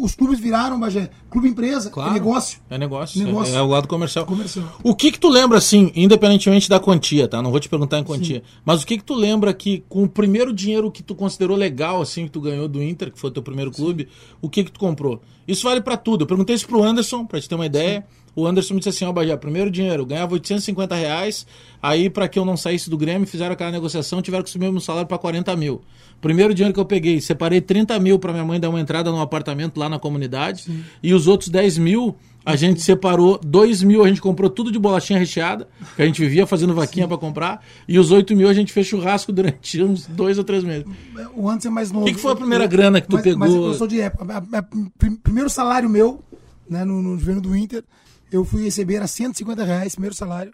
os 0.03 0.15
clubes 0.17 0.41
viraram, 0.41 0.79
Bagé, 0.81 1.09
clube 1.31 1.49
empresa, 1.49 1.89
Claro. 1.89 2.11
é 2.11 2.13
negócio. 2.15 2.59
É 2.69 2.77
negócio. 2.77 3.25
Negócio. 3.25 3.55
É, 3.55 3.59
é 3.59 3.63
o 3.63 3.67
lado 3.69 3.87
comercial. 3.87 4.27
Comercial. 4.27 4.67
O 4.83 4.93
que 4.95 5.13
que 5.13 5.21
tu 5.21 5.29
lembra, 5.29 5.57
assim, 5.59 5.93
independentemente 5.95 6.69
da 6.69 6.81
quantia, 6.81 7.29
tá? 7.29 7.41
Não 7.41 7.53
vou 7.53 7.61
te 7.61 7.69
perguntar 7.69 8.01
em 8.01 8.05
quantia. 8.05 8.43
Mas 8.65 8.83
o 8.83 8.87
que 8.87 8.99
que 8.99 9.05
tu 9.05 9.15
lembra 9.15 9.55
que 9.55 9.85
com 9.89 10.03
o 10.03 10.09
primeiro 10.09 10.53
dinheiro 10.53 10.91
que 10.91 11.03
tu 11.03 11.15
considerou 11.15 11.57
legal, 11.57 12.03
assim, 12.03 12.25
que 12.25 12.31
tu 12.33 12.41
ganhou 12.41 12.67
do 12.67 12.83
Inter, 12.83 13.13
que 13.13 13.19
foi 13.21 13.31
o 13.31 13.33
teu 13.33 13.43
primeiro 13.43 13.71
clube, 13.71 14.09
o 14.43 14.49
que 14.51 14.65
que 14.65 14.73
tu 14.73 14.81
comprou? 14.81 15.23
Isso 15.47 15.65
vale 15.65 15.81
pra 15.81 15.97
tudo. 15.97 16.23
Eu 16.23 16.27
perguntei 16.27 16.57
isso 16.57 16.67
pro 16.67 16.83
Anderson, 16.83 17.25
pra 17.25 17.41
te 17.41 17.49
ter 17.49 17.55
uma 17.55 17.67
ideia. 17.67 18.05
O 18.35 18.47
Anderson 18.47 18.75
me 18.75 18.81
disse 18.81 18.91
assim, 18.91 19.05
ó, 19.05 19.13
Bajé, 19.13 19.37
primeiro 19.37 19.71
dinheiro, 19.71 20.03
eu 20.03 20.07
ganhava 20.07 20.33
850 20.35 20.95
reais, 20.95 21.47
aí 21.83 22.09
pra 22.09 22.29
que 22.29 22.39
eu 22.39 22.45
não 22.45 22.57
saísse 22.57 22.89
do 22.89 22.97
Grêmio, 22.97 23.27
fizeram 23.27 23.53
aquela 23.53 23.71
negociação, 23.71 24.23
tiveram 24.23 24.45
que 24.45 24.51
subir 24.51 24.71
meu 24.71 24.81
salário 24.81 25.09
pra 25.09 25.19
40 25.19 25.55
mil. 25.57 25.81
Primeiro 26.21 26.53
dinheiro 26.55 26.73
que 26.75 26.81
eu 26.81 26.85
peguei, 26.85 27.21
separei 27.21 27.61
30 27.61 27.99
mil 27.99 28.19
pra 28.19 28.33
minha 28.33 28.45
mãe 28.45 28.61
dar 28.61 28.69
uma 28.71 28.81
entrada 28.81 29.11
num 29.11 29.21
apartamento 29.21 29.79
lá 29.79 29.89
na 29.89 29.99
comunidade, 29.99 30.65
e 31.03 31.13
os 31.15 31.27
outros 31.27 31.49
10 31.49 31.79
mil 31.79 32.17
a 32.45 32.57
gente 32.57 32.81
separou 32.81 33.39
2 33.45 33.83
mil, 33.83 34.03
a 34.03 34.09
gente 34.09 34.21
comprou 34.21 34.49
tudo 34.49 34.73
de 34.73 34.79
bolachinha 34.79 35.19
recheada, 35.19 35.69
que 35.95 36.01
a 36.01 36.07
gente 36.07 36.21
vivia 36.23 36.47
fazendo 36.47 36.75
vaquinha 36.75 37.07
pra 37.07 37.19
comprar, 37.19 37.63
e 37.87 37.99
os 37.99 38.11
8 38.11 38.35
mil 38.35 38.49
a 38.49 38.55
gente 38.55 38.73
fez 38.73 38.87
churrasco 38.87 39.31
durante 39.33 39.83
uns 39.83 40.07
dois 40.07 40.39
ou 40.39 40.45
três 40.45 40.65
meses. 40.65 40.87
O 41.35 41.49
Anderson 41.51 41.69
é 41.69 41.71
mais 41.71 41.93
novo. 41.93 42.07
que 42.07 42.15
que 42.15 42.21
foi 42.21 42.33
a 42.33 42.37
primeira 42.37 42.67
grana 42.67 43.01
que 43.01 43.09
tu 43.09 43.15
mas, 43.17 43.23
pegou? 43.23 43.39
Mas 43.39 43.53
eu 43.55 43.75
sou 43.75 43.87
de 43.87 44.01
época. 44.01 44.43
A- 44.53 44.63
prim- 44.99 45.17
primeiro 45.17 45.51
salário 45.51 45.89
meu, 45.89 46.23
né, 46.69 46.83
no, 46.85 47.03
no 47.03 47.11
governo 47.11 47.41
do 47.43 47.55
Inter, 47.57 47.85
eu 48.31 48.45
fui 48.45 48.65
receber, 48.65 48.97
era 48.97 49.07
150 49.07 49.65
reais, 49.65 49.95
primeiro 49.95 50.15
salário. 50.15 50.53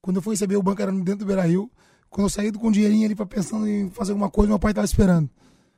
Quando 0.00 0.16
eu 0.16 0.22
fui 0.22 0.34
receber, 0.34 0.56
o 0.56 0.62
banco 0.62 0.80
era 0.80 0.92
dentro 0.92 1.16
do 1.16 1.26
Beira 1.26 1.42
Rio. 1.42 1.70
Quando 2.08 2.26
eu 2.26 2.30
saí 2.30 2.52
com 2.52 2.68
o 2.68 2.72
dinheirinho 2.72 3.04
ali 3.04 3.14
pra 3.14 3.26
pensando 3.26 3.66
em 3.66 3.90
fazer 3.90 4.12
alguma 4.12 4.30
coisa, 4.30 4.48
meu 4.48 4.58
pai 4.58 4.72
tava 4.72 4.84
esperando. 4.84 5.28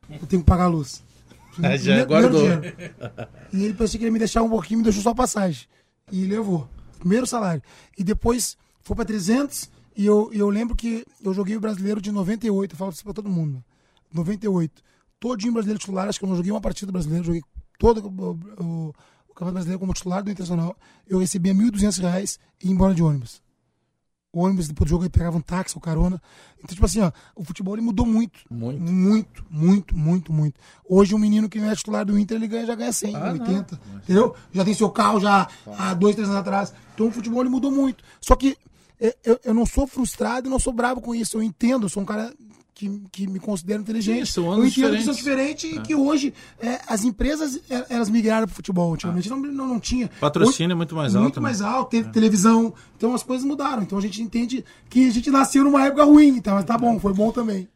Eu 0.08 0.26
tenho 0.26 0.42
que 0.42 0.46
pagar 0.46 0.64
a 0.64 0.68
luz. 0.68 1.02
Ah, 1.62 1.76
já 1.78 2.04
guardou. 2.04 2.40
dinheiro. 2.40 2.62
E 3.52 3.64
ele 3.64 3.74
pensou 3.74 3.98
que 3.98 4.04
ele 4.04 4.06
ia 4.06 4.12
me 4.12 4.18
deixar 4.18 4.42
um 4.42 4.48
pouquinho, 4.48 4.78
me 4.78 4.84
deixou 4.84 5.02
só 5.02 5.10
a 5.10 5.14
passagem. 5.14 5.66
E 6.12 6.24
levou. 6.24 6.68
Primeiro 6.98 7.26
salário. 7.26 7.62
E 7.96 8.04
depois 8.04 8.56
foi 8.82 8.94
pra 8.94 9.04
300. 9.04 9.70
E 9.96 10.06
eu, 10.06 10.30
eu 10.32 10.48
lembro 10.48 10.76
que 10.76 11.04
eu 11.22 11.34
joguei 11.34 11.56
o 11.56 11.60
brasileiro 11.60 12.00
de 12.00 12.12
98. 12.12 12.72
Eu 12.72 12.78
falo 12.78 12.92
isso 12.92 13.04
pra 13.04 13.12
todo 13.12 13.28
mundo. 13.28 13.64
98. 14.12 14.82
Todinho 15.18 15.52
brasileiro 15.52 15.80
titular. 15.80 16.08
Acho 16.08 16.18
que 16.18 16.24
eu 16.24 16.28
não 16.28 16.36
joguei 16.36 16.52
uma 16.52 16.60
partida 16.60 16.92
brasileira. 16.92 17.24
Joguei 17.24 17.42
todo 17.78 18.06
o 18.58 18.94
Campeonato 19.38 19.54
Brasileiro 19.54 19.78
como 19.78 19.94
titular 19.94 20.22
do 20.22 20.30
Internacional. 20.30 20.76
Eu 21.08 21.18
recebia 21.18 21.54
1.200 21.54 22.00
reais 22.00 22.38
e 22.60 22.66
ia 22.66 22.72
embora 22.72 22.92
de 22.92 23.02
ônibus. 23.02 23.40
O 24.32 24.40
ônibus, 24.40 24.68
depois 24.68 24.88
do 24.88 24.90
jogo, 24.90 25.04
eu 25.04 25.10
pegava 25.10 25.36
um 25.36 25.40
táxi 25.40 25.74
ou 25.76 25.80
carona. 25.80 26.20
Então, 26.58 26.74
tipo 26.74 26.84
assim, 26.84 27.00
ó, 27.00 27.10
o 27.34 27.44
futebol 27.44 27.74
ele 27.74 27.82
mudou 27.82 28.04
muito. 28.04 28.40
Muito. 28.50 28.82
Muito, 28.82 29.44
muito, 29.48 29.96
muito, 29.96 30.32
muito. 30.32 30.60
Hoje, 30.86 31.14
um 31.14 31.18
menino 31.18 31.48
que 31.48 31.58
não 31.60 31.70
é 31.70 31.74
titular 31.74 32.04
do 32.04 32.18
Inter, 32.18 32.36
ele 32.36 32.48
ganha, 32.48 32.66
já 32.66 32.74
ganha 32.74 32.92
100, 32.92 33.16
Ah, 33.16 33.32
80. 33.32 33.80
Entendeu? 34.02 34.34
Já 34.52 34.64
tem 34.64 34.74
seu 34.74 34.90
carro 34.90 35.20
já 35.20 35.48
há 35.66 35.94
dois, 35.94 36.14
três 36.14 36.28
anos 36.28 36.40
atrás. 36.40 36.74
Então, 36.94 37.06
o 37.06 37.10
futebol 37.12 37.40
ele 37.40 37.48
mudou 37.48 37.70
muito. 37.70 38.04
Só 38.20 38.34
que 38.36 38.56
é, 39.00 39.16
eu, 39.24 39.40
eu 39.44 39.54
não 39.54 39.64
sou 39.64 39.86
frustrado 39.86 40.48
e 40.48 40.50
não 40.50 40.58
sou 40.58 40.72
bravo 40.72 41.00
com 41.00 41.14
isso. 41.14 41.38
Eu 41.38 41.42
entendo, 41.42 41.86
eu 41.86 41.88
sou 41.88 42.02
um 42.02 42.06
cara 42.06 42.34
que, 42.78 43.02
que 43.10 43.26
me 43.26 43.40
considero 43.40 43.82
inteligente. 43.82 44.22
Isso, 44.22 44.34
são 44.34 44.44
eu 44.44 44.52
anos 44.52 44.66
entendo 44.68 44.96
que 44.96 45.02
são 45.02 45.12
diferentes. 45.12 45.68
diferentes 45.68 45.78
e 45.78 45.82
que 45.82 45.96
hoje 45.96 46.32
é, 46.60 46.78
as 46.86 47.02
empresas 47.02 47.60
é, 47.68 47.86
elas 47.90 48.08
migraram 48.08 48.46
para 48.46 48.52
o 48.52 48.56
futebol. 48.56 48.94
Antigamente 48.94 49.28
não, 49.28 49.36
não, 49.36 49.66
não 49.66 49.80
tinha. 49.80 50.08
Patrocínio 50.20 50.72
é 50.72 50.76
muito 50.76 50.94
mais 50.94 51.16
alto, 51.16 51.22
Muito 51.24 51.40
né? 51.40 51.42
mais 51.42 51.60
alto, 51.60 51.90
teve 51.90 52.08
televisão. 52.10 52.72
Então 52.96 53.12
as 53.14 53.24
coisas 53.24 53.44
mudaram. 53.44 53.82
Então 53.82 53.98
a 53.98 54.00
gente 54.00 54.22
entende 54.22 54.64
que 54.88 55.08
a 55.08 55.10
gente 55.10 55.28
nasceu 55.28 55.64
numa 55.64 55.84
época 55.84 56.04
ruim. 56.04 56.28
Então, 56.28 56.54
mas 56.54 56.64
tá 56.64 56.78
bom, 56.78 57.00
foi 57.00 57.12
bom 57.12 57.32
também. 57.32 57.68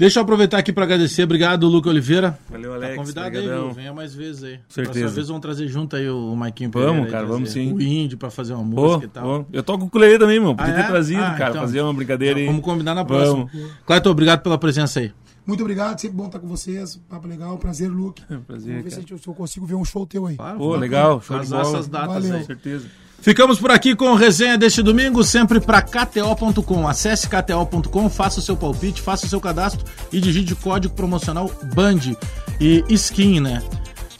Deixa 0.00 0.18
eu 0.18 0.22
aproveitar 0.22 0.56
aqui 0.58 0.72
pra 0.72 0.84
agradecer. 0.84 1.22
Obrigado, 1.24 1.68
Luca 1.68 1.90
Oliveira. 1.90 2.38
Valeu, 2.50 2.70
Tá 2.70 2.76
Alex. 2.76 2.96
convidado 2.96 3.36
aí, 3.38 3.46
viu? 3.46 3.70
Venha 3.72 3.92
mais 3.92 4.14
vezes 4.14 4.42
aí. 4.42 4.58
Certeza. 4.68 4.92
Próxima 4.92 5.08
vez 5.10 5.28
vamos 5.28 5.42
trazer 5.42 5.68
junto 5.68 5.94
aí 5.94 6.08
o 6.08 6.34
Maiquinho 6.34 6.70
Vamos, 6.70 6.86
Pereira 6.88 7.06
aí, 7.06 7.12
cara, 7.12 7.26
vamos 7.26 7.50
sim. 7.50 7.72
O 7.72 7.80
Índio 7.82 8.16
pra 8.16 8.30
fazer 8.30 8.54
uma 8.54 8.64
música 8.64 9.04
e 9.04 9.08
tal. 9.08 9.44
pô, 9.44 9.46
eu 9.52 9.62
toco 9.62 9.84
o 9.84 9.86
ukulele 9.88 10.18
também, 10.18 10.40
meu. 10.40 10.56
Podia 10.56 10.72
Ah, 10.72 10.76
ter 10.76 10.82
é? 10.84 10.86
trazido, 10.86 11.22
Ah, 11.22 11.34
cara. 11.34 11.50
então. 11.50 11.60
fazer 11.62 11.82
uma 11.82 11.92
brincadeira 11.92 12.38
aí. 12.40 12.46
Vamos 12.46 12.62
combinar 12.64 12.94
na 12.94 13.04
próxima. 13.04 13.46
Vamos. 13.52 13.70
Clayton, 13.86 14.10
obrigado 14.10 14.42
pela 14.42 14.56
presença 14.56 15.00
aí. 15.00 15.12
Muito 15.46 15.60
obrigado, 15.62 15.98
sempre 16.00 16.16
bom 16.16 16.26
estar 16.26 16.38
com 16.38 16.48
vocês. 16.48 16.98
Papo 17.08 17.28
legal, 17.28 17.58
prazer, 17.58 17.90
Luke. 17.90 18.22
Prazer, 18.46 18.68
Vamos 18.70 18.84
ver 18.84 18.90
se, 18.90 18.96
gente- 19.00 19.18
se 19.18 19.28
eu 19.28 19.34
consigo 19.34 19.66
ver 19.66 19.74
um 19.74 19.84
show 19.84 20.06
teu 20.06 20.26
aí. 20.26 20.36
Pô, 20.36 20.76
legal, 20.76 21.20
show 21.20 21.38
de 21.40 21.46
bola. 21.48 21.60
essas 21.62 21.88
datas 21.88 22.14
Valeu. 22.14 22.32
aí. 22.34 22.40
Com 22.40 22.46
certeza. 22.46 22.86
Ficamos 23.20 23.60
por 23.60 23.70
aqui 23.70 23.94
com 23.94 24.06
o 24.06 24.14
resenha 24.14 24.56
deste 24.56 24.82
domingo, 24.82 25.22
sempre 25.22 25.60
para 25.60 25.82
KTO.com. 25.82 26.88
Acesse 26.88 27.28
KTO.com, 27.28 28.08
faça 28.08 28.40
o 28.40 28.42
seu 28.42 28.56
palpite, 28.56 29.02
faça 29.02 29.26
o 29.26 29.28
seu 29.28 29.40
cadastro 29.40 29.84
e 30.10 30.20
digite 30.20 30.54
o 30.54 30.56
código 30.56 30.94
promocional 30.94 31.50
BAND 31.74 32.16
e 32.58 32.82
skin, 32.88 33.40
né? 33.40 33.62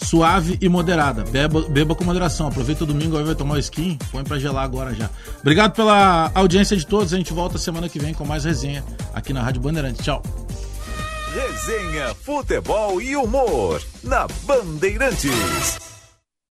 Suave 0.03 0.59
e 0.61 0.68
moderada. 0.68 1.24
Beba, 1.24 1.62
beba 1.62 1.94
com 1.94 2.05
moderação. 2.05 2.48
Aproveita 2.48 2.84
o 2.84 2.86
domingo, 2.86 3.16
aí 3.16 3.24
vai 3.24 3.34
tomar 3.34 3.55
o 3.55 3.59
skin. 3.59 3.98
Põe 4.11 4.24
pra 4.24 4.38
gelar 4.38 4.64
agora 4.64 4.94
já. 4.94 5.09
Obrigado 5.40 5.72
pela 5.72 6.30
audiência 6.34 6.76
de 6.76 6.86
todos. 6.86 7.12
A 7.12 7.16
gente 7.16 7.32
volta 7.32 7.59
semana 7.59 7.88
que 7.88 7.98
vem 7.98 8.12
com 8.12 8.24
mais 8.24 8.44
resenha 8.44 8.84
aqui 9.14 9.32
na 9.32 9.42
Rádio 9.42 9.62
Bandeirante. 9.62 10.03
Tchau. 10.03 10.22
Resenha, 11.32 12.14
futebol 12.14 13.01
e 13.01 13.14
humor 13.14 13.80
na 14.03 14.26
Bandeirantes. 14.44 15.99